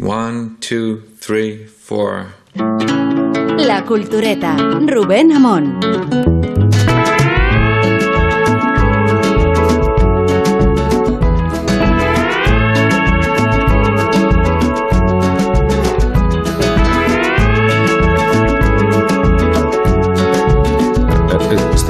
One, 0.00 0.58
two, 0.60 1.02
three, 1.18 1.66
four. 1.66 2.26
La 2.54 3.84
Cultureta, 3.84 4.56
Rubén 4.86 5.32
Amón. 5.32 6.57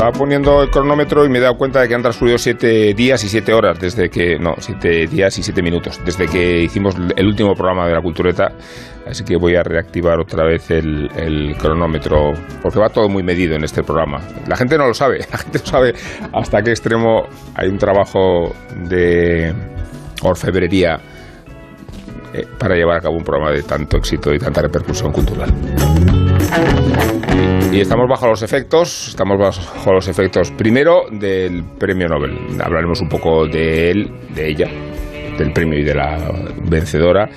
Estaba 0.08 0.24
poniendo 0.24 0.62
el 0.62 0.70
cronómetro 0.70 1.26
y 1.26 1.28
me 1.28 1.36
he 1.36 1.40
dado 1.42 1.58
cuenta 1.58 1.82
de 1.82 1.88
que 1.88 1.94
han 1.94 2.00
transcurrido 2.00 2.38
siete 2.38 2.94
días 2.94 3.22
y 3.24 3.28
siete 3.28 3.52
horas 3.52 3.78
desde 3.78 4.08
que. 4.08 4.38
No, 4.38 4.54
siete 4.58 5.06
días 5.06 5.38
y 5.38 5.42
siete 5.42 5.60
minutos 5.60 6.00
desde 6.02 6.26
que 6.26 6.62
hicimos 6.62 6.96
el 7.14 7.26
último 7.26 7.52
programa 7.52 7.86
de 7.86 7.92
la 7.92 8.00
Cultureta. 8.00 8.52
Así 9.06 9.22
que 9.22 9.36
voy 9.36 9.56
a 9.56 9.62
reactivar 9.62 10.18
otra 10.18 10.44
vez 10.46 10.70
el, 10.70 11.10
el 11.14 11.54
cronómetro 11.58 12.32
porque 12.62 12.78
va 12.78 12.88
todo 12.88 13.10
muy 13.10 13.22
medido 13.22 13.54
en 13.54 13.64
este 13.64 13.82
programa. 13.82 14.22
La 14.46 14.56
gente 14.56 14.78
no 14.78 14.86
lo 14.86 14.94
sabe, 14.94 15.18
la 15.30 15.36
gente 15.36 15.58
no 15.58 15.66
sabe 15.66 15.94
hasta 16.32 16.62
qué 16.62 16.70
extremo 16.70 17.24
hay 17.54 17.68
un 17.68 17.76
trabajo 17.76 18.54
de 18.88 19.52
orfebrería 20.22 20.98
eh, 22.32 22.46
para 22.58 22.76
llevar 22.76 22.96
a 22.96 23.00
cabo 23.02 23.16
un 23.16 23.24
programa 23.24 23.50
de 23.50 23.62
tanto 23.62 23.98
éxito 23.98 24.32
y 24.32 24.38
tanta 24.38 24.62
repercusión 24.62 25.12
cultural. 25.12 25.52
Y 27.72 27.80
estamos 27.80 28.08
bajo 28.08 28.26
los 28.26 28.42
efectos, 28.42 29.08
estamos 29.08 29.38
bajo 29.38 29.92
los 29.92 30.08
efectos 30.08 30.50
primero 30.52 31.02
del 31.10 31.62
premio 31.78 32.08
Nobel. 32.08 32.36
Hablaremos 32.62 33.00
un 33.00 33.08
poco 33.08 33.46
de 33.46 33.90
él, 33.90 34.10
de 34.34 34.48
ella, 34.48 34.68
del 35.38 35.52
premio 35.52 35.78
y 35.78 35.84
de 35.84 35.94
la 35.94 36.32
vencedora, 36.64 37.28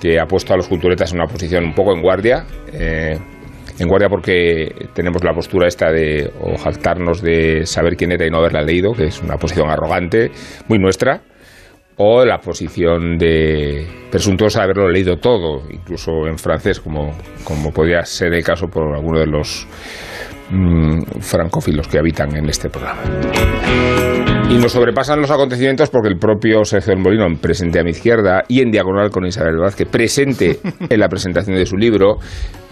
que 0.00 0.20
ha 0.20 0.26
puesto 0.26 0.54
a 0.54 0.56
los 0.56 0.68
culturetas 0.68 1.12
en 1.12 1.18
una 1.20 1.26
posición 1.26 1.64
un 1.64 1.74
poco 1.74 1.92
en 1.92 2.02
guardia. 2.02 2.46
eh, 2.72 3.18
en 3.78 3.88
guardia 3.88 4.08
porque 4.08 4.88
tenemos 4.94 5.24
la 5.24 5.34
postura 5.34 5.66
esta 5.66 5.90
de 5.90 6.30
o 6.40 6.56
jactarnos 6.56 7.20
de 7.20 7.66
saber 7.66 7.96
quién 7.96 8.12
era 8.12 8.24
y 8.24 8.30
no 8.30 8.38
haberla 8.38 8.62
leído, 8.62 8.92
que 8.92 9.06
es 9.06 9.20
una 9.20 9.36
posición 9.36 9.68
arrogante, 9.68 10.30
muy 10.68 10.78
nuestra 10.78 11.22
o 11.96 12.24
la 12.24 12.38
posición 12.38 13.16
de 13.18 13.86
presuntuosa 14.10 14.60
de 14.60 14.64
haberlo 14.64 14.88
leído 14.88 15.16
todo, 15.16 15.62
incluso 15.70 16.26
en 16.26 16.38
francés, 16.38 16.80
como, 16.80 17.12
como 17.44 17.72
podría 17.72 18.04
ser 18.04 18.34
el 18.34 18.42
caso 18.42 18.66
por 18.66 18.94
alguno 18.94 19.20
de 19.20 19.26
los 19.26 19.66
mm, 20.50 21.02
francófilos 21.20 21.88
que 21.88 21.98
habitan 21.98 22.34
en 22.36 22.48
este 22.48 22.68
programa. 22.68 23.02
Y 24.50 24.58
nos 24.58 24.72
sobrepasan 24.72 25.20
los 25.20 25.30
acontecimientos 25.30 25.88
porque 25.88 26.08
el 26.08 26.18
propio 26.18 26.64
Sergio 26.64 26.96
Molino, 26.96 27.26
presente 27.40 27.80
a 27.80 27.82
mi 27.82 27.90
izquierda 27.90 28.44
y 28.46 28.60
en 28.60 28.70
diagonal 28.70 29.10
con 29.10 29.24
Isabel 29.24 29.56
Vázquez, 29.56 29.88
presente 29.88 30.58
en 30.88 31.00
la 31.00 31.08
presentación 31.08 31.56
de 31.56 31.64
su 31.64 31.76
libro, 31.76 32.18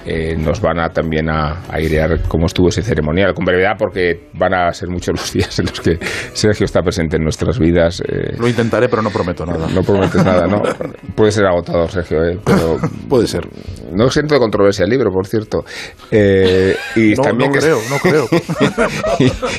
eh, 0.06 0.34
nos 0.36 0.60
van 0.60 0.80
a 0.80 0.88
también 0.88 1.28
a, 1.30 1.60
a 1.68 1.76
airear 1.76 2.22
cómo 2.28 2.46
estuvo 2.46 2.68
ese 2.68 2.82
ceremonial, 2.82 3.34
con 3.34 3.44
brevedad, 3.44 3.72
porque 3.78 4.28
van 4.34 4.54
a 4.54 4.72
ser 4.72 4.88
muchos 4.88 5.14
los 5.18 5.32
días 5.32 5.58
en 5.58 5.66
los 5.66 5.80
que 5.80 5.98
Sergio 6.32 6.64
está 6.64 6.82
presente 6.82 7.16
en 7.16 7.22
nuestras 7.22 7.58
vidas. 7.58 8.00
eh, 8.08 8.34
Lo 8.38 8.48
intentaré, 8.48 8.88
pero 8.88 9.02
no 9.02 9.10
prometo 9.10 9.44
nada. 9.46 9.66
no 9.68 9.82
prometes 9.82 10.24
nada, 10.24 10.46
¿no? 10.46 10.62
Puede 11.14 11.32
ser 11.32 11.46
agotador, 11.46 11.90
Sergio, 11.90 12.24
¿eh? 12.24 12.38
pero 12.44 12.78
Puede 13.08 13.26
ser. 13.26 13.46
no 13.92 14.08
siento 14.10 14.34
de 14.34 14.40
controversia 14.40 14.84
el 14.84 14.90
libro, 14.90 15.10
por 15.10 15.26
cierto. 15.26 15.64
Eh, 16.10 16.74
y 16.96 17.14
No, 17.14 17.22
también 17.22 17.50
no 17.50 17.54
que- 17.54 17.60
creo, 17.60 17.78
no 17.90 17.98
creo. 17.98 18.26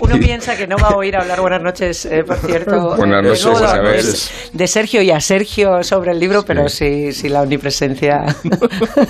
Uno 0.02 0.18
piensa 0.20 0.56
que 0.58 0.68
no 0.68 0.78
va 0.78 0.90
a 0.90 0.96
oír 0.96 1.16
hablar 1.16 1.40
buenas 1.42 1.62
noches, 1.62 2.06
eh, 2.06 2.24
por 2.26 2.38
cierto. 2.38 2.96
Buenas 2.98 3.24
eh, 3.24 3.28
noches, 3.28 3.46
luego 3.46 3.60
Isabel. 3.66 4.04
de, 4.06 4.14
de 4.54 4.68
Sergio 4.68 5.02
y 5.02 5.12
a 5.12 5.20
Sergio 5.20 5.84
sobre 5.84 6.12
el 6.12 6.20
libro, 6.20 6.44
pero 6.46 6.68
sí, 6.70 7.12
sí 7.12 7.30
la 7.30 7.42
omnipresencia 7.42 8.26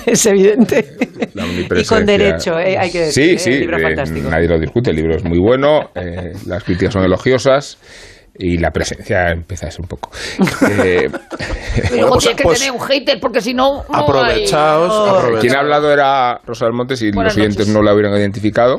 es 0.06 0.26
evidente. 0.26 0.86
La 1.34 1.44
Y 1.80 1.84
con 1.84 2.04
derecho, 2.04 2.58
eh, 2.58 2.76
hay 2.78 2.90
que 2.90 3.00
decir. 3.06 3.24
Sí, 3.24 3.30
eh, 3.34 3.38
sí, 3.38 3.50
el 3.52 3.60
libro 3.60 3.78
eh, 3.78 3.82
fantástico. 3.82 4.28
nadie 4.30 4.48
lo 4.48 4.58
discute, 4.58 4.90
el 4.90 4.96
libro 4.96 5.16
es 5.16 5.24
muy 5.24 5.38
bueno, 5.38 5.90
eh, 5.94 6.32
las 6.46 6.62
críticas 6.64 6.92
son 6.92 7.04
elogiosas 7.04 7.78
y 8.36 8.58
la 8.58 8.70
presencia 8.70 9.30
empieza 9.30 9.68
a 9.68 9.70
ser 9.70 9.80
un 9.82 9.88
poco. 9.88 10.10
Eh, 10.84 11.08
Bueno, 11.90 12.08
pues- 12.10 12.24
tiene 12.24 12.36
que 12.36 12.42
pues- 12.44 12.58
tener 12.60 12.72
un 12.72 12.80
hater 12.80 13.18
porque 13.20 13.40
si 13.40 13.52
no, 13.54 13.84
no 13.88 13.96
hay- 13.96 14.02
Aprovechaos, 14.02 14.92
Oh. 14.92 15.06
aprovechaos. 15.16 15.40
quien 15.40 15.56
ha 15.56 15.60
hablado 15.60 15.92
era 15.92 16.38
Rosa 16.44 16.66
del 16.66 16.74
Montes 16.74 17.02
y 17.02 17.10
Buenas 17.10 17.34
los 17.34 17.40
oyentes 17.40 17.66
noches. 17.66 17.74
no 17.74 17.82
la 17.82 17.94
hubieran 17.94 18.12
identificado. 18.18 18.78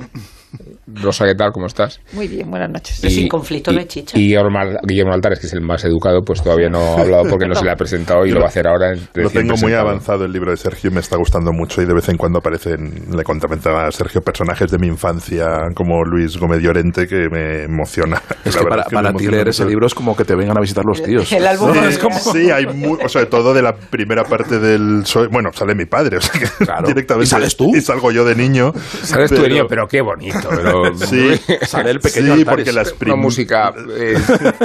Rosa, 0.88 1.25
¿qué 1.25 1.34
tal? 1.34 1.51
¿Cómo 1.51 1.66
estás? 1.66 2.00
Muy 2.13 2.28
bien, 2.28 2.50
buenas 2.50 2.69
noches. 2.69 3.03
Y 3.03 3.09
sin 3.09 3.28
conflicto 3.28 3.72
no 3.72 3.79
hay 3.79 3.85
chicha. 3.88 4.18
Y 4.19 4.23
Guillermo 4.28 4.59
Al- 4.59 4.78
Guillermo 4.84 5.13
Altares, 5.13 5.40
que 5.40 5.47
es 5.47 5.53
el 5.53 5.62
más 5.62 5.84
educado, 5.84 6.22
pues 6.23 6.44
todavía 6.44 6.69
no 6.69 6.78
ha 6.79 7.01
hablado 7.01 7.23
porque 7.29 7.47
no 7.47 7.56
se 7.56 7.66
le 7.66 7.72
ha 7.72 7.75
presentado 7.75 8.23
y 8.25 8.31
lo 8.31 8.40
va 8.40 8.46
a 8.46 8.50
hacer 8.50 8.68
ahora. 8.68 8.94
Lo 9.16 9.29
tengo 9.31 9.56
muy 9.57 9.74
avanzado 9.74 10.25
el 10.25 10.31
libro 10.31 10.51
de 10.51 10.57
Sergio 10.57 10.91
y 10.91 10.94
me 10.94 11.00
está 11.00 11.18
gustando 11.18 11.51
mucho 11.51 11.81
y 11.81 11.85
de 11.85 11.94
vez 11.95 12.07
en 12.09 12.18
cuando 12.18 12.38
aparecen, 12.40 12.94
le 13.16 13.24
contaba 13.24 13.88
a 13.88 13.91
Sergio, 13.91 14.22
personajes 14.22 14.69
de 14.69 14.78
mi 14.78 14.88
infancia 14.88 15.47
como 15.74 16.03
Luis 16.03 16.38
Gómez 16.38 16.62
Llorente 16.62 17.07
que 17.07 17.29
me 17.31 17.63
emociona. 17.63 18.22
Es 18.45 18.56
que 18.56 18.63
para, 18.63 18.84
es 18.84 18.88
que 18.90 18.95
para 18.95 19.12
me 19.12 19.18
ti 19.18 19.24
leer 19.25 19.38
mucho. 19.47 19.50
ese 19.50 19.66
libro 19.66 19.88
es 19.88 19.95
como 19.95 20.16
que 20.16 20.24
te 20.24 20.35
vengan 20.35 20.56
a 20.56 20.62
visitar 20.62 20.84
los 20.85 21.01
tíos. 21.01 21.31
El 21.31 21.47
álbum 21.47 21.74
Sí, 21.74 21.79
es 21.90 21.97
como- 21.97 22.19
sí, 22.19 22.51
hay 22.51 22.66
o 23.03 23.09
sea, 23.09 23.28
todo 23.28 23.56
de 23.56 23.63
la 23.63 23.75
primera 23.75 24.24
parte 24.24 24.59
del... 24.59 25.03
soy- 25.06 25.29
bueno, 25.31 25.50
sale 25.51 25.74
mi 25.74 25.85
padre, 25.85 26.18
o 26.18 26.22
sea 26.22 26.40
que 26.40 26.63
Claro. 26.63 26.88
directamente... 26.88 27.25
¿Y 27.25 27.28
sales 27.28 27.57
tú? 27.57 27.75
Y 27.75 27.81
salgo 27.81 28.12
yo 28.12 28.24
de 28.24 28.35
niño. 28.35 28.72
Sabes 29.01 29.31
tú 29.31 29.41
de 29.41 29.50
niño, 29.50 29.66
pero 29.68 29.88
qué 29.88 30.01
bonito. 30.01 30.47
Pero, 30.50 30.75
Sí, 30.96 31.31
Sale 31.66 31.91
el 31.91 32.00
pequeño 32.00 32.36
sí, 32.36 32.40
Altares. 32.41 32.46
porque 32.66 32.72
las 32.74 32.96
una 33.02 33.16
música 33.16 33.74
eh, 33.97 34.18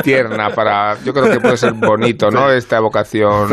tierna 0.03 0.51
para. 0.55 0.97
Yo 1.05 1.13
creo 1.13 1.31
que 1.31 1.41
puede 1.41 1.57
ser 1.57 1.73
bonito, 1.75 2.31
¿no? 2.31 2.51
Esta 2.51 2.81
vocación. 2.81 3.49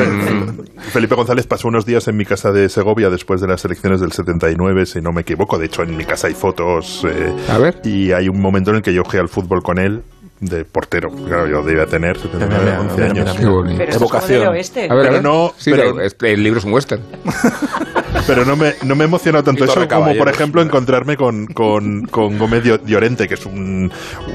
Felipe 0.92 1.16
González 1.16 1.48
pasó 1.48 1.68
unos 1.68 1.86
días 1.86 2.08
en 2.08 2.18
mi 2.18 2.26
casa 2.26 2.52
de 2.52 2.70
Segovia 2.70 3.10
después 3.10 3.42
de 3.42 3.48
las 3.48 3.64
elecciones 3.66 4.02
del 4.02 4.12
79, 4.12 4.86
si 4.86 5.02
no 5.02 5.12
me 5.12 5.22
equivoco. 5.22 5.58
De 5.58 5.66
hecho, 5.66 5.84
en 5.84 5.96
mi 5.98 6.06
casa 6.06 6.28
hay 6.28 6.34
fotos. 6.34 7.06
eh, 7.08 7.34
A 7.50 7.58
ver. 7.58 7.80
Y 7.84 8.12
hay 8.12 8.30
un 8.30 8.40
momento 8.42 8.70
en 8.72 8.78
el 8.78 8.82
que 8.82 8.94
yo 8.94 9.04
jugué 9.04 9.20
al 9.20 9.30
fútbol 9.30 9.62
con 9.64 9.78
él 9.80 10.04
de 10.40 10.66
portero. 10.66 11.10
Claro, 11.10 11.48
yo 11.48 11.62
debía 11.64 11.86
tener 11.86 12.18
79, 12.18 12.64
Mira, 12.64 12.82
11 12.82 12.96
mira, 12.96 13.06
años. 13.32 13.36
Qué 13.78 13.96
Evocación. 13.96 14.48
A 14.48 14.52
ver, 14.52 14.66
Pero 14.74 15.22
no- 15.22 15.54
Sí, 15.58 15.72
pero- 15.72 15.94
pero 15.96 16.02
es- 16.06 16.16
el 16.22 16.44
libro 16.44 16.60
es 16.60 16.66
un 16.66 16.74
western. 16.74 17.02
Pero 18.26 18.44
no 18.46 18.56
me, 18.58 18.74
no 18.84 18.96
me 18.96 19.04
ha 19.04 19.08
emocionado 19.08 19.44
tanto 19.44 19.64
eso 19.64 19.88
como, 19.88 20.14
por 20.18 20.28
ejemplo, 20.28 20.62
encontrarme 20.62 21.16
con, 21.16 21.46
con, 21.46 22.02
con 22.10 22.38
Gómez 22.38 22.64
Llorente, 22.86 23.28
que 23.28 23.36
es 23.36 23.46
un, 23.46 23.92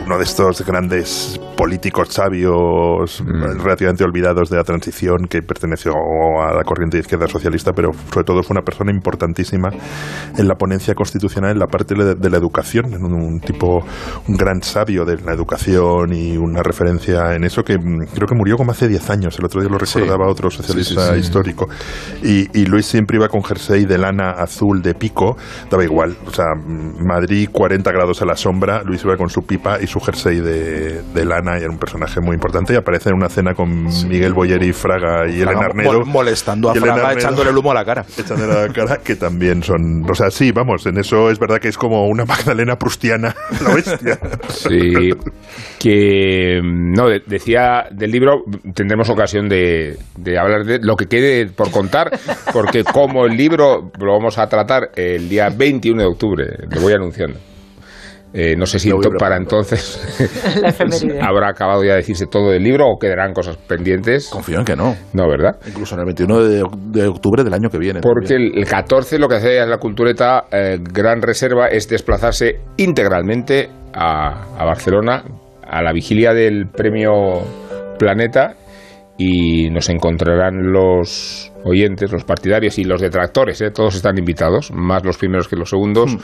uno 0.06 0.18
de 0.18 0.24
estos 0.24 0.64
grandes 0.64 1.38
políticos 1.56 2.08
sabios 2.10 3.20
Mm. 3.22 3.60
relativamente 3.60 4.04
olvidados 4.04 4.48
de 4.50 4.56
la 4.56 4.64
transición 4.64 5.26
que 5.28 5.42
perteneció 5.42 5.92
a 5.92 6.54
la 6.54 6.62
corriente 6.64 6.96
de 6.96 7.00
izquierda 7.02 7.26
socialista, 7.26 7.72
pero 7.72 7.90
sobre 8.12 8.24
todo 8.24 8.42
fue 8.42 8.54
una 8.54 8.62
persona 8.62 8.92
importantísima 8.92 9.68
en 10.38 10.48
la 10.48 10.54
ponencia 10.54 10.94
constitucional 10.94 11.50
en 11.52 11.58
la 11.58 11.66
parte 11.66 11.94
de, 11.94 12.14
de 12.14 12.30
la 12.30 12.36
educación, 12.38 12.94
en 12.94 13.04
un, 13.04 13.12
un 13.14 13.40
tipo, 13.40 13.84
un 14.28 14.36
gran 14.36 14.62
sabio 14.62 15.04
de 15.04 15.16
la 15.20 15.32
educación 15.32 15.91
y 16.10 16.36
una 16.36 16.62
referencia 16.62 17.34
en 17.34 17.44
eso 17.44 17.62
que 17.62 17.78
mm, 17.78 18.06
creo 18.14 18.26
que 18.26 18.34
murió 18.34 18.56
como 18.56 18.72
hace 18.72 18.88
10 18.88 19.10
años, 19.10 19.38
el 19.38 19.44
otro 19.44 19.60
día 19.60 19.70
lo 19.70 19.78
recordaba 19.78 20.26
otro 20.28 20.50
socialista 20.50 21.08
sí, 21.08 21.14
sí. 21.14 21.20
histórico. 21.20 21.68
Y, 22.22 22.48
y 22.58 22.66
Luis 22.66 22.86
siempre 22.86 23.16
iba 23.16 23.28
con 23.28 23.42
jersey 23.44 23.84
de 23.84 23.98
lana 23.98 24.30
azul 24.30 24.82
de 24.82 24.94
pico, 24.94 25.36
daba 25.70 25.84
igual. 25.84 26.16
O 26.26 26.32
sea, 26.32 26.54
mm, 26.54 27.04
Madrid 27.06 27.48
40 27.52 27.90
grados 27.92 28.22
a 28.22 28.24
la 28.26 28.36
sombra, 28.36 28.82
Luis 28.82 29.02
iba 29.04 29.16
con 29.16 29.28
su 29.30 29.42
pipa 29.42 29.78
y 29.80 29.86
su 29.86 30.00
jersey 30.00 30.40
de, 30.40 31.02
de 31.02 31.24
lana 31.24 31.58
y 31.58 31.62
era 31.62 31.70
un 31.70 31.78
personaje 31.78 32.20
muy 32.20 32.34
importante 32.34 32.72
y 32.72 32.76
aparece 32.76 33.10
en 33.10 33.16
una 33.16 33.28
cena 33.28 33.54
con 33.54 33.84
Miguel 34.08 34.32
Boyer 34.32 34.62
y 34.62 34.72
Fraga 34.72 35.28
y 35.28 35.34
Elena 35.42 35.52
Fraga 35.52 35.66
Arnedo. 35.66 35.92
mol- 36.00 36.06
molestando 36.06 36.70
a 36.70 36.74
Fraga, 36.74 36.94
Arnedo. 36.94 37.18
echándole 37.18 37.50
el 37.50 37.56
humo 37.58 37.70
a 37.70 37.74
la 37.74 37.84
cara. 37.84 38.04
Echándole 38.18 38.52
a 38.52 38.66
la 38.66 38.72
cara, 38.72 38.96
que 38.98 39.16
también 39.16 39.62
son. 39.62 40.08
O 40.08 40.14
sea, 40.14 40.30
sí, 40.30 40.52
vamos, 40.52 40.86
en 40.86 40.98
eso 40.98 41.30
es 41.30 41.38
verdad 41.38 41.58
que 41.58 41.68
es 41.68 41.76
como 41.76 42.06
una 42.08 42.24
Magdalena 42.32 42.76
prustiana, 42.76 43.34
la 43.62 43.74
bestia. 43.74 44.18
Sí. 44.48 45.10
Que. 45.82 46.60
No, 46.62 47.08
de- 47.08 47.22
decía 47.26 47.86
del 47.90 48.12
libro, 48.12 48.44
tendremos 48.74 49.10
ocasión 49.10 49.48
de, 49.48 49.96
de 50.16 50.38
hablar 50.38 50.64
de 50.64 50.78
lo 50.80 50.94
que 50.94 51.06
quede 51.06 51.46
por 51.46 51.72
contar, 51.72 52.10
porque 52.52 52.84
como 52.84 53.26
el 53.26 53.36
libro 53.36 53.90
lo 53.98 54.12
vamos 54.12 54.38
a 54.38 54.46
tratar 54.46 54.90
el 54.94 55.28
día 55.28 55.48
21 55.50 56.02
de 56.02 56.06
octubre, 56.08 56.46
lo 56.70 56.80
voy 56.80 56.92
anunciando. 56.92 57.38
Eh, 58.34 58.56
no 58.56 58.64
sé 58.64 58.78
si 58.78 58.90
para 59.18 59.36
entonces 59.36 60.00
habrá 61.20 61.50
acabado 61.50 61.82
ya 61.84 61.90
de 61.90 61.96
decirse 61.96 62.26
todo 62.26 62.50
del 62.50 62.62
libro 62.62 62.86
o 62.86 62.98
quedarán 62.98 63.32
cosas 63.34 63.56
pendientes. 63.56 64.28
Confío 64.30 64.60
en 64.60 64.64
que 64.64 64.76
no. 64.76 64.94
No, 65.12 65.28
¿verdad? 65.28 65.56
Incluso 65.66 65.96
en 65.96 66.00
el 66.00 66.06
21 66.06 66.44
de, 66.44 66.64
de 67.00 67.06
octubre 67.08 67.44
del 67.44 67.52
año 67.52 67.68
que 67.68 67.78
viene. 67.78 68.00
Porque 68.00 68.34
el, 68.34 68.56
el 68.56 68.64
14 68.66 69.18
lo 69.18 69.28
que 69.28 69.34
hace 69.34 69.66
la 69.66 69.78
cultureta 69.78 70.44
eh, 70.50 70.78
Gran 70.80 71.20
Reserva 71.20 71.66
es 71.66 71.88
desplazarse 71.88 72.60
integralmente 72.78 73.68
a, 73.92 74.44
a 74.56 74.64
Barcelona 74.64 75.24
a 75.72 75.82
la 75.82 75.92
vigilia 75.92 76.32
del 76.32 76.68
premio 76.68 77.40
Planeta 77.98 78.54
y 79.18 79.70
nos 79.70 79.88
encontrarán 79.88 80.72
los 80.72 81.52
oyentes, 81.64 82.10
los 82.10 82.24
partidarios 82.24 82.78
y 82.78 82.84
los 82.84 83.00
detractores, 83.00 83.60
¿eh? 83.60 83.70
todos 83.70 83.94
están 83.94 84.18
invitados, 84.18 84.70
más 84.72 85.04
los 85.04 85.16
primeros 85.16 85.48
que 85.48 85.56
los 85.56 85.70
segundos, 85.70 86.16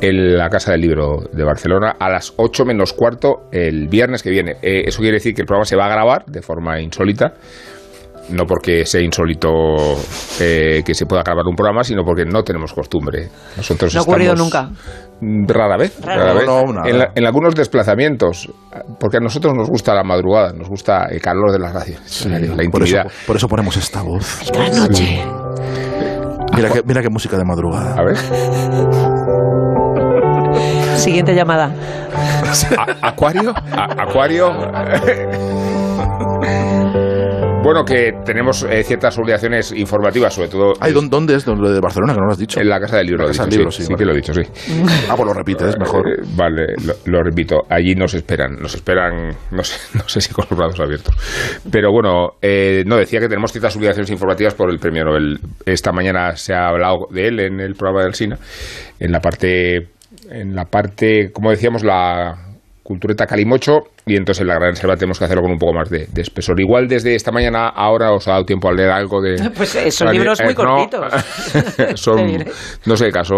en 0.00 0.36
la 0.36 0.48
Casa 0.48 0.72
del 0.72 0.82
Libro 0.82 1.28
de 1.32 1.44
Barcelona 1.44 1.96
a 1.98 2.08
las 2.08 2.34
8 2.36 2.64
menos 2.64 2.92
cuarto 2.92 3.48
el 3.50 3.88
viernes 3.88 4.22
que 4.22 4.30
viene. 4.30 4.56
Eh, 4.62 4.84
eso 4.86 5.00
quiere 5.00 5.16
decir 5.16 5.34
que 5.34 5.42
el 5.42 5.46
programa 5.46 5.64
se 5.64 5.76
va 5.76 5.86
a 5.86 5.90
grabar 5.90 6.24
de 6.26 6.42
forma 6.42 6.80
insólita 6.80 7.34
no 8.30 8.44
porque 8.46 8.84
sea 8.86 9.00
insólito 9.00 9.48
eh, 10.40 10.82
que 10.84 10.94
se 10.94 11.06
pueda 11.06 11.22
grabar 11.22 11.44
un 11.46 11.54
programa, 11.56 11.82
sino 11.84 12.02
porque 12.04 12.24
no 12.24 12.42
tenemos 12.42 12.72
costumbre. 12.72 13.28
Nosotros 13.56 13.94
No 13.94 14.00
ha 14.00 14.02
ocurrido 14.02 14.34
nunca. 14.34 14.70
Rara 15.20 15.76
vez, 15.76 15.98
Rara 16.00 16.22
rara 16.22 16.34
vez. 16.34 16.46
No, 16.46 16.62
no, 16.64 16.86
en, 16.86 16.98
la- 16.98 17.10
en 17.14 17.26
algunos 17.26 17.54
desplazamientos, 17.54 18.48
porque 19.00 19.16
a 19.16 19.20
nosotros 19.20 19.52
nos 19.54 19.68
gusta 19.68 19.92
la 19.94 20.04
madrugada, 20.04 20.52
nos 20.52 20.68
gusta 20.68 21.06
el 21.10 21.20
calor 21.20 21.50
de 21.52 21.58
la 21.58 21.72
radio, 21.72 21.96
la 22.26 22.70
por, 22.70 22.82
eso, 22.84 22.98
por 23.26 23.36
eso 23.36 23.48
ponemos 23.48 23.76
esta 23.76 24.02
voz. 24.02 24.40
Cada 24.52 24.68
noche. 24.70 25.24
Mira 26.54 26.70
qué, 26.70 26.82
mira 26.84 27.02
qué 27.02 27.08
música 27.10 27.36
de 27.36 27.44
madrugada. 27.44 27.94
A 27.94 28.04
ver, 28.04 28.16
Siguiente 30.96 31.34
llamada. 31.34 31.72
A- 32.76 33.08
Acuario, 33.08 33.52
A- 33.72 34.02
Acuario. 34.02 34.50
Bueno, 37.68 37.84
que 37.84 38.12
tenemos 38.24 38.62
eh, 38.64 38.82
ciertas 38.82 39.18
obligaciones 39.18 39.72
informativas, 39.72 40.32
sobre 40.34 40.48
todo 40.48 40.72
Ay, 40.80 40.92
¿dó- 40.92 41.02
¿dónde 41.08 41.34
es? 41.34 41.44
¿Dónde 41.44 41.70
de 41.70 41.80
Barcelona? 41.80 42.14
Que 42.14 42.20
no 42.20 42.26
lo 42.26 42.32
has 42.32 42.38
dicho. 42.38 42.60
en 42.60 42.68
la 42.68 42.80
Casa 42.80 42.96
del 42.96 43.06
Libro. 43.08 43.24
La 43.24 43.28
lo 43.28 43.30
he 43.32 43.36
Casa 43.36 43.44
dicho, 43.46 43.56
Libro, 43.58 43.70
sí, 43.70 43.82
sí, 43.82 43.86
sí 43.86 43.92
vale. 43.92 43.98
que 43.98 44.04
lo 44.06 44.12
he 44.12 44.16
dicho, 44.16 44.32
sí. 44.34 44.42
Ah, 45.10 45.14
pues 45.16 45.26
lo 45.26 45.34
repites, 45.34 45.78
mejor. 45.78 46.08
Eh, 46.08 46.22
vale, 46.36 46.66
lo, 46.86 46.94
lo 47.12 47.22
repito, 47.22 47.56
allí 47.68 47.94
nos 47.94 48.14
esperan, 48.14 48.56
nos 48.60 48.74
esperan, 48.74 49.36
no 49.50 49.62
sé, 49.62 49.78
no 49.98 50.08
sé 50.08 50.20
si 50.20 50.32
con 50.32 50.46
los 50.50 50.58
brazos 50.58 50.80
abiertos. 50.80 51.14
Pero 51.70 51.90
bueno, 51.92 52.30
eh, 52.40 52.84
no 52.86 52.96
decía 52.96 53.20
que 53.20 53.28
tenemos 53.28 53.52
ciertas 53.52 53.76
obligaciones 53.76 54.10
informativas 54.10 54.54
por 54.54 54.70
el 54.70 54.78
premio 54.78 55.04
Nobel. 55.04 55.38
Esta 55.66 55.92
mañana 55.92 56.36
se 56.36 56.54
ha 56.54 56.68
hablado 56.68 57.06
de 57.10 57.28
él 57.28 57.40
en 57.40 57.60
el 57.60 57.74
programa 57.74 58.04
del 58.04 58.14
SINA, 58.14 58.38
en 58.98 59.12
la 59.12 59.20
parte, 59.20 59.88
en 60.30 60.54
la 60.54 60.64
parte, 60.64 61.30
como 61.32 61.50
decíamos, 61.50 61.84
la 61.84 62.34
cultureta 62.82 63.26
Calimocho, 63.26 63.80
y 64.08 64.16
entonces 64.16 64.42
en 64.42 64.48
la 64.48 64.54
gran 64.54 64.74
selva 64.76 64.96
tenemos 64.96 65.18
que 65.18 65.24
hacerlo 65.24 65.42
con 65.42 65.52
un 65.52 65.58
poco 65.58 65.72
más 65.74 65.90
de, 65.90 66.06
de 66.12 66.22
espesor. 66.22 66.58
Igual 66.60 66.88
desde 66.88 67.14
esta 67.14 67.30
mañana 67.32 67.68
ahora 67.68 68.12
os 68.12 68.26
ha 68.28 68.32
dado 68.32 68.44
tiempo 68.44 68.68
a 68.68 68.72
leer 68.72 68.90
algo 68.90 69.20
de... 69.20 69.36
Pues 69.56 69.74
eh, 69.76 69.90
son 69.90 70.12
libros 70.12 70.40
muy 70.42 70.52
eh, 70.52 70.56
no, 70.56 70.64
cortitos. 70.64 71.24
son, 72.00 72.44
no 72.86 72.96
sé 72.96 73.06
el 73.06 73.12
caso, 73.12 73.34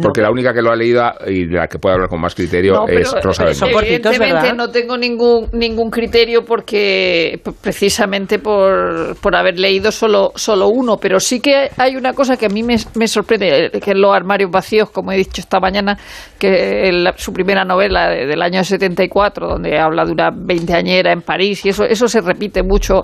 porque 0.00 0.20
la 0.20 0.30
única 0.30 0.52
que 0.52 0.62
lo 0.62 0.70
ha 0.70 0.76
leído 0.76 1.02
y 1.26 1.46
de 1.46 1.56
la 1.56 1.66
que 1.66 1.78
puede 1.78 1.94
hablar 1.94 2.08
con 2.08 2.20
más 2.20 2.34
criterio 2.34 2.74
No, 2.74 2.84
pero, 2.86 3.00
es 3.00 3.12
Rosa 3.22 3.44
Belmonte. 3.44 3.60
por- 3.66 3.72
cortitos, 3.72 4.14
Evidentemente 4.14 4.34
¿verdad? 4.50 4.54
no 4.56 4.68
tengo 4.70 4.96
ningún 4.96 5.48
ningún 5.52 5.90
criterio 5.90 6.44
porque 6.44 7.40
precisamente 7.62 8.38
por, 8.38 9.16
por 9.20 9.36
haber 9.36 9.58
leído 9.58 9.90
solo 9.92 10.32
solo 10.34 10.68
uno, 10.68 10.96
pero 10.96 11.20
sí 11.20 11.40
que 11.40 11.68
hay 11.76 11.96
una 11.96 12.12
cosa 12.12 12.36
que 12.36 12.46
a 12.46 12.48
mí 12.48 12.62
me, 12.62 12.76
me 12.96 13.06
sorprende, 13.08 13.66
eh, 13.66 13.80
que 13.80 13.92
es 13.92 13.96
los 13.96 14.14
armarios 14.14 14.50
vacíos, 14.50 14.90
como 14.90 15.12
he 15.12 15.16
dicho 15.16 15.40
esta 15.40 15.60
mañana, 15.60 15.96
que 16.38 16.88
el- 16.88 17.08
su 17.16 17.32
primera 17.32 17.64
novela 17.64 18.08
de- 18.10 18.26
del 18.26 18.42
año 18.42 18.62
74, 18.64 19.48
donde 19.48 19.78
habla 19.78 19.93
de 20.04 20.12
una 20.12 20.30
veinteañera 20.30 21.12
en 21.12 21.22
París 21.22 21.64
y 21.64 21.68
eso 21.68 21.84
eso 21.84 22.08
se 22.08 22.20
repite 22.20 22.62
mucho 22.62 23.02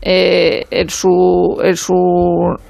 eh, 0.00 0.64
en 0.70 0.88
su 0.88 1.60
en 1.62 1.76
su 1.76 1.94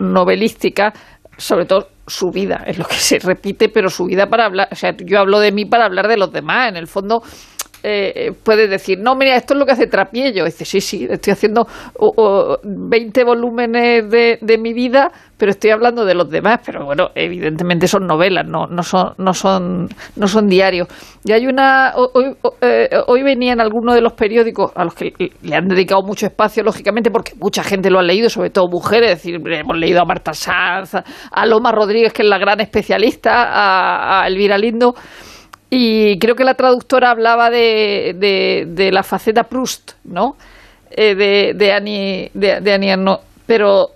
novelística, 0.00 0.92
sobre 1.36 1.66
todo 1.66 1.88
su 2.06 2.30
vida, 2.30 2.64
es 2.66 2.76
lo 2.78 2.84
que 2.84 2.96
se 2.96 3.18
repite, 3.20 3.68
pero 3.68 3.88
su 3.88 4.06
vida 4.06 4.26
para 4.26 4.46
hablar, 4.46 4.68
o 4.72 4.74
sea, 4.74 4.90
yo 4.96 5.20
hablo 5.20 5.38
de 5.38 5.52
mí 5.52 5.64
para 5.64 5.86
hablar 5.86 6.08
de 6.08 6.16
los 6.16 6.32
demás, 6.32 6.68
en 6.68 6.76
el 6.76 6.88
fondo 6.88 7.22
eh, 7.82 8.32
puedes 8.42 8.68
decir, 8.70 8.98
no, 8.98 9.14
mira, 9.16 9.36
esto 9.36 9.54
es 9.54 9.60
lo 9.60 9.66
que 9.66 9.72
hace 9.72 9.86
Trapiello. 9.86 10.44
Dice, 10.44 10.64
sí, 10.64 10.80
sí, 10.80 11.06
estoy 11.10 11.32
haciendo 11.32 11.66
o- 11.98 12.12
o 12.16 12.58
20 12.62 13.24
volúmenes 13.24 14.08
de, 14.10 14.58
mi 14.58 14.72
vida, 14.72 15.10
pero 15.38 15.50
estoy 15.52 15.70
hablando 15.70 16.04
de 16.04 16.14
los 16.14 16.28
demás. 16.30 16.60
Pero 16.64 16.84
bueno, 16.84 17.10
evidentemente 17.14 17.88
son 17.88 18.06
novelas, 18.06 18.46
no, 18.46 18.66
no, 18.66 18.82
son, 18.82 19.14
no, 19.18 19.32
son, 19.34 19.88
no 20.16 20.28
son 20.28 20.48
diarios. 20.48 20.88
Y 21.24 21.32
hay 21.32 21.46
una. 21.46 21.92
ho- 21.96 22.10
Hoy, 22.14 22.34
ho- 22.42 22.54
eh, 22.60 22.88
hoy 23.06 23.22
venía 23.22 23.52
en 23.52 23.60
alguno 23.60 23.94
de 23.94 24.00
los 24.00 24.12
periódicos 24.14 24.72
a 24.74 24.84
los 24.84 24.94
que 24.94 25.12
le 25.42 25.54
han 25.54 25.68
dedicado 25.68 26.02
mucho 26.02 26.26
espacio, 26.26 26.62
lógicamente, 26.62 27.10
porque 27.10 27.32
mucha 27.40 27.62
gente 27.62 27.90
lo 27.90 27.98
ha 27.98 28.02
leído, 28.02 28.28
sobre 28.28 28.50
todo 28.50 28.68
mujeres. 28.68 29.10
Es 29.12 29.16
decir, 29.22 29.40
hemos 29.52 29.76
leído 29.76 30.00
a 30.00 30.04
Marta 30.04 30.32
Sanz, 30.34 30.94
a 30.94 31.46
Loma 31.46 31.72
Rodríguez, 31.72 32.12
que 32.12 32.22
es 32.22 32.28
la 32.28 32.38
gran 32.38 32.60
especialista, 32.60 34.20
a 34.22 34.26
Elvira 34.26 34.58
Lindo. 34.58 34.94
Y 35.70 36.18
creo 36.18 36.34
que 36.34 36.42
la 36.42 36.54
traductora 36.54 37.10
hablaba 37.10 37.48
de, 37.48 38.14
de, 38.18 38.66
de 38.68 38.90
la 38.90 39.04
faceta 39.04 39.44
Proust, 39.44 39.92
¿no? 40.02 40.36
Eh, 40.90 41.14
de, 41.14 41.54
de 41.54 41.72
Annie, 41.72 42.30
de, 42.34 42.88
Ernaux. 42.90 43.22
Pero 43.46 43.92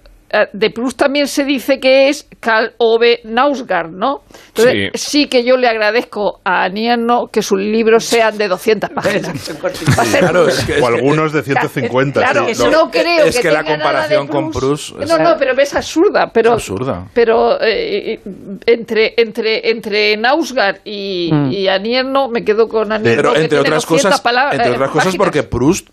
de 0.53 0.71
Proust 0.71 0.99
también 0.99 1.27
se 1.29 1.45
dice 1.45 1.79
que 1.79 2.09
es 2.09 2.29
Karl 2.41 2.73
Ove 2.79 3.21
Nausgard, 3.25 3.91
¿no? 3.91 4.23
Entonces, 4.49 4.91
sí. 4.95 5.27
que 5.29 5.45
yo 5.45 5.57
le 5.57 5.69
agradezco 5.69 6.41
a 6.45 6.67
Ernaux 6.67 7.31
que 7.31 7.43
sus 7.43 7.59
libros 7.61 8.05
sean 8.05 8.37
de 8.39 8.49
200 8.49 8.91
páginas. 8.95 9.39
Ser- 9.41 9.57
Claro, 10.19 10.49
es 10.49 10.65
que, 10.65 10.81
O 10.81 10.87
algunos 10.87 11.33
de 11.33 11.43
150. 11.43 12.21
Claro, 12.21 12.45
sí. 12.47 12.53
eso 12.53 12.71
no 12.71 12.91
creo 12.91 13.27
es 13.27 13.39
que 13.39 13.51
la 13.51 13.63
tenga 13.63 13.77
nada 13.79 14.09
de 14.09 14.17
comparación 14.17 14.27
con 14.29 14.51
Proust 14.51 15.01
es- 15.01 15.09
No, 15.09 15.19
no, 15.19 15.37
pero 15.39 15.53
es 15.61 15.75
absurda. 15.75 16.31
Pero, 16.33 16.51
Es 16.51 16.55
absurda. 16.55 17.07
Pero 17.15 17.61
eh, 17.61 18.21
entre, 18.67 19.15
entre, 19.17 19.71
entre 19.71 20.17
Nausgard 20.17 20.79
y, 20.85 21.31
y 21.51 21.69
Annie 21.69 21.99
Ernaux 21.99 22.31
me 22.31 22.45
quedo 22.45 22.69
con 22.69 22.93
Annie 22.93 23.15
pero 23.17 23.33
que 23.33 23.41
entre 23.43 23.49
tiene 23.59 23.69
otras 23.69 23.83
200 23.83 24.05
cosas, 24.05 24.21
palabras- 24.21 24.55
entre 24.55 24.73
eh, 24.73 24.75
otras 24.75 24.91
cosas 24.91 25.05
páginas. 25.07 25.25
porque 25.27 25.43
Proust 25.43 25.89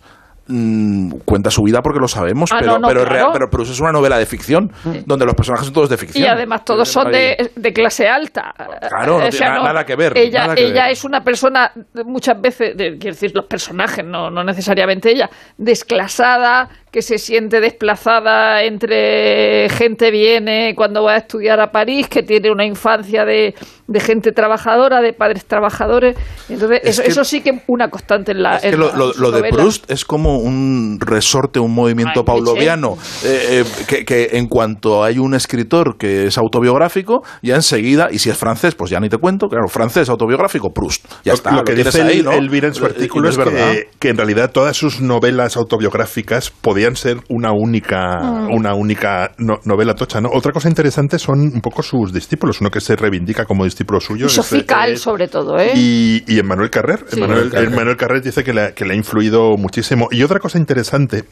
mm, 0.47 1.11
cuenta 1.25 1.49
su 1.51 1.63
vida 1.63 1.81
porque 1.81 1.99
lo 1.99 2.07
sabemos, 2.07 2.51
Ah, 2.51 2.57
pero, 2.59 2.73
no, 2.73 2.79
no, 2.79 2.87
pero, 2.87 3.05
claro. 3.05 3.29
pero 3.33 3.49
Proust 3.49 3.71
es 3.71 3.79
una 3.79 3.91
novela 3.91 4.17
de 4.17 4.25
ficción, 4.25 4.71
donde 5.05 5.25
los 5.25 5.35
personajes 5.35 5.65
son 5.65 5.73
todos 5.73 5.89
de 5.89 5.97
ficción. 5.97 6.23
Y 6.23 6.27
además 6.27 6.65
todos 6.65 6.89
son 6.89 7.11
de, 7.11 7.51
de 7.55 7.73
clase 7.73 8.07
alta. 8.07 8.53
Claro, 8.89 9.19
no 9.19 9.25
O 9.25 9.29
tiene 9.29 9.45
na- 9.47 9.63
nada 9.63 9.85
que 9.85 9.95
ver, 9.95 10.17
Ella, 10.17 10.41
nada 10.43 10.55
que 10.55 10.65
ella 10.65 10.83
ver. 10.83 10.91
es 10.93 11.03
una 11.03 11.23
persona, 11.23 11.71
muchas 12.05 12.39
veces, 12.41 12.75
de- 12.75 12.97
quiero 12.97 13.13
decir, 13.15 13.31
los 13.33 13.45
personajes, 13.45 14.03
no, 14.05 14.29
no 14.29 14.43
necesariamente 14.43 15.11
ella, 15.11 15.29
desclasada, 15.57 16.69
que 16.91 17.01
se 17.01 17.17
siente 17.17 17.61
desplazada 17.61 18.63
entre 18.63 19.69
gente 19.69 20.11
viene 20.11 20.73
cuando 20.75 21.03
va 21.03 21.13
a 21.13 21.17
estudiar 21.17 21.59
a 21.61 21.71
París, 21.71 22.07
que 22.09 22.21
tiene 22.21 22.51
una 22.51 22.65
infancia 22.65 23.23
de, 23.23 23.55
de 23.87 23.99
gente 24.01 24.33
trabajadora, 24.33 24.99
de 25.01 25.13
padres 25.13 25.45
trabajadores. 25.45 26.17
Entonces, 26.49 26.81
Es 26.83 26.89
eso, 26.89 27.01
que- 27.03 27.07
eso 27.09 27.23
sí 27.23 27.41
que 27.41 27.51
es 27.51 27.61
una 27.67 27.89
constante 27.89 28.33
en 28.33 28.43
la. 28.43 28.57
Es 28.57 28.63
que 28.71 28.77
lo, 28.77 28.89
la- 28.89 28.95
lo- 28.97 29.13
su 29.13 29.21
lo 29.21 29.31
de. 29.31 29.49
Proust 29.49 29.89
es 29.89 30.03
como 30.03 30.30
un 30.37 30.97
resorte, 30.99 31.59
un 31.59 31.73
movimiento 31.73 32.21
Ay, 32.21 32.25
pauloviano, 32.25 32.97
eh, 33.23 33.63
eh, 33.63 33.85
que, 33.87 34.05
que 34.05 34.29
en 34.33 34.47
cuanto 34.47 35.03
hay 35.03 35.19
un 35.19 35.33
escritor 35.33 35.97
que 35.97 36.27
es 36.27 36.37
autobiográfico, 36.37 37.23
ya 37.41 37.55
enseguida, 37.55 38.09
y 38.11 38.19
si 38.19 38.29
es 38.29 38.37
francés, 38.37 38.75
pues 38.75 38.91
ya 38.91 38.99
ni 38.99 39.09
te 39.09 39.17
cuento, 39.17 39.47
claro, 39.47 39.67
francés 39.67 40.09
autobiográfico, 40.09 40.71
Proust, 40.73 41.05
ya 41.23 41.33
está, 41.33 41.51
lo 41.51 41.63
que 41.63 41.75
dice 41.75 42.01
ahí, 42.01 42.19
el- 42.19 42.25
¿no? 42.25 42.31
Elvira 42.31 42.67
en 42.67 42.73
su 42.73 42.85
artículo 42.85 43.29
es, 43.29 43.37
verdad. 43.37 43.71
que, 43.73 43.89
que 43.99 44.09
en 44.09 44.17
realidad 44.17 44.51
todas 44.51 44.75
sus 44.77 45.01
novelas 45.01 45.57
autobiográficas 45.57 46.49
podían 46.49 46.95
ser 46.95 47.17
una 47.29 47.51
única, 47.51 48.19
Mm. 48.21 48.53
una 48.53 48.73
única 48.75 49.31
no- 49.37 49.59
novela 49.65 49.95
tocha. 49.95 50.21
¿no? 50.21 50.29
Otra 50.31 50.51
cosa 50.51 50.69
interesante 50.69 51.19
son 51.19 51.39
un 51.41 51.61
poco 51.61 51.81
sus 51.83 52.13
discípulos, 52.13 52.61
uno 52.61 52.69
que 52.69 52.79
se 52.81 52.95
reivindica 52.95 53.45
como 53.45 53.63
discípulo 53.65 53.99
suyo. 53.99 54.27
Y 54.51 54.63
Calle, 54.63 54.97
sobre 54.97 55.27
todo, 55.27 55.57
¿eh? 55.59 55.71
Y, 55.75 56.23
y 56.27 56.39
Emmanuel 56.39 56.69
Carrer. 56.69 57.05
Sí. 57.07 57.17
Emmanuel, 57.17 57.51
Emmanuel 57.55 57.97
Carrer 57.97 58.21
dice 58.21 58.43
que 58.43 58.53
le, 58.53 58.73
que 58.73 58.85
le 58.85 58.93
ha 58.93 58.95
influido 58.97 59.55
muchísimo. 59.57 60.07
Y 60.11 60.20
otra 60.23 60.39
cosa 60.39 60.57
interesante 60.57 61.25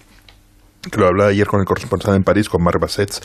que 0.91 0.97
lo 0.97 1.07
hablaba 1.07 1.29
ayer 1.31 1.45
con 1.45 1.59
el 1.59 1.65
corresponsal 1.65 2.15
en 2.15 2.23
París, 2.23 2.47
con 2.49 2.63
Marc 2.63 2.79
Bassets, 2.79 3.21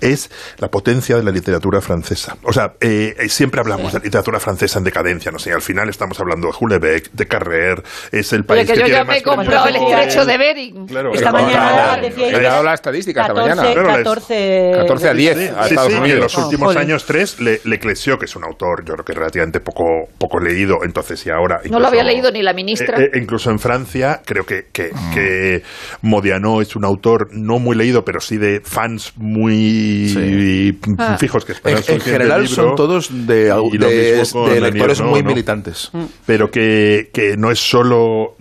es 0.00 0.30
la 0.58 0.68
potencia 0.68 1.16
de 1.16 1.22
la 1.22 1.30
literatura 1.30 1.80
francesa. 1.80 2.36
O 2.42 2.52
sea, 2.52 2.74
eh, 2.80 3.14
eh, 3.18 3.28
siempre 3.28 3.60
hablamos 3.60 3.92
de 3.94 4.00
literatura 4.00 4.38
francesa 4.40 4.78
en 4.78 4.84
decadencia, 4.84 5.30
no 5.32 5.38
sé, 5.38 5.52
al 5.52 5.62
final 5.62 5.88
estamos 5.88 6.20
hablando 6.20 6.48
de 6.48 6.52
Houellebecq, 6.52 7.10
de 7.12 7.26
Carrer, 7.26 7.82
es 8.12 8.32
el 8.32 8.40
Oye, 8.40 8.46
país 8.46 8.66
que 8.66 8.72
que 8.74 8.78
yo 8.80 8.84
tiene 8.86 8.98
ya 8.98 9.04
me 9.04 9.12
he 9.18 9.22
más 9.24 9.36
comprado 9.36 9.66
el 9.68 9.74
premios 9.74 9.92
estrecho 10.00 10.24
de 10.26 10.38
Bering. 10.38 10.86
Claro, 10.86 11.12
Esta 11.14 11.30
claro. 11.30 11.44
mañana 11.46 11.96
decía 12.00 12.28
He 12.28 12.42
dado 12.42 12.62
la 12.62 12.74
estadística 12.74 13.22
esta 13.22 13.34
14, 13.34 13.54
mañana. 13.56 13.72
Claro, 13.72 13.88
les- 13.96 14.04
14, 14.04 14.72
14 14.76 15.08
a 15.08 15.14
10 15.14 15.36
Sí, 15.38 15.44
a 15.44 15.62
sí, 15.64 15.68
Estados 15.70 15.86
sí, 15.88 15.92
y 15.92 15.96
en 15.96 16.02
Unidos. 16.02 16.20
los 16.20 16.38
Oh, 16.38 16.44
últimos 16.44 16.66
joder. 16.66 16.78
años 16.78 17.06
tres, 17.06 17.40
Le, 17.40 17.60
Leclerc, 17.64 18.18
que 18.18 18.24
es 18.26 18.36
un 18.36 18.44
autor, 18.44 18.84
yo 18.84 18.92
creo 18.94 19.04
que 19.04 19.12
relativamente 19.14 19.60
poco, 19.60 19.84
poco 20.18 20.38
leído, 20.40 20.78
entonces 20.84 21.24
y 21.26 21.30
ahora... 21.30 21.60
No 21.70 21.80
lo 21.80 21.88
había 21.88 22.04
leído 22.04 22.30
ni 22.30 22.42
la 22.42 22.52
ministra. 22.52 23.00
Eh, 23.00 23.10
eh, 23.14 23.18
incluso 23.18 23.50
en 23.50 23.58
Francia, 23.58 24.20
creo 24.24 24.44
que, 24.44 24.66
que, 24.72 24.90
que 25.14 25.62
Modiano 26.02 26.60
es 26.60 26.76
un 26.76 26.84
autor 26.84 26.97
no 27.32 27.58
muy 27.58 27.76
leído, 27.76 28.04
pero 28.04 28.20
sí 28.20 28.36
de 28.36 28.60
fans 28.64 29.12
muy 29.16 30.08
Sí. 30.12 30.78
Ah. 30.98 31.16
fijos 31.18 31.44
que 31.44 31.52
En, 31.52 31.56
esperan 31.56 31.76
en 31.78 31.82
siguiente 31.84 32.10
general 32.10 32.42
libro. 32.42 32.54
son 32.54 32.76
todos 32.76 33.08
de, 33.26 33.44
de- 33.44 34.50
de 34.54 34.60
lectores 34.60 35.00
No, 35.00 35.06
muy 35.08 35.22
¿no? 35.22 35.28
militantes. 35.30 35.90
Pero 36.26 36.50
que, 36.50 37.10
que 37.12 37.36
no 37.36 37.50
es 37.50 37.58
solo... 37.58 38.36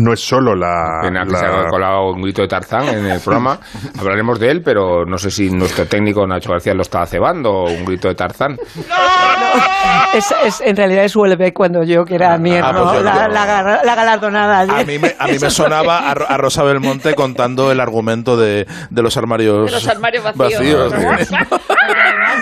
No 0.00 0.12
es 0.12 0.20
solo 0.20 0.54
la... 0.56 1.00
Pena 1.02 1.24
que 1.24 1.32
la- 1.32 1.38
se 1.38 1.46
haya 1.46 1.68
colado 1.68 2.10
un 2.10 2.22
grito 2.22 2.42
de 2.42 2.48
Tarzán 2.48 2.88
en 2.88 3.06
el 3.06 3.20
programa. 3.20 3.58
Hablaremos 3.98 4.38
de 4.40 4.50
él, 4.50 4.62
pero 4.62 5.04
no 5.04 5.18
sé 5.18 5.30
si 5.30 5.50
nuestro 5.50 5.86
técnico 5.86 6.26
Nacho 6.26 6.50
García 6.50 6.74
lo 6.74 6.82
está 6.82 7.06
cebando, 7.06 7.64
un 7.64 7.84
grito 7.84 8.08
de 8.08 8.14
Tarzán. 8.14 8.56
Es, 10.14 10.32
es- 10.44 10.60
en 10.60 10.76
realidad 10.76 11.04
es 11.04 11.14
Houellebecq 11.16 11.54
cuando 11.54 11.82
yo, 11.82 12.04
que 12.04 12.14
era 12.14 12.38
mierda, 12.38 12.68
Ah, 12.70 12.72
pues 12.72 12.92
yo 12.94 13.02
la, 13.02 13.26
no. 13.26 13.34
la 13.34 13.46
gar- 13.46 13.84
la 13.84 13.94
galardonada. 13.96 14.60
A 14.80 14.84
mí 14.84 14.98
me, 14.98 15.14
a 15.18 15.26
mí 15.26 15.38
me 15.40 15.50
sonaba 15.50 15.98
a, 16.08 16.12
a 16.12 16.36
Rosa 16.36 16.62
Belmonte 16.62 17.14
contando 17.14 17.72
el 17.72 17.80
argumento 17.80 18.36
de, 18.36 18.64
de 18.90 19.02
los 19.02 19.16
armarios, 19.16 19.66
De 19.66 19.72
los 19.72 19.88
armarios 19.88 20.22
vacíos. 20.36 20.92
Además, 20.92 21.28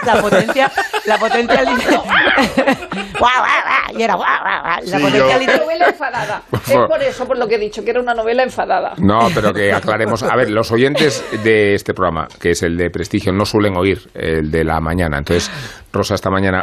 la 0.05 0.15
potencia, 0.21 0.71
la 1.07 1.19
potencia 1.19 1.63
literaria. 1.63 2.01
Guau, 3.19 3.31
guau, 3.39 3.63
guau, 3.63 3.99
y 3.99 4.03
era 4.03 4.15
guau, 4.15 4.27
guau, 4.43 4.63
guau. 4.63 4.81
La 4.85 4.99
Sí, 4.99 5.05
potencia 5.05 5.39
yo- 5.59 5.71
enfadada. 5.87 6.43
Es 6.53 6.77
por 6.89 7.03
eso, 7.03 7.27
por 7.27 7.39
lo 7.43 7.49
que 7.49 7.57
he 7.57 7.59
dicho, 7.59 7.85
que 7.85 7.91
era 7.91 8.01
una 8.01 8.15
novela 8.15 8.43
enfadada. 8.43 8.95
No, 8.99 9.29
pero 9.35 9.53
que 9.53 9.73
aclaremos. 9.73 10.23
A 10.23 10.37
ver, 10.37 10.51
los 10.51 10.71
oyentes 10.71 11.25
de 11.43 11.75
este 11.75 11.93
programa, 11.93 12.29
que 12.41 12.53
es 12.53 12.63
el 12.63 12.77
de 12.77 12.91
Prestigio, 12.91 13.33
no 13.33 13.45
suelen 13.45 13.77
oír 13.77 14.09
el 14.15 14.51
de 14.51 14.65
la 14.65 14.81
mañana. 14.81 15.19
Entonces, 15.19 15.51
Rosa 15.93 16.15
esta 16.15 16.31
mañana 16.31 16.63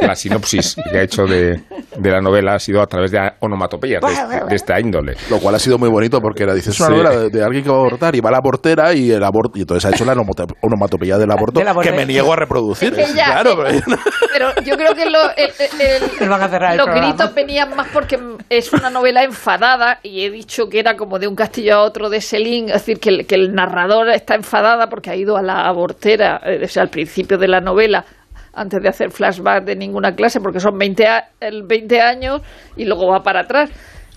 la 0.00 0.14
sinopsis 0.14 0.76
que 0.90 0.98
ha 0.98 1.02
hecho 1.02 1.24
de, 1.26 1.60
de 1.96 2.10
la 2.10 2.20
novela 2.20 2.54
ha 2.54 2.58
sido 2.58 2.80
a 2.82 2.86
través 2.86 3.10
de 3.10 3.18
onomatopeyas 3.40 4.00
de, 4.02 4.46
de 4.48 4.56
esta 4.56 4.78
índole. 4.80 5.16
Lo 5.28 5.38
cual 5.38 5.54
ha 5.54 5.58
sido 5.58 5.78
muy 5.78 5.88
bonito 5.88 6.20
porque 6.20 6.42
era, 6.44 6.54
dice, 6.54 6.70
es 6.70 6.80
una 6.80 6.88
Sí. 6.88 6.94
novela 6.94 7.10
de, 7.10 7.30
de 7.30 7.44
alguien 7.44 7.62
que 7.64 7.70
va 7.70 7.76
a 7.76 7.80
abortar 7.80 8.14
y 8.16 8.20
va 8.20 8.28
a 8.28 8.32
la 8.32 8.38
abortera 8.38 8.92
y 8.94 9.10
el 9.10 9.22
aborto, 9.22 9.58
y 9.58 9.62
entonces 9.62 9.84
ha 9.90 9.94
hecho 9.94 10.04
la 10.04 10.14
onomato- 10.14 10.54
onomatopeya 10.60 11.18
del 11.18 11.30
aborto 11.30 11.62
la 11.62 11.74
que 11.80 11.92
me 11.92 12.06
niego 12.06 12.32
a 12.32 12.36
reproducir. 12.36 12.98
Es 12.98 13.10
que 13.10 13.14
ya, 13.16 13.26
claro, 13.26 13.56
pero- 13.56 13.80
pero 14.32 14.54
yo 14.64 14.76
creo 14.76 14.94
que 14.94 15.08
lo- 15.10 15.30
el- 15.36 15.50
el- 15.80 16.02
Nos 16.20 16.28
van 16.28 16.42
a 16.42 16.48
cerrar 16.48 16.72
el 16.72 16.78
los 16.78 16.86
programa. 16.86 17.08
gritos 17.14 17.34
venían 17.34 17.76
más 17.76 17.88
porque 17.92 18.18
es 18.48 18.72
una 18.72 18.90
novela 18.90 19.22
enfadada 19.22 19.98
y 20.02 20.24
he 20.24 20.30
dicho 20.30 20.68
que 20.68 20.78
era 20.80 20.96
como 20.96 21.18
de 21.18 21.28
un 21.28 21.34
castillo 21.36 21.74
a 21.76 21.82
otro 21.82 22.08
de 22.10 22.20
Selín, 22.20 22.66
es 22.68 22.74
decir, 22.74 22.98
que 23.00 23.08
el, 23.10 23.26
que 23.26 23.34
el 23.34 23.54
narrador 23.54 24.08
está 24.10 24.34
enfadada 24.34 24.88
porque 24.88 25.10
ha 25.10 25.16
ido 25.16 25.36
a 25.36 25.42
la 25.42 25.66
abortera, 25.66 26.40
eh, 26.44 26.60
o 26.64 26.68
sea, 26.68 26.82
al 26.82 26.88
principio 26.90 27.38
de 27.38 27.48
la 27.48 27.60
novela, 27.60 28.04
antes 28.54 28.82
de 28.82 28.88
hacer 28.88 29.10
flashback 29.10 29.64
de 29.64 29.76
ninguna 29.76 30.14
clase, 30.14 30.40
porque 30.40 30.60
son 30.60 30.76
20, 30.78 31.06
a- 31.06 31.28
el 31.40 31.62
20 31.64 32.00
años 32.00 32.42
y 32.76 32.84
luego 32.84 33.06
va 33.08 33.22
para 33.22 33.40
atrás. 33.40 33.70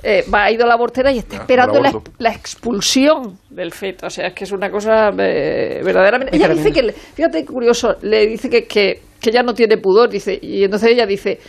Eh, 0.05 0.25
va, 0.33 0.43
ha 0.43 0.51
ido 0.51 0.65
a 0.65 0.67
la 0.67 0.73
abortera 0.73 1.11
y 1.13 1.19
está 1.19 1.37
esperando 1.37 1.79
la, 1.81 1.91
la 2.17 2.33
expulsión 2.33 3.37
del 3.49 3.71
feto. 3.71 4.07
O 4.07 4.09
sea, 4.09 4.27
es 4.27 4.33
que 4.33 4.43
es 4.43 4.51
una 4.51 4.69
cosa 4.69 5.11
eh, 5.17 5.81
verdaderamente. 5.83 6.35
Ella 6.35 6.47
dice 6.49 6.71
que, 6.73 6.83
le- 6.83 6.93
fíjate 6.93 7.45
curioso, 7.45 7.95
le 8.01 8.25
dice 8.27 8.49
que, 8.49 8.65
que, 8.65 9.01
que 9.21 9.29
ella 9.29 9.43
no 9.43 9.53
tiene 9.53 9.77
pudor, 9.77 10.09
dice, 10.09 10.37
y 10.41 10.63
entonces 10.63 10.89
ella 10.91 11.05
dice, 11.05 11.39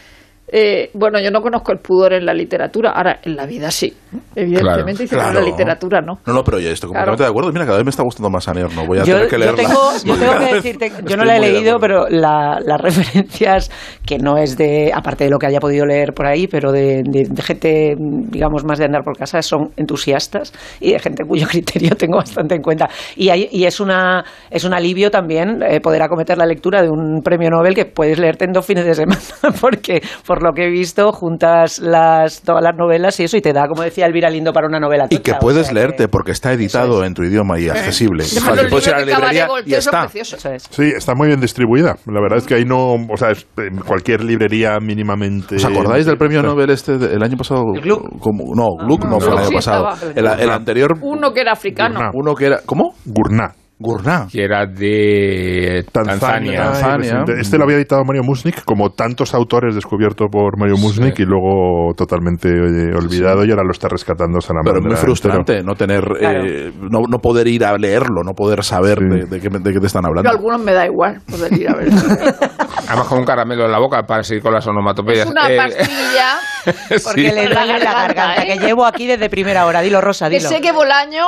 eh, 0.48 0.90
bueno, 0.94 1.18
yo 1.20 1.30
no 1.30 1.40
conozco 1.40 1.72
el 1.72 1.78
pudor 1.78 2.12
en 2.12 2.26
la 2.26 2.34
literatura, 2.34 2.90
ahora 2.90 3.18
en 3.22 3.34
la 3.36 3.46
vida 3.46 3.70
sí, 3.70 3.92
evidentemente, 4.34 5.06
pero 5.08 5.22
en 5.22 5.28
Claro. 5.30 5.40
la 5.40 5.46
literatura 5.46 6.00
no. 6.00 6.18
No, 6.26 6.32
no, 6.34 6.44
pero 6.44 6.58
yo 6.60 6.70
estoy 6.70 6.88
completamente 6.88 7.16
Claro. 7.18 7.24
de 7.24 7.30
acuerdo. 7.30 7.52
Mira, 7.52 7.64
cada 7.66 7.78
vez 7.78 7.84
me 7.86 7.90
está 7.90 8.02
gustando 8.02 8.30
más 8.30 8.46
Aner, 8.48 8.72
no 8.74 8.86
voy 8.86 8.98
a 8.98 9.04
Yo, 9.04 9.14
tener 9.14 9.28
que 9.28 9.32
yo 9.36 9.38
leerla. 9.38 9.56
tengo, 9.62 9.90
yo 10.04 10.16
tengo 10.16 10.38
que 10.38 10.54
decirte, 10.54 10.88
yo 10.90 10.96
estoy 10.98 11.16
no 11.16 11.24
la 11.24 11.36
he 11.36 11.40
leído, 11.40 11.78
pero 11.80 12.06
la- 12.08 12.58
las 12.64 12.80
referencias, 12.82 13.70
que 14.06 14.18
no 14.18 14.36
es 14.36 14.56
de, 14.56 14.92
aparte 14.94 15.24
de 15.24 15.30
lo 15.30 15.38
que 15.38 15.46
haya 15.46 15.60
podido 15.60 15.86
leer 15.86 16.12
por 16.12 16.26
ahí, 16.26 16.46
pero 16.46 16.72
de, 16.72 17.02
de- 17.04 17.26
de 17.28 17.42
gente, 17.42 17.94
digamos, 17.98 18.64
más 18.64 18.78
de 18.78 18.84
andar 18.84 19.02
por 19.02 19.16
casa, 19.16 19.40
son 19.42 19.70
entusiastas 19.76 20.52
y 20.80 20.92
de 20.92 20.98
gente 20.98 21.24
cuyo 21.24 21.46
criterio 21.50 21.96
tengo 21.96 22.16
bastante 22.18 22.54
en 22.54 22.62
cuenta. 22.62 22.88
Y, 23.16 23.30
hay- 23.30 23.48
y 23.50 23.64
es, 23.64 23.80
una, 23.80 24.24
es 24.50 24.64
un 24.64 24.74
alivio 24.74 25.10
también 25.10 25.62
eh, 25.62 25.80
poder 25.80 26.02
acometer 26.02 26.36
la 26.38 26.46
lectura 26.46 26.82
de 26.82 26.88
un 26.90 27.22
premio 27.22 27.50
Nobel 27.50 27.74
que 27.74 27.86
puedes 27.86 28.18
leerte 28.18 28.44
en 28.44 28.52
dos 28.52 28.66
fines 28.66 28.84
de 28.84 28.94
semana, 28.94 29.20
porque 29.60 30.02
por 30.34 30.42
lo 30.42 30.52
que 30.52 30.64
he 30.64 30.68
visto, 30.70 31.12
juntas 31.12 31.78
las, 31.78 32.42
todas 32.42 32.60
las 32.60 32.74
novelas 32.76 33.20
y 33.20 33.24
eso, 33.24 33.36
y 33.36 33.40
te 33.40 33.52
da, 33.52 33.68
como 33.68 33.82
decía 33.82 34.06
Elvira 34.06 34.28
Lindo, 34.28 34.52
para 34.52 34.66
una 34.66 34.80
novela. 34.80 35.04
Y 35.08 35.18
tocha, 35.18 35.22
que 35.22 35.32
o 35.32 35.38
puedes 35.38 35.66
sea 35.66 35.74
leerte 35.74 36.08
porque 36.08 36.32
está 36.32 36.52
editado 36.52 37.04
en 37.04 37.14
tu 37.14 37.22
idioma 37.22 37.60
y 37.60 37.68
accesible. 37.68 38.24
Puedes 38.68 38.88
ir 38.88 38.94
a 38.94 38.98
la 38.98 39.04
librería 39.04 39.46
Cabaret 39.46 39.68
y 39.68 39.74
está. 39.74 40.06
es. 40.12 40.66
Sí, 40.70 40.82
está 40.96 41.14
muy 41.14 41.28
bien 41.28 41.40
distribuida. 41.40 41.94
La 42.06 42.20
verdad 42.20 42.38
es 42.38 42.46
que 42.46 42.54
ahí 42.54 42.64
no, 42.64 42.94
o 42.94 43.16
sea, 43.16 43.30
es- 43.30 43.46
en 43.58 43.76
cualquier 43.82 44.24
librería 44.24 44.78
mínimamente. 44.80 45.54
¿Os 45.56 45.64
acordáis 45.64 46.04
del 46.04 46.16
premio 46.18 46.42
Nobel 46.42 46.70
este 46.70 46.98
del 46.98 47.22
año 47.22 47.36
pasado? 47.36 47.62
¿El 47.72 47.80
Gluck? 47.80 48.18
Como- 48.18 48.54
no, 48.56 48.84
Gluck 48.86 49.04
no 49.04 49.20
fue 49.20 49.32
el 49.34 49.38
año 49.38 49.48
sí 49.48 49.54
pasado. 49.54 49.88
El, 50.16 50.26
el 50.26 50.50
anterior, 50.50 50.98
Uno 51.00 51.32
que 51.32 51.42
era 51.42 51.52
africano. 51.52 51.94
Gurnah. 51.94 52.10
uno 52.12 52.34
que 52.34 52.46
era. 52.46 52.58
¿Cómo? 52.66 52.94
Gurnah. 53.04 53.52
Gurnah. 53.78 54.28
Que 54.31 54.45
era 54.45 54.66
de 54.66 55.85
Tanzania. 55.93 56.62
Tanzania. 56.62 56.62
Tanzania. 56.62 57.25
Ay, 57.28 57.40
Este 57.40 57.59
lo 57.59 57.64
había 57.64 57.76
editado 57.76 58.04
Mario 58.04 58.23
Musnik, 58.23 58.64
como 58.64 58.90
tantos 58.90 59.35
autores 59.35 59.75
descubierto 59.75 60.26
por 60.31 60.59
Mario 60.59 60.76
Musnik 60.76 61.19
y 61.19 61.25
luego 61.25 61.93
totalmente 61.97 62.49
oye, 62.49 62.95
olvidado 62.95 63.45
y 63.45 63.50
ahora 63.50 63.64
lo 63.64 63.73
está 63.73 63.88
rescatando 63.88 64.40
Salamandra. 64.40 64.75
Pero 64.75 64.87
es 64.95 65.00
muy 65.00 65.04
frustrante 65.04 65.62
no 65.62 65.75
tener, 65.75 66.04
Claro. 66.04 66.45
eh, 66.47 66.73
no, 66.90 67.00
no 67.09 67.19
poder 67.19 67.49
ir 67.49 67.64
a 67.64 67.76
leerlo, 67.76 68.23
no 68.25 68.33
poder 68.35 68.62
saber 68.62 68.99
Sí. 68.99 69.04
de, 69.04 69.25
de 69.26 69.40
qué, 69.40 69.49
de 69.50 69.73
qué 69.73 69.81
te 69.81 69.87
están 69.87 70.02
Yo 70.02 70.07
a 70.07 70.09
hablando. 70.11 70.31
algunos 70.31 70.61
me 70.62 70.73
da 70.73 70.87
igual 70.87 71.21
poder 71.28 71.52
ir 71.52 71.69
a 71.69 71.75
ver. 71.75 71.88
Además 72.88 73.07
con 73.09 73.19
un 73.19 73.25
caramelo 73.25 73.64
en 73.64 73.73
la 73.73 73.78
boca 73.78 74.02
para 74.04 74.23
seguir 74.23 74.43
con 74.43 74.52
las 74.52 74.66
onomatopeyas. 74.66 75.26
Es 75.26 75.31
una 75.33 75.50
Eh, 75.50 75.57
pastilla 75.57 76.38
Porque 77.04 77.28
Sí. 77.28 77.35
le 77.35 77.47
duele 77.49 77.54
la 77.54 77.66
garganta, 77.66 78.43
¿eh? 78.43 78.47
que 78.47 78.59
llevo 78.66 78.87
aquí 78.87 79.07
desde 79.07 79.28
primera 79.28 79.66
hora. 79.66 79.81
Dilo, 79.81 80.00
Rosa, 80.00 80.28
que 80.31 80.37
dilo. 80.38 80.49
sé 80.49 80.61
que 80.61 80.73
Bolaño, 80.73 81.25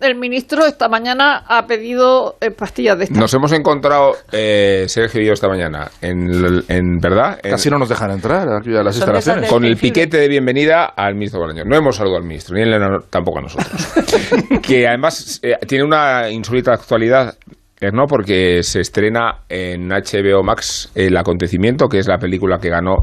el 0.00 0.16
ministro, 0.16 0.64
esta 0.66 0.88
mañana 0.88 1.44
ha 1.46 1.66
pedido 1.66 2.36
eh, 2.40 2.50
pastillas 2.50 2.98
de 2.98 3.04
estas. 3.04 3.18
Nos 3.18 3.32
hemos 3.34 3.52
encontrado, 3.52 4.12
eh, 4.32 4.84
Sergio 4.88 5.20
y 5.22 5.26
yo 5.26 5.32
esta 5.32 5.48
mañana, 5.48 5.90
en, 6.00 6.62
en 6.68 6.98
verdad, 6.98 7.38
en- 7.42 7.50
Casi 7.50 7.70
no 7.70 7.78
nos 7.78 7.88
dejan 7.88 8.10
entrar 8.10 8.48
aquí 8.60 8.74
a 8.76 8.82
las 8.82 8.96
instalaciones. 8.96 9.50
con 9.50 9.64
el 9.64 9.76
piquete 9.76 10.16
de 10.18 10.28
bienvenida 10.28 10.86
al 10.86 11.14
ministro 11.14 11.40
Bolaño. 11.40 11.64
No 11.64 11.76
hemos 11.76 11.96
saludado 11.96 12.18
al 12.22 12.26
ministro, 12.28 12.56
ni 12.56 12.62
él 12.62 12.72
tampoco 13.10 13.38
a 13.38 13.42
nosotros. 13.42 13.92
que 14.62 14.86
además 14.88 15.40
eh, 15.42 15.56
tiene 15.66 15.84
una 15.84 16.30
insólita 16.30 16.72
actualidad. 16.72 17.34
eh, 17.80 17.90
¿no? 17.92 18.06
Porque 18.06 18.62
se 18.62 18.80
estrena 18.80 19.40
en 19.48 19.88
HBO 19.88 20.42
Max 20.42 20.90
El 20.94 21.16
Acontecimiento, 21.16 21.88
que 21.88 21.98
es 21.98 22.06
la 22.08 22.18
película 22.18 22.58
que 22.58 22.68
ganó 22.68 22.96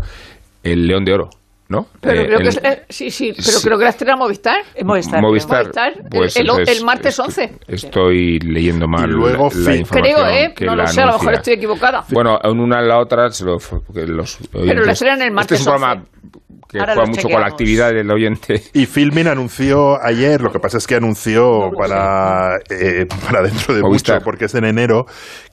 el 0.64 0.86
León 0.88 1.06
de 1.06 1.14
Oro, 1.14 1.30
¿no? 1.70 1.88
Pero 2.02 2.22
Eh, 2.22 2.26
creo 2.28 2.38
que 2.38 2.44
el- 2.44 2.50
es- 2.50 2.62
eh, 2.64 2.86
sí, 2.90 3.12
sí, 3.12 3.34
pero 3.36 3.44
sí. 3.58 3.64
creo 3.68 3.78
que 3.78 3.84
la 3.84 3.90
estrena 3.90 4.16
Movistar. 4.16 4.58
Movistar. 4.84 5.22
Movistar, 5.22 5.64
Movistar, 5.64 5.94
el- 5.98 6.10
pues 6.10 6.36
el- 6.38 6.42
entonces 6.50 6.78
el 6.80 6.86
martes 6.86 7.08
estoy- 7.20 7.26
11. 7.26 7.52
Estoy 7.68 8.40
leyendo 8.40 8.88
mal 8.88 9.10
Y 9.10 9.14
luego 9.14 9.50
la, 9.54 9.72
la 9.72 9.76
información. 9.76 10.16
Creo, 10.18 10.28
¿eh? 10.30 10.54
que 10.56 10.66
No 10.66 10.76
lo 10.76 10.88
sé, 10.88 11.02
a 11.02 11.06
lo 11.06 11.12
mejor 11.14 11.22
anuncia. 11.30 11.38
estoy 11.40 11.54
equivocada. 11.54 12.06
Bueno, 12.10 12.40
en 12.44 12.60
una 12.60 12.80
en 12.80 12.88
la 12.88 13.00
otra, 13.00 13.30
se 13.32 13.44
lo, 13.46 13.58
porque 13.60 14.06
los 14.08 14.40
oyentes- 14.54 14.86
la 14.86 14.92
estrenan 14.94 15.22
el 15.24 15.32
martes 15.32 15.60
Este 15.60 15.70
es 15.70 15.76
un 15.76 15.80
programa 15.82 16.06
que 16.70 16.80
Ahora 16.80 16.96
juega 16.96 17.10
mucho 17.10 17.30
con 17.30 17.40
la 17.40 17.48
actividad 17.48 17.94
del 17.94 18.12
oyente. 18.12 18.62
Y 18.74 18.86
Filmin 18.86 19.28
anunció 19.28 20.04
ayer, 20.04 20.42
lo 20.42 20.52
que 20.52 20.60
pasa 20.60 20.78
es 20.78 20.86
que 20.86 20.96
anunció 20.96 21.70
para, 21.78 22.58
eh, 22.70 23.06
para 23.26 23.42
dentro 23.42 23.74
de 23.74 23.82
Movistar. 23.82 24.16
mucho, 24.18 24.26
porque 24.26 24.46
es 24.46 24.56
en 24.56 24.66
enero, 24.66 25.06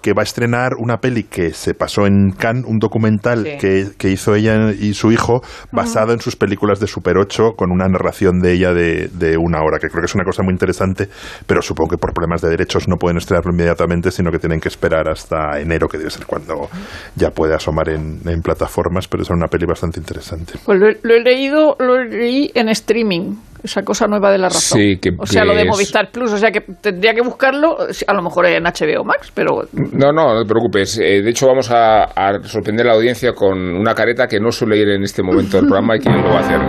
que 0.02 0.12
va 0.12 0.22
a 0.22 0.24
estrenar 0.24 0.72
una 0.78 0.98
peli 0.98 1.22
que 1.24 1.52
se 1.52 1.74
pasó 1.74 2.06
en 2.06 2.32
Cannes, 2.36 2.64
un 2.66 2.78
documental 2.78 3.44
Sí. 3.44 3.58
que, 3.60 3.86
que 3.96 4.10
hizo 4.10 4.34
ella 4.34 4.72
y 4.72 4.94
su 4.94 5.12
hijo, 5.12 5.40
basado 5.70 6.12
en 6.12 6.20
sus 6.20 6.34
películas 6.36 6.80
de 6.80 6.86
Super 6.88 7.16
8, 7.16 7.52
con 7.56 7.70
una 7.70 7.86
narración 7.86 8.40
de 8.40 8.52
ella 8.52 8.72
de, 8.72 9.08
de 9.08 9.36
una 9.36 9.58
hora, 9.62 9.78
que 9.78 9.88
creo 9.88 10.00
que 10.02 10.06
es 10.06 10.14
una 10.14 10.24
cosa 10.24 10.42
muy 10.42 10.52
interesante, 10.52 11.08
pero 11.46 11.62
supongo 11.62 11.90
que 11.90 11.96
por 11.98 12.12
problemas 12.12 12.40
de 12.42 12.48
derechos 12.50 12.88
no 12.88 12.96
pueden 12.96 13.18
estrenarlo 13.18 13.52
inmediatamente, 13.52 14.10
sino 14.10 14.30
que 14.32 14.38
tienen 14.38 14.58
que 14.60 14.68
esperar 14.68 15.08
hasta 15.08 15.60
enero, 15.60 15.86
que 15.88 15.98
debe 15.98 16.10
ser 16.10 16.26
cuando 16.26 16.68
ya 17.14 17.30
puede 17.30 17.54
asomar 17.54 17.88
en, 17.88 18.20
en 18.26 18.40
plataformas, 18.42 19.06
pero 19.06 19.22
es 19.22 19.30
una 19.30 19.46
peli 19.46 19.66
bastante 19.66 20.00
interesante. 20.00 20.54
Pues 20.64 20.78
lo, 20.78 20.88
he- 20.88 20.98
lo 21.02 21.14
he 21.14 21.20
leído, 21.22 21.76
lo 21.78 22.02
leí 22.04 22.50
en 22.54 22.68
streaming. 22.70 23.34
Esa 23.62 23.80
cosa 23.82 24.06
nueva 24.06 24.30
de 24.30 24.36
la 24.36 24.48
razón. 24.48 24.78
Sí, 24.78 24.98
que- 25.00 25.12
o 25.18 25.24
sea, 25.24 25.42
lo 25.42 25.54
de 25.54 25.62
es- 25.62 25.68
Movistar 25.68 26.10
Plus. 26.10 26.30
O 26.32 26.36
sea, 26.36 26.50
que 26.50 26.60
tendría 26.82 27.14
que 27.14 27.22
buscarlo, 27.22 27.78
a 28.06 28.12
lo 28.12 28.22
mejor 28.22 28.44
en 28.44 28.64
HBO 28.66 29.04
Max, 29.04 29.32
pero 29.34 29.62
No, 29.72 30.12
no, 30.12 30.34
no 30.34 30.42
te 30.42 30.48
preocupes. 30.48 30.98
Eh, 30.98 31.22
de 31.22 31.30
hecho, 31.30 31.46
vamos 31.46 31.70
a, 31.70 32.04
a 32.04 32.42
sorprender 32.42 32.84
a 32.86 32.90
la 32.90 32.96
audiencia 32.96 33.32
con 33.32 33.58
una 33.58 33.94
careta 33.94 34.26
que 34.26 34.38
no 34.38 34.50
suele 34.52 34.76
ir 34.76 34.88
en 34.90 35.02
este 35.02 35.22
momento 35.22 35.56
del 35.56 35.66
programa 35.66 35.96
y 35.96 36.00
que 36.00 36.10
lo 36.10 36.24
va 36.28 36.40
a 36.40 36.40
hacer. 36.40 36.60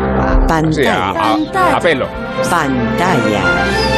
Sí, 0.74 0.84
a, 0.88 1.14
Pantalla. 1.14 1.74
a- 1.74 1.76
a 1.76 1.80
pelo. 1.80 2.08
Pantalla. 2.50 3.95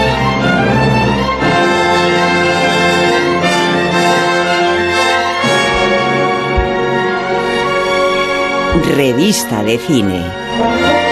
Revista 8.84 9.64
de 9.64 9.78
cine. 9.80 11.07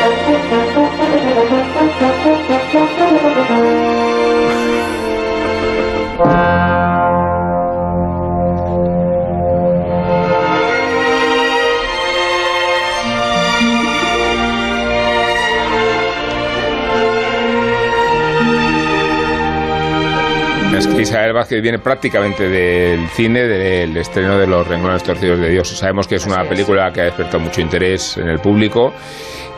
Isabel 21.05 21.33
Vázquez 21.33 21.61
viene 21.61 21.77
prácticamente 21.77 22.49
del 22.49 23.07
cine, 23.09 23.43
del 23.43 23.95
estreno 23.95 24.39
de 24.39 24.47
Los 24.47 24.67
Renglones 24.67 25.03
Torcidos 25.03 25.39
de 25.39 25.49
Dios. 25.49 25.69
Sabemos 25.69 26.07
que 26.07 26.15
es 26.15 26.25
una 26.25 26.43
película 26.49 26.91
que 26.91 27.01
ha 27.01 27.03
despertado 27.03 27.41
mucho 27.41 27.61
interés 27.61 28.17
en 28.17 28.27
el 28.27 28.39
público 28.39 28.91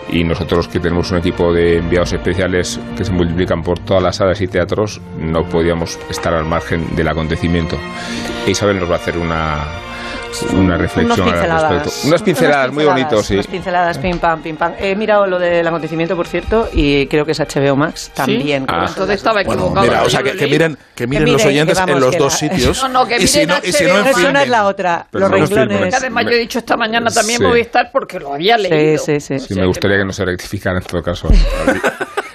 y 0.09 0.25
nosotros 0.25 0.67
que 0.67 0.81
tenemos 0.81 1.09
un 1.11 1.19
equipo 1.19 1.53
de 1.53 1.77
enviados 1.77 2.11
especiales 2.11 2.77
que 2.97 3.05
se 3.05 3.13
multiplican 3.13 3.63
por 3.63 3.79
todas 3.79 4.03
las 4.03 4.17
salas 4.17 4.41
y 4.41 4.47
teatros, 4.49 4.99
no 5.17 5.47
podíamos 5.47 5.97
estar 6.09 6.33
al 6.33 6.43
margen 6.43 6.93
del 6.97 7.07
acontecimiento. 7.07 7.77
Isabel 8.45 8.81
nos 8.81 8.89
va 8.89 8.95
a 8.95 8.97
hacer 8.97 9.17
una, 9.17 9.63
una 10.43 10.77
reflexión 10.77 11.05
Unas 11.05 11.19
al 11.19 11.25
pinceladas. 11.33 11.71
respecto. 11.71 12.07
Unas 12.07 12.21
pinceladas 12.21 12.71
muy 12.71 12.85
bonitos, 12.85 13.25
sí. 13.25 13.33
Unas 13.35 13.47
pinceladas, 13.47 13.97
pim 13.97 14.19
pam, 14.19 14.41
pim 14.41 14.55
pam. 14.57 14.73
He 14.79 14.95
mirado 14.95 15.27
lo 15.27 15.39
del 15.39 15.65
acontecimiento, 15.67 16.15
por 16.15 16.27
cierto, 16.27 16.69
y 16.73 17.07
creo 17.07 17.25
que 17.25 17.31
es 17.33 17.39
HBO 17.39 17.75
Max 17.75 18.11
también. 18.13 18.65
creo 18.65 18.79
Ah. 18.81 18.85
que 18.85 18.91
entonces 18.91 19.15
estaba 19.17 19.41
equivocado. 19.41 19.81
Mira, 19.85 20.03
o 20.03 20.09
sea, 20.09 20.19
lo 20.21 20.25
que, 20.25 20.31
he 20.31 20.37
que 20.37 20.47
miren, 20.47 20.77
que 20.95 21.07
miren 21.07 21.23
miren, 21.23 21.33
los 21.33 21.41
que 21.41 21.47
oyentes 21.49 21.77
vamos, 21.77 21.95
en 21.95 21.99
los 22.01 22.11
que 22.11 22.17
dos 22.17 22.33
la- 22.33 22.37
sitios. 22.39 22.83
No, 22.83 22.89
no, 22.89 23.05
que 23.07 23.17
y 23.17 23.27
si 23.27 23.39
miren 23.39 23.55
no, 23.61 23.67
y 23.67 23.71
si 23.73 23.83
no 24.23 24.33
no 24.33 24.39
es 24.39 24.49
la 24.49 24.65
otra. 24.65 25.07
Pero 25.11 25.27
los 25.29 25.49
no 25.49 25.55
renglones. 25.57 25.93
Además, 25.93 26.25
yo 26.25 26.31
he 26.31 26.37
dicho 26.37 26.59
esta 26.59 26.77
mañana 26.77 27.09
también 27.11 27.39
Sí. 27.39 27.43
Movistar 27.43 27.89
porque 27.91 28.19
lo 28.19 28.33
había 28.33 28.57
leído. 28.57 28.97
Sí, 29.03 29.19
sí, 29.19 29.39
sí. 29.39 29.47
Sí, 29.47 29.55
me 29.59 29.65
gustaría 29.65 29.97
que 29.97 30.05
no 30.05 30.13
se 30.13 30.25
rectificara 30.25 30.77
en 30.77 30.83
todo 30.83 31.01
caso. 31.03 31.29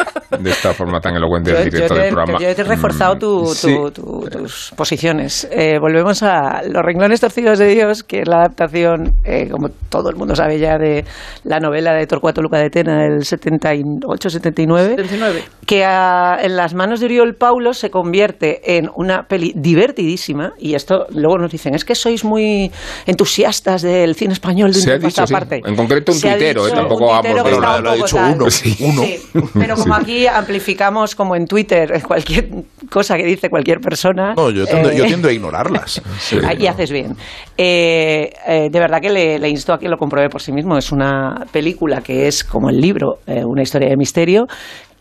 de 0.43 0.51
esta 0.51 0.73
forma 0.75 1.01
tan 1.01 1.15
elocuente 1.17 1.51
el 1.51 1.57
Yo, 1.57 1.65
yo 1.65 1.71
director 1.71 1.99
del 1.99 2.11
programa. 2.13 2.39
yo 2.39 2.49
he 2.49 2.55
reforzado 2.55 3.17
tu- 3.17 3.43
Mm, 3.43 3.45
tu- 3.47 3.55
sí. 3.55 3.77
tu- 3.95 4.29
tus 4.31 4.73
posiciones. 4.77 5.49
Eh, 5.51 5.79
volvemos 5.81 6.23
a 6.23 6.63
Los 6.63 6.83
renglones 6.83 7.21
torcidos 7.21 7.59
de 7.59 7.67
Dios, 7.69 8.03
que 8.03 8.21
es 8.23 8.29
la 8.29 8.37
adaptación, 8.39 9.15
eh, 9.25 9.49
como 9.51 9.69
todo 9.89 10.11
el 10.11 10.17
mundo 10.17 10.35
sabe 10.35 10.59
ya, 10.59 10.79
de 10.79 11.05
la 11.45 11.59
novela 11.61 11.93
de 11.95 12.07
Torcuato 12.07 12.41
Luca 12.43 12.59
de 12.59 12.71
Tena 12.71 13.03
del 13.03 13.25
78-79. 13.25 14.97
79. 14.97 15.43
que 15.67 15.85
a- 15.85 16.39
en 16.43 16.57
las 16.57 16.75
manos 16.75 17.01
de 17.01 17.07
Oriol 17.07 17.35
Paulo 17.35 17.73
se 17.73 17.91
convierte 17.91 18.77
en 18.79 18.91
una 18.97 19.25
peli 19.29 19.53
divertidísima 19.55 20.53
y 20.59 20.75
esto 20.75 21.07
luego 21.11 21.39
nos 21.39 21.51
dicen 21.53 21.75
es 21.75 21.85
que 21.85 21.95
sois 21.95 22.25
muy 22.25 22.71
entusiastas 23.07 23.83
del 23.83 24.15
cine 24.15 24.33
español 24.33 24.73
de 24.73 24.81
Se 24.81 24.91
ha 24.93 24.95
dicho, 24.97 25.09
esta 25.09 25.27
sí. 25.27 25.33
parte. 25.33 25.61
En 25.65 25.77
concreto 25.77 26.13
un 26.13 26.19
Se 26.19 26.29
ha 26.29 26.33
tuitero, 26.37 26.65
dicho 26.65 26.75
eh, 26.75 26.79
tampoco 26.79 27.05
un 27.05 27.11
vamos 27.11 27.23
tuitero 27.23 27.45
de- 27.45 27.51
está 27.55 27.67
Lo 27.67 27.73
ha- 27.73 27.81
lo 27.81 27.95
dicho 27.95 28.17
tal. 28.17 28.35
uno, 28.35 28.51
Sí. 28.51 28.77
uno. 28.81 29.03
Sí, 29.03 29.19
pero 29.55 29.75
como 29.77 29.95
aquí 29.95 30.27
amplificamos 30.37 31.15
como 31.15 31.37
en 31.37 31.47
Twitter 31.47 32.03
cualquier 32.07 32.49
cosa 32.91 33.17
que 33.17 33.25
dice 33.25 33.49
cualquier 33.49 33.81
persona 33.81 34.35
No, 34.35 34.51
yo 34.51 34.67
tiendo, 34.67 34.91
eh, 34.91 34.97
yo 34.97 35.07
tiendo 35.07 35.29
a 35.29 35.33
ignorarlas. 35.33 36.03
Ahí 36.47 36.67
haces 36.67 36.91
bien. 36.91 37.17
Eh, 37.57 38.33
eh, 38.47 38.69
de 38.71 38.81
verdad 38.81 39.01
que 39.01 39.11
le, 39.11 39.39
le 39.39 39.49
insto 39.49 39.73
a 39.73 39.79
que 39.79 39.89
lo 39.89 39.97
compruebe 39.97 40.29
por 40.29 40.43
sí 40.43 40.53
mismo. 40.53 40.77
Es 40.77 40.93
una 40.93 41.47
película 41.53 42.01
que 42.01 42.27
es 42.27 42.45
como 42.45 42.71
el 42.71 42.81
libro, 42.81 43.19
eh, 43.27 43.45
una 43.45 43.63
historia 43.63 43.89
de 43.89 43.97
misterio 43.97 44.47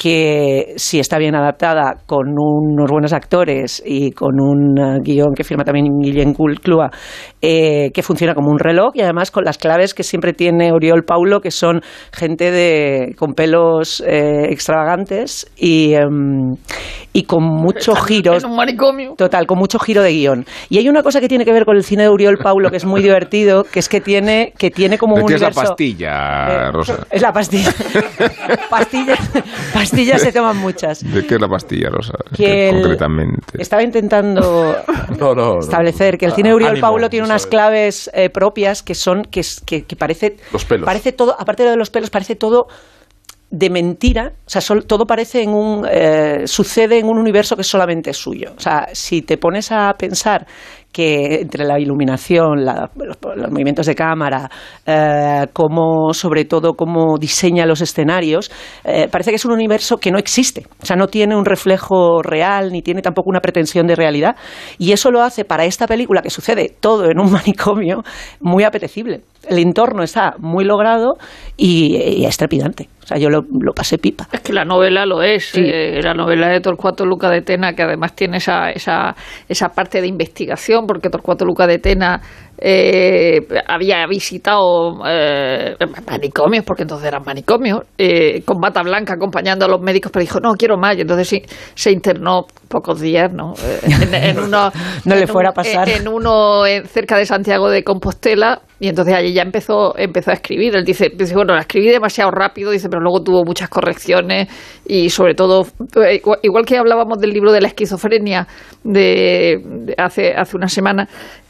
que 0.01 0.73
si 0.77 0.99
está 0.99 1.19
bien 1.19 1.35
adaptada 1.35 1.97
con 2.07 2.29
unos 2.35 2.89
buenos 2.89 3.13
actores 3.13 3.83
y 3.85 4.09
con 4.13 4.41
un 4.41 4.75
eh, 4.79 4.97
guion 5.03 5.35
que 5.35 5.43
firma 5.43 5.63
también 5.63 5.85
Guillem 6.01 6.33
Cul- 6.33 6.59
Clua, 6.59 6.89
eh, 7.39 7.91
que 7.93 8.01
funciona 8.01 8.33
como 8.33 8.49
un 8.49 8.57
reloj 8.57 8.93
y 8.95 9.01
además 9.01 9.29
con 9.29 9.43
las 9.43 9.59
claves 9.59 9.93
que 9.93 10.01
siempre 10.01 10.33
tiene 10.33 10.71
Oriol 10.71 11.03
Paulo, 11.03 11.39
que 11.39 11.51
son 11.51 11.81
gente 12.11 12.49
de, 12.49 13.13
con 13.15 13.33
pelos 13.33 14.01
eh, 14.07 14.47
extravagantes 14.49 15.45
y, 15.55 15.93
em, 15.93 16.55
y 17.13 17.23
con 17.23 17.43
muchos 17.43 18.03
giros. 18.07 18.43
En 18.43 18.49
un 18.49 18.55
manicomio. 18.55 19.13
Total, 19.15 19.45
con 19.45 19.59
mucho 19.59 19.77
giro 19.77 20.01
de 20.01 20.13
guion. 20.13 20.45
Y 20.69 20.79
hay 20.79 20.89
una 20.89 21.03
cosa 21.03 21.21
que 21.21 21.27
tiene 21.27 21.45
que 21.45 21.53
ver 21.53 21.65
con 21.65 21.75
el 21.77 21.83
cine 21.83 22.03
de 22.03 22.09
Uriol 22.09 22.37
Paulo 22.41 22.71
que 22.71 22.77
es 22.77 22.85
muy 22.85 23.03
divertido, 23.03 23.65
que 23.65 23.77
es 23.77 23.87
que 23.87 24.01
tiene, 24.01 24.51
que 24.57 24.71
tiene 24.71 24.97
como 24.97 25.17
¿De 25.17 25.21
un 25.21 25.27
qué 25.27 25.35
es 25.35 25.41
la 25.41 25.51
pastilla, 25.51 26.47
Eh, 26.69 26.71
Rosa? 26.71 27.05
Es 27.11 27.21
la 27.21 27.31
pastilla. 27.31 27.69
pastillas, 28.71 29.19
pastillas 29.91 30.21
se 30.21 30.31
toman 30.31 30.57
muchas. 30.57 31.03
¿De 31.03 31.25
qué 31.27 31.35
es 31.35 31.41
la 31.41 31.47
pastilla, 31.47 31.89
Rosa? 31.89 32.13
Que 32.35 32.69
el- 32.69 32.81
Concretamente. 32.81 33.61
Estaba 33.61 33.83
intentando 33.83 34.75
No, 35.19 35.35
no, 35.35 35.53
no. 35.55 35.59
establecer 35.59 36.17
que 36.17 36.25
el 36.25 36.33
cine 36.33 36.49
de 36.55 36.65
Ánimo, 36.67 36.81
Paulo 36.81 37.09
tiene 37.09 37.25
unas 37.25 37.45
claves 37.47 38.09
eh, 38.13 38.29
propias 38.29 38.81
que 38.83 38.95
son 38.95 39.23
que, 39.23 39.41
que, 39.65 39.83
que 39.85 39.95
parece 39.95 40.37
Los 40.51 40.65
pelos. 40.65 40.85
parece 40.85 41.11
todo 41.11 41.35
aparte 41.39 41.63
de 41.63 41.75
los 41.75 41.89
pelos 41.89 42.09
parece 42.09 42.35
todo 42.35 42.67
de 43.49 43.69
mentira, 43.69 44.31
o 44.45 44.49
sea, 44.49 44.61
sol- 44.61 44.85
todo 44.85 45.05
parece 45.05 45.41
en 45.43 45.49
un 45.49 45.85
eh, 45.91 46.43
sucede 46.45 46.99
en 46.99 47.07
un 47.09 47.17
universo 47.17 47.57
que 47.57 47.65
solamente 47.65 48.11
es 48.11 48.17
suyo. 48.17 48.53
O 48.57 48.61
sea, 48.61 48.87
si 48.93 49.23
te 49.23 49.37
pones 49.37 49.73
a 49.73 49.93
pensar 49.97 50.47
que 50.91 51.41
entre 51.41 51.65
la 51.65 51.79
iluminación, 51.79 52.65
la- 52.65 52.89
los, 52.95 53.17
movimientos 53.51 53.85
de 53.85 53.95
cámara, 53.95 54.49
eh, 54.85 55.45
sobre 56.13 56.45
todo, 56.45 56.73
cómo 56.73 57.17
diseña 57.17 57.65
los 57.65 57.81
escenarios, 57.81 58.51
eh, 58.83 59.07
parece 59.09 59.31
que 59.31 59.35
es 59.35 59.45
un 59.45 59.53
universo 59.53 59.97
que 59.97 60.11
no 60.11 60.17
existe. 60.17 60.65
O 60.81 60.85
sea, 60.85 60.95
no 60.95 61.07
tiene 61.07 61.35
un 61.35 61.45
reflejo 61.45 62.21
real, 62.21 62.71
ni 62.71 62.81
tiene 62.81 63.01
tampoco 63.01 63.29
una 63.29 63.39
pretensión 63.39 63.87
de 63.87 63.95
realidad. 63.95 64.35
Y 64.77 64.91
eso 64.91 65.11
lo 65.11 65.21
hace 65.21 65.45
para 65.45 65.65
esta 65.65 65.87
película, 65.87 66.21
que 66.21 66.29
sucede 66.29 66.75
todo 66.79 67.09
en 67.09 67.19
un 67.19 67.31
manicomio, 67.31 68.03
muy 68.39 68.63
apetecible. 68.63 69.21
El 69.47 69.59
entorno 69.59 70.03
está 70.03 70.35
muy 70.39 70.63
logrado 70.65 71.13
y, 71.57 71.97
y 71.97 72.25
es 72.25 72.37
trepidante. 72.37 72.89
O 73.03 73.07
sea, 73.07 73.17
yo 73.17 73.29
lo, 73.29 73.41
lo 73.59 73.73
pasé 73.73 73.97
pipa. 73.97 74.27
Es 74.31 74.41
que 74.41 74.53
la 74.53 74.63
novela 74.63 75.05
lo 75.05 75.21
es, 75.23 75.45
Sí. 75.45 75.61
eh, 75.63 75.99
la 76.03 76.13
novela 76.13 76.47
de 76.47 76.59
Torcuato 76.61 77.05
Luca 77.05 77.29
de 77.29 77.41
Tena, 77.41 77.73
que 77.73 77.81
además 77.83 78.15
tiene 78.15 78.37
esa, 78.37 78.69
esa, 78.69 79.15
esa 79.49 79.69
parte 79.69 79.99
de 79.99 80.07
investigación, 80.07 80.85
porque 80.85 81.09
Torcuato 81.09 81.43
Luca 81.43 81.65
de 81.65 81.79
Tena 81.79 82.21
eh, 82.63 83.39
había 83.67 84.05
visitado 84.07 84.99
eh, 85.07 85.75
manicomios, 86.07 86.63
porque 86.63 86.83
entonces 86.83 87.07
eran 87.07 87.23
manicomios, 87.25 87.81
eh, 87.97 88.43
con 88.45 88.59
bata 88.61 88.83
blanca 88.83 89.13
acompañando 89.15 89.65
a 89.65 89.67
los 89.67 89.81
médicos, 89.81 90.11
pero 90.11 90.21
dijo, 90.21 90.39
no, 90.39 90.53
quiero 90.53 90.77
más, 90.77 90.95
y 90.95 91.01
entonces 91.01 91.27
sí, 91.27 91.41
se 91.73 91.91
internó 91.91 92.45
pocos 92.67 93.01
días, 93.01 93.33
¿no? 93.33 93.53
Eh, 93.63 93.79
en, 93.83 94.13
en 94.13 94.39
uno, 94.39 94.71
No 95.05 95.15
le 95.15 95.21
en 95.21 95.27
fuera 95.27 95.49
un- 95.49 95.53
a 95.53 95.55
pasar. 95.55 95.89
En 95.89 96.07
uno 96.07 96.65
eh, 96.67 96.83
cerca 96.85 97.17
de 97.17 97.25
Santiago 97.25 97.69
de 97.69 97.83
Compostela, 97.83 98.61
y 98.79 98.87
entonces 98.87 99.13
allí 99.15 99.33
ya 99.33 99.41
empezó, 99.41 99.97
empezó 99.97 100.31
a 100.31 100.35
escribir. 100.35 100.75
Él 100.75 100.85
dice, 100.85 101.09
dice, 101.15 101.33
bueno, 101.35 101.53
la 101.55 101.61
escribí 101.61 101.87
demasiado 101.89 102.29
rápido, 102.31 102.71
dice, 102.71 102.89
pero 102.89 103.01
luego 103.01 103.23
tuvo 103.23 103.43
muchas 103.43 103.69
correcciones 103.69 104.47
y 104.87 105.09
sobre 105.09 105.33
todo, 105.35 105.65
igual, 106.11 106.39
igual 106.43 106.65
que 106.65 106.77
hablábamos 106.77 107.19
del 107.19 107.31
libro 107.31 107.51
de 107.51 107.61
la 107.61 107.67
esquizofrenia 107.67 108.47
de, 108.83 109.61
de 109.63 109.95
hace, 109.97 110.33
hace 110.33 110.57
una 110.57 110.67
semana, 110.67 111.07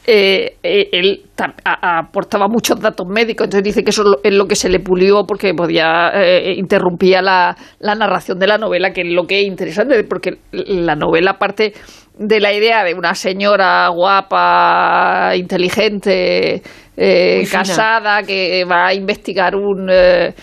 eh, 0.07 0.55
eh, 0.63 0.89
él 0.91 1.21
aportaba 1.63 2.47
muchos 2.47 2.79
datos 2.79 3.07
médicos, 3.07 3.45
entonces 3.45 3.63
dice 3.63 3.83
que 3.83 3.91
eso 3.91 4.03
es 4.23 4.33
lo- 4.33 4.47
que 4.47 4.55
se 4.55 4.69
le 4.69 4.79
pulió 4.79 5.25
porque 5.27 5.53
podía 5.53 6.11
eh, 6.13 6.53
interrumpía 6.57 7.21
la, 7.21 7.55
la 7.79 7.95
narración 7.95 8.39
de 8.39 8.47
la 8.47 8.57
novela, 8.57 8.91
que 8.91 9.01
es 9.01 9.07
lo 9.13 9.25
que 9.25 9.41
es 9.41 9.47
interesante, 9.47 10.03
porque 10.03 10.37
la 10.51 10.95
novela 10.95 11.33
parte 11.37 11.73
de 12.17 12.39
la 12.39 12.53
idea 12.53 12.83
de 12.83 12.93
una 12.93 13.13
señora 13.15 13.87
guapa, 13.89 15.33
inteligente, 15.35 16.61
eh, 16.97 17.43
casada, 17.51 18.21
que 18.23 18.63
va 18.65 18.87
a 18.87 18.93
investigar 18.93 19.55
un, 19.55 19.87
eh, 19.91 20.33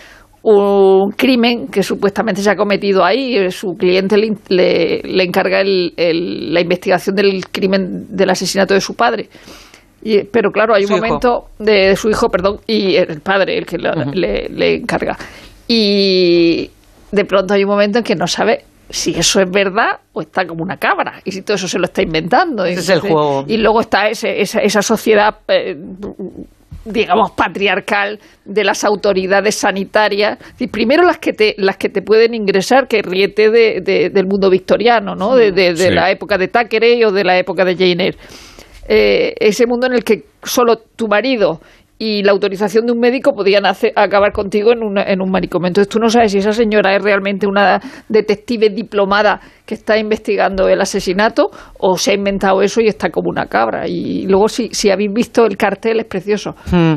un 0.41 1.11
crimen 1.11 1.67
que 1.67 1.83
supuestamente 1.83 2.41
se 2.41 2.49
ha 2.49 2.55
cometido 2.55 3.03
ahí. 3.03 3.35
Eh, 3.35 3.51
Su 3.51 3.73
cliente 3.77 4.17
le, 4.17 4.31
le- 4.49 5.01
le 5.03 5.23
encarga 5.23 5.61
el- 5.61 5.93
el- 5.97 6.53
la 6.53 6.61
investigación 6.61 7.15
del 7.15 7.45
crimen 7.51 8.07
del 8.15 8.29
asesinato 8.29 8.73
de 8.73 8.81
su 8.81 8.95
padre. 8.95 9.27
Y, 10.01 10.23
pero 10.23 10.49
claro, 10.51 10.73
hay 10.73 10.83
un 10.83 10.87
Su 10.89 10.95
momento 10.95 11.47
de, 11.59 11.89
de 11.89 11.95
su 11.97 12.09
hijo, 12.09 12.29
perdón, 12.29 12.59
y 12.67 12.95
el 12.95 13.19
padre 13.19 13.57
el 13.57 13.65
que 13.65 13.77
lo- 13.77 13.91
le, 14.13 14.47
le 14.49 14.75
encarga. 14.75 15.17
Y 15.67 16.69
de 17.11 17.25
pronto 17.25 17.53
hay 17.53 17.63
un 17.63 17.69
momento 17.69 17.97
en 17.99 18.03
que 18.03 18.15
no 18.15 18.25
sabe 18.27 18.63
si 18.89 19.11
eso 19.11 19.39
es 19.41 19.51
verdad 19.51 19.99
o 20.13 20.21
está 20.21 20.45
como 20.47 20.63
una 20.63 20.77
cabra 20.77 21.21
y 21.23 21.31
si 21.31 21.41
todo 21.43 21.55
eso 21.55 21.67
se 21.67 21.77
lo 21.77 21.85
está 21.85 22.01
inventando. 22.01 22.65
Ese 22.65 22.79
es 22.79 22.89
el 22.89 22.99
juego. 23.01 23.43
Y 23.47 23.57
luego 23.57 23.81
está 23.81 24.09
ese- 24.09 24.41
esa, 24.41 24.61
esa 24.61 24.81
sociedad, 24.81 25.35
eh, 25.47 25.75
digamos, 26.91 27.31
patriarcal 27.31 28.19
de 28.45 28.63
las 28.63 28.83
autoridades 28.83 29.55
sanitarias. 29.55 30.37
Y 30.59 30.67
primero 30.67 31.03
las 31.03 31.17
que 31.19 31.33
te, 31.33 31.55
las 31.57 31.77
que 31.77 31.89
te 31.89 32.01
pueden 32.01 32.33
ingresar, 32.33 32.87
que 32.87 33.01
ríete 33.01 33.49
de- 33.49 33.81
de- 33.81 34.09
del 34.09 34.25
mundo 34.27 34.49
victoriano, 34.49 35.15
¿no? 35.15 35.35
De, 35.35 35.51
de- 35.51 35.75
Sí. 35.75 35.89
la 35.91 36.09
época 36.11 36.37
de 36.37 36.47
Thackeray 36.47 37.03
o 37.03 37.11
de 37.11 37.23
la 37.23 37.37
época 37.37 37.63
de 37.65 37.75
Jane 37.75 38.03
Eyre. 38.05 38.17
Eh, 38.91 39.35
ese 39.39 39.67
mundo 39.67 39.85
en 39.85 39.93
el 39.93 40.03
que 40.03 40.23
solo 40.43 40.77
tu 40.77 41.07
marido 41.07 41.61
y 42.01 42.23
la 42.23 42.31
autorización 42.31 42.85
de 42.85 42.93
un 42.93 42.99
médico 42.99 43.33
podían 43.33 43.65
hacer- 43.65 43.91
acabar 43.95 44.31
contigo 44.31 44.71
en, 44.71 44.81
una- 44.83 45.03
en 45.03 45.21
un 45.21 45.29
manicomio. 45.29 45.67
Entonces 45.67 45.89
tú 45.89 45.99
no 45.99 46.09
sabes 46.09 46.31
si 46.31 46.37
esa 46.37 46.53
señora 46.53 46.95
es 46.95 47.03
realmente 47.03 47.45
una 47.45 47.79
detective 48.07 48.69
diplomada 48.69 49.41
que 49.65 49.75
está 49.75 49.97
investigando 49.97 50.69
el 50.69 50.79
asesinato 50.79 51.49
o 51.77 51.97
se 51.97 52.11
ha 52.11 52.13
inventado 52.15 52.61
eso 52.61 52.79
y 52.81 52.87
está 52.87 53.09
como 53.09 53.29
una 53.29 53.47
cabra. 53.47 53.85
Y 53.87 54.25
luego 54.27 54.47
si, 54.47 54.69
si 54.71 54.89
habéis 54.89 55.11
visto 55.13 55.45
el 55.45 55.57
cartel 55.57 55.99
es 55.99 56.05
precioso. 56.05 56.55
Hmm. 56.71 56.95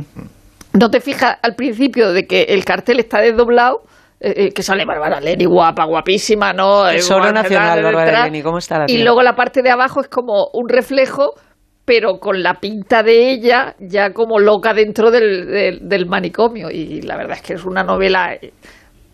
No 0.79 0.89
te 0.89 1.01
fijas 1.01 1.37
al 1.43 1.55
principio 1.57 2.13
de 2.13 2.23
que 2.23 2.43
el 2.45 2.65
cartel 2.65 3.01
está 3.01 3.21
desdoblado, 3.21 3.81
eh, 4.21 4.35
eh, 4.37 4.49
que 4.55 4.63
sale 4.63 4.85
Bárbara 4.87 5.21
Leni, 5.21 5.45
guapa, 5.47 5.85
guapísima, 5.85 6.53
¿no? 6.53 6.85
Guapa, 6.85 7.33
nacional, 7.33 7.83
Bárbara. 7.83 8.25
Leni, 8.27 8.41
¿cómo 8.41 8.59
está 8.59 8.79
la 8.79 8.85
Y 8.85 8.95
tía? 8.95 9.05
luego 9.05 9.21
la 9.23 9.35
parte 9.35 9.63
de 9.63 9.71
abajo 9.71 10.01
es 10.01 10.07
como 10.09 10.47
un 10.55 10.69
reflejo, 10.69 11.33
pero 11.85 12.19
con 12.19 12.43
la 12.43 12.55
pinta 12.55 13.03
de 13.03 13.33
ella 13.33 13.75
ya 13.81 14.13
como 14.13 14.39
loca 14.39 14.73
dentro 14.75 15.11
del, 15.11 15.47
del- 15.47 15.89
del 15.89 16.07
manicomio. 16.07 16.71
Y 16.71 17.03
la 17.03 17.17
verdad 17.17 17.37
es 17.39 17.43
que 17.43 17.55
es 17.55 17.65
una 17.65 17.83
novela 17.83 18.35
eh, 18.35 18.53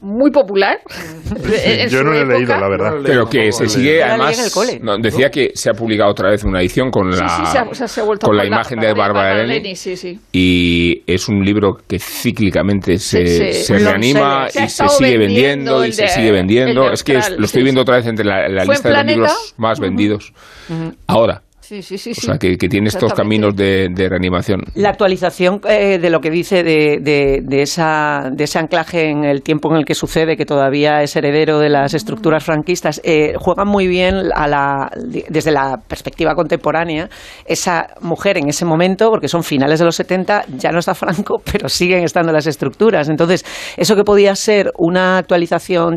muy 0.01 0.31
popular. 0.31 0.79
Yo 1.91 2.05
no 2.05 2.13
lo 2.13 2.21
he 2.21 2.27
leído, 2.27 2.57
la 2.57 2.69
verdad. 2.69 2.93
Pero 3.05 3.27
que 3.27 3.51
se 3.53 3.69
sigue, 3.69 4.03
además, 4.05 4.55
no, 4.83 4.97
decía 4.99 5.31
que 5.31 5.51
se 5.55 5.71
ha 5.71 5.73
publicado 5.73 6.11
otra 6.11 6.31
vez 6.31 6.45
una 6.45 6.61
edición 6.61 6.91
con 6.91 7.11
la, 7.11 7.29
sí, 7.29 7.47
se 7.47 7.59
ha, 7.59 7.75
se 7.75 7.85
ha- 7.85 7.89
se 7.89 8.01
ha 8.01 8.05
vuelto 8.05 8.27
con 8.27 8.37
a 8.39 8.43
la 8.43 8.47
imagen 8.47 8.79
de 8.79 8.93
Bárbara 8.93 9.43
Leni. 9.45 9.75
Sí, 9.75 9.97
sí. 9.97 10.21
Y 10.31 11.03
es 11.07 11.29
un 11.29 11.43
libro 11.45 11.79
que 11.89 11.99
cíclicamente 11.99 12.99
se, 12.99 13.27
Sí, 13.27 13.53
sí. 13.55 13.63
se 13.65 13.79
reanima 13.79 14.47
y 14.49 14.69
se 14.69 14.89
sigue 14.89 15.19
vendiendo 15.19 15.79
vendiendo 15.81 15.87
y 15.87 15.93
se 15.93 16.09
sigue 16.09 16.33
vendiendo. 16.33 16.93
Es 16.93 17.03
que 17.03 17.17
es- 17.17 17.31
lo 17.31 17.47
estoy 17.47 17.63
viendo 17.63 17.81
sí. 17.81 17.83
otra 17.83 17.97
vez 17.97 18.07
entre 18.07 18.25
la, 18.25 18.47
la 18.49 18.65
¿Fue 18.67 18.75
lista 18.75 18.91
de 18.91 18.95
los 18.97 19.07
libros 19.07 19.55
más 19.57 19.81
vendidos. 19.81 20.33
Ahora. 21.07 21.43
Sí, 21.69 21.83
sí, 21.83 21.99
sí, 21.99 22.13
O 22.13 22.15
sea, 22.15 22.39
que, 22.39 22.57
que 22.57 22.67
tiene 22.67 22.89
estos 22.89 23.13
caminos 23.13 23.55
de, 23.55 23.89
de 23.95 24.09
reanimación. 24.09 24.63
La 24.75 24.89
actualización 24.89 25.61
eh, 25.69 25.99
de 25.99 26.09
lo 26.09 26.19
que 26.21 26.31
dice 26.31 26.63
de, 26.63 26.99
de- 27.03 27.43
de 27.45 27.61
esa, 27.61 28.31
de 28.33 28.45
ese 28.45 28.59
anclaje 28.59 29.11
en 29.11 29.25
el 29.25 29.43
tiempo 29.43 29.69
en 29.71 29.77
el 29.77 29.85
que 29.85 29.95
sucede, 29.95 30.39
que 30.39 30.47
todavía 30.47 31.03
es 31.03 31.15
heredero 31.15 31.59
de 31.59 31.69
las 31.69 31.93
estructuras 31.93 32.43
franquistas, 32.43 33.03
eh, 33.05 33.35
juega 33.39 33.67
muy 33.67 33.87
bien 33.87 34.15
a 34.35 34.49
la, 34.49 34.91
desde 35.29 35.51
la 35.53 35.77
perspectiva 35.87 36.35
contemporánea. 36.35 37.11
Esa 37.45 37.89
mujer 38.01 38.39
en 38.39 38.49
ese 38.49 38.65
momento, 38.65 39.11
porque 39.11 39.29
son 39.29 39.43
finales 39.43 39.79
de 39.79 39.85
los 39.85 39.97
70, 39.97 40.45
ya 40.57 40.71
no 40.71 40.79
está 40.79 40.95
Franco, 40.95 41.43
pero 41.53 41.69
siguen 41.69 42.03
estando 42.03 42.33
las 42.33 42.47
estructuras. 42.47 43.11
Entonces, 43.11 43.45
eso 43.77 43.95
que 43.95 44.05
podía 44.05 44.35
ser 44.37 44.73
una 44.79 45.19
actualización 45.19 45.97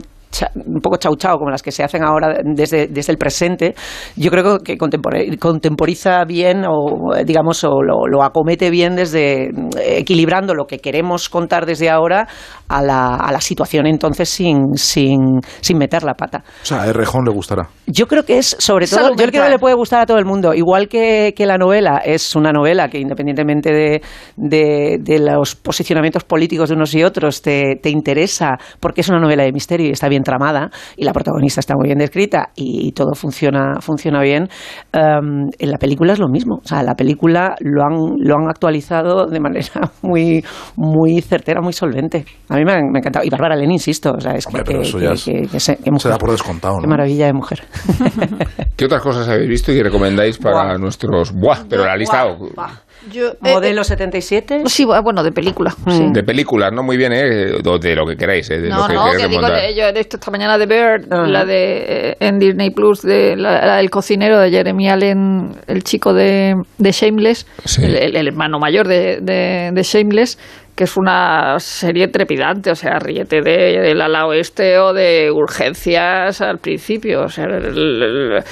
un 0.55 0.81
poco 0.81 0.97
chau 0.97 1.15
chau, 1.15 1.37
como 1.37 1.49
las 1.51 1.61
que 1.61 1.71
se 1.71 1.83
hacen 1.83 2.03
ahora 2.03 2.35
desde, 2.43 2.87
desde 2.87 3.11
el 3.11 3.17
presente, 3.17 3.75
yo 4.15 4.31
creo 4.31 4.59
que 4.59 4.77
contempor- 4.77 5.37
contemporiza 5.39 6.23
bien 6.25 6.63
o, 6.67 7.15
eh, 7.15 7.23
digamos, 7.25 7.63
o 7.63 7.81
lo, 7.81 8.07
lo 8.07 8.23
acomete 8.23 8.69
bien 8.69 8.95
desde 8.95 9.45
eh, 9.49 9.51
equilibrando 9.97 10.53
lo 10.53 10.65
que 10.65 10.79
queremos 10.79 11.29
contar 11.29 11.65
desde 11.65 11.89
ahora 11.89 12.27
a 12.67 12.81
la, 12.81 13.15
a 13.15 13.31
la 13.31 13.41
situación 13.41 13.85
entonces 13.87 14.29
sin, 14.29 14.75
sin, 14.75 15.39
sin 15.59 15.77
meter 15.77 16.03
la 16.03 16.13
pata. 16.13 16.43
O 16.63 16.65
sea, 16.65 16.83
a 16.83 16.87
Errejón 16.87 17.25
le 17.25 17.31
gustará. 17.31 17.67
Yo 17.87 18.07
creo 18.07 18.23
que 18.23 18.37
es, 18.37 18.55
sobre 18.59 18.87
todo, 18.87 19.01
Salud 19.01 19.11
yo 19.11 19.15
creo 19.17 19.31
que 19.31 19.37
mental. 19.39 19.51
le 19.51 19.59
puede 19.59 19.75
gustar 19.75 20.01
a 20.01 20.05
todo 20.05 20.17
el 20.17 20.25
mundo. 20.25 20.53
Igual 20.53 20.87
que, 20.87 21.33
que 21.35 21.45
la 21.45 21.57
novela 21.57 22.01
es 22.05 22.35
una 22.35 22.51
novela 22.51 22.87
que, 22.89 22.99
independientemente 22.99 23.71
de, 23.73 24.01
de- 24.37 24.97
de 25.01 25.19
los 25.19 25.55
posicionamientos 25.55 26.23
políticos 26.23 26.69
de 26.69 26.75
unos 26.75 26.93
y 26.95 27.03
otros, 27.03 27.41
te, 27.41 27.75
te 27.81 27.89
interesa 27.89 28.57
porque 28.79 29.01
es 29.01 29.09
una 29.09 29.19
novela 29.19 29.43
de 29.43 29.51
misterio 29.51 29.87
y 29.87 29.91
está 29.91 30.07
bien 30.07 30.20
tramada 30.23 30.69
y 30.97 31.03
la 31.05 31.13
protagonista 31.13 31.59
está 31.59 31.75
muy 31.75 31.87
bien 31.87 31.97
descrita 31.99 32.49
y, 32.55 32.91
todo 32.93 33.13
funciona, 33.13 33.75
funciona 33.81 34.21
bien. 34.21 34.47
em, 34.93 35.49
en 35.59 35.71
la 35.71 35.77
película 35.77 36.13
es 36.13 36.19
lo 36.19 36.27
mismo. 36.29 36.55
O 36.63 36.67
sea, 36.67 36.83
la 36.83 36.95
película 36.95 37.55
lo 37.59 37.83
han, 37.83 37.93
lo 38.19 38.35
han 38.35 38.49
actualizado 38.49 39.25
de 39.27 39.39
manera 39.39 39.91
muy, 40.01 40.43
muy 40.75 41.21
certera, 41.21 41.61
muy 41.61 41.73
solvente. 41.73 42.25
A 42.49 42.55
mí 42.55 42.63
me 42.65 42.71
ha, 42.73 42.75
me 42.77 42.97
ha 42.97 42.99
encantado. 42.99 43.25
Y 43.25 43.29
Bárbara 43.29 43.55
Len, 43.55 43.71
insisto, 43.71 44.11
o 44.17 44.19
sea, 44.19 44.33
es 44.33 44.45
Hombre, 44.47 44.63
que, 44.63 44.73
que- 44.73 44.81
es- 45.11 45.23
que- 45.25 45.47
que 45.51 45.59
se- 45.59 45.77
que 45.77 45.83
Se 45.83 45.91
mujer. 45.91 46.11
da 46.11 46.17
por 46.17 46.31
descontado, 46.31 46.77
Qué 46.79 46.87
maravilla 46.87 47.25
de 47.27 47.33
mujer. 47.33 47.63
¿Qué 48.75 48.85
otras 48.85 49.01
cosas 49.01 49.27
habéis 49.27 49.49
visto 49.49 49.71
y 49.71 49.75
que 49.77 49.83
recomendáis 49.83 50.37
para 50.37 50.63
Buah. 50.69 50.77
nuestros... 50.77 51.31
Buah, 51.33 51.65
pero 51.69 51.85
la 51.85 51.95
lista 51.95 52.25
Yo, 53.09 53.29
eh, 53.29 53.35
Modelo 53.39 53.83
77. 53.83 54.55
eh, 54.57 54.61
sí, 54.67 54.85
bueno, 54.85 55.23
de 55.23 55.31
película. 55.31 55.71
sí. 55.87 56.07
de 56.11 56.23
películas, 56.23 56.71
no 56.71 56.83
muy 56.83 56.97
bien, 56.97 57.13
¿eh? 57.13 57.23
De 57.61 57.95
lo 57.95 58.05
que 58.05 58.15
queráis, 58.15 58.49
¿eh? 58.51 58.59
De 58.59 58.69
No, 58.69 58.81
lo 58.81 58.87
que 58.87 58.93
no, 58.93 59.05
que 59.11 59.27
digo, 59.27 59.41
remontar. 59.41 59.73
yo 59.73 59.83
he 59.85 59.93
visto 59.93 60.17
esta 60.17 60.29
mañana 60.29 60.57
de 60.57 60.65
Bird, 60.67 61.11
Ajá. 61.11 61.27
la 61.27 61.45
de 61.45 62.09
eh, 62.11 62.17
en 62.19 62.37
Disney 62.37 62.69
Plus, 62.69 63.01
de 63.01 63.35
la, 63.35 63.65
la 63.65 63.77
del 63.77 63.89
cocinero 63.89 64.39
de 64.39 64.51
Jeremy 64.51 64.89
Allen, 64.89 65.51
el 65.67 65.83
chico 65.83 66.13
de, 66.13 66.53
de 66.77 66.91
Shameless, 66.91 67.47
Sí. 67.65 67.83
el, 67.83 67.95
el- 67.95 68.15
el 68.15 68.27
hermano 68.27 68.59
mayor 68.59 68.87
de, 68.87 69.19
de, 69.21 69.71
de 69.73 69.83
Shameless, 69.83 70.37
que 70.75 70.83
es 70.85 70.95
una 70.95 71.59
serie 71.59 72.07
trepidante, 72.07 72.71
o 72.71 72.75
sea, 72.75 72.99
ríete 72.99 73.41
de, 73.41 73.79
del 73.81 74.01
ala 74.01 74.25
oeste 74.27 74.77
o 74.79 74.93
de 74.93 75.29
urgencias 75.31 76.41
al 76.41 76.59
principio, 76.59 77.23
o 77.23 77.29
sea, 77.29 77.45
el- 77.45 77.65
el- 77.77 78.43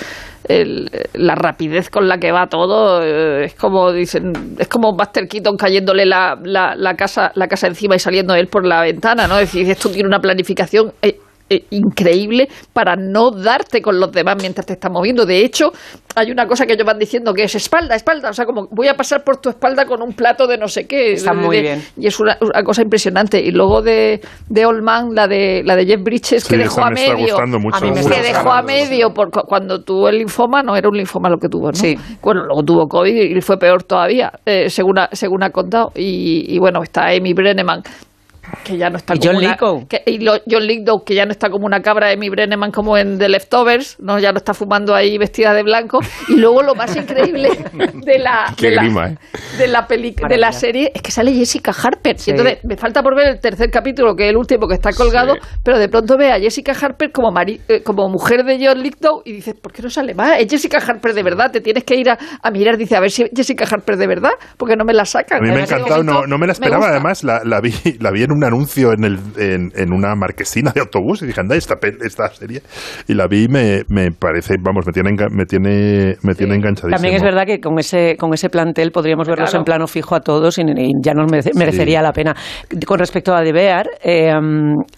el- 0.50 0.90
la 1.14 1.36
rapidez 1.36 1.90
con 1.90 2.08
la 2.10 2.18
que 2.18 2.32
va 2.32 2.48
todo 2.48 3.02
eh, 3.04 3.46
es 3.46 3.54
como 3.56 3.92
dicen 3.94 4.34
es 4.58 4.68
como 4.68 4.94
Buster 4.94 5.28
Keaton 5.28 5.56
cayéndole 5.56 6.06
la, 6.06 6.38
la, 6.44 6.76
casa 6.96 7.32
la 7.36 7.48
casa 7.48 7.68
encima 7.68 7.96
y 7.96 8.00
saliendo 8.00 8.36
él 8.36 8.48
por 8.48 8.66
la 8.66 8.82
ventana 8.82 9.28
no 9.28 9.36
es 9.40 9.52
decir 9.54 9.70
esto 9.70 9.90
tiene 9.90 10.08
una 10.08 10.20
planificación 10.20 10.92
eh, 11.50 11.66
increíble 11.72 12.48
para 12.74 12.96
no 12.96 13.32
darte 13.32 13.82
con 13.82 14.00
los 14.00 14.12
demás 14.12 14.36
mientras 14.40 14.66
te 14.66 14.74
estás 14.74 14.92
moviendo 14.92 15.26
de 15.26 15.44
hecho 15.44 15.72
hay 16.16 16.32
una 16.32 16.46
cosa 16.48 16.66
que 16.66 16.74
ellos 16.74 16.86
van 16.86 17.00
diciendo 17.00 17.34
que 17.34 17.44
es 17.44 17.56
espalda 17.56 17.96
espalda 17.96 18.30
o 18.30 18.34
sea 18.34 18.46
como 18.46 18.68
voy 18.72 18.88
a 18.88 18.94
pasar 18.96 19.24
por 19.24 19.38
tu 19.38 19.50
espalda 19.50 19.86
con 19.86 20.02
un 20.02 20.14
plato 20.14 20.48
de 20.48 20.58
no 20.58 20.68
sé 20.68 20.86
qué 20.86 21.14
Está 21.14 21.34
muy 21.34 21.56
de- 21.58 21.62
bien. 21.62 21.84
y 21.98 22.08
es 22.08 22.20
una, 22.20 22.38
una 22.42 22.64
cosa 22.64 22.82
impresionante 22.82 23.40
y 23.42 23.52
luego 23.52 23.82
de, 23.82 24.22
de 24.48 24.66
Old 24.66 24.84
Man 24.84 25.10
la 25.14 25.28
de 25.28 25.64
la 25.66 25.76
de 25.76 25.86
Jeff 25.86 26.02
Bridges 26.04 26.44
Sí, 26.44 26.50
que 26.50 26.58
dejó 26.58 26.84
a 26.84 26.90
me 26.92 27.02
está 27.02 27.14
medio 27.16 27.28
gustando 27.34 27.60
mucho. 27.60 27.78
A 27.78 27.82
mí 27.82 27.88
me 27.90 27.94
que 27.96 28.00
está 28.02 28.22
dejó 28.22 28.52
a 28.52 28.62
medio 28.62 29.14
por, 29.14 29.32
cu- 29.32 29.44
cuando 29.48 29.82
tuvo 29.84 30.10
el 30.10 30.18
linfoma, 30.20 30.62
no 30.64 30.76
era 30.76 30.88
un 30.90 30.98
linfoma 30.98 31.30
lo 31.30 31.38
que 31.38 31.48
tuvo, 31.50 31.68
¿no? 31.68 31.74
Sí. 31.74 31.96
Bueno, 32.22 32.44
luego 32.46 32.64
tuvo 32.64 32.88
COVID 32.88 33.36
y 33.38 33.42
fue 33.42 33.58
peor 33.58 33.84
todavía, 33.84 34.32
eh, 34.46 34.70
según, 34.70 35.00
ha, 35.00 35.10
según 35.12 35.44
ha 35.44 35.50
contado. 35.50 35.92
Y, 35.96 36.46
y 36.54 36.60
bueno, 36.60 36.82
está 36.84 37.08
Amy 37.08 37.34
Brenneman, 37.34 37.82
que 38.64 38.78
ya 38.78 38.90
no 38.90 38.98
está 38.98 39.16
Y 39.16 39.20
como 39.20 39.34
John 39.34 39.42
Lithgow. 39.42 39.88
que- 39.88 40.04
y 40.06 40.20
lo- 40.20 40.40
John 40.50 40.66
Lithgow, 40.66 41.04
que 41.04 41.16
ya 41.16 41.26
no 41.26 41.32
está 41.32 41.50
como 41.50 41.66
una 41.66 41.82
cabra 41.82 42.12
Amy 42.12 42.30
Brenneman 42.30 42.72
como 42.72 42.98
en 42.98 43.18
The 43.18 43.30
Leftovers, 43.30 43.98
¿no? 44.00 44.20
Ya 44.20 44.32
no 44.32 44.38
está 44.38 44.54
fumando 44.54 44.96
ahí 44.96 45.18
vestida 45.18 45.54
de 45.54 45.64
blanco. 45.64 46.00
Y 46.28 46.36
luego 46.36 46.62
lo 46.64 46.76
más 46.76 46.96
increíble 46.96 47.50
de 48.06 48.20
la, 48.20 48.54
Qué 48.58 48.70
de 48.70 48.76
la, 48.76 48.82
grima, 48.84 49.08
¿eh? 49.10 49.18
de 49.58 49.68
la, 49.68 49.88
peli- 49.88 50.12
de 50.12 50.22
Maravilla. 50.24 50.48
la 50.48 50.52
serie 50.52 50.92
es 50.94 51.02
que 51.02 51.12
sale 51.12 51.34
Jessica 51.34 51.72
Harper. 51.72 52.18
Sí. 52.20 52.32
Y 52.32 52.34
entonces 52.34 52.60
me 52.64 52.78
falta 52.78 53.02
por 53.04 53.16
ver 53.16 53.28
el 53.28 53.40
tercer 53.40 53.70
capítulo, 53.72 54.16
que 54.16 54.26
es 54.26 54.30
el 54.30 54.38
último 54.38 54.68
que 54.68 54.76
está 54.76 54.92
colgado, 54.94 55.36
Sí. 55.36 55.42
pero 55.64 55.78
de 55.80 55.90
pronto 55.90 56.18
ve 56.18 56.32
a 56.32 56.40
Jessica 56.40 56.74
Harper 56.80 57.12
como, 57.12 57.32
mari- 57.32 57.62
eh, 57.68 57.82
como 57.84 58.08
mujer 58.10 58.44
de 58.44 58.58
John 58.66 58.82
Lithgow 58.82 59.22
y 59.26 59.34
dices, 59.34 59.56
¿por 59.62 59.72
qué 59.72 59.82
no 59.82 59.90
sale 59.90 60.14
más? 60.14 60.40
Es 60.40 60.48
Jessica 60.50 60.78
Harper 60.80 61.14
de 61.14 61.24
verdad, 61.24 61.52
te 61.52 61.62
tienes 61.62 61.84
que 61.84 61.96
ir 61.96 62.10
a, 62.10 62.18
a 62.42 62.52
mirar, 62.52 62.78
dice, 62.78 62.96
a 62.96 63.00
ver 63.00 63.12
si 63.12 63.24
es 63.24 63.30
Jessica 63.36 63.66
Harper 63.70 63.98
de 63.98 64.08
verdad, 64.08 64.32
porque 64.58 64.76
no 64.76 64.86
me 64.86 64.94
la 64.94 65.06
sacan. 65.06 65.40
A 65.40 65.42
mí 65.42 65.48
me 65.48 65.54
ha 65.54 65.58
de 65.58 65.64
encantado, 65.64 66.04
no, 66.04 66.12
momento 66.14 66.28
no 66.28 66.38
me 66.38 66.48
la 66.48 66.54
esperaba. 66.54 66.88
Además, 66.90 67.24
la, 67.24 67.42
la 67.44 67.62
vi, 67.62 67.74
la 68.00 68.12
vi 68.12 68.24
en 68.24 68.32
un 68.32 68.39
anuncio 68.44 68.94
en, 68.94 69.04
el, 69.04 69.20
en, 69.38 69.72
en 69.76 69.94
una 69.94 70.16
marquesina 70.16 70.72
de 70.72 70.82
autobús 70.82 71.22
y 71.22 71.28
dije, 71.28 71.40
anda, 71.42 71.56
esta, 71.56 71.78
esta 72.04 72.30
serie. 72.34 72.62
Y 73.08 73.14
la 73.14 73.28
vi 73.28 73.46
y 73.46 73.48
me, 73.48 73.84
me 73.90 74.12
parece, 74.12 74.56
vamos, 74.60 74.86
me 74.86 74.92
tiene, 74.94 75.12
me 75.32 75.46
tiene, 75.46 76.16
me 76.24 76.36
tiene 76.36 76.56
enganchadísimo. 76.56 76.96
También 76.96 77.16
es 77.16 77.24
verdad 77.24 77.46
que 77.46 77.60
con 77.60 77.78
ese, 77.80 78.16
con 78.18 78.34
ese 78.34 78.50
plantel 78.50 78.92
podríamos 78.92 79.28
verlos 79.28 79.50
Claro. 79.50 79.62
en 79.62 79.66
plano 79.66 79.88
fijo 79.88 80.16
a 80.16 80.20
todos 80.22 80.58
y, 80.58 80.62
y 80.62 80.92
ya 81.02 81.14
nos 81.14 81.32
merece- 81.32 81.52
merecería 81.56 82.02
la 82.02 82.12
pena. 82.12 82.36
Con 82.86 83.00
respecto 83.00 83.34
a 83.34 83.44
The 83.44 83.52
Bear, 83.54 83.88
eh, 84.04 84.32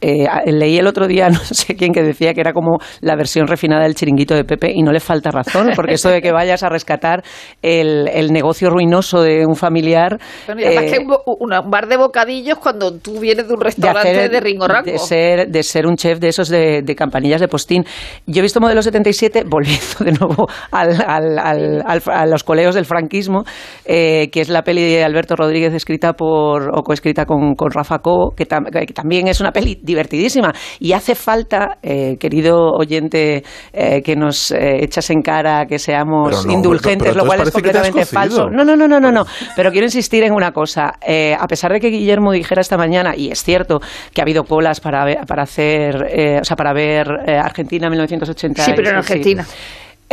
eh, 0.02 0.28
leí 0.52 0.78
el 0.78 0.88
otro 0.88 1.08
día, 1.08 1.30
no 1.30 1.40
sé 1.40 1.76
quién, 1.76 1.94
que 1.94 2.02
decía 2.04 2.34
que 2.34 2.42
era 2.42 2.54
como 2.54 2.78
la 3.02 3.16
versión 3.16 3.48
refinada 3.48 3.84
del 3.84 3.96
chiringuito 3.96 4.34
de 4.36 4.44
Pepe 4.44 4.72
y 4.74 4.82
no 4.84 4.92
le 4.92 5.00
falta 5.00 5.32
razón, 5.32 5.72
porque 5.76 5.94
eso 5.94 6.10
de 6.10 6.22
que 6.22 6.32
vayas 6.32 6.64
a 6.64 6.70
rescatar 6.70 7.24
el, 7.62 8.08
el 8.14 8.32
negocio 8.32 8.70
ruinoso 8.70 9.22
de 9.22 9.46
un 9.46 9.56
familiar... 9.56 10.18
Bueno, 10.46 10.62
y 10.62 10.66
además 10.66 10.84
eh, 10.86 10.92
que 10.92 11.00
un, 11.00 11.12
un- 11.40 11.52
un 11.54 11.70
bar 11.72 11.88
de 11.88 11.98
bocadillos 11.98 12.58
cuando 12.60 12.92
tú 12.98 13.20
vienes 13.20 13.31
de 13.38 13.54
un 13.54 13.60
de 13.60 13.66
restaurante 13.66 14.10
hacer- 14.12 14.32
de, 14.32 14.40
Ringo 14.40 14.68
Rango. 14.68 14.92
de 14.92 14.98
ser 15.00 15.48
de 15.50 15.64
ser 15.64 15.88
un 15.88 15.96
chef 15.96 16.20
de 16.20 16.28
esos 16.30 16.50
de, 16.50 16.82
de 16.82 16.96
campanillas 16.96 17.42
de 17.42 17.48
postín. 17.48 17.84
Yo 18.28 18.40
he 18.40 18.42
visto 18.44 18.60
modelo 18.60 18.82
77 18.82 19.44
volviendo 19.48 19.86
de 20.00 20.12
nuevo 20.12 20.48
al, 20.72 21.02
al- 21.06 21.40
al- 21.40 21.84
al- 21.86 22.02
a 22.12 22.26
los 22.26 22.44
coleos 22.44 22.76
del 22.76 22.86
franquismo 22.86 23.44
eh, 23.86 24.30
que 24.32 24.42
es 24.42 24.50
la 24.50 24.64
peli 24.64 24.82
de 24.84 25.04
Alberto 25.04 25.36
Rodríguez 25.36 25.74
escrita 25.74 26.14
por 26.14 26.70
o 26.78 26.84
coescrita 26.84 27.26
con, 27.26 27.56
con 27.56 27.72
Rafa 27.72 28.00
Co 28.00 28.34
que, 28.36 28.48
tam- 28.48 28.70
que 28.70 28.94
también 28.94 29.28
es 29.28 29.40
una 29.42 29.52
peli 29.52 29.80
divertidísima. 29.82 30.54
Y 30.80 30.94
hace 30.94 31.16
falta 31.16 31.78
eh, 31.82 32.18
querido 32.20 32.58
oyente 32.72 33.44
eh, 33.74 34.02
que 34.02 34.16
nos 34.16 34.52
eh, 34.52 34.84
echas 34.84 35.10
en 35.10 35.22
cara 35.22 35.66
que 35.66 35.80
seamos 35.80 36.46
no, 36.46 36.52
indulgentes 36.54 37.10
pero- 37.10 37.14
pero 37.14 37.24
lo 37.24 37.28
cual 37.28 37.42
es 37.48 37.52
completamente 37.52 38.06
falso. 38.06 38.50
No 38.50 38.64
no 38.64 38.76
no 38.76 38.88
no 38.88 39.00
no 39.00 39.12
no. 39.12 39.26
Pero 39.56 39.72
quiero 39.72 39.86
insistir 39.86 40.24
en 40.24 40.34
una 40.34 40.52
cosa. 40.52 40.94
Eh, 41.06 41.36
a 41.40 41.48
pesar 41.48 41.72
de 41.72 41.80
que 41.80 41.90
Guillermo 41.90 42.32
dijera 42.32 42.62
esta 42.62 42.78
mañana 42.78 43.14
y 43.28 43.32
es 43.32 43.44
cierto 43.44 43.82
que 44.14 44.22
ha 44.22 44.24
habido 44.24 44.44
colas 44.44 44.80
para 44.80 45.04
ver, 45.06 45.26
para 45.28 45.44
hacer 45.44 46.08
eh, 46.10 46.40
o 46.42 46.46
sea 46.46 46.56
para 46.56 46.74
ver 46.74 47.08
eh, 47.28 47.38
Argentina 47.38 47.90
1980 47.90 48.64
Sí, 48.66 48.72
pero 48.76 48.90
en 48.90 48.96
Argentina. 48.98 49.46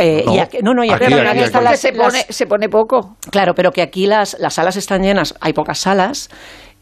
Eh, 0.01 0.23
No, 0.25 0.33
y 0.33 0.39
aquí- 0.39 0.59
no, 0.61 0.73
no, 0.73 0.83
y 0.85 0.91
aquí, 0.91 1.03
aquí, 1.05 1.13
aquí, 1.13 1.39
las- 1.61 1.79
se 1.79 1.91
las- 1.91 2.05
pone, 2.05 2.25
se 2.29 2.47
pone 2.47 2.69
poco. 2.69 3.17
Claro, 3.31 3.53
pero 3.53 3.73
que 3.73 3.81
aquí 3.81 4.05
las, 4.05 4.37
las 4.39 4.53
salas 4.53 4.77
están 4.77 5.01
llenas, 5.03 5.35
hay 5.41 5.51
pocas 5.51 5.77
salas. 5.79 6.29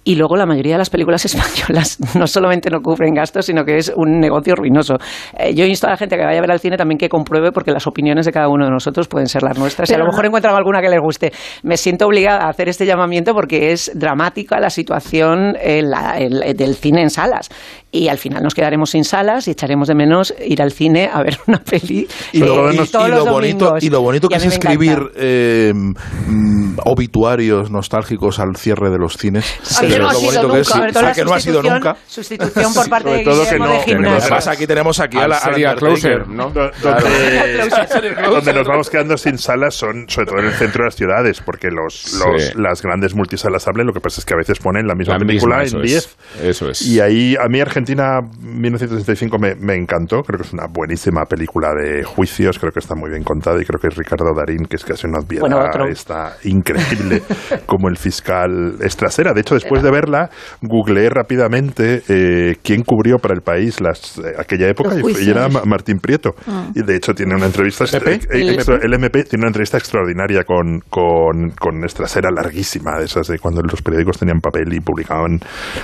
Y 0.08 0.16
luego 0.16 0.38
la 0.38 0.46
mayoría 0.46 0.76
de 0.76 0.78
las 0.78 0.90
películas 0.90 1.26
españolas 1.30 1.98
no 2.16 2.28
solamente 2.28 2.70
no 2.70 2.80
cubren 2.80 3.14
gastos, 3.14 3.46
sino 3.46 3.66
que 3.66 3.76
es 3.76 3.92
un 3.94 4.22
negocio 4.22 4.56
ruinoso. 4.56 4.96
Eh, 5.38 5.54
yo 5.54 5.66
insto 5.66 5.86
a 5.88 5.90
la 5.90 5.98
gente 5.98 6.16
que 6.16 6.24
vaya 6.24 6.38
a 6.38 6.42
ver 6.42 6.50
al 6.52 6.62
cine 6.62 6.78
también 6.78 6.98
que 6.98 7.10
compruebe, 7.10 7.52
porque 7.52 7.72
las 7.72 7.86
opiniones 7.88 8.26
de 8.26 8.32
cada 8.32 8.48
uno 8.48 8.64
de 8.64 8.72
nosotros 8.72 9.10
pueden 9.10 9.28
ser 9.28 9.44
las 9.44 9.60
nuestras. 9.60 9.90
y 9.90 9.94
a 9.94 9.98
lo 9.98 10.06
mejor 10.06 10.26
encuentran 10.26 10.56
alguna 10.56 10.80
que 10.82 10.88
les 10.88 11.02
guste. 11.02 11.34
Me 11.64 11.76
siento 11.76 12.06
obligada 12.08 12.46
a 12.46 12.50
hacer 12.50 12.70
este 12.70 12.86
llamamiento 12.86 13.34
porque 13.34 13.74
es 13.74 13.92
dramática 13.96 14.62
la 14.62 14.70
situación 14.70 15.58
la- 15.62 16.16
del 16.56 16.76
cine 16.76 17.02
en 17.02 17.10
salas. 17.10 17.50
Y 17.98 18.10
al 18.10 18.18
final 18.20 18.44
nos 18.44 18.54
quedaremos 18.54 18.92
sin 18.92 19.04
salas 19.04 19.48
y 19.48 19.52
echaremos 19.52 19.88
de 19.88 19.96
menos 19.96 20.34
ir 20.46 20.62
al 20.62 20.72
cine 20.72 21.10
a 21.12 21.24
ver 21.24 21.38
una 21.48 21.58
peli. 21.60 22.08
Y 22.32 22.40
lo, 22.40 22.70
eh, 22.70 22.76
y- 22.76 22.88
todos 22.88 23.08
y 23.08 23.12
los 23.12 23.26
lo 23.26 23.32
bonito, 23.32 23.66
domingos. 23.66 23.84
y 23.84 23.90
lo 23.90 24.02
bonito 24.02 24.28
Y 24.28 24.30
que 24.30 24.36
a 24.36 24.38
es 24.38 24.46
escribir 24.46 25.00
eh, 25.16 25.74
mm, 25.74 26.78
obituarios 26.86 27.72
nostálgicos 27.72 28.40
al 28.40 28.56
cierre 28.56 28.90
de 28.90 28.98
los 29.00 29.18
cines. 29.18 29.46
A 29.78 29.82
que 29.82 29.98
no 30.00 30.10
ha 30.10 30.14
lo 30.14 30.20
sido 30.20 30.32
bonito 30.48 30.54
que 30.54 30.60
es, 30.60 30.68
nunca. 30.68 30.78
Sobre 30.78 30.90
o 30.90 30.94
todo 30.94 31.00
sea, 31.02 31.10
la 31.10 31.16
que 31.16 31.24
no 31.26 31.34
ha 31.34 31.40
sido 31.40 31.62
sustitución- 31.62 31.74
nunca. 31.74 31.98
Sustitución 32.08 32.74
por 32.74 32.84
Sí, 32.84 32.90
parte 32.90 33.10
de 33.10 33.18
Guillermo 33.24 33.66
no- 33.66 33.72
de 33.74 33.80
gimnasio. 33.80 34.18
Además, 34.22 34.48
aquí 34.48 34.68
tenemos 34.68 35.00
aquí 35.00 35.18
a 35.18 35.24
Al 35.24 35.30
la 35.32 35.76
closer, 35.76 36.28
¿no? 36.28 36.50
Do- 36.52 36.70
Donde, 36.82 37.58
donde 38.30 38.54
nos 38.54 38.68
vamos 38.68 38.90
quedando 38.90 39.18
sin 39.18 39.38
salas 39.38 39.76
son 39.76 40.06
sobre 40.08 40.28
todo 40.28 40.40
en 40.40 40.46
el 40.46 40.54
centro 40.54 40.84
de 40.84 40.88
las 40.88 40.96
ciudades, 40.96 41.42
porque 41.46 41.68
los, 41.70 42.14
los- 42.14 42.44
Sí. 42.44 42.52
las 42.56 42.82
grandes 42.82 43.16
multisalas 43.16 43.68
hablen, 43.68 43.88
lo 43.88 43.94
que 43.94 44.00
pasa 44.02 44.22
es 44.22 44.26
que 44.26 44.34
a 44.34 44.38
veces 44.38 44.60
ponen 44.60 44.86
la 44.86 44.94
misma 44.96 45.14
La 45.16 45.20
película 45.26 45.60
misma, 45.60 45.80
en 45.80 45.86
es. 45.86 45.92
10. 45.92 46.18
Eso 46.44 46.70
es. 46.70 46.82
Y 46.82 47.00
ahí, 47.00 47.36
a 47.36 47.48
mí 47.50 47.60
Argentina 47.60 47.87
1965 47.96 49.38
me, 49.40 49.56
me 49.56 49.76
encantó, 49.76 50.22
creo 50.24 50.40
que 50.40 50.48
es 50.48 50.54
una 50.54 50.66
buenísima 50.68 51.24
película 51.26 51.70
de 51.74 52.04
juicios, 52.04 52.58
creo 52.60 52.72
que 52.72 52.80
está 52.80 52.96
muy 52.96 53.10
bien 53.10 53.24
contada 53.24 53.62
y 53.62 53.66
creo 53.66 53.80
que 53.80 53.90
Ricardo 53.90 54.34
Darín, 54.36 54.66
que 54.70 54.76
es 54.78 54.84
casi 54.84 55.08
una 55.08 55.20
obviedad, 55.20 55.42
Bueno, 55.42 55.58
está 55.92 56.36
increíble 56.44 57.22
como 57.66 57.90
el 57.90 57.98
fiscal 57.98 58.76
estrasera. 58.82 59.34
De 59.34 59.42
hecho, 59.42 59.56
después 59.56 59.82
de 59.84 59.92
verla, 59.92 60.30
googleé 60.62 61.10
rápidamente 61.10 62.02
eh, 62.08 62.56
quién 62.64 62.84
cubrió 62.84 63.18
para 63.18 63.34
el 63.34 63.42
país 63.42 63.80
las, 63.82 64.18
eh, 64.20 64.34
aquella 64.38 64.68
época 64.70 64.90
y, 64.96 65.30
era 65.30 65.48
Ma- 65.50 65.64
Martín 65.66 66.00
Prieto. 66.00 66.32
Y 66.76 66.84
de 66.84 66.96
hecho 66.96 67.14
tiene 67.14 67.36
una 67.36 67.46
entrevista... 67.48 67.86
¿MP? 67.86 68.20
eh, 68.32 68.54
extra- 68.54 68.80
el 68.82 68.94
MP 68.94 69.24
tiene 69.24 69.44
una 69.44 69.48
entrevista 69.50 69.78
extraordinaria 69.78 70.44
con, 70.44 70.80
con, 70.90 71.52
con 71.52 71.84
Estrasera 71.86 72.30
larguísima, 72.32 72.98
de 73.00 73.06
esas 73.06 73.28
de 73.28 73.40
cuando 73.40 73.62
los 73.62 73.82
periódicos 73.82 74.18
tenían 74.18 74.40
papel 74.40 74.74
y 74.74 74.80
publicaban, 74.80 75.40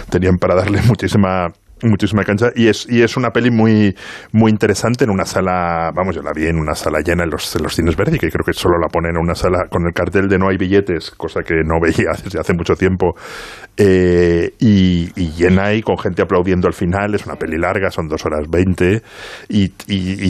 tenían 0.09 0.37
para 0.37 0.55
darle 0.55 0.81
muchísima 0.87 1.47
muchísima 1.83 2.23
cancha 2.23 2.47
y 2.55 2.67
es, 2.67 2.85
y 2.89 3.01
es 3.01 3.17
una 3.17 3.29
peli 3.31 3.51
muy, 3.51 3.95
muy 4.31 4.51
interesante 4.51 5.03
en 5.03 5.09
una 5.09 5.25
sala, 5.25 5.91
vamos, 5.95 6.15
yo 6.15 6.21
la 6.21 6.31
vi 6.33 6.47
en 6.47 6.57
una 6.57 6.75
sala 6.75 6.99
llena 7.01 7.23
en 7.23 7.29
los, 7.29 7.59
los 7.61 7.75
cines 7.75 7.95
Verdi, 7.95 8.17
que 8.19 8.29
creo 8.29 8.45
que 8.45 8.53
solo 8.53 8.77
la 8.79 8.87
ponen 8.87 9.11
en 9.15 9.21
una 9.21 9.35
sala 9.35 9.67
con 9.69 9.85
el 9.85 9.93
cartel 9.93 10.27
de 10.27 10.37
no 10.37 10.49
hay 10.49 10.57
billetes, 10.57 11.11
cosa 11.11 11.41
que 11.41 11.55
no 11.65 11.79
veía 11.81 12.11
desde 12.23 12.39
hace 12.39 12.53
mucho 12.53 12.75
tiempo, 12.75 13.15
eh, 13.77 14.51
y, 14.59 15.07
llena 15.33 15.73
y 15.73 15.81
con 15.81 15.97
gente 15.97 16.21
aplaudiendo 16.21 16.67
al 16.67 16.73
final, 16.73 17.15
es 17.15 17.25
una 17.25 17.35
peli 17.35 17.57
larga, 17.57 17.89
son 17.89 18.07
dos 18.07 18.25
horas 18.25 18.45
veinte, 18.49 19.01
y, 19.49 19.69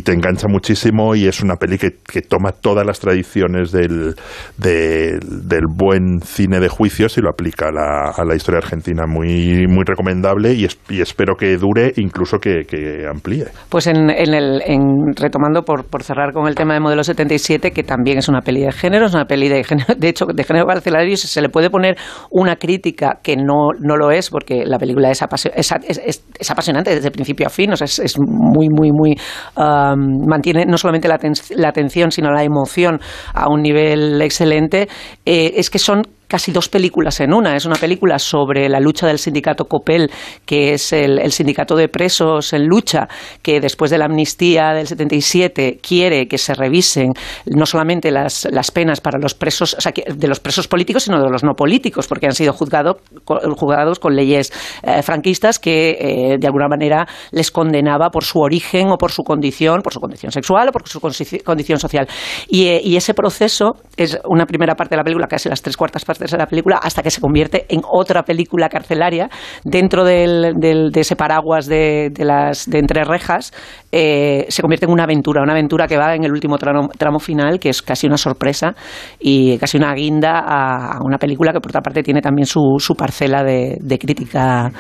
te 0.04 0.12
engancha 0.14 0.48
muchísimo 0.48 1.16
y 1.16 1.28
es 1.28 1.42
una 1.42 1.56
peli 1.56 1.78
que, 1.78 1.98
que 2.06 2.22
toma 2.22 2.52
todas 2.52 2.86
las 2.86 3.00
tradiciones 3.00 3.72
del, 3.72 4.16
del, 4.58 5.20
del 5.48 5.66
buen 5.68 6.22
cine 6.22 6.60
de 6.60 6.68
juicios 6.68 7.18
y 7.18 7.22
lo 7.22 7.30
aplica 7.30 7.68
a 7.70 7.72
la, 7.72 8.10
a 8.16 8.26
la 8.26 8.36
historia 8.36 8.60
argentina, 8.60 9.06
muy, 9.08 9.66
muy 9.68 9.84
recomendable 9.86 10.54
y, 10.54 10.66
es- 10.66 10.80
y 10.90 11.02
espero 11.02 11.36
que 11.36 11.43
dure, 11.58 11.94
incluso 11.98 12.38
que, 12.40 12.62
que 12.68 13.06
amplíe. 13.10 13.46
Pues 13.70 13.88
en, 13.88 14.10
en 14.10 14.34
el, 14.34 14.62
en- 14.66 15.16
retomando 15.16 15.64
por, 15.64 15.86
por 15.86 16.04
cerrar 16.04 16.34
con 16.34 16.48
el 16.48 16.56
tema 16.56 16.74
de 16.74 16.80
Modelo 16.80 17.04
77, 17.04 17.72
que 17.72 17.84
también 17.84 18.18
es 18.18 18.28
una 18.30 18.42
peli 18.42 18.62
de 18.62 18.72
género, 18.72 19.06
es 19.06 19.14
una 19.14 19.26
peli 19.26 19.50
de 19.50 19.64
género, 19.64 19.94
de 19.98 20.10
hecho, 20.10 20.26
de 20.26 20.44
género 20.44 20.66
carcelario, 20.66 21.16
se 21.18 21.42
le 21.42 21.50
puede 21.50 21.70
poner 21.70 21.96
una 22.32 22.56
crítica 22.56 23.20
que 23.24 23.36
no, 23.36 23.70
no 23.80 23.96
lo 23.98 24.12
es, 24.12 24.30
porque 24.30 24.64
la 24.66 24.78
película 24.78 25.12
es, 25.12 25.22
es, 25.22 26.50
apasionante 26.50 26.94
desde 26.94 27.12
principio 27.12 27.48
a 27.48 27.50
fin, 27.50 27.72
o 27.72 27.76
sea, 27.76 27.86
es, 27.86 28.16
muy, 28.20 28.68
muy, 28.70 28.92
muy. 28.92 29.16
um, 29.58 30.28
mantiene 30.28 30.66
no 30.66 30.78
solamente 30.78 31.08
la, 31.08 31.18
aten- 31.20 31.56
la 31.56 31.70
atención, 31.70 32.12
sino 32.12 32.32
la 32.32 32.44
emoción 32.44 33.00
a 33.34 33.50
un 33.50 33.62
nivel 33.62 34.22
excelente. 34.22 34.88
Eh, 35.26 35.54
es 35.56 35.70
que 35.70 35.80
son 35.80 36.02
casi 36.28 36.52
dos 36.52 36.70
películas 36.70 37.20
en 37.20 37.34
una. 37.34 37.56
Es 37.56 37.66
una 37.66 37.76
película 37.76 38.20
sobre 38.20 38.70
la 38.70 38.80
lucha 38.80 39.08
del 39.08 39.20
sindicato 39.20 39.66
Copel, 39.66 40.10
que 40.46 40.74
es 40.74 40.94
el, 40.94 41.32
sindicato 41.32 41.76
de 41.76 41.88
presos 41.88 42.54
en 42.54 42.66
lucha, 42.66 43.08
que 43.42 43.60
después 43.60 43.92
de 43.92 43.98
la 43.98 44.06
amnistía 44.06 44.74
del 44.74 44.88
77 44.88 45.80
quiere 45.82 46.28
que 46.28 46.38
se 46.38 46.54
revisen 46.54 47.14
no 47.46 47.66
solamente 47.66 48.12
las, 48.12 48.48
las 48.52 48.72
penas 48.72 49.02
para 49.02 49.20
los 49.20 49.34
presos, 49.34 49.76
o 49.78 49.82
sea, 49.82 49.92
de 49.94 50.28
los 50.28 50.40
presos 50.40 50.68
políticos, 50.68 51.04
sino 51.04 51.22
de 51.22 51.30
los 51.30 51.44
no 51.44 51.54
políticos, 51.54 52.08
porque 52.08 52.26
han 52.26 52.34
sido 52.34 52.54
juzgado, 52.54 52.98
juzgados 53.26 54.00
con 54.00 54.16
leyes 54.16 54.52
eh, 54.84 55.02
franquistas 55.02 55.60
que 55.60 55.92
eh, 55.92 56.38
de 56.40 56.48
alguna 56.48 56.68
manera 56.68 57.08
les 57.32 57.52
condenaba 57.52 58.10
por 58.10 58.24
su 58.24 58.40
origen 58.40 58.90
o 58.90 58.98
por 58.98 59.12
su 59.12 59.24
condición, 59.24 59.82
por 59.82 59.94
su 59.94 60.00
condición 60.00 60.32
sexual 60.32 60.70
o 60.70 60.72
por 60.72 60.88
su 60.88 61.00
condición 61.00 61.80
social. 61.80 62.08
Eh, 62.52 62.82
y 62.84 62.96
ese 62.96 63.14
proceso 63.14 63.76
es 63.98 64.18
una 64.26 64.46
primera 64.46 64.76
parte 64.76 64.96
de 64.96 64.98
la 64.98 65.04
película, 65.04 65.28
casi 65.28 65.50
las 65.50 65.62
tres 65.62 65.78
cuartas 65.78 66.06
partes 66.06 66.23
la 66.32 66.46
película, 66.48 66.80
hasta 66.82 67.02
que 67.04 67.10
se 67.12 67.22
convierte 67.22 67.66
en 67.70 67.82
otra 67.90 68.24
película 68.24 68.70
carcelaria 68.70 69.30
dentro 69.64 70.04
del, 70.04 70.54
del- 70.60 70.92
de 70.92 71.02
ese 71.02 71.16
paraguas 71.16 71.66
de, 71.68 72.10
de 72.12 72.26
las 72.26 72.70
de 72.70 72.80
entre 72.80 73.04
rejas. 73.04 73.52
eh, 73.92 74.46
se 74.50 74.62
convierte 74.62 74.86
en 74.86 74.92
una 74.92 75.04
aventura, 75.04 75.42
una 75.44 75.54
aventura 75.54 75.88
que 75.88 75.98
va 75.98 76.16
en 76.16 76.24
el 76.24 76.32
último 76.32 76.58
tramo, 76.58 76.90
tramo 76.98 77.20
final, 77.20 77.60
que 77.60 77.70
es 77.70 77.82
casi 77.82 78.08
una 78.08 78.18
sorpresa 78.18 78.74
y 79.20 79.58
casi 79.60 79.78
una 79.78 79.94
guinda 79.94 80.40
a, 80.46 81.00
una 81.04 81.18
película 81.18 81.52
que 81.54 81.60
por 81.60 81.72
otra 81.72 81.82
parte 81.82 82.02
tiene 82.04 82.22
también 82.22 82.46
su, 82.46 82.78
su 82.80 82.96
parcela 82.96 83.44
de, 83.44 83.78
de 83.80 83.98
crítica 84.00 84.72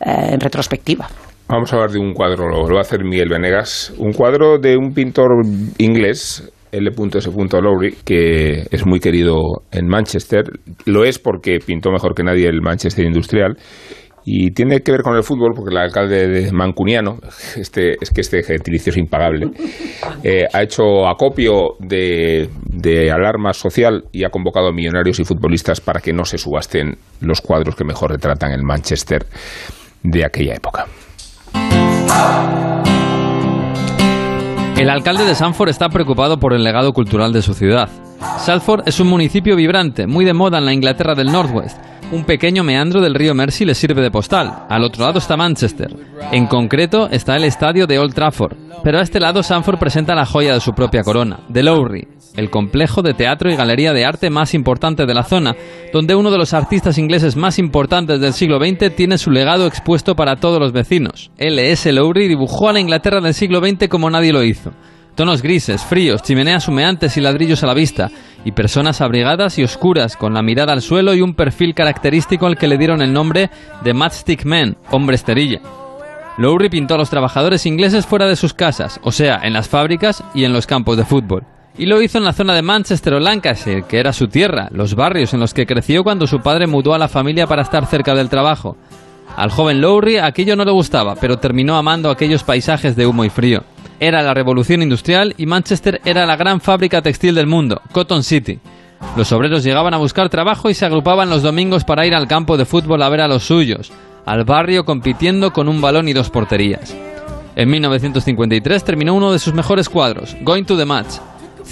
eh, 0.00 0.30
en 0.32 0.40
retrospectiva. 0.40 1.06
Vamos 1.48 1.70
a 1.72 1.76
hablar 1.76 1.90
de 1.90 1.98
un 1.98 2.14
cuadro, 2.14 2.48
lo 2.48 2.72
va 2.72 2.78
a 2.78 2.80
hacer 2.80 3.04
Miguel 3.04 3.28
Venegas, 3.28 3.92
un 3.98 4.12
cuadro 4.12 4.58
de 4.58 4.76
un 4.78 4.94
pintor 4.94 5.28
inglés, 5.76 6.50
L.S. 6.72 7.30
Lowry, 7.62 7.96
que 8.04 8.64
es 8.70 8.86
muy 8.86 8.98
querido 8.98 9.62
en 9.70 9.86
Manchester. 9.86 10.44
Lo 10.86 11.04
es 11.04 11.18
porque 11.18 11.58
pintó 11.64 11.90
mejor 11.90 12.14
que 12.14 12.24
nadie 12.24 12.48
el 12.48 12.62
Manchester 12.62 13.04
Industrial. 13.04 13.56
Y 14.24 14.52
tiene 14.52 14.80
que 14.80 14.92
ver 14.92 15.02
con 15.02 15.16
el 15.16 15.24
fútbol, 15.24 15.52
porque 15.54 15.74
el 15.74 15.78
alcalde 15.78 16.28
de 16.28 16.52
Mancuniano, 16.52 17.18
este, 17.56 17.96
es 18.00 18.10
que 18.10 18.20
este 18.20 18.42
gentilicio 18.42 18.90
es 18.90 18.96
impagable, 18.96 19.48
eh, 20.22 20.46
ha 20.52 20.62
hecho 20.62 21.08
acopio 21.08 21.74
de, 21.80 22.48
de 22.66 23.10
alarma 23.10 23.52
social 23.52 24.04
y 24.12 24.24
ha 24.24 24.30
convocado 24.30 24.68
a 24.68 24.72
millonarios 24.72 25.18
y 25.18 25.24
futbolistas 25.24 25.80
para 25.80 26.00
que 26.00 26.12
no 26.12 26.24
se 26.24 26.38
subasten 26.38 26.96
los 27.20 27.40
cuadros 27.40 27.74
que 27.74 27.84
mejor 27.84 28.12
retratan 28.12 28.52
el 28.52 28.62
Manchester 28.62 29.26
de 30.04 30.24
aquella 30.24 30.54
época. 30.54 30.86
El 34.82 34.90
alcalde 34.90 35.24
de 35.24 35.36
Sanford 35.36 35.68
está 35.68 35.88
preocupado 35.90 36.40
por 36.40 36.52
el 36.52 36.64
legado 36.64 36.92
cultural 36.92 37.32
de 37.32 37.40
su 37.40 37.54
ciudad. 37.54 37.88
Salford 38.38 38.82
es 38.84 38.98
un 38.98 39.06
municipio 39.06 39.54
vibrante, 39.54 40.08
muy 40.08 40.24
de 40.24 40.32
moda 40.32 40.58
en 40.58 40.64
la 40.64 40.72
Inglaterra 40.72 41.14
del 41.14 41.30
Northwest. 41.30 41.78
Un 42.10 42.24
pequeño 42.24 42.64
meandro 42.64 43.00
del 43.00 43.14
río 43.14 43.32
Mersey 43.32 43.64
le 43.64 43.76
sirve 43.76 44.02
de 44.02 44.10
postal. 44.10 44.64
Al 44.68 44.82
otro 44.82 45.04
lado 45.04 45.20
está 45.20 45.36
Manchester. 45.36 45.94
En 46.32 46.48
concreto 46.48 47.08
está 47.12 47.36
el 47.36 47.44
estadio 47.44 47.86
de 47.86 48.00
Old 48.00 48.12
Trafford. 48.12 48.56
Pero 48.82 48.98
a 48.98 49.02
este 49.02 49.20
lado 49.20 49.44
Sanford 49.44 49.78
presenta 49.78 50.16
la 50.16 50.26
joya 50.26 50.54
de 50.54 50.60
su 50.60 50.72
propia 50.74 51.04
corona, 51.04 51.38
The 51.52 51.62
Lowry, 51.62 52.08
el 52.36 52.50
complejo 52.50 53.02
de 53.02 53.14
teatro 53.14 53.50
y 53.50 53.56
galería 53.56 53.92
de 53.92 54.04
arte 54.04 54.30
más 54.30 54.54
importante 54.54 55.06
de 55.06 55.14
la 55.14 55.22
zona, 55.22 55.54
donde 55.92 56.14
uno 56.14 56.30
de 56.30 56.38
los 56.38 56.54
artistas 56.54 56.98
ingleses 56.98 57.36
más 57.36 57.58
importantes 57.58 58.20
del 58.20 58.32
siglo 58.32 58.58
XX 58.58 58.94
tiene 58.94 59.18
su 59.18 59.30
legado 59.30 59.66
expuesto 59.66 60.14
para 60.14 60.36
todos 60.36 60.58
los 60.58 60.72
vecinos. 60.72 61.30
L.S. 61.38 61.92
Lowry 61.92 62.28
dibujó 62.28 62.68
a 62.68 62.72
la 62.72 62.80
Inglaterra 62.80 63.20
del 63.20 63.34
siglo 63.34 63.60
XX 63.60 63.88
como 63.88 64.10
nadie 64.10 64.32
lo 64.32 64.42
hizo. 64.42 64.72
Tonos 65.14 65.42
grises, 65.42 65.82
fríos, 65.82 66.22
chimeneas 66.22 66.68
humeantes 66.68 67.18
y 67.18 67.20
ladrillos 67.20 67.62
a 67.62 67.66
la 67.66 67.74
vista, 67.74 68.10
y 68.46 68.52
personas 68.52 69.02
abrigadas 69.02 69.58
y 69.58 69.62
oscuras, 69.62 70.16
con 70.16 70.32
la 70.32 70.42
mirada 70.42 70.72
al 70.72 70.80
suelo 70.80 71.14
y 71.14 71.20
un 71.20 71.34
perfil 71.34 71.74
característico 71.74 72.46
al 72.46 72.56
que 72.56 72.66
le 72.66 72.78
dieron 72.78 73.02
el 73.02 73.12
nombre 73.12 73.50
de 73.84 73.92
Matchstick 73.92 74.46
Man, 74.46 74.78
hombre 74.90 75.16
esterilla. 75.16 75.60
Lowry 76.38 76.70
pintó 76.70 76.94
a 76.94 76.98
los 76.98 77.10
trabajadores 77.10 77.66
ingleses 77.66 78.06
fuera 78.06 78.26
de 78.26 78.36
sus 78.36 78.54
casas, 78.54 79.00
o 79.02 79.12
sea, 79.12 79.38
en 79.42 79.52
las 79.52 79.68
fábricas 79.68 80.24
y 80.34 80.44
en 80.44 80.54
los 80.54 80.66
campos 80.66 80.96
de 80.96 81.04
fútbol. 81.04 81.44
Y 81.78 81.86
lo 81.86 82.02
hizo 82.02 82.18
en 82.18 82.24
la 82.24 82.34
zona 82.34 82.54
de 82.54 82.62
Manchester 82.62 83.14
o 83.14 83.20
Lancashire, 83.20 83.84
que 83.84 83.98
era 83.98 84.12
su 84.12 84.28
tierra, 84.28 84.68
los 84.72 84.94
barrios 84.94 85.32
en 85.32 85.40
los 85.40 85.54
que 85.54 85.66
creció 85.66 86.04
cuando 86.04 86.26
su 86.26 86.40
padre 86.40 86.66
mudó 86.66 86.92
a 86.92 86.98
la 86.98 87.08
familia 87.08 87.46
para 87.46 87.62
estar 87.62 87.86
cerca 87.86 88.14
del 88.14 88.28
trabajo. 88.28 88.76
Al 89.36 89.50
joven 89.50 89.80
Lowry 89.80 90.18
aquello 90.18 90.54
no 90.56 90.64
le 90.64 90.72
gustaba, 90.72 91.14
pero 91.16 91.38
terminó 91.38 91.76
amando 91.76 92.10
aquellos 92.10 92.44
paisajes 92.44 92.94
de 92.94 93.06
humo 93.06 93.24
y 93.24 93.30
frío. 93.30 93.64
Era 93.98 94.22
la 94.22 94.34
revolución 94.34 94.82
industrial 94.82 95.34
y 95.38 95.46
Manchester 95.46 96.00
era 96.04 96.26
la 96.26 96.36
gran 96.36 96.60
fábrica 96.60 97.00
textil 97.00 97.34
del 97.34 97.46
mundo, 97.46 97.80
Cotton 97.92 98.22
City. 98.22 98.58
Los 99.16 99.32
obreros 99.32 99.64
llegaban 99.64 99.94
a 99.94 99.98
buscar 99.98 100.28
trabajo 100.28 100.68
y 100.68 100.74
se 100.74 100.84
agrupaban 100.84 101.30
los 101.30 101.42
domingos 101.42 101.84
para 101.84 102.06
ir 102.06 102.14
al 102.14 102.28
campo 102.28 102.56
de 102.56 102.66
fútbol 102.66 103.02
a 103.02 103.08
ver 103.08 103.22
a 103.22 103.28
los 103.28 103.44
suyos, 103.44 103.90
al 104.26 104.44
barrio 104.44 104.84
compitiendo 104.84 105.52
con 105.52 105.68
un 105.68 105.80
balón 105.80 106.08
y 106.08 106.12
dos 106.12 106.28
porterías. 106.28 106.94
En 107.56 107.70
1953 107.70 108.84
terminó 108.84 109.14
uno 109.14 109.32
de 109.32 109.38
sus 109.38 109.54
mejores 109.54 109.88
cuadros, 109.88 110.36
Going 110.42 110.64
to 110.64 110.76
the 110.76 110.84
Match. 110.84 111.16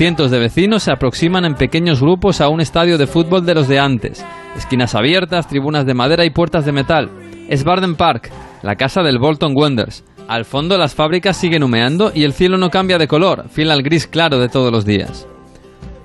Cientos 0.00 0.30
de 0.30 0.38
vecinos 0.38 0.84
se 0.84 0.92
aproximan 0.92 1.44
en 1.44 1.56
pequeños 1.56 2.00
grupos 2.00 2.40
a 2.40 2.48
un 2.48 2.62
estadio 2.62 2.96
de 2.96 3.06
fútbol 3.06 3.44
de 3.44 3.54
los 3.54 3.68
de 3.68 3.78
antes. 3.78 4.24
Esquinas 4.56 4.94
abiertas, 4.94 5.46
tribunas 5.46 5.84
de 5.84 5.92
madera 5.92 6.24
y 6.24 6.30
puertas 6.30 6.64
de 6.64 6.72
metal. 6.72 7.10
Es 7.50 7.64
Barden 7.64 7.96
Park, 7.96 8.30
la 8.62 8.76
casa 8.76 9.02
del 9.02 9.18
Bolton 9.18 9.52
Wanderers. 9.54 10.02
Al 10.26 10.46
fondo 10.46 10.78
las 10.78 10.94
fábricas 10.94 11.36
siguen 11.36 11.62
humeando 11.62 12.12
y 12.14 12.24
el 12.24 12.32
cielo 12.32 12.56
no 12.56 12.70
cambia 12.70 12.96
de 12.96 13.08
color, 13.08 13.50
fiel 13.50 13.70
al 13.70 13.82
gris 13.82 14.06
claro 14.06 14.38
de 14.38 14.48
todos 14.48 14.72
los 14.72 14.86
días. 14.86 15.26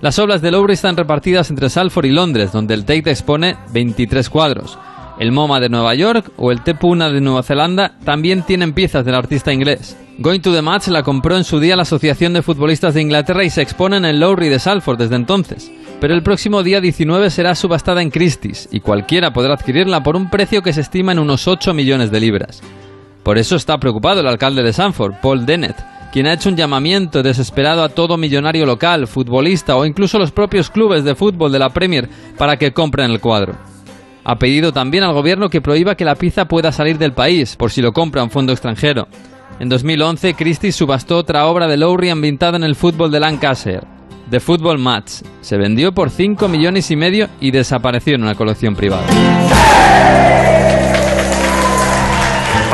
Las 0.01 0.19
obras 0.19 0.41
de 0.41 0.51
Lowry 0.51 0.73
están 0.73 0.97
repartidas 0.97 1.49
entre 1.49 1.69
Salford 1.69 2.07
y 2.07 2.11
Londres, 2.11 2.51
donde 2.51 2.73
el 2.73 2.83
Tate 2.83 3.11
expone 3.11 3.55
23 3.71 4.29
cuadros. 4.29 4.77
El 5.19 5.31
MoMA 5.31 5.59
de 5.59 5.69
Nueva 5.69 5.95
York 5.95 6.31
o 6.37 6.51
el 6.51 6.61
Tepuna 6.61 7.09
de 7.09 7.21
Nueva 7.21 7.43
Zelanda 7.43 7.93
también 8.03 8.43
tienen 8.43 8.73
piezas 8.73 9.05
del 9.05 9.15
artista 9.15 9.53
inglés. 9.53 9.97
Going 10.17 10.41
to 10.41 10.53
the 10.53 10.61
Match 10.61 10.87
la 10.87 11.03
compró 11.03 11.37
en 11.37 11.43
su 11.43 11.59
día 11.59 11.75
la 11.75 11.83
Asociación 11.83 12.33
de 12.33 12.41
Futbolistas 12.41 12.93
de 12.93 13.01
Inglaterra 13.01 13.43
y 13.43 13.49
se 13.49 13.61
expone 13.61 13.97
en 13.97 14.05
el 14.05 14.19
Lowry 14.19 14.49
de 14.49 14.59
Salford 14.59 14.97
desde 14.97 15.15
entonces. 15.15 15.71
Pero 16.01 16.13
el 16.13 16.23
próximo 16.23 16.63
día 16.63 16.81
19 16.81 17.29
será 17.29 17.55
subastada 17.55 18.01
en 18.01 18.11
Christie's 18.11 18.67
y 18.71 18.81
cualquiera 18.81 19.31
podrá 19.31 19.53
adquirirla 19.53 20.03
por 20.03 20.17
un 20.17 20.29
precio 20.29 20.61
que 20.61 20.73
se 20.73 20.81
estima 20.81 21.13
en 21.13 21.19
unos 21.19 21.47
8 21.47 21.73
millones 21.73 22.11
de 22.11 22.19
libras. 22.19 22.61
Por 23.23 23.37
eso 23.37 23.55
está 23.55 23.77
preocupado 23.77 24.19
el 24.19 24.27
alcalde 24.27 24.63
de 24.63 24.73
Sanford, 24.73 25.15
Paul 25.21 25.45
Dennett, 25.45 25.77
quien 26.11 26.27
ha 26.27 26.33
hecho 26.33 26.49
un 26.49 26.55
llamamiento 26.55 27.23
desesperado 27.23 27.83
a 27.83 27.89
todo 27.89 28.17
millonario 28.17 28.65
local, 28.65 29.07
futbolista 29.07 29.75
o 29.75 29.85
incluso 29.85 30.19
los 30.19 30.31
propios 30.31 30.69
clubes 30.69 31.03
de 31.03 31.15
fútbol 31.15 31.51
de 31.51 31.59
la 31.59 31.69
Premier 31.69 32.07
para 32.37 32.57
que 32.57 32.71
compren 32.71 33.11
el 33.11 33.19
cuadro. 33.19 33.74
Ha 34.27 34.39
pedido 34.39 34.73
también 34.73 35.03
al 35.03 35.13
gobierno 35.13 35.49
que 35.49 35.61
prohíba 35.61 35.93
que 35.93 36.03
la 36.03 36.15
pieza 36.15 36.45
pueda 36.45 36.71
salir 36.71 36.97
del 36.97 37.13
país, 37.13 37.55
por 37.55 37.71
si 37.71 37.83
lo 37.83 37.93
compra 37.93 38.23
un 38.23 38.31
fondo 38.31 38.51
extranjero. 38.51 39.07
En 39.59 39.69
2011, 39.69 40.33
Christie 40.33 40.71
subastó 40.71 41.17
otra 41.17 41.45
obra 41.45 41.67
de 41.67 41.77
Lowry 41.77 42.09
ambientada 42.09 42.57
en 42.57 42.63
el 42.63 42.75
fútbol 42.75 43.11
de 43.11 43.19
Lancashire, 43.19 43.83
The 44.31 44.39
Football 44.39 44.79
Match. 44.79 45.21
Se 45.41 45.57
vendió 45.57 45.93
por 45.93 46.09
5 46.09 46.47
millones 46.47 46.89
y 46.89 46.95
medio 46.95 47.29
y 47.39 47.51
desapareció 47.51 48.15
en 48.15 48.23
una 48.23 48.33
colección 48.33 48.75
privada. 48.75 49.05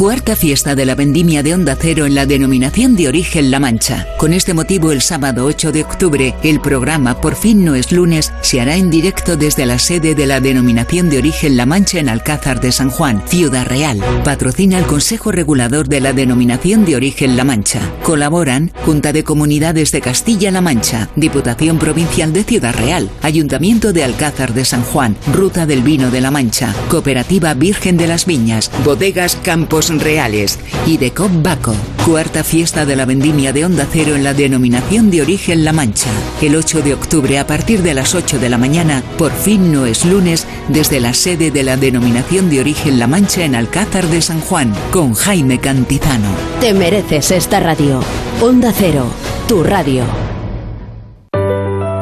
Cuarta 0.00 0.34
fiesta 0.34 0.74
de 0.74 0.86
la 0.86 0.94
vendimia 0.94 1.42
de 1.42 1.52
Onda 1.52 1.76
Cero 1.78 2.06
en 2.06 2.14
la 2.14 2.24
denominación 2.24 2.96
de 2.96 3.06
origen 3.06 3.50
La 3.50 3.60
Mancha. 3.60 4.06
Con 4.16 4.32
este 4.32 4.54
motivo, 4.54 4.92
el 4.92 5.02
sábado 5.02 5.44
8 5.44 5.72
de 5.72 5.82
octubre, 5.82 6.34
el 6.42 6.58
programa 6.62 7.20
Por 7.20 7.36
fin 7.36 7.66
no 7.66 7.74
es 7.74 7.92
lunes 7.92 8.32
se 8.40 8.62
hará 8.62 8.76
en 8.76 8.88
directo 8.88 9.36
desde 9.36 9.66
la 9.66 9.78
sede 9.78 10.14
de 10.14 10.24
la 10.24 10.40
denominación 10.40 11.10
de 11.10 11.18
origen 11.18 11.58
La 11.58 11.66
Mancha 11.66 11.98
en 11.98 12.08
Alcázar 12.08 12.62
de 12.62 12.72
San 12.72 12.88
Juan, 12.88 13.22
Ciudad 13.28 13.66
Real. 13.66 14.00
Patrocina 14.24 14.78
el 14.78 14.86
Consejo 14.86 15.32
Regulador 15.32 15.86
de 15.86 16.00
la 16.00 16.14
denominación 16.14 16.86
de 16.86 16.96
origen 16.96 17.36
La 17.36 17.44
Mancha. 17.44 17.80
Colaboran 18.02 18.72
Junta 18.86 19.12
de 19.12 19.22
Comunidades 19.22 19.92
de 19.92 20.00
Castilla-La 20.00 20.62
Mancha, 20.62 21.10
Diputación 21.14 21.78
Provincial 21.78 22.32
de 22.32 22.44
Ciudad 22.44 22.74
Real, 22.74 23.10
Ayuntamiento 23.20 23.92
de 23.92 24.04
Alcázar 24.04 24.54
de 24.54 24.64
San 24.64 24.82
Juan, 24.82 25.14
Ruta 25.30 25.66
del 25.66 25.82
Vino 25.82 26.10
de 26.10 26.22
La 26.22 26.30
Mancha, 26.30 26.74
Cooperativa 26.88 27.52
Virgen 27.52 27.98
de 27.98 28.06
las 28.06 28.24
Viñas, 28.24 28.70
Bodegas 28.82 29.36
Campos 29.36 29.89
Reales 29.98 30.58
y 30.86 30.98
de 30.98 31.12
Cop 31.12 31.30
Baco. 31.42 31.74
Cuarta 32.06 32.44
fiesta 32.44 32.86
de 32.86 32.96
la 32.96 33.06
vendimia 33.06 33.52
de 33.52 33.64
Onda 33.64 33.86
Cero 33.90 34.14
en 34.14 34.22
la 34.22 34.34
denominación 34.34 35.10
de 35.10 35.22
origen 35.22 35.64
La 35.64 35.72
Mancha. 35.72 36.10
El 36.40 36.54
8 36.54 36.82
de 36.82 36.94
octubre 36.94 37.38
a 37.38 37.46
partir 37.46 37.82
de 37.82 37.94
las 37.94 38.14
8 38.14 38.38
de 38.38 38.48
la 38.48 38.58
mañana, 38.58 39.02
por 39.18 39.32
fin 39.32 39.72
no 39.72 39.86
es 39.86 40.04
lunes, 40.04 40.46
desde 40.68 41.00
la 41.00 41.14
sede 41.14 41.50
de 41.50 41.62
la 41.62 41.76
denominación 41.76 42.50
de 42.50 42.60
origen 42.60 42.98
La 42.98 43.06
Mancha 43.06 43.44
en 43.44 43.54
Alcázar 43.54 44.06
de 44.06 44.22
San 44.22 44.40
Juan, 44.40 44.72
con 44.92 45.14
Jaime 45.14 45.58
Cantizano. 45.58 46.28
Te 46.60 46.74
mereces 46.74 47.30
esta 47.30 47.58
radio. 47.58 48.00
Onda 48.40 48.72
Cero, 48.76 49.06
tu 49.48 49.62
radio. 49.62 50.29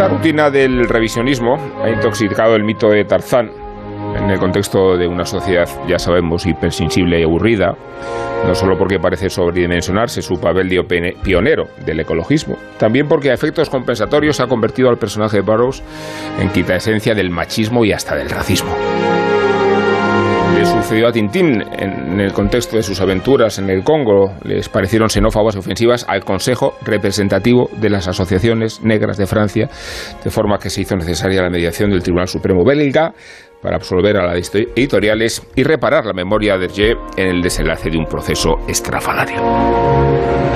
Esta 0.00 0.14
rutina 0.16 0.48
del 0.50 0.88
revisionismo 0.88 1.58
ha 1.84 1.90
intoxicado 1.90 2.56
el 2.56 2.64
mito 2.64 2.88
de 2.88 3.04
Tarzán 3.04 3.50
en 4.16 4.30
el 4.30 4.38
contexto 4.38 4.96
de 4.96 5.06
una 5.06 5.26
sociedad, 5.26 5.68
ya 5.86 5.98
sabemos, 5.98 6.46
hipersensible 6.46 7.20
y 7.20 7.22
aburrida, 7.22 7.76
no 8.46 8.54
solo 8.54 8.78
porque 8.78 8.98
parece 8.98 9.28
sobredimensionarse 9.28 10.22
su 10.22 10.40
papel 10.40 10.70
de 10.70 11.14
pionero 11.22 11.68
del 11.84 12.00
ecologismo, 12.00 12.56
también 12.78 13.08
porque 13.08 13.30
a 13.30 13.34
efectos 13.34 13.68
compensatorios 13.68 14.40
ha 14.40 14.46
convertido 14.46 14.88
al 14.88 14.96
personaje 14.96 15.36
de 15.36 15.42
Burroughs 15.42 15.82
en 16.40 16.48
quita 16.48 16.76
esencia 16.76 17.14
del 17.14 17.28
machismo 17.28 17.84
y 17.84 17.92
hasta 17.92 18.16
del 18.16 18.30
racismo 18.30 18.74
sucedió 20.70 21.08
a 21.08 21.12
Tintín 21.12 21.62
en 21.72 22.20
el 22.20 22.32
contexto 22.32 22.76
de 22.76 22.82
sus 22.82 23.00
aventuras 23.00 23.58
en 23.58 23.68
el 23.70 23.82
Congo. 23.82 24.32
Les 24.44 24.68
parecieron 24.68 25.08
xenófobas 25.08 25.56
y 25.56 25.58
ofensivas 25.58 26.04
al 26.08 26.24
Consejo 26.24 26.74
Representativo 26.82 27.68
de 27.80 27.90
las 27.90 28.08
Asociaciones 28.08 28.82
Negras 28.82 29.16
de 29.16 29.26
Francia, 29.26 29.68
de 30.22 30.30
forma 30.30 30.58
que 30.58 30.70
se 30.70 30.82
hizo 30.82 30.96
necesaria 30.96 31.42
la 31.42 31.50
mediación 31.50 31.90
del 31.90 32.02
Tribunal 32.02 32.28
Supremo 32.28 32.64
belga 32.64 33.12
para 33.62 33.76
absolver 33.76 34.16
a 34.16 34.26
las 34.26 34.54
editoriales 34.54 35.42
y 35.54 35.62
reparar 35.62 36.06
la 36.06 36.12
memoria 36.12 36.56
de 36.56 36.66
Hergé 36.66 36.92
en 37.16 37.28
el 37.28 37.42
desenlace 37.42 37.90
de 37.90 37.98
un 37.98 38.06
proceso 38.06 38.56
estrafalario. 38.66 40.49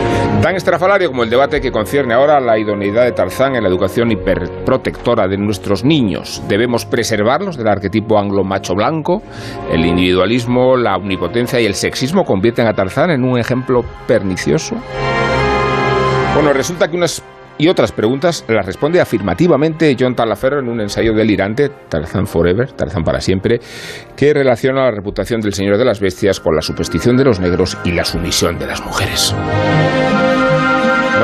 Tan 0.45 0.57
estrafalario 0.57 1.09
como 1.09 1.23
el 1.23 1.31
debate 1.31 1.59
que 1.59 1.73
concierne 1.73 2.13
ahora 2.13 2.39
la 2.39 2.59
idoneidad 2.59 3.05
de 3.05 3.13
Tarzán 3.13 3.57
en 3.57 3.63
la 3.63 3.71
educación 3.71 4.11
hiperprotectora 4.11 5.27
de 5.27 5.39
nuestros 5.39 5.85
niños. 5.85 6.43
¿Debemos 6.47 6.85
preservarlos 6.85 7.57
del 7.57 7.67
arquetipo 7.67 8.19
anglo-macho 8.19 8.75
blanco? 8.75 9.23
¿El 9.73 9.87
individualismo, 9.87 10.77
la 10.77 10.97
omnipotencia 10.97 11.59
y 11.63 11.65
el 11.65 11.73
sexismo 11.73 12.25
convierten 12.25 12.67
a 12.67 12.75
Tarzán 12.75 13.09
en 13.13 13.25
un 13.25 13.39
ejemplo 13.39 13.87
pernicioso? 14.07 14.77
Bueno, 16.35 16.53
resulta 16.53 16.89
que 16.89 16.97
unas 16.99 17.23
y 17.57 17.69
otras 17.69 17.93
preguntas 17.93 18.45
las 18.47 18.67
responde 18.67 19.01
afirmativamente 19.01 19.97
John 19.99 20.15
Talaferro 20.15 20.59
en 20.59 20.69
un 20.69 20.83
ensayo 20.83 21.15
delirante, 21.15 21.71
Tarzan 21.89 22.27
Forever, 22.27 22.73
Tarzan 22.73 23.03
para 23.03 23.23
siempre, 23.23 23.61
que 24.15 24.35
relaciona 24.35 24.85
la 24.85 24.91
reputación 24.91 25.41
del 25.41 25.55
Señor 25.55 25.79
de 25.79 25.87
las 25.87 26.01
Bestias 26.01 26.39
con 26.39 26.55
la 26.55 26.61
superstición 26.61 27.17
de 27.17 27.25
los 27.25 27.41
negros 27.41 27.79
y 27.85 27.93
la 27.93 28.05
sumisión 28.05 28.59
de 28.59 28.67
las 28.67 28.85
mujeres. 28.85 29.35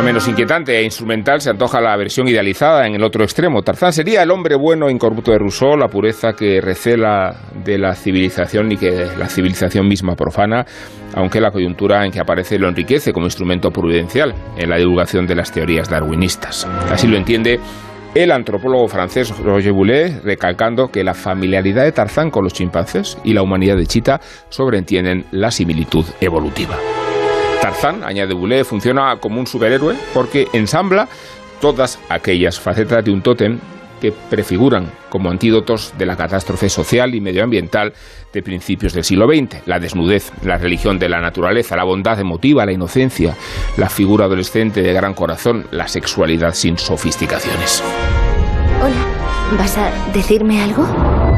No 0.01 0.07
menos 0.07 0.27
inquietante 0.29 0.79
e 0.79 0.83
instrumental 0.83 1.43
se 1.43 1.51
antoja 1.51 1.79
la 1.79 1.95
versión 1.95 2.27
idealizada 2.27 2.87
en 2.87 2.95
el 2.95 3.05
otro 3.05 3.23
extremo. 3.23 3.61
Tarzán 3.61 3.93
sería 3.93 4.23
el 4.23 4.31
hombre 4.31 4.57
bueno 4.57 4.89
incorrupto 4.89 5.31
de 5.31 5.39
Rousseau, 5.39 5.77
la 5.77 5.89
pureza 5.89 6.33
que 6.33 6.59
recela 6.63 7.37
de 7.63 7.77
la 7.77 7.95
civilización 7.95 8.73
y 8.73 8.79
que 8.79 9.09
la 9.19 9.29
civilización 9.29 9.87
misma 9.87 10.17
profana, 10.17 10.65
aunque 11.13 11.39
la 11.39 11.51
coyuntura 11.51 12.07
en 12.07 12.13
que 12.13 12.19
aparece 12.19 12.59
lo 12.59 12.67
enriquece 12.67 13.13
como 13.13 13.27
instrumento 13.27 13.71
prudencial 13.71 14.35
en 14.57 14.71
la 14.71 14.79
divulgación 14.79 15.27
de 15.27 15.35
las 15.35 15.53
teorías 15.53 15.91
darwinistas. 15.91 16.67
Así 16.91 17.07
lo 17.07 17.19
entiende 17.19 17.61
el 18.15 18.33
antropólogo 18.33 18.89
francés 18.89 19.37
Roger 19.37 19.73
Boulet, 19.75 20.25
recalcando 20.25 20.89
que 20.89 21.05
la 21.05 21.13
familiaridad 21.13 21.85
de 21.85 21.93
Tarzán 21.93 22.31
con 22.31 22.43
los 22.43 22.55
chimpancés 22.55 23.19
y 23.23 23.35
la 23.35 23.43
humanidad 23.43 23.77
de 23.77 23.85
Chita 23.85 24.19
sobreentienden 24.49 25.27
la 25.31 25.51
similitud 25.51 26.07
evolutiva. 26.23 26.79
Tarzán, 27.61 28.03
añade 28.05 28.35
Boulet, 28.35 28.65
funciona 28.65 29.17
como 29.17 29.39
un 29.39 29.47
superhéroe 29.47 29.95
porque 30.15 30.49
ensambla 30.53 31.09
todas 31.61 31.99
aquellas 32.09 32.59
facetas 32.59 33.05
de 33.05 33.11
un 33.11 33.23
tótem 33.23 33.59
que 34.01 34.13
prefiguran 34.13 34.91
como 35.11 35.31
antídotos 35.31 35.93
de 35.99 36.07
la 36.07 36.17
catástrofe 36.17 36.71
social 36.71 37.15
y 37.15 37.21
medioambiental 37.21 37.93
de 38.33 38.43
principios 38.43 38.95
del 38.95 39.05
siglo 39.05 39.27
XX. 39.27 39.67
La 39.67 39.79
desnudez, 39.79 40.33
la 40.43 40.57
religión 40.57 40.99
de 40.99 41.11
la 41.11 41.21
naturaleza, 41.21 41.77
la 41.77 41.85
bondad 41.85 42.19
emotiva, 42.19 42.65
la 42.65 42.73
inocencia, 42.73 43.37
la 43.77 43.91
figura 43.91 44.25
adolescente 44.25 44.83
de 44.83 44.93
gran 44.95 45.13
corazón, 45.13 45.67
la 45.71 45.87
sexualidad 45.87 46.55
sin 46.55 46.79
sofisticaciones. 46.79 47.83
Hola, 48.83 49.59
¿vas 49.59 49.77
a 49.77 49.93
decirme 50.15 50.63
algo? 50.63 51.30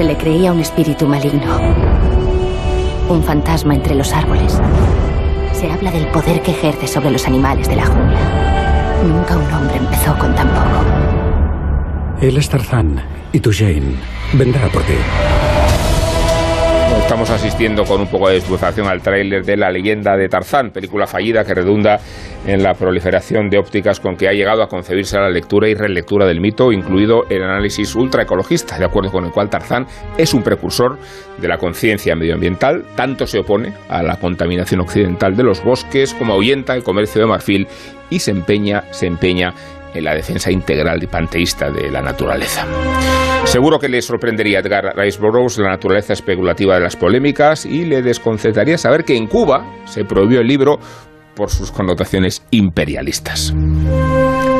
Se 0.00 0.06
le 0.06 0.16
creía 0.16 0.50
un 0.50 0.60
espíritu 0.60 1.06
maligno, 1.06 1.60
un 3.10 3.22
fantasma 3.22 3.74
entre 3.74 3.94
los 3.94 4.14
árboles. 4.14 4.58
Se 5.52 5.70
habla 5.70 5.90
del 5.90 6.06
poder 6.06 6.40
que 6.40 6.52
ejerce 6.52 6.86
sobre 6.86 7.10
los 7.10 7.26
animales 7.26 7.68
de 7.68 7.76
la 7.76 7.84
jungla. 7.84 8.18
Nunca 9.06 9.36
un 9.36 9.52
hombre 9.52 9.76
empezó 9.76 10.16
con 10.16 10.34
tan 10.34 10.48
poco. 10.48 12.16
Él 12.18 12.34
es 12.38 12.48
Tarzán 12.48 12.98
y 13.30 13.40
tu 13.40 13.52
Jane 13.52 13.94
vendrá 14.32 14.68
por 14.68 14.82
ti. 14.84 14.94
Estamos 16.98 17.30
asistiendo 17.30 17.84
con 17.84 18.00
un 18.00 18.06
poco 18.08 18.28
de 18.28 18.38
estupefacción 18.38 18.86
al 18.86 19.00
tráiler 19.00 19.44
de 19.44 19.56
La 19.56 19.70
leyenda 19.70 20.16
de 20.16 20.28
Tarzán, 20.28 20.70
película 20.70 21.06
fallida 21.06 21.44
que 21.44 21.54
redunda 21.54 22.00
en 22.46 22.62
la 22.62 22.74
proliferación 22.74 23.48
de 23.48 23.58
ópticas 23.58 24.00
con 24.00 24.16
que 24.16 24.28
ha 24.28 24.32
llegado 24.32 24.62
a 24.62 24.68
concebirse 24.68 25.16
la 25.16 25.28
lectura 25.28 25.68
y 25.68 25.74
relectura 25.74 26.26
del 26.26 26.40
mito, 26.40 26.72
incluido 26.72 27.24
el 27.28 27.42
análisis 27.42 27.94
ultraecologista, 27.94 28.78
de 28.78 28.84
acuerdo 28.84 29.12
con 29.12 29.24
el 29.24 29.32
cual 29.32 29.50
Tarzán 29.50 29.86
es 30.18 30.34
un 30.34 30.42
precursor 30.42 30.98
de 31.38 31.48
la 31.48 31.58
conciencia 31.58 32.16
medioambiental, 32.16 32.84
tanto 32.96 33.26
se 33.26 33.40
opone 33.40 33.72
a 33.88 34.02
la 34.02 34.16
contaminación 34.16 34.80
occidental 34.80 35.36
de 35.36 35.42
los 35.42 35.62
bosques 35.62 36.14
como 36.14 36.34
ahuyenta 36.34 36.74
el 36.74 36.82
comercio 36.82 37.20
de 37.20 37.26
marfil 37.26 37.68
y 38.08 38.18
se 38.18 38.30
empeña, 38.30 38.84
se 38.90 39.06
empeña 39.06 39.54
en 39.94 40.04
la 40.04 40.14
defensa 40.14 40.50
integral 40.50 41.02
y 41.02 41.06
panteísta 41.06 41.70
de 41.70 41.90
la 41.90 42.02
naturaleza. 42.02 42.66
Seguro 43.44 43.78
que 43.78 43.88
le 43.88 44.02
sorprendería 44.02 44.58
a 44.58 44.60
Edgar 44.60 44.94
Rice 44.96 45.18
Burroughs 45.20 45.58
la 45.58 45.70
naturaleza 45.70 46.12
especulativa 46.12 46.74
de 46.74 46.80
las 46.80 46.96
polémicas 46.96 47.66
y 47.66 47.84
le 47.84 48.02
desconcertaría 48.02 48.78
saber 48.78 49.04
que 49.04 49.16
en 49.16 49.26
Cuba 49.26 49.64
se 49.86 50.04
prohibió 50.04 50.40
el 50.40 50.46
libro 50.46 50.78
por 51.34 51.50
sus 51.50 51.72
connotaciones 51.72 52.44
imperialistas. 52.50 53.52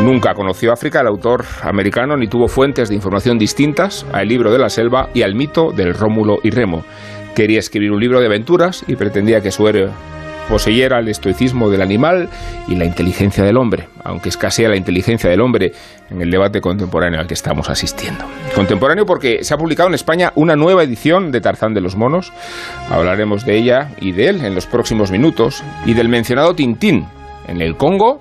Nunca 0.02 0.34
conoció 0.34 0.72
África 0.72 1.02
el 1.02 1.08
autor 1.08 1.44
americano 1.62 2.16
ni 2.16 2.26
tuvo 2.26 2.48
fuentes 2.48 2.88
de 2.88 2.94
información 2.94 3.38
distintas 3.38 4.06
al 4.12 4.28
libro 4.28 4.50
de 4.50 4.58
la 4.58 4.70
selva 4.70 5.10
y 5.12 5.22
al 5.22 5.34
mito 5.34 5.72
del 5.72 5.92
Rómulo 5.92 6.38
y 6.42 6.50
Remo. 6.50 6.84
Quería 7.34 7.58
escribir 7.58 7.92
un 7.92 8.00
libro 8.00 8.18
de 8.18 8.26
aventuras 8.26 8.82
y 8.88 8.96
pretendía 8.96 9.42
que 9.42 9.50
su 9.50 9.68
héroe 9.68 9.90
poseyera 10.50 10.98
el 10.98 11.08
estoicismo 11.08 11.70
del 11.70 11.80
animal 11.80 12.28
y 12.66 12.74
la 12.74 12.84
inteligencia 12.84 13.44
del 13.44 13.56
hombre, 13.56 13.88
aunque 14.02 14.28
escasea 14.28 14.68
la 14.68 14.76
inteligencia 14.76 15.30
del 15.30 15.40
hombre 15.40 15.72
en 16.10 16.20
el 16.20 16.30
debate 16.30 16.60
contemporáneo 16.60 17.20
al 17.20 17.28
que 17.28 17.34
estamos 17.34 17.70
asistiendo. 17.70 18.24
Contemporáneo 18.54 19.06
porque 19.06 19.44
se 19.44 19.54
ha 19.54 19.56
publicado 19.56 19.88
en 19.88 19.94
España 19.94 20.32
una 20.34 20.56
nueva 20.56 20.82
edición 20.82 21.30
de 21.30 21.40
Tarzán 21.40 21.72
de 21.72 21.80
los 21.80 21.94
Monos. 21.94 22.32
Hablaremos 22.90 23.46
de 23.46 23.58
ella 23.58 23.92
y 24.00 24.10
de 24.10 24.28
él 24.28 24.44
en 24.44 24.56
los 24.56 24.66
próximos 24.66 25.12
minutos 25.12 25.62
y 25.86 25.94
del 25.94 26.08
mencionado 26.08 26.54
Tintín 26.54 27.06
en 27.46 27.62
el 27.62 27.76
Congo 27.76 28.20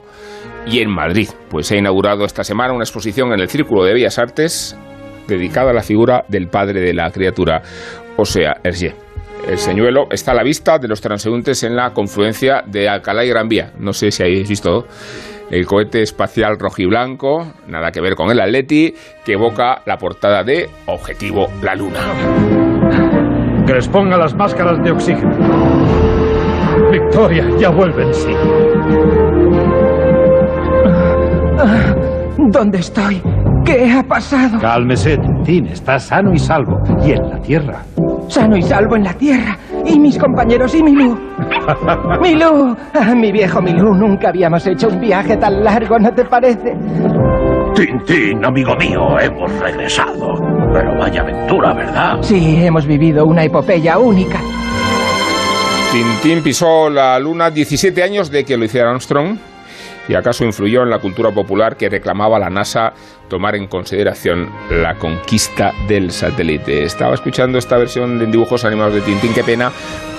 y 0.67 0.82
en 0.82 0.91
Madrid, 0.91 1.30
pues 1.49 1.65
se 1.65 1.75
ha 1.75 1.80
inaugurado 1.80 2.25
esta 2.25 2.43
semana 2.43 2.73
una 2.73 2.84
exposición 2.84 3.34
en 3.34 3.39
el 3.39 3.49
Círculo 3.49 3.84
de 3.84 3.93
Bellas 3.93 4.19
Artes 4.19 4.77
dedicada 5.27 5.71
a 5.71 5.73
la 5.73 5.82
figura 5.82 6.25
del 6.27 6.47
padre 6.47 6.80
de 6.80 6.93
la 6.93 7.09
criatura, 7.09 7.63
o 8.17 8.25
sea, 8.25 8.57
Hergé. 8.63 9.09
El 9.49 9.57
señuelo 9.57 10.05
está 10.11 10.33
a 10.33 10.35
la 10.35 10.43
vista 10.43 10.77
de 10.77 10.87
los 10.87 11.01
transeúntes 11.01 11.63
en 11.63 11.75
la 11.75 11.89
confluencia 11.91 12.61
de 12.67 12.87
Alcalá 12.87 13.25
y 13.25 13.29
Gran 13.29 13.47
Vía. 13.47 13.71
No 13.79 13.93
sé 13.93 14.11
si 14.11 14.21
habéis 14.21 14.47
visto 14.47 14.85
el 15.49 15.65
cohete 15.65 16.03
espacial 16.03 16.59
rojiblanco, 16.59 17.51
nada 17.67 17.89
que 17.89 17.99
ver 17.99 18.13
con 18.13 18.29
el 18.29 18.39
Atleti, 18.39 18.93
que 19.25 19.33
evoca 19.33 19.81
la 19.87 19.97
portada 19.97 20.43
de 20.43 20.69
Objetivo 20.85 21.47
la 21.63 21.73
Luna. 21.73 21.99
Que 23.65 23.73
les 23.73 23.87
ponga 23.87 24.17
las 24.17 24.35
máscaras 24.35 24.83
de 24.83 24.91
oxígeno. 24.91 25.35
Victoria, 26.91 27.49
ya 27.59 27.69
vuelve 27.71 28.03
en 28.03 28.13
sí. 28.13 28.33
¿Dónde 32.51 32.77
estoy? 32.77 33.19
¿Qué 33.66 33.91
ha 33.91 34.03
pasado? 34.03 34.60
Cálmese, 34.60 35.18
Tintín, 35.18 35.68
está 35.68 35.99
sano 35.99 36.34
y 36.34 36.39
salvo. 36.39 36.80
Y 37.03 37.12
en 37.12 37.30
la 37.30 37.39
Tierra. 37.39 37.82
Sano 38.28 38.57
y 38.57 38.62
salvo 38.62 38.95
en 38.95 39.03
la 39.03 39.14
Tierra. 39.14 39.57
Y 39.86 39.99
mis 39.99 40.18
compañeros 40.18 40.74
y 40.76 40.84
Milú. 40.84 41.18
Milú. 42.22 42.76
Ah, 42.93 43.14
mi 43.16 43.32
viejo 43.32 43.62
Milú, 43.62 43.93
nunca 43.93 44.30
habíamos 44.30 44.66
hecho 44.68 44.88
un 44.88 44.99
viaje 44.99 45.38
tan 45.38 45.64
largo, 45.64 45.97
¿no 45.99 46.12
te 46.12 46.26
parece? 46.26 46.74
Tintín, 47.76 48.43
amigo 48.43 48.76
mío, 48.76 49.20
hemos 49.20 49.51
regresado. 49.60 50.34
Pero 50.74 50.97
vaya 50.99 51.22
aventura, 51.22 51.74
¿verdad? 51.74 52.18
Sí, 52.22 52.57
hemos 52.64 52.86
vivido 52.86 53.26
una 53.26 53.43
epopeya 53.43 53.97
única. 53.97 54.39
Tintín 55.91 56.43
pisó 56.43 56.89
la 56.89 57.18
luna 57.20 57.49
17 57.49 58.03
años 58.03 58.30
de 58.30 58.43
que 58.43 58.57
lo 58.57 58.66
hiciera 58.66 58.89
Armstrong 58.91 59.38
y 60.07 60.15
acaso 60.15 60.43
influyó 60.43 60.83
en 60.83 60.89
la 60.89 60.99
cultura 60.99 61.31
popular 61.31 61.77
que 61.77 61.89
reclamaba 61.89 62.37
a 62.37 62.39
la 62.39 62.49
NASA 62.49 62.93
tomar 63.29 63.55
en 63.55 63.67
consideración 63.67 64.49
la 64.71 64.95
conquista 64.95 65.71
del 65.87 66.11
satélite. 66.11 66.83
Estaba 66.83 67.13
escuchando 67.13 67.57
esta 67.57 67.77
versión 67.77 68.17
de 68.17 68.25
dibujos 68.25 68.65
animados 68.65 68.95
de 68.95 69.01
Tintín, 69.01 69.33
qué 69.33 69.43
pena, 69.43 69.71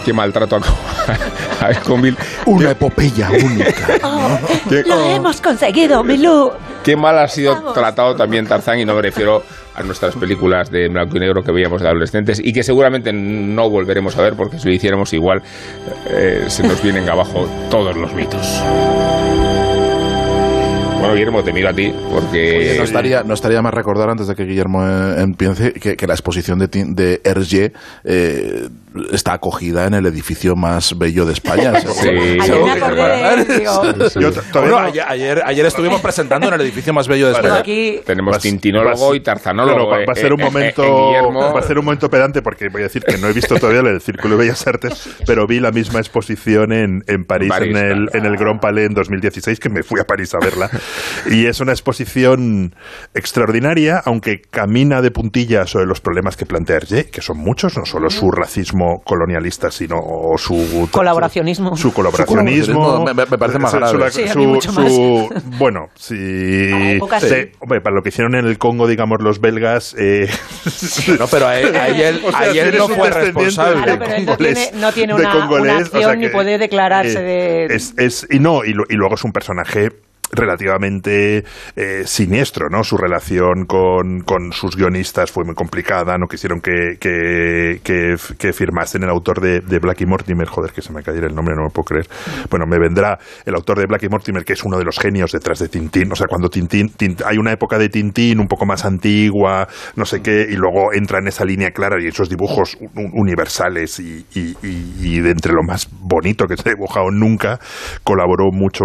qué 0.05 0.13
maltrato 0.13 0.57
a, 1.61 1.67
a. 1.67 1.71
Una 2.47 2.71
epopeya 2.71 3.31
única. 3.31 3.89
Oh, 4.03 4.39
lo 4.87 5.11
hemos 5.11 5.41
conseguido, 5.41 6.03
Milú. 6.03 6.53
Qué 6.85 6.97
mal 6.97 7.19
ha 7.19 7.29
sido 7.29 7.73
tratado 7.73 8.15
también 8.17 8.47
Tarzán 8.47 8.79
y 8.79 8.85
no 8.85 8.95
me 8.95 9.03
refiero 9.03 9.43
a 9.75 9.83
nuestras 9.83 10.17
películas 10.17 10.71
de 10.71 10.89
blanco 10.89 11.17
y 11.17 11.21
negro 11.21 11.43
que 11.43 11.53
veíamos 11.53 11.83
de 11.83 11.89
adolescentes 11.89 12.41
y 12.43 12.53
que 12.53 12.63
seguramente 12.63 13.13
no 13.13 13.69
volveremos 13.69 14.17
a 14.17 14.23
ver 14.23 14.35
porque 14.35 14.59
si 14.59 14.69
lo 14.69 14.75
hiciéramos 14.75 15.13
igual 15.13 15.43
eh, 16.09 16.45
se 16.49 16.67
nos 16.67 16.83
vienen 16.83 17.09
abajo 17.09 17.49
todos 17.71 17.97
los 17.97 18.13
mitos. 18.15 18.63
Bueno, 21.01 21.15
Guillermo, 21.15 21.43
te 21.43 21.53
miro 21.53 21.69
a 21.69 21.73
ti 21.73 21.93
porque... 22.13 22.59
Oye, 22.59 22.79
no, 22.79 22.85
estaría, 22.85 23.23
no 23.23 23.35
estaría 23.35 23.63
más 23.63 23.73
recordar 23.75 24.11
antes 24.11 24.27
de 24.29 24.35
que 24.35 24.45
Guillermo 24.45 24.87
eh, 24.87 25.23
empiece 25.23 25.73
que, 25.73 25.97
que 25.97 26.07
la 26.07 26.15
exposición 26.15 26.59
de, 26.59 26.71
Tin- 26.71 26.95
de 26.95 27.21
Hergé 27.25 27.73
eh, 28.05 28.69
está 29.13 29.33
acogida 29.35 29.87
en 29.87 29.95
el 29.95 30.07
edificio 30.07 30.57
más 30.57 30.97
bello 30.99 31.25
de 31.27 31.33
España. 31.33 31.73
Sí. 31.91 32.09
Ayer 35.45 35.67
estuvimos 35.67 36.01
presentando 36.01 36.49
en 36.49 36.55
el 36.55 36.61
edificio 36.63 36.93
más 36.93 37.09
bello 37.09 37.27
de. 37.27 37.33
España. 37.33 37.57
Aquí 37.59 38.01
Tenemos 38.05 38.33
Vas- 38.35 38.43
tintinólogo 38.43 39.09
vas- 39.09 39.17
y 39.17 39.21
tarzanólogo. 39.21 39.89
Claro, 39.89 39.91
va, 39.91 39.97
va 40.07 40.13
a 40.15 40.19
eh, 40.19 40.21
ser 40.21 40.33
un 40.33 40.41
momento, 40.41 40.83
eh, 41.15 41.23
va 41.55 41.59
a 41.61 41.63
ser 41.63 41.79
un 41.79 41.85
momento 41.85 42.09
pedante 42.11 42.43
porque 42.43 42.69
voy 42.69 42.83
a 42.83 42.85
decir 42.85 43.03
que 43.03 43.19
no 43.19 43.29
he 43.29 43.33
visto 43.33 43.57
todavía 43.57 43.81
el 43.81 44.01
Círculo 44.01 44.37
de 44.37 44.45
Bellas 44.45 44.67
Artes, 44.67 45.09
pero 45.27 45.47
vi 45.47 45.61
la 45.61 45.71
misma 45.73 46.01
exposición 46.01 46.73
en, 46.73 47.05
en 47.07 47.25
París, 47.25 47.49
París, 47.49 47.71
en, 47.71 47.77
el, 47.77 48.07
claro. 48.11 48.27
en 48.27 48.33
el 48.33 48.39
Grand 48.39 48.61
Palais 48.61 48.87
en 48.87 48.95
2016, 48.95 49.61
que 49.61 49.69
me 49.69 49.83
fui 49.83 50.01
a 50.01 50.05
París 50.05 50.35
a 50.35 50.39
verla. 50.39 50.71
Y 51.31 51.47
es 51.47 51.61
una 51.61 51.73
exposición 51.73 52.75
extraordinaria, 53.15 54.01
aunque 54.05 54.41
camina 54.41 55.03
de 55.03 55.11
puntillas 55.11 55.71
sobre 55.71 55.87
los 55.87 56.01
problemas 56.01 56.37
que 56.37 56.47
plantea 56.47 56.77
Hergé, 56.77 57.07
que 57.11 57.21
son 57.21 57.39
muchos, 57.39 57.77
no 57.77 57.85
solo 57.85 58.11
su 58.11 58.31
racismo 58.31 59.01
colonialista, 59.05 59.71
sino 59.71 59.97
su 60.37 60.89
Colaboracionismo. 60.91 61.77
Su 61.77 61.93
colaboracionismo. 61.93 63.05
Me- 63.05 63.15
me- 63.15 63.27
me 63.27 63.39
parece 63.39 63.59
más 63.59 63.71
su- 63.71 63.77
grave. 63.79 64.11
su- 64.11 64.21
Sí, 64.21 64.39
mucho 64.39 64.73
bueno, 65.59 65.87
sí. 65.95 66.15
época 66.97 67.21
Sí, 67.21 67.29
sí. 67.29 67.35
hombre, 67.61 67.81
para 67.81 67.95
lo 67.97 68.03
que 68.03 68.09
hicieron 68.11 68.35
en 68.35 68.47
el 68.47 68.59
Congo, 68.59 68.87
digamos, 68.87 69.19
los 69.23 69.41
belgas. 69.41 69.95
eh, 69.99 70.29
No, 71.19 71.27
pero 71.27 71.47
a 71.49 71.59
él, 71.59 71.75
a 71.77 71.89
él- 71.89 72.21
o 72.27 72.31
sea, 72.31 72.41
a 72.41 72.53
si 72.53 72.59
él 72.59 72.69
eres 72.69 72.81
no 72.81 72.89
fue 72.89 73.11
responsable. 73.11 73.83
Claro, 73.83 73.99
pero 73.99 74.15
él 74.15 74.27
no 74.27 74.37
tiene, 74.37 74.71
no 74.75 74.93
tiene 74.93 75.15
de 75.15 75.21
una, 75.21 75.33
congolés, 75.33 75.73
una 75.75 75.83
o 75.83 75.85
sea 75.87 76.01
acción 76.01 76.19
ni 76.21 76.29
puede 76.29 76.59
declararse 76.59 77.19
eh, 77.19 77.67
de... 77.69 77.75
Es, 77.75 77.95
es- 77.97 78.27
y 78.31 78.39
no, 78.39 78.65
y, 78.65 78.73
lo- 78.73 78.85
y 78.89 78.95
luego 78.95 79.15
es 79.15 79.25
un 79.25 79.33
personaje 79.33 79.89
relativamente 80.33 81.45
eh, 81.77 82.03
siniestro, 82.07 82.69
¿no? 82.71 82.85
Su 82.85 82.97
relación 82.97 83.67
con, 83.67 84.21
con 84.21 84.53
sus 84.53 84.77
guionistas 84.77 85.31
fue 85.31 85.45
muy 85.45 85.55
complicada, 85.55 86.17
no 86.19 86.27
quisieron 86.27 86.61
que, 86.61 86.97
que, 87.01 88.53
firmasen 88.53 89.03
el 89.03 89.11
autor 89.11 89.41
de, 89.41 89.61
de 89.61 89.79
Black 89.79 90.03
Mortimer, 90.07 90.47
joder, 90.49 90.73
que 90.73 90.83
se 90.83 90.93
me 90.93 91.03
cayera 91.03 91.27
el 91.27 91.35
nombre, 91.35 91.55
no 91.57 91.63
me 91.65 91.71
puedo 91.71 91.85
creer. 91.85 92.07
Bueno, 92.51 92.67
me 92.67 92.79
vendrá 92.79 93.19
el 93.45 93.55
autor 93.55 93.79
de 93.79 93.87
Black 93.87 94.09
Mortimer, 94.11 94.45
que 94.45 94.53
es 94.53 94.65
uno 94.65 94.79
de 94.79 94.85
los 94.85 94.99
genios 94.99 95.33
detrás 95.33 95.59
de 95.59 95.69
Tintín, 95.69 96.11
o 96.13 96.17
sea, 96.17 96.27
cuando 96.29 96.49
Tintín, 96.49 96.89
Tint- 96.97 97.23
hay 97.27 97.39
una 97.39 97.53
época 97.53 97.79
de 97.79 97.89
Tintín 97.89 98.41
un 98.41 98.47
poco 98.47 98.67
más 98.67 98.85
antigua, 98.85 99.67
no 99.97 100.05
sé 100.05 100.21
qué, 100.23 100.47
y 100.51 100.57
luego 100.57 100.93
entra 100.93 101.19
en 101.19 101.29
esa 101.29 101.45
línea 101.45 101.71
clara 101.71 101.97
y 102.03 102.07
esos 102.07 102.29
dibujos 102.29 102.77
un- 102.95 103.11
universales 103.15 103.99
y- 104.01 104.27
y 104.33 105.21
de 105.21 105.31
entre 105.31 105.53
lo 105.53 105.63
más 105.63 105.89
bonito 105.91 106.47
que 106.47 106.57
se 106.57 106.69
ha 106.69 106.73
dibujado 106.75 107.11
nunca, 107.11 107.59
colaboró 108.05 108.51
mucho 108.53 108.85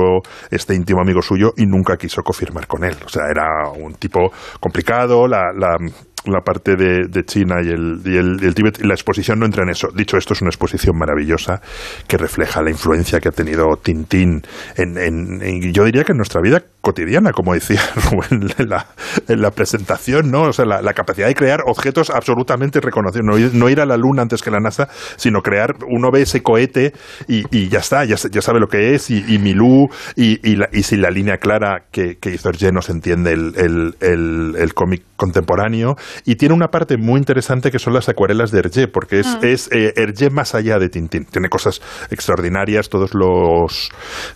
este 0.51 0.73
íntimo 0.75 1.01
amigo 1.01 1.21
suyo 1.21 1.34
y 1.57 1.65
nunca 1.65 1.97
quiso 1.97 2.21
confirmar 2.23 2.67
con 2.67 2.83
él. 2.83 2.95
O 3.05 3.09
sea, 3.09 3.23
era 3.29 3.69
un 3.69 3.93
tipo 3.95 4.31
complicado, 4.59 5.27
la, 5.27 5.51
la, 5.55 5.77
la 6.25 6.39
parte 6.41 6.75
de, 6.75 7.07
de 7.07 7.23
China 7.23 7.55
y 7.63 7.69
el, 7.69 8.01
y, 8.03 8.17
el, 8.17 8.55
Tíbet, 8.55 8.81
la 8.83 8.93
exposición 8.93 9.39
no 9.39 9.45
entra 9.45 9.63
en 9.63 9.69
eso. 9.69 9.89
Dicho 9.95 10.17
esto, 10.17 10.33
es 10.33 10.41
una 10.41 10.49
exposición 10.49 10.97
maravillosa 10.97 11.61
que 12.07 12.17
refleja 12.17 12.61
la 12.63 12.71
influencia 12.71 13.19
que 13.19 13.29
ha 13.29 13.31
tenido 13.31 13.77
Tintín 13.81 14.41
en- 14.77 14.97
en- 14.97 15.73
yo 15.73 15.83
diría 15.83 16.03
que 16.03 16.13
en 16.13 16.17
nuestra 16.17 16.41
vida 16.41 16.63
cotidiana, 16.85 17.31
como 17.31 17.53
decía 17.55 17.81
Rubén 18.11 18.47
en 18.59 18.69
la, 18.69 18.85
en 19.27 19.41
la 19.41 19.49
presentación, 19.49 20.29
¿no? 20.29 20.43
O 20.43 20.53
sea, 20.53 20.65
la, 20.65 20.81
la 20.83 20.93
capacidad 20.93 21.27
de 21.27 21.33
crear 21.33 21.61
objetos 21.65 22.11
absolutamente 22.11 22.79
reconocidos, 22.79 23.25
no, 23.25 23.37
ir- 23.39 23.53
no 23.53 23.69
ir 23.69 23.81
a 23.81 23.85
la 23.87 23.97
luna 23.97 24.21
antes 24.21 24.43
que 24.43 24.51
la 24.51 24.59
NASA, 24.59 24.87
sino 25.17 25.41
crear, 25.41 25.71
uno 25.89 26.11
ve 26.11 26.21
ese 26.21 26.43
cohete 26.43 26.93
y, 27.27 27.43
y 27.51 27.69
ya 27.69 27.79
está, 27.79 28.05
ya, 28.05 28.15
ya 28.15 28.41
sabe 28.41 28.59
lo 28.59 28.67
que 28.67 28.93
es, 28.93 29.09
y, 29.09 29.23
y 29.27 29.39
Milú, 29.39 29.87
y, 30.15 30.39
y, 30.47 30.55
la- 30.57 30.69
y 30.71 30.83
sin 30.83 31.01
la 31.01 31.09
línea 31.09 31.37
clara 31.37 31.85
que, 31.91 32.17
que 32.21 32.29
hizo 32.35 32.49
Hergé 32.49 32.71
no 32.71 32.81
se 32.83 32.91
entiende 32.91 33.33
el, 33.33 33.53
el, 33.57 33.95
el- 33.99 34.55
el 34.59 34.73
cómic 34.75 35.01
contemporáneo, 35.15 35.95
y 36.25 36.35
tiene 36.35 36.53
una 36.53 36.67
parte 36.67 36.97
muy 36.97 37.17
interesante 37.17 37.71
que 37.71 37.79
son 37.79 37.93
las 37.93 38.09
acuarelas 38.09 38.51
de 38.51 38.59
Hergé, 38.59 38.87
porque 38.87 39.19
es, 39.21 39.37
es 39.41 39.69
eh, 39.71 39.93
Hergé 39.95 40.29
más 40.29 40.53
allá 40.53 40.77
de 40.77 40.89
Tintín, 40.89 41.25
tiene 41.25 41.49
cosas 41.49 41.81
extraordinarias, 42.11 42.89
todos 42.89 43.13
los, 43.15 43.89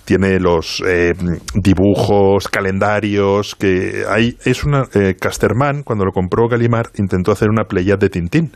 tiene 0.06 0.39
los 0.39 0.82
eh, 0.88 1.14
dibujos, 1.62 2.39
calendarios, 2.48 3.56
que 3.56 4.06
hay, 4.08 4.38
es 4.46 4.64
una, 4.64 4.88
eh, 4.94 5.16
Casterman, 5.20 5.84
cuando 5.84 6.06
lo 6.06 6.12
compró 6.12 6.48
Gallimard, 6.48 6.92
intentó 6.98 7.32
hacer 7.32 7.50
una 7.50 7.66
playad 7.66 7.98
de 7.98 8.10
Tintín, 8.10 8.52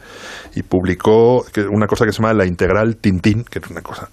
y 0.55 0.63
publicó 0.63 1.45
una 1.69 1.87
cosa 1.87 2.05
que 2.05 2.11
se 2.11 2.21
llama 2.21 2.33
la 2.33 2.45
integral 2.45 2.95
Tintín, 2.95 3.43
que 3.43 3.59
es 3.59 3.69
una 3.69 3.81
cosa 3.81 4.09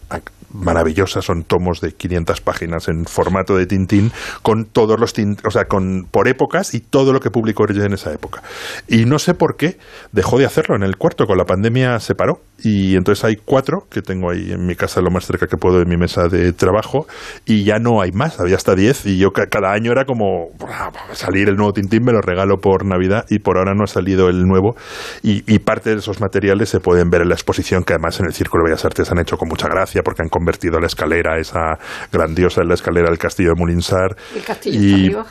maravillosa, 0.52 1.22
son 1.22 1.44
tomos 1.44 1.80
de 1.80 1.92
500 1.92 2.40
páginas 2.40 2.88
en 2.88 3.04
formato 3.04 3.56
de 3.56 3.66
Tintín, 3.66 4.12
con 4.42 4.64
todos 4.64 4.98
los 4.98 5.14
o 5.44 5.50
sea, 5.50 5.64
con 5.66 6.06
por 6.10 6.28
épocas 6.28 6.74
y 6.74 6.80
todo 6.80 7.12
lo 7.12 7.20
que 7.20 7.30
publicó 7.30 7.64
Hergé 7.64 7.84
en 7.84 7.92
esa 7.94 8.12
época. 8.12 8.42
Y 8.88 9.04
no 9.04 9.18
sé 9.18 9.34
por 9.34 9.56
qué 9.56 9.78
dejó 10.12 10.38
de 10.38 10.46
hacerlo 10.46 10.76
en 10.76 10.82
el 10.82 10.96
cuarto, 10.96 11.26
con 11.26 11.36
la 11.38 11.44
pandemia 11.44 11.98
se 12.00 12.14
paró, 12.14 12.40
y 12.62 12.96
entonces 12.96 13.24
hay 13.24 13.36
cuatro 13.36 13.86
que 13.90 14.02
tengo 14.02 14.30
ahí 14.30 14.52
en 14.52 14.66
mi 14.66 14.74
casa 14.74 15.00
lo 15.00 15.10
más 15.10 15.26
cerca 15.26 15.46
que 15.46 15.56
puedo 15.56 15.78
de 15.78 15.84
mi 15.86 15.96
mesa 15.96 16.28
de 16.28 16.52
trabajo, 16.52 17.06
y 17.46 17.64
ya 17.64 17.78
no 17.78 18.00
hay 18.00 18.12
más, 18.12 18.38
había 18.40 18.56
hasta 18.56 18.74
10, 18.74 19.06
y 19.06 19.18
yo 19.18 19.32
ca- 19.32 19.46
cada 19.46 19.72
año 19.72 19.92
era 19.92 20.04
como, 20.04 20.50
"Buah, 20.58 20.90
va 20.90 21.00
a 21.12 21.14
salir 21.14 21.48
el 21.48 21.56
nuevo 21.56 21.72
Tintín, 21.72 22.04
me 22.04 22.12
lo 22.12 22.20
regalo 22.20 22.58
por 22.60 22.84
Navidad, 22.84 23.24
y 23.30 23.38
por 23.38 23.56
ahora 23.58 23.74
no 23.74 23.84
ha 23.84 23.86
salido 23.86 24.28
el 24.28 24.46
nuevo, 24.46 24.76
y, 25.22 25.42
y 25.52 25.58
parte 25.60 25.90
de 25.90 25.96
esos 25.96 26.20
materiales 26.20 26.68
se 26.68 26.80
pueden 26.80 27.10
ver 27.10 27.22
en 27.22 27.28
la 27.28 27.34
exposición 27.34 27.82
que 27.84 27.94
además 27.94 28.20
en 28.20 28.26
el 28.26 28.32
Círculo 28.34 28.64
de 28.64 28.70
Bellas 28.70 28.84
Artes 28.84 29.10
han 29.10 29.18
hecho 29.18 29.36
con 29.36 29.48
mucha 29.48 29.68
gracia 29.68 30.02
porque 30.02 30.22
han 30.22 30.28
convertido 30.40 30.80
la 30.80 30.86
escalera, 30.86 31.38
esa 31.38 31.78
grandiosa 32.10 32.64
la 32.64 32.74
escalera 32.74 33.10
del 33.10 33.18
castillo 33.18 33.50
de 33.50 33.56
Mulinsar. 33.56 34.16
El 34.34 34.42
castillo 34.42 34.80
y, 34.80 34.86
está 34.86 34.96
arriba. 34.96 35.26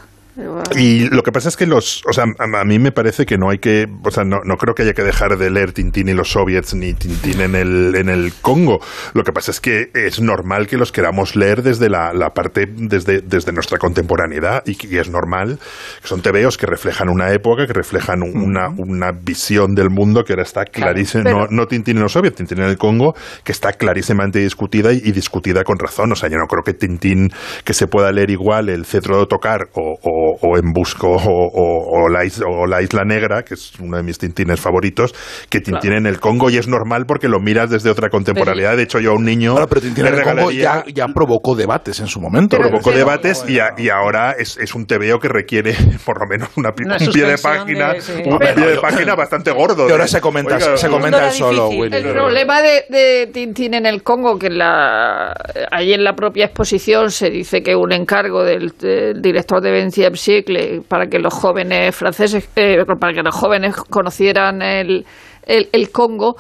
Y 0.76 1.10
lo 1.10 1.24
que 1.24 1.32
pasa 1.32 1.50
es 1.50 1.58
que 1.58 1.66
los, 1.66 2.02
o 2.08 2.14
sea, 2.14 2.26
a, 2.40 2.64
mí 2.66 2.80
me 2.80 2.92
parece 2.92 3.26
que 3.26 3.38
no 3.38 3.50
hay 3.50 3.58
que, 3.60 3.88
o 4.04 4.12
sea, 4.12 4.24
no, 4.24 4.38
no 4.46 4.56
creo 4.58 4.74
que 4.76 4.84
haya 4.84 4.94
que 4.94 5.04
dejar 5.04 5.38
de 5.38 5.50
leer 5.50 5.74
Tintín 5.74 6.08
y 6.10 6.14
los 6.14 6.32
soviets 6.32 6.74
ni 6.76 6.94
Tintín 6.94 7.42
en 7.42 7.56
el, 7.56 7.96
en 7.96 8.10
el 8.10 8.34
Congo. 8.42 8.80
Lo 9.14 9.24
que 9.24 9.32
pasa 9.32 9.52
es 9.52 9.60
que 9.60 9.90
es 9.94 10.22
normal 10.22 10.68
que 10.68 10.78
los 10.78 10.92
queramos 10.92 11.36
leer 11.36 11.62
desde 11.64 11.90
la, 11.90 12.14
la 12.14 12.30
parte, 12.30 12.66
desde, 12.72 13.22
desde 13.22 13.52
nuestra 13.52 13.78
contemporaneidad 13.78 14.64
y, 14.66 14.78
es 15.00 15.10
normal 15.10 15.60
que 16.02 16.08
son 16.08 16.22
tebeos 16.22 16.58
que 16.58 16.66
reflejan 16.66 17.10
una 17.10 17.32
época, 17.32 17.66
que 17.68 17.74
reflejan 17.74 18.22
un- 18.24 18.38
una, 18.42 18.70
una 18.70 19.12
visión 19.12 19.76
del 19.76 19.90
mundo 19.90 20.24
que 20.24 20.34
ahora 20.34 20.44
está 20.44 20.66
clarísima, 20.66 21.24
no, 21.32 21.48
no 21.50 21.66
Tintín 21.68 21.98
en 21.98 22.04
los 22.04 22.12
soviets, 22.14 22.36
Tintín 22.38 22.60
en 22.60 22.70
el 22.70 22.78
Congo, 22.78 23.14
que 23.44 23.52
está 23.52 23.74
clarísimamente 23.74 24.40
discutida 24.40 24.92
y, 24.94 25.02
y 25.04 25.12
discutida 25.12 25.64
con 25.64 25.78
razón. 25.78 26.12
O 26.12 26.16
sea, 26.16 26.30
yo 26.30 26.38
no 26.38 26.48
creo 26.48 26.64
que 26.64 26.74
Tintín 26.74 27.30
que 27.64 27.74
se 27.74 27.88
pueda 27.88 28.12
leer 28.12 28.30
igual 28.32 28.70
el 28.70 28.86
cetro 28.86 29.20
de 29.20 29.26
tocar 29.28 29.70
o, 29.74 29.96
o- 30.02 30.29
o 30.42 30.58
en 30.58 30.72
busco 30.74 31.08
o, 31.10 31.18
o- 31.18 32.04
o 32.06 32.10
la 32.10 32.26
is- 32.26 32.42
o 32.46 32.66
la 32.68 32.82
isla 32.82 33.04
negra, 33.06 33.44
que 33.44 33.54
es 33.56 33.72
uno 33.80 33.98
de 33.98 34.04
mis 34.04 34.18
Tintines 34.18 34.60
favoritos, 34.60 35.14
que 35.50 35.60
Tintín 35.60 35.94
en 35.94 36.06
el 36.06 36.20
Congo 36.20 36.50
y 36.50 36.58
es 36.58 36.68
normal 36.68 37.06
porque 37.08 37.28
lo 37.28 37.40
miras 37.40 37.70
desde 37.70 37.90
otra 37.90 38.10
contemporaneidad. 38.10 38.78
De 38.78 38.84
hecho, 38.84 39.00
yo 39.00 39.12
a 39.12 39.16
un 39.16 39.26
niño 39.26 39.54
Claro, 39.54 39.68
pero 39.68 39.82
Tintín 39.82 40.04
le 40.04 40.10
en 40.12 40.16
el 40.18 40.24
Congo 40.24 40.50
regalaría- 40.50 40.84
ya, 40.86 40.94
ya 40.94 41.08
provocó 41.14 41.56
debates 41.56 42.00
en 42.00 42.08
su 42.08 42.20
momento. 42.20 42.58
provocó 42.58 42.92
debates 42.92 43.44
y, 43.48 43.60
a- 43.60 43.74
y 43.78 43.90
ahora 43.90 44.32
es, 44.38 44.58
es 44.58 44.76
un 44.76 44.86
TVO 44.86 45.20
que 45.20 45.28
requiere 45.30 45.74
por 46.06 46.20
lo 46.20 46.28
menos 46.28 46.50
una, 46.56 46.70
un 46.70 47.12
pie 47.14 47.26
de 47.26 47.38
página, 47.38 47.94
de- 47.94 48.02
sí. 48.02 48.14
un 48.26 48.38
Pero- 48.38 48.56
pie 48.56 48.66
de 48.68 48.78
página 48.80 49.16
bastante 49.16 49.52
gordo. 49.52 49.86
Que 49.86 49.92
ahora 49.94 50.06
¿eh? 50.06 50.08
se 50.10 50.22
comenta- 50.22 50.56
Oiga, 50.56 50.78
se 50.78 50.90
comenta 50.90 51.28
el 51.28 51.34
solo, 51.34 51.70
Willy. 51.70 51.96
El 51.98 52.12
problema 52.14 52.62
de, 52.62 52.84
de 52.90 53.28
Tintín 53.34 53.74
en 53.74 53.86
el 53.86 54.04
Congo, 54.04 54.38
que 54.38 54.48
en 54.48 54.58
la, 54.58 55.34
ahí 55.72 55.94
en 55.94 56.04
la 56.04 56.14
propia 56.14 56.46
exposición 56.46 57.12
se 57.12 57.30
dice 57.30 57.62
que 57.62 57.76
un 57.76 57.92
encargo 57.92 58.44
del, 58.44 58.74
del 58.80 59.22
director 59.22 59.62
de 59.62 59.72
20 59.72 60.06
siècle 60.20 60.82
para 60.88 61.08
que 61.08 61.20
los 61.20 61.34
jóvenes 61.34 61.96
franceses, 61.96 62.50
eh, 62.56 62.84
para 63.00 63.14
que 63.14 63.24
los 63.24 63.36
jóvenes 63.36 63.76
conocieran 63.90 64.62
el, 64.62 65.06
el, 65.46 65.70
el 65.72 65.92
Congo, 65.92 66.36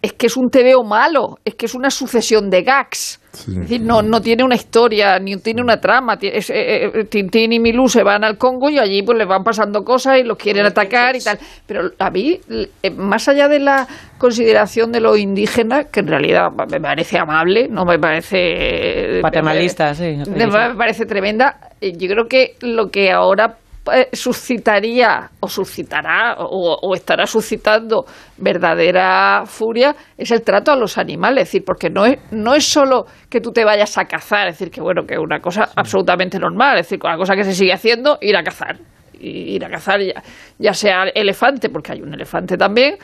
es 0.00 0.12
que 0.12 0.26
es 0.26 0.36
un 0.36 0.48
TVO 0.48 0.84
malo, 0.84 1.38
es 1.44 1.54
que 1.54 1.66
es 1.66 1.74
una 1.74 1.90
sucesión 1.90 2.50
de 2.50 2.62
gags. 2.62 3.20
Es 3.32 3.54
decir, 3.54 3.80
no, 3.82 4.02
no 4.02 4.20
tiene 4.20 4.42
una 4.42 4.54
historia, 4.54 5.18
ni 5.18 5.36
tiene 5.36 5.62
una 5.62 5.78
trama. 5.80 6.16
Es, 6.20 6.50
eh, 6.50 6.86
eh, 6.86 7.04
Tintín 7.04 7.52
y 7.52 7.60
Milú 7.60 7.88
se 7.88 8.02
van 8.02 8.24
al 8.24 8.36
Congo 8.36 8.68
y 8.70 8.78
allí 8.78 9.02
pues 9.02 9.18
les 9.18 9.28
van 9.28 9.44
pasando 9.44 9.82
cosas 9.84 10.18
y 10.18 10.24
los 10.24 10.36
quieren 10.36 10.66
atacar 10.66 11.14
y 11.14 11.20
tal. 11.20 11.38
Pero 11.66 11.90
a 11.98 12.10
mí, 12.10 12.40
eh, 12.82 12.90
más 12.90 13.28
allá 13.28 13.48
de 13.48 13.60
la 13.60 13.86
consideración 14.18 14.90
de 14.90 15.00
los 15.00 15.18
indígenas, 15.18 15.86
que 15.86 16.00
en 16.00 16.08
realidad 16.08 16.50
me 16.68 16.80
parece 16.80 17.18
amable, 17.18 17.68
no 17.68 17.84
me 17.84 17.98
parece... 17.98 19.20
Paternalista, 19.22 19.94
sí. 19.94 20.16
Me, 20.28 20.46
me 20.46 20.74
parece 20.76 21.06
tremenda. 21.06 21.56
Eh, 21.80 21.92
Yo 21.96 22.08
creo 22.08 22.26
que 22.28 22.54
lo 22.60 22.88
que 22.90 23.12
ahora 23.12 23.56
eh, 23.92 24.08
suscitaría 24.12 25.30
o 25.40 25.48
suscitará 25.48 26.36
o, 26.38 26.78
o 26.82 26.94
estará 26.94 27.26
suscitando 27.26 28.04
verdadera 28.36 29.42
furia 29.46 29.94
es 30.16 30.30
el 30.30 30.42
trato 30.42 30.72
a 30.72 30.76
los 30.76 30.98
animales, 30.98 31.42
es 31.42 31.48
decir, 31.48 31.62
porque 31.64 31.90
no 31.90 32.06
es 32.06 32.18
no 32.30 32.54
es 32.54 32.64
solo 32.64 33.06
que 33.28 33.40
tú 33.40 33.50
te 33.52 33.64
vayas 33.64 33.96
a 33.98 34.04
cazar, 34.04 34.48
es 34.48 34.58
decir, 34.58 34.70
que 34.70 34.80
bueno, 34.80 35.04
que 35.06 35.14
es 35.14 35.20
una 35.20 35.40
cosa 35.40 35.68
absolutamente 35.76 36.38
normal, 36.38 36.78
es 36.78 36.86
decir, 36.86 36.98
una 37.02 37.16
cosa 37.16 37.34
que 37.34 37.44
se 37.44 37.54
sigue 37.54 37.72
haciendo, 37.72 38.18
ir 38.20 38.36
a 38.36 38.42
cazar, 38.42 38.78
ir 39.20 39.64
a 39.64 39.70
cazar 39.70 40.00
ya, 40.00 40.22
ya 40.58 40.72
sea 40.72 41.04
elefante, 41.14 41.68
porque 41.68 41.92
hay 41.92 42.02
un 42.02 42.14
elefante 42.14 42.56
también, 42.56 42.96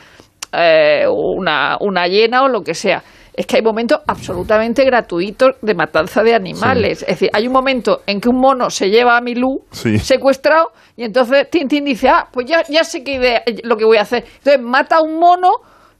eh, 0.51 1.05
una, 1.07 1.77
una 1.79 2.07
hiena 2.07 2.43
o 2.43 2.47
lo 2.47 2.61
que 2.61 2.73
sea. 2.73 3.03
Es 3.37 3.45
que 3.45 3.57
hay 3.57 3.61
momentos 3.61 3.99
absolutamente 4.07 4.85
gratuitos 4.85 5.55
de 5.61 5.73
matanza 5.75 6.23
de 6.23 6.33
animales. 6.33 7.01
Es 7.01 7.07
decir, 7.09 7.29
hay 7.33 7.47
un 7.47 7.53
momento 7.53 8.01
en 8.07 8.21
que 8.21 8.29
un 8.29 8.37
mono 8.39 8.69
se 8.69 8.89
lleva 8.89 9.17
a 9.17 9.21
Milú 9.21 9.61
Sí. 9.71 9.99
secuestrado 9.99 10.71
y 10.95 11.03
entonces 11.03 11.49
Tintín 11.49 11.83
dice, 11.83 12.07
ah, 12.07 12.29
pues 12.31 12.45
ya, 12.47 12.63
ya 12.69 12.83
sé 12.85 13.03
qué 13.03 13.15
idea, 13.15 13.43
lo 13.63 13.75
que 13.75 13.83
voy 13.83 13.97
a 13.97 14.01
hacer. 14.03 14.23
Entonces 14.37 14.61
mata 14.61 14.97
a 14.97 15.01
un 15.01 15.19
mono 15.19 15.49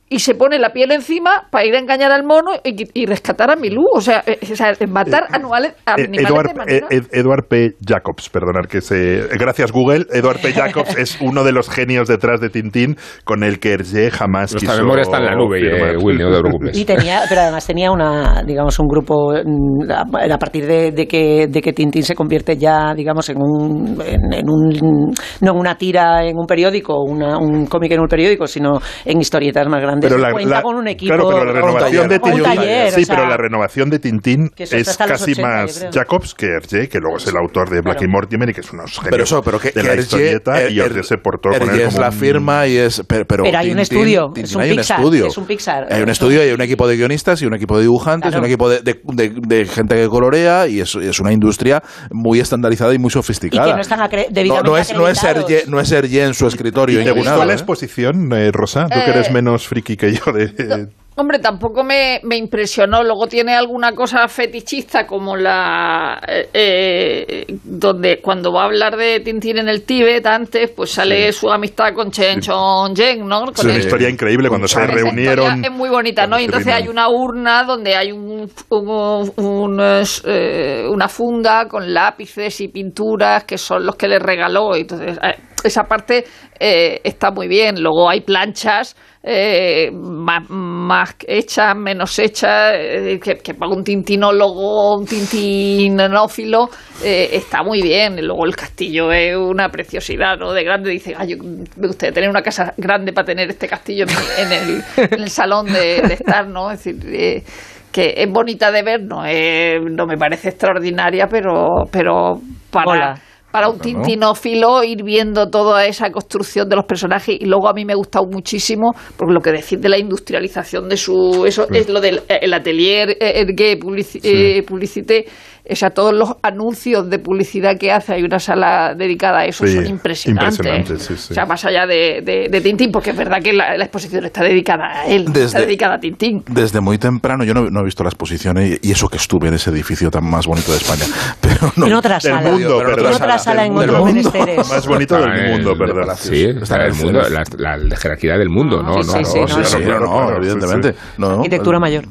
y 0.07 0.19
se 0.19 0.35
pone 0.35 0.59
la 0.59 0.69
piel 0.69 0.91
encima 0.91 1.47
para 1.49 1.65
ir 1.65 1.73
a 1.75 1.79
engañar 1.79 2.11
al 2.11 2.23
mono 2.23 2.51
y, 2.63 2.87
y 2.93 3.05
rescatar 3.07 3.49
a 3.49 3.55
Milú. 3.55 3.83
O 3.93 4.01
sea, 4.01 4.23
eh, 4.27 4.37
o 4.51 4.55
sea, 4.55 4.73
matar 4.87 5.25
anuales, 5.31 5.71
Eh, 5.87 5.91
animales 6.03 6.29
Eduard, 6.29 6.47
de 6.49 6.53
manera... 6.53 6.87
eh, 6.91 6.95
Ed- 6.97 7.07
Edward 7.11 7.47
P. 7.49 7.71
Jacobs, 7.83 8.29
perdonar 8.29 8.67
que 8.67 8.81
se. 8.81 9.19
eh, 9.19 9.27
Gracias, 9.39 9.71
Google. 9.71 10.05
Edward 10.13 10.39
P. 10.41 10.53
Jacobs 10.53 10.95
es 10.97 11.17
uno 11.21 11.43
de 11.43 11.51
los 11.53 11.69
genios 11.69 12.07
detrás 12.07 12.39
de 12.39 12.49
Tintín 12.49 12.97
con 13.23 13.43
el 13.43 13.59
que 13.59 13.73
Hergé 13.73 14.11
jamás 14.11 14.51
Nuestra 14.53 14.73
quiso 14.73 14.83
memoria 14.83 15.01
está 15.01 15.17
en 15.17 15.25
la 15.25 15.35
nube, 15.35 15.57
eh, 15.59 15.97
Willy, 15.97 16.23
no 16.23 16.31
te 16.31 16.39
preocupes. 16.39 16.77
Y 16.77 16.85
tenía, 16.85 17.21
pero 17.27 17.41
además 17.41 17.65
tenía 17.65 17.91
una, 17.91 18.43
digamos, 18.45 18.77
un 18.79 18.87
grupo 18.87 19.33
mm, 19.33 19.91
a 19.91 20.35
a 20.35 20.37
partir 20.37 20.67
de, 20.67 20.91
de 20.91 21.07
que 21.07 21.47
de 21.47 21.61
que 21.61 21.73
Tintín 21.73 22.03
se 22.03 22.13
convierte 22.13 22.57
ya, 22.57 22.93
digamos, 22.95 23.27
en 23.29 23.37
un, 23.41 23.99
en, 24.05 24.33
en 24.33 24.49
un 24.49 25.13
no 25.41 25.51
en 25.51 25.57
una 25.57 25.75
tira 25.77 26.23
en 26.25 26.37
un 26.37 26.45
periódico, 26.45 27.01
una- 27.01 27.37
un 27.39 27.65
cómic 27.65 27.91
en 27.93 28.01
un 28.01 28.07
periódico, 28.07 28.45
sino 28.45 28.79
en 29.03 29.19
historietas 29.19 29.65
más 29.67 29.81
grandes. 29.81 29.94
Pero 30.01 30.15
Se 30.15 30.21
la, 30.21 30.31
cuenta 30.31 30.55
la- 30.55 30.61
con 30.61 30.75
un 30.75 30.87
equipo, 30.87 31.13
claro, 31.13 31.29
pero 31.29 31.45
la 31.45 31.51
renovación 31.53 32.07
de 32.09 32.15
un 32.15 32.21
Tintín, 32.21 32.43
taller, 32.43 32.91
sí, 32.91 33.01
o 33.01 33.05
sea, 33.05 33.15
pero 33.15 33.27
la 33.29 33.37
renovación 33.37 33.89
de 33.89 33.99
Tintín 33.99 34.51
es 34.57 34.97
casi 34.97 35.31
80, 35.31 35.41
yo 35.41 35.41
más. 35.47 35.87
Jacobs 35.93 36.33
que 36.33 36.47
Hergé, 36.47 36.87
que 36.89 36.99
luego 36.99 37.17
es 37.17 37.27
el 37.27 37.37
autor 37.37 37.69
de 37.69 37.81
Black 37.81 38.01
y 38.03 38.07
Mortimer 38.07 38.49
y 38.49 38.53
que 38.53 38.61
es 38.61 38.71
unos 38.71 38.91
genios 38.91 39.09
Pero 39.11 39.23
eso, 39.23 39.41
pero 39.41 39.59
que, 39.59 39.69
de 39.69 39.73
que 39.73 39.83
la 39.83 39.93
Hergé- 39.95 39.99
historieta 39.99 40.69
y 40.69 40.75
Her- 40.77 40.85
Hergé 40.85 41.03
se 41.03 41.17
portó 41.17 41.49
con 41.49 41.61
Hergé 41.61 41.73
él 41.75 41.81
es 41.81 41.87
como 41.93 41.99
la 42.01 42.09
un- 42.09 42.13
firma 42.13 42.67
y 42.67 42.77
es... 42.77 43.03
Pero, 43.07 43.25
pero 43.25 43.43
Pero 43.43 43.57
hay 43.57 43.71
un 43.71 43.77
Tintín- 43.77 43.81
estudio, 43.81 44.21
Tintín 44.33 44.43
es 44.45 44.55
un 44.55 44.61
hay 44.61 44.75
Pixar, 44.75 44.99
un 44.99 45.03
estudio. 45.05 45.27
es 45.27 45.37
un 45.37 45.45
Pixar. 45.45 45.87
Hay 45.91 46.01
un 46.01 46.09
estudio 46.09 46.39
y 46.43 46.47
hay 46.47 46.53
un 46.53 46.61
equipo 46.61 46.87
de 46.87 46.95
guionistas 46.97 47.41
y 47.41 47.45
un 47.45 47.53
equipo 47.53 47.77
de 47.77 47.83
dibujantes 47.83 48.33
y 48.33 48.35
un 48.37 48.41
Claro. 48.41 48.45
equipo 48.47 48.69
de, 48.69 48.81
de- 48.81 49.01
de- 49.03 49.33
de 49.47 49.65
gente 49.65 49.95
que 49.95 50.07
colorea 50.07 50.67
y 50.67 50.79
es, 50.81 50.95
es 50.95 51.19
una 51.19 51.31
industria 51.31 51.81
muy 52.11 52.39
estandarizada 52.39 52.93
y 52.93 52.97
muy 52.99 53.09
y 53.09 53.11
sofisticada. 53.11 53.65
que 53.67 53.73
no 53.75 53.81
están 53.81 53.99
No, 53.99 54.61
no 54.63 54.77
es, 54.77 54.93
no 54.93 55.07
es. 55.07 55.23
Hergé, 55.23 55.63
no 55.67 55.79
es 55.79 55.91
Hergé 55.91 56.23
en 56.23 56.33
su 56.33 56.47
escritorio. 56.47 57.01
¿Y 57.01 57.03
te 57.03 57.11
gustó 57.11 57.43
la 57.45 57.51
¿eh? 57.53 57.55
exposición, 57.55 58.31
eh, 58.33 58.51
Rosa? 58.51 58.85
Tú 58.85 58.99
que 59.05 59.11
eres 59.11 59.29
Eh, 59.29 59.33
menos 59.33 59.67
friki 59.67 59.84
que 59.85 60.13
yo 60.13 60.31
de... 60.33 60.87
Hombre, 61.17 61.39
tampoco 61.39 61.81
me, 61.81 62.19
me 62.23 62.35
impresionó. 62.35 63.01
Luego 63.01 63.27
tiene 63.27 63.55
alguna 63.55 63.93
cosa 63.93 64.27
fetichista 64.27 65.07
como 65.07 65.37
la... 65.37 66.21
eh, 66.27 66.49
eh, 66.53 67.45
donde 67.63 68.19
cuando 68.21 68.51
va 68.51 68.63
a 68.63 68.65
hablar 68.65 68.97
de 68.97 69.21
Tintín 69.21 69.59
en 69.59 69.69
el 69.69 69.83
Tíbet 69.83 70.25
antes, 70.27 70.71
pues 70.75 70.91
sale 70.91 71.31
su 71.31 71.49
amistad 71.49 71.93
con 71.93 72.11
Chen 72.11 72.41
Chong 72.41 72.93
Jen, 72.97 73.25
¿no? 73.25 73.49
Es 73.49 73.63
una 73.63 73.75
el- 73.75 73.79
historia 73.79 74.09
increíble 74.09 74.49
cuando 74.49 74.67
se 74.67 74.85
reunieron... 74.85 75.63
Es 75.63 75.71
muy 75.71 75.87
bonita, 75.87 76.27
¿no? 76.27 76.37
Y 76.37 76.43
entonces 76.43 76.73
hay 76.73 76.89
una 76.89 77.07
urna 77.07 77.63
donde 77.63 77.95
hay 77.95 78.11
un, 78.11 78.51
un- 78.71 79.31
unos, 79.37 80.21
eh, 80.27 80.85
una 80.89 81.07
funda 81.07 81.69
con 81.69 81.93
lápices 81.93 82.59
y 82.59 82.67
pinturas 82.67 83.45
que 83.45 83.57
son 83.57 83.85
los 83.85 83.95
que 83.95 84.09
le 84.09 84.19
regaló. 84.19 84.75
Entonces, 84.75 85.17
eh, 85.23 85.35
esa 85.67 85.83
parte 85.83 86.25
eh, 86.59 87.01
está 87.03 87.31
muy 87.31 87.47
bien. 87.47 87.81
Luego 87.81 88.09
hay 88.09 88.21
planchas 88.21 88.95
eh, 89.27 89.89
más, 89.91 90.47
más 90.49 91.15
hechas, 91.27 91.75
menos 91.75 92.19
hechas, 92.19 92.73
eh, 92.75 93.19
que, 93.19 93.53
para 93.55 93.71
un 93.71 93.83
tintinólogo, 93.83 94.97
un 94.97 95.05
tintinófilo, 95.07 96.69
eh, 97.03 97.29
está 97.33 97.63
muy 97.63 97.81
bien. 97.81 98.23
Luego 98.23 98.45
el 98.45 98.55
castillo 98.55 99.11
es 99.11 99.35
una 99.35 99.69
preciosidad, 99.69 100.37
¿no? 100.37 100.53
De 100.53 100.63
grande. 100.63 100.91
Dice, 100.91 101.15
"Ay, 101.17 101.29
yo 101.29 101.37
me 101.43 101.87
gustaría 101.87 102.13
tener 102.13 102.29
una 102.29 102.43
casa 102.43 102.73
grande 102.77 103.13
para 103.13 103.25
tener 103.25 103.49
este 103.49 103.67
castillo 103.67 104.05
en, 104.37 104.51
el, 104.51 104.83
en 104.97 105.21
el 105.23 105.29
salón 105.31 105.65
de, 105.73 106.01
de 106.03 106.13
estar, 106.13 106.47
¿no? 106.47 106.69
Es 106.69 106.83
decir, 106.83 107.03
eh, 107.11 107.43
que 107.91 108.13
es 108.17 108.29
bonita 108.29 108.71
de 108.71 108.83
ver, 108.83 109.01
no, 109.01 109.23
no 109.23 110.05
me 110.05 110.17
parece 110.17 110.49
extraordinaria, 110.49 111.27
pero, 111.27 111.85
pero 111.91 112.39
para. 112.69 113.15
Para 113.55 113.69
un 113.69 113.79
tintinófilo 113.79 114.83
ir 114.83 115.01
viendo 115.01 115.49
toda 115.49 115.85
esa 115.85 116.09
construcción 116.11 116.67
de 116.67 116.75
los 116.75 116.83
personajes 116.83 117.37
y 117.39 117.45
luego 117.45 117.69
a 117.69 117.73
mí 117.73 117.85
me 117.85 117.93
ha 117.93 117.95
gustado 117.95 118.25
muchísimo 118.29 118.91
porque 119.15 119.33
lo 119.33 119.39
que 119.39 119.51
decir 119.53 119.79
de 119.79 119.87
la 119.87 119.97
industrialización 119.97 120.89
de 120.89 120.97
su 120.97 121.45
eso 121.45 121.65
es 121.71 121.87
lo 121.87 122.01
del 122.01 122.21
el 122.27 122.53
atelier 122.53 123.11
eh, 123.11 123.39
Ergué 123.39 123.79
publici- 123.79 124.19
eh, 124.23 124.61
Publicité 124.67 125.25
o 125.69 125.75
sea, 125.75 125.89
todos 125.89 126.13
los 126.13 126.33
anuncios 126.43 127.09
de 127.09 127.19
publicidad 127.19 127.77
que 127.79 127.91
hace, 127.91 128.13
hay 128.13 128.23
una 128.23 128.39
sala 128.39 128.93
dedicada 128.95 129.39
a 129.39 129.45
eso, 129.45 129.65
Sí, 129.65 129.73
son 129.75 129.85
impresionantes. 129.87 130.57
impresionante, 130.59 130.99
sí, 131.03 131.15
sí. 131.17 131.33
O 131.33 131.35
sea, 131.35 131.45
más 131.45 131.63
allá 131.65 131.85
de, 131.87 132.21
de, 132.23 132.47
de 132.49 132.61
Tintín, 132.61 132.91
porque 132.91 133.11
es 133.11 133.17
verdad 133.17 133.39
que 133.43 133.53
la, 133.53 133.77
la 133.77 133.85
exposición 133.85 134.25
está 134.25 134.43
dedicada 134.43 135.01
a 135.01 135.05
él, 135.07 135.23
está 135.27 135.39
Desde- 135.39 135.59
dedicada 135.65 135.95
a 135.95 135.99
Tintín. 135.99 136.43
Desde 136.47 136.81
muy 136.81 136.97
temprano, 136.97 137.43
yo 137.43 137.53
no, 137.53 137.69
no 137.69 137.81
he 137.81 137.83
visto 137.83 138.03
la 138.03 138.09
exposición 138.09 138.57
¿eh? 138.59 138.77
y 138.81 138.91
eso 138.91 139.07
que 139.07 139.17
estuve 139.17 139.47
en 139.47 139.55
ese 139.55 139.69
edificio 139.71 140.09
tan 140.11 140.29
más 140.29 140.45
bonito 140.45 140.71
de 140.71 140.77
España. 140.77 141.03
Pero 141.41 141.71
no, 141.77 141.87
En 141.87 141.93
otra 141.93 142.13
Del 142.15 142.21
sala. 142.21 142.41
mundo, 142.51 142.81
Pero. 142.85 143.07
En 143.07 143.13
otra 143.13 143.37
sala, 143.37 143.65
en 143.65 143.77
otros 143.77 144.05
menesteres. 144.05 144.69
Más 144.69 144.87
bonito 144.87 145.15
del 145.17 145.29
Ah, 145.29 145.51
mundo, 145.51 145.73
perdón. 145.77 146.15
Sí, 146.17 146.43
está 146.61 146.85
el 146.85 146.93
mundo, 146.93 147.21
la, 147.57 147.77
la 147.77 147.95
jerarquía 147.97 148.37
del 148.37 148.49
mundo, 148.49 148.81
¿no? 148.83 149.01
Sí, 149.03 149.11
no, 149.13 149.23
sí, 149.25 149.39
no, 149.39 149.63
sí, 149.63 149.77
no, 149.85 149.99
no, 149.99 150.35
evidentemente. 150.37 150.95
Arquitectura 151.19 151.79
mayor. 151.79 152.05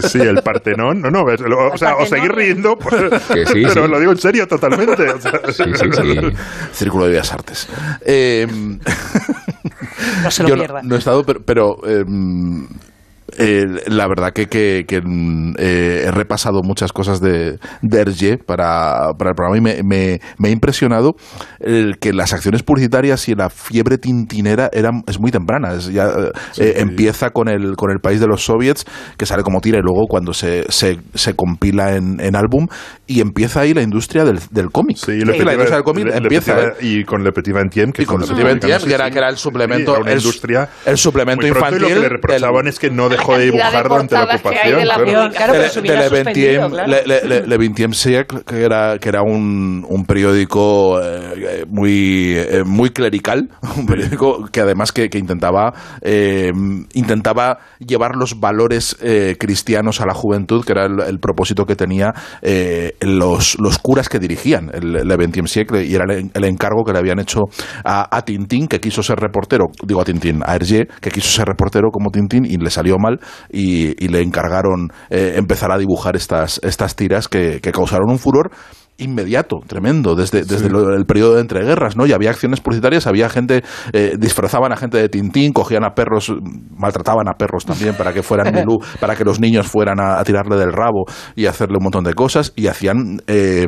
sí. 0.00 0.20
El 0.20 0.42
Partenón, 0.42 1.00
no, 1.00 1.10
no, 1.10 1.22
o 1.24 1.76
sea. 1.76 1.94
Seguir 2.26 2.34
riendo, 2.36 2.78
pues, 2.78 2.94
sí, 3.52 3.62
pero 3.66 3.84
sí. 3.84 3.88
lo 3.90 4.00
digo 4.00 4.12
en 4.12 4.18
serio 4.18 4.46
totalmente. 4.48 5.08
o 5.10 5.20
sea, 5.20 5.40
Sí, 5.52 5.64
sí, 5.74 5.90
sí. 5.92 6.18
Círculo 6.72 7.04
de 7.04 7.10
Bellas 7.10 7.32
Artes. 7.32 7.68
Eh, 8.04 8.46
No 10.22 10.30
se 10.30 10.42
lo 10.42 10.48
yo 10.50 10.56
no- 10.56 10.62
pierda. 10.62 10.82
No, 10.82 10.94
he 10.94 10.98
estado, 10.98 11.24
pero, 11.24 11.40
pero, 11.44 11.78
eh, 11.86 12.04
eh, 13.38 13.64
la 13.86 14.06
verdad 14.08 14.32
que, 14.32 14.46
que- 14.46 14.84
que, 14.86 15.00
mm, 15.02 15.54
eh, 15.58 16.04
he 16.06 16.10
repasado 16.10 16.62
muchas 16.62 16.92
cosas 16.92 17.20
de, 17.20 17.58
de 17.82 18.00
Hergé 18.00 18.38
para, 18.38 19.12
para 19.18 19.30
el 19.30 19.36
programa 19.36 19.56
y 19.56 19.60
me, 19.60 19.82
me- 19.82 20.20
me 20.38 20.48
ha 20.48 20.52
impresionado 20.52 21.14
el 21.60 21.98
que 21.98 22.12
las 22.12 22.32
acciones 22.32 22.62
publicitarias 22.62 23.28
y 23.28 23.34
la 23.34 23.48
fiebre 23.50 23.98
tintinera 23.98 24.68
eran, 24.72 25.02
es 25.06 25.18
muy 25.20 25.30
temprana. 25.30 25.74
Es 25.74 25.92
ya, 25.92 26.06
eh, 26.06 26.30
eh, 26.58 26.74
empieza 26.76 27.30
con 27.30 27.48
el, 27.48 27.76
con 27.76 27.90
el 27.90 27.98
país 28.00 28.20
de 28.20 28.26
los 28.26 28.44
soviets, 28.44 28.84
que 29.16 29.26
sale 29.26 29.42
como 29.42 29.60
tira, 29.60 29.78
y 29.78 29.82
luego 29.82 30.06
cuando 30.08 30.32
se, 30.32 30.64
se, 30.70 30.98
se 31.14 31.34
compila 31.34 31.94
en, 31.96 32.20
en 32.20 32.36
álbum, 32.36 32.66
y 33.06 33.20
empieza 33.20 33.60
ahí 33.60 33.74
la 33.74 33.82
industria 33.82 34.24
del, 34.24 34.38
del 34.50 34.70
cómic. 34.70 34.96
Sí, 34.96 35.12
Y 35.12 35.20
Le 35.24 35.36
la 35.44 35.52
industria 35.52 35.76
del 35.76 35.84
cómic 35.84 36.06
Le- 36.06 36.16
empieza. 36.16 36.56
Petit- 36.56 36.74
y 36.82 37.04
con 37.04 37.22
Le 37.24 37.32
Petit 37.32 37.54
que 37.92 38.02
Y 38.02 38.06
con 38.06 38.20
Le 38.20 38.26
Petit 38.26 38.36
Vingtième, 38.36 38.46
americanos, 38.46 38.84
que 38.84 38.94
era- 38.94 39.06
sí, 39.06 39.12
que 39.12 39.18
era 39.18 39.28
el 39.28 39.36
sí, 39.36 39.42
suplemento- 39.42 39.96
el- 40.06 40.16
industria 40.18 40.68
el 40.84 40.96
suplemento 40.98 41.40
pronto, 41.46 41.46
Y 41.46 41.50
lo 41.50 41.56
infantil 41.58 41.88
que 41.94 42.00
le 42.00 42.08
reprochaban 42.08 42.64
del- 42.64 42.68
es 42.68 42.78
que 42.78 42.90
no 42.90 43.08
dejó 43.08 43.25
de 43.34 43.44
dibujar 43.46 43.88
durante 43.88 44.14
la 44.14 44.24
ocupación. 44.24 44.80
claro. 44.82 45.30
Claro, 45.32 45.52
de, 45.54 45.68
de 45.68 45.82
Le 45.82 46.68
claro. 46.70 47.46
Le, 47.46 47.94
Siècle, 47.94 48.40
que 48.46 48.62
era, 48.62 48.98
que 48.98 49.08
era 49.08 49.22
un, 49.22 49.84
un 49.88 50.04
periódico 50.04 51.00
eh, 51.02 51.64
muy, 51.68 52.34
eh, 52.36 52.62
muy 52.64 52.90
clerical, 52.90 53.48
un 53.76 53.86
periódico 53.86 54.46
que 54.50 54.60
además 54.60 54.92
que, 54.92 55.08
que 55.08 55.18
intentaba, 55.18 55.72
eh, 56.02 56.52
intentaba 56.94 57.58
llevar 57.78 58.16
los 58.16 58.40
valores 58.40 58.96
eh, 59.02 59.36
cristianos 59.38 60.00
a 60.00 60.06
la 60.06 60.14
juventud, 60.14 60.64
que 60.64 60.72
era 60.72 60.86
el, 60.86 61.00
el 61.00 61.18
propósito 61.18 61.64
que 61.64 61.76
tenía 61.76 62.12
eh, 62.42 62.94
los, 63.00 63.58
los 63.58 63.78
curas 63.78 64.08
que 64.08 64.18
dirigían 64.18 64.70
el 64.72 64.92
Le 64.92 65.16
Vingtième 65.16 65.48
Siècle, 65.48 65.84
y 65.84 65.94
era 65.94 66.04
el, 66.12 66.30
el 66.32 66.44
encargo 66.44 66.84
que 66.84 66.92
le 66.92 66.98
habían 66.98 67.18
hecho 67.18 67.40
a, 67.84 68.16
a 68.16 68.22
Tintín, 68.22 68.68
que 68.68 68.80
quiso 68.80 69.02
ser 69.02 69.18
reportero, 69.18 69.66
digo 69.86 70.00
a 70.00 70.04
Tintín, 70.04 70.42
a 70.44 70.54
Hergé, 70.54 70.86
que 71.00 71.10
quiso 71.10 71.28
ser 71.30 71.46
reportero 71.46 71.90
como 71.90 72.10
Tintín 72.10 72.44
y 72.44 72.56
le 72.56 72.70
salió 72.70 72.96
mal 72.98 73.15
y, 73.50 74.02
y 74.04 74.08
le 74.08 74.20
encargaron 74.22 74.90
eh, 75.10 75.34
empezar 75.36 75.70
a 75.72 75.78
dibujar 75.78 76.16
estas, 76.16 76.60
estas 76.62 76.96
tiras 76.96 77.28
que, 77.28 77.60
que 77.60 77.72
causaron 77.72 78.10
un 78.10 78.18
furor 78.18 78.50
inmediato, 78.98 79.58
tremendo, 79.66 80.14
desde, 80.14 80.44
desde 80.46 80.70
lo- 80.70 80.94
el 80.94 81.04
periodo 81.04 81.34
de 81.34 81.42
entreguerras, 81.42 81.96
¿no? 81.96 82.06
Y 82.06 82.12
había 82.12 82.30
acciones 82.30 82.60
publicitarias, 82.60 83.06
había 83.06 83.28
gente, 83.28 83.62
eh, 83.92 84.14
disfrazaban 84.18 84.72
a 84.72 84.76
gente 84.78 84.96
de 84.96 85.10
Tintín, 85.10 85.52
cogían 85.52 85.84
a 85.84 85.90
perros, 85.94 86.32
maltrataban 86.70 87.28
a 87.28 87.34
perros 87.34 87.66
también 87.66 87.94
para 87.94 88.14
que 88.14 88.22
fueran 88.22 88.54
Milú, 88.54 88.78
para 89.00 89.14
que 89.14 89.24
los 89.24 89.38
niños 89.38 89.66
fueran 89.66 90.00
a, 90.00 90.18
a 90.18 90.24
tirarle 90.24 90.56
del 90.56 90.72
rabo 90.72 91.04
y 91.34 91.44
hacerle 91.44 91.76
un 91.78 91.84
montón 91.84 92.04
de 92.04 92.14
cosas, 92.14 92.54
y 92.56 92.68
hacían... 92.68 93.20
eh, 93.26 93.66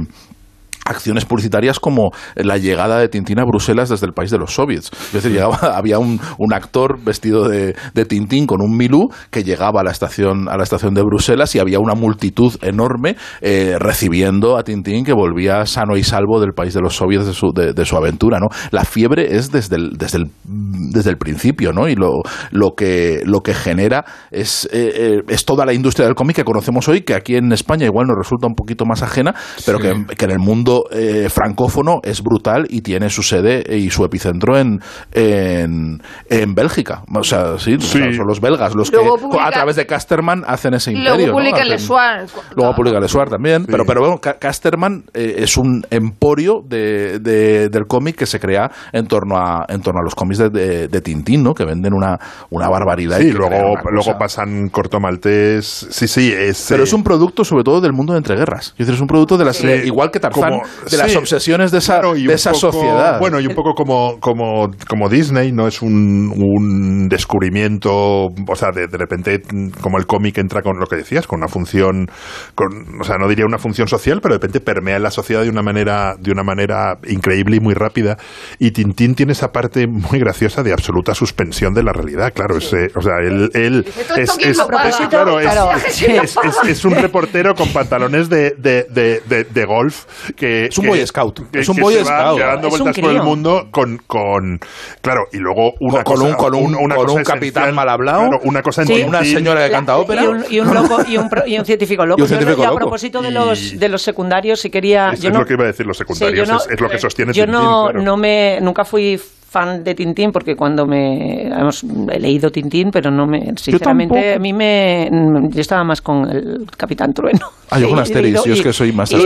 acciones 0.89 1.24
publicitarias 1.24 1.78
como 1.80 2.11
la 2.34 2.57
llegada 2.59 2.99
de 2.99 3.09
Tintín 3.09 3.39
a 3.39 3.45
Bruselas 3.45 3.89
desde 3.89 4.07
el 4.07 4.12
país 4.12 4.30
de 4.30 4.39
los 4.39 4.55
soviets. 4.55 4.91
Es 4.93 5.12
decir, 5.12 5.32
llegaba, 5.32 5.57
había 5.76 5.99
un, 5.99 6.20
un 6.39 6.53
actor 6.55 6.99
vestido 7.03 7.49
de, 7.49 7.74
de 7.95 8.05
Tintín 8.05 8.47
con 8.47 8.61
un 8.62 8.76
milú 8.76 9.09
que 9.30 9.45
llegaba 9.45 9.80
a 9.80 9.84
la 9.84 9.91
estación 9.91 10.49
a 10.49 10.57
la 10.57 10.62
estación 10.62 10.95
de 10.95 11.03
Bruselas 11.03 11.55
y 11.55 11.59
había 11.59 11.78
una 11.78 11.95
multitud 11.95 12.55
enorme 12.62 13.16
eh, 13.41 13.76
recibiendo 13.78 14.57
a 14.57 14.62
Tintín 14.62 15.05
que 15.05 15.12
volvía 15.12 15.64
sano 15.66 15.97
y 15.97 16.03
salvo 16.03 16.41
del 16.41 16.53
país 16.53 16.74
de 16.74 16.80
los 16.80 16.97
soviets 16.97 17.26
de 17.26 17.32
su, 17.32 17.53
de, 17.55 17.72
de 17.72 17.84
su 17.84 17.97
aventura. 17.97 18.39
¿no? 18.39 18.47
La 18.70 18.84
fiebre 18.84 19.36
es 19.36 19.51
desde 19.51 19.76
el, 19.76 19.93
desde 19.97 20.18
el, 20.18 20.30
desde 20.45 21.11
el 21.11 21.16
principio 21.16 21.72
¿no? 21.72 21.89
y 21.89 21.95
lo, 21.95 22.22
lo, 22.51 22.72
que, 22.76 23.22
lo 23.24 23.41
que 23.41 23.55
genera 23.55 24.05
es, 24.30 24.68
eh, 24.72 24.93
eh, 24.95 25.20
es 25.28 25.45
toda 25.45 25.64
la 25.66 25.72
industria 25.72 26.07
del 26.07 26.14
cómic 26.14 26.36
que 26.36 26.45
conocemos 26.45 26.89
hoy, 26.89 27.03
que 27.03 27.14
aquí 27.14 27.36
en 27.36 27.53
España 27.53 27.86
igual 27.86 28.07
nos 28.07 28.16
resulta 28.16 28.47
un 28.47 28.55
poquito 28.55 28.84
más 28.84 29.03
ajena, 29.03 29.34
pero 29.66 29.78
que, 29.78 29.95
que 30.16 30.24
en 30.24 30.30
el 30.30 30.39
mundo 30.39 30.78
eh, 30.91 31.29
francófono 31.31 32.01
es 32.03 32.22
brutal 32.22 32.66
y 32.68 32.81
tiene 32.83 33.11
su 33.11 33.22
sede 33.22 33.64
y 33.76 33.91
su 33.91 34.05
epicentro 34.05 34.59
en, 34.59 34.81
en, 35.12 36.03
en 36.29 36.55
Bélgica. 36.55 37.03
O 37.14 37.22
sea, 37.24 37.59
sí, 37.59 37.74
o 37.74 37.81
sea, 37.81 38.12
son 38.12 38.26
los 38.26 38.41
belgas 38.41 38.74
los 38.74 38.91
que 38.91 38.99
publica- 38.99 39.47
a 39.47 39.51
través 39.51 39.76
de 39.76 39.87
Casterman 39.87 40.45
hacen 40.47 40.74
ese 40.74 40.93
imperio. 40.93 41.14
Luego 41.14 41.26
¿no? 41.26 41.33
publica 41.51 41.64
Lesuar. 41.64 42.26
Luego 42.55 42.74
publica 42.74 42.99
el 42.99 43.09
Suar 43.09 43.29
también, 43.31 43.64
pero, 43.66 43.85
pero 43.85 44.01
bueno, 44.01 44.18
Ca- 44.18 44.39
Casterman 44.39 45.05
eh, 45.14 45.37
es 45.39 45.57
un 45.57 45.83
emporio 45.91 46.62
de, 46.66 47.18
de- 47.20 47.68
del 47.68 47.87
cómic 47.87 48.16
que 48.16 48.26
se 48.26 48.39
crea 48.41 48.70
en 48.93 49.07
torno 49.07 49.37
a, 49.37 49.64
en 49.68 49.81
torno 49.81 50.01
a 50.01 50.03
los 50.05 50.14
cómics 50.14 50.39
de, 50.39 50.51
de, 50.51 50.89
de 50.89 51.01
Tintín, 51.01 51.43
¿no? 51.43 51.55
Que 51.55 51.64
venden 51.64 51.95
una, 51.95 52.18
una 52.51 52.68
barbaridad. 52.68 53.18
y 53.20 53.24
Sí, 53.24 53.33
que 53.33 53.39
luego, 53.39 53.76
luego 53.91 54.18
pasan 54.18 54.68
corto 54.68 55.01
maltés. 55.01 55.87
Sí, 55.91 56.07
sí, 56.09 56.33
es. 56.37 56.66
Pero 56.68 56.83
eh, 56.83 56.85
es 56.85 56.93
un 56.93 57.03
producto 57.03 57.45
sobre 57.45 57.64
todo 57.64 57.81
del 57.81 57.93
mundo 57.93 58.12
de 58.12 58.18
entreguerras. 58.18 58.68
Es 58.72 58.79
decir, 58.79 58.95
es 58.95 59.01
un 59.01 59.07
producto 59.07 59.37
de 59.37 59.45
las, 59.45 59.57
Sí. 59.57 59.66
igual 59.85 60.11
que 60.11 60.20
Tarzán, 60.20 60.51
Como- 60.51 60.62
de 60.91 60.97
las 60.97 61.11
sí. 61.11 61.16
obsesiones 61.16 61.71
de 61.71 61.79
esa, 61.79 61.95
Claro, 62.01 62.16
y 62.16 62.23
de 62.23 62.29
un 62.29 62.35
esa 62.35 62.53
poco- 62.53 62.73
sociedad. 62.73 63.19
Bueno, 63.21 63.41
y 63.41 63.47
un 63.47 63.55
poco 63.55 63.75
como, 63.75 64.19
como, 64.21 64.71
como 64.89 65.09
Disney, 65.09 65.53
¿no? 65.53 65.66
Es 65.66 65.83
un, 65.83 66.33
un 66.37 67.09
descubrimiento, 67.09 67.91
o 68.27 68.57
sea, 68.57 68.69
de, 68.75 68.87
de 68.87 68.99
repente, 68.99 69.41
como 69.81 69.99
el 69.99 70.07
cómic 70.07 70.39
entra 70.39 70.62
con 70.62 70.79
lo 70.79 70.87
que 70.87 70.97
decías, 70.97 71.27
con 71.27 71.39
una 71.41 71.49
función, 71.49 72.07
con, 72.55 73.01
o 73.01 73.05
sea, 73.05 73.16
no 73.19 73.29
diría 73.29 73.45
una 73.47 73.59
función 73.59 73.89
social, 73.89 74.21
pero 74.23 74.35
de 74.35 74.39
repente 74.39 74.61
permea 74.61 74.97
en 74.97 75.03
la 75.03 75.11
sociedad 75.11 75.43
de 75.43 75.51
una 75.51 75.62
manera, 75.62 76.14
de 76.19 76.31
una 76.31 76.43
manera 76.43 76.99
increíble 77.07 77.57
y 77.57 77.61
muy 77.61 77.75
rápida. 77.75 78.16
Y 78.59 78.71
Tintín 78.73 79.14
tiene 79.14 79.33
esa 79.33 79.53
parte 79.53 79.87
muy 79.87 80.19
graciosa 80.19 80.62
de 80.62 80.73
absoluta 80.73 81.14
suspensión 81.14 81.75
de 81.75 81.83
la 81.83 81.93
realidad, 81.93 82.33
claro. 82.35 82.57
es, 82.59 82.73
eh, 82.73 82.89
o 82.95 83.01
sea, 83.01 83.14
él, 83.25 83.51
él 83.55 83.85
¿esto 83.87 84.14
es, 84.16 84.31
es- 84.39 84.59
es- 84.59 85.09
claro, 85.09 85.41
es- 85.41 85.47
es- 85.87 86.03
es- 86.09 86.37
es- 86.45 86.69
es 86.69 86.85
un 86.85 86.95
reportero 86.95 87.55
con 87.55 87.69
pantalones 87.73 88.29
de, 88.29 88.51
de, 88.59 88.85
de, 88.91 89.23
de- 89.29 89.45
de 89.45 89.64
golf 89.64 90.05
que 90.37 90.58
Es 90.67 90.79
un 90.79 90.85
que- 90.85 90.91
Boy 90.91 91.07
Scout, 91.07 91.51
que- 91.51 91.61
es 91.61 91.69
un 91.69 91.77
Boy 91.77 91.95
Scout. 92.05 92.39
dando 92.39 92.69
vueltas 92.69 92.99
por 92.99 93.11
el 93.11 93.23
mundo 93.23 93.69
con, 93.71 93.99
con 94.07 94.61
claro 95.01 95.23
y 95.33 95.39
luego 95.39 95.73
una 95.81 96.03
Con- 96.05 96.17
cosa, 96.17 96.29
un- 96.29 96.35
con 96.35 96.55
un- 96.55 96.75
una 96.75 96.97
con 96.97 97.07
cosa 97.07 97.19
un 97.19 97.25
capitán 97.25 97.75
mal 97.75 97.89
hablado, 97.89 98.29
claro, 98.29 98.41
una 98.45 98.63
cosa 98.63 98.83
en 98.83 98.89
Sí. 98.89 99.03
Una 99.03 99.25
señora 99.25 99.65
que 99.67 99.71
canta 99.73 99.97
ópera. 99.97 100.23
Y 100.23 100.27
un, 100.27 100.45
y 100.51 100.61
un 100.61 100.75
loco 100.75 100.99
y 101.09 101.17
un, 101.17 101.29
pro- 101.29 101.47
y 101.47 101.59
un 101.59 101.65
científico 101.65 102.05
loco. 102.05 102.19
Y 102.21 102.23
un 102.23 102.29
científico 102.29 102.59
yo, 102.59 102.65
a 102.65 102.67
loco. 102.69 102.79
propósito 102.79 103.23
de 103.23 103.29
Y- 103.29 103.33
los 103.33 103.79
de 103.79 103.89
los 103.89 104.03
secundarios, 104.03 104.61
si 104.61 104.71
quería. 104.71 105.11
es, 105.13 105.21
yo 105.21 105.29
es 105.29 105.33
no, 105.35 105.41
lo 105.41 105.47
que 105.47 105.53
iba 105.55 105.65
a 105.65 105.69
decir 105.69 105.87
los 105.87 105.97
Sí, 105.97 106.05
secundarios 106.05 106.47
yo 106.49 106.55
no- 106.55 106.61
es, 106.61 106.69
es 106.71 106.81
lo 106.81 106.89
que 106.89 106.99
sostiene 106.99 107.33
yo 107.33 107.47
no, 107.47 107.85
claro. 107.85 108.03
no 108.03 108.17
me 108.17 108.59
nunca 108.61 108.85
fui 108.85 109.21
fan 109.51 109.83
de 109.83 109.95
Tintín 109.95 110.31
porque 110.31 110.55
cuando 110.55 110.87
me 110.87 111.47
hemos, 111.49 111.83
he 112.13 112.21
leído 112.21 112.51
Tintín 112.51 112.91
pero 112.91 113.11
no 113.11 113.27
me 113.27 113.55
sinceramente 113.57 114.35
a 114.35 114.39
mí 114.39 114.53
me 114.53 115.09
yo 115.51 115.61
estaba 115.61 115.85
más 115.85 116.03
con 116.03 116.29
el 116.31 116.67
Capitán 116.77 117.15
Trueno 117.15 117.47
Ah, 117.71 117.79
yo 117.79 117.91
con 117.91 117.99
Asterix, 117.99 118.45
yo 118.45 118.55
es 118.55 118.63
que 118.63 118.73
soy 118.73 118.93
más 118.93 119.13
y, 119.13 119.17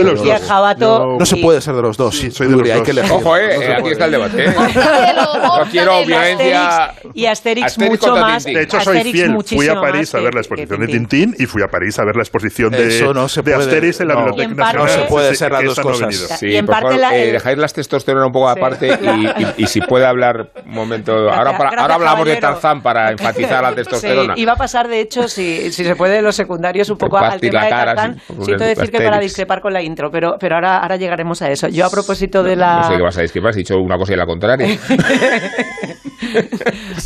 Jabato 0.45 1.15
No 1.17 1.25
se 1.25 1.37
y- 1.37 1.41
puede 1.41 1.61
ser 1.61 1.75
de 1.75 1.81
los 1.81 1.95
dos. 1.95 2.17
Sí, 2.17 2.29
soy 2.29 2.47
de 2.47 2.57
los 2.57 2.67
Hay 2.69 2.73
dos. 2.75 2.83
que 2.83 2.91
elegir. 2.91 3.11
Ojo, 3.13 3.37
eh, 3.37 3.55
No 3.55 3.61
eh, 3.61 3.75
aquí 3.77 3.89
está 3.91 4.05
el 4.05 4.11
debate. 4.11 4.45
¿eh? 4.45 4.53
No 5.15 5.59
No 5.63 5.71
quiero 5.71 6.05
violencia. 6.05 6.85
Asterix, 6.87 7.15
y 7.15 7.25
Asterix, 7.25 7.65
Asterix 7.67 7.89
mucho 7.89 8.15
más 8.17 8.43
de 8.43 8.61
hecho, 8.61 8.81
soy 8.81 8.97
Asterix 8.97 9.17
fiel. 9.17 9.37
Fui 9.45 9.67
a 9.69 9.79
París 9.79 10.13
a 10.13 10.19
ver 10.19 10.33
la 10.33 10.41
exposición 10.41 10.79
de 10.81 10.87
Tintín 10.87 11.35
y 11.39 11.45
fui 11.45 11.61
a 11.63 11.67
París 11.67 11.97
a 11.99 12.03
ver 12.05 12.17
la 12.17 12.23
exposición 12.23 12.71
de, 12.71 12.87
Eso 12.87 13.13
no 13.13 13.29
se 13.29 13.41
de 13.43 13.51
puede. 13.53 13.63
Asterix 13.65 14.01
en 14.01 14.07
la 14.09 14.13
No. 14.15 14.25
Biblioteca 14.25 14.55
Nacional. 14.61 14.87
No 14.87 14.91
se 14.93 15.07
puede 15.07 15.35
ser 15.35 15.51
las 15.53 15.63
dos 15.63 15.79
cosas. 15.79 16.43
Y 16.43 16.55
en 16.57 16.65
parte 16.65 16.95
eh, 17.13 17.31
dejáis 17.31 17.57
las 17.57 17.73
testosterona 17.73 18.25
un 18.25 18.33
poco 18.33 18.49
aparte 18.49 18.89
y 19.57 19.67
si 19.67 19.79
puede 19.79 20.05
hablar 20.13 20.49
un 20.65 20.71
momento. 20.73 21.13
ahora, 21.13 21.57
para- 21.57 21.71
gracias, 21.71 21.81
ahora 21.81 21.95
hablamos 21.95 22.25
de. 22.25 22.35
Tarzán 22.37 22.81
para 22.81 23.11
enfatizar 23.11 23.61
la 23.63 23.75
testosterona. 23.75 24.35
Sí, 24.35 24.41
iba 24.41 24.53
a 24.53 24.55
pasar, 24.55 24.87
de 24.87 24.99
hecho, 25.01 25.27
si, 25.27 25.71
si 25.71 25.83
se 25.83 25.95
puede, 25.95 26.15
de 26.15 26.21
los 26.21 26.35
secundarios 26.35 26.89
un 26.89 26.97
poco 26.97 27.17
al 27.17 27.29
partir 27.31 27.51
tema 27.51 27.61
la 27.61 27.65
de 27.65 27.71
Tarzán. 27.71 28.21
por 28.27 28.45
Siento 28.45 28.63
decir 28.63 28.91
que 28.91 29.01
para 29.01 29.19
discrepar 29.19 29.61
con 29.61 29.73
la 29.73 29.81
intro, 29.81 30.09
pero, 30.11 30.35
pero 30.39 30.55
ahora, 30.55 30.77
ahora 30.79 30.95
llegaremos 30.95 31.41
a 31.41 31.49
eso. 31.51 31.67
Yo, 31.67 31.85
a 31.85 31.89
propósito 31.89 32.43
de 32.43 32.55
la... 32.55 32.77
No 32.77 32.83
sé 32.89 32.95
qué 32.97 33.01
vas 33.03 33.17
a 33.17 33.21
discrepar, 33.21 33.49
has 33.51 33.55
dicho 33.55 33.77
una 33.77 33.97
cosa 33.97 34.13
y 34.13 34.15
la 34.17 34.25
contraria. 34.25 34.67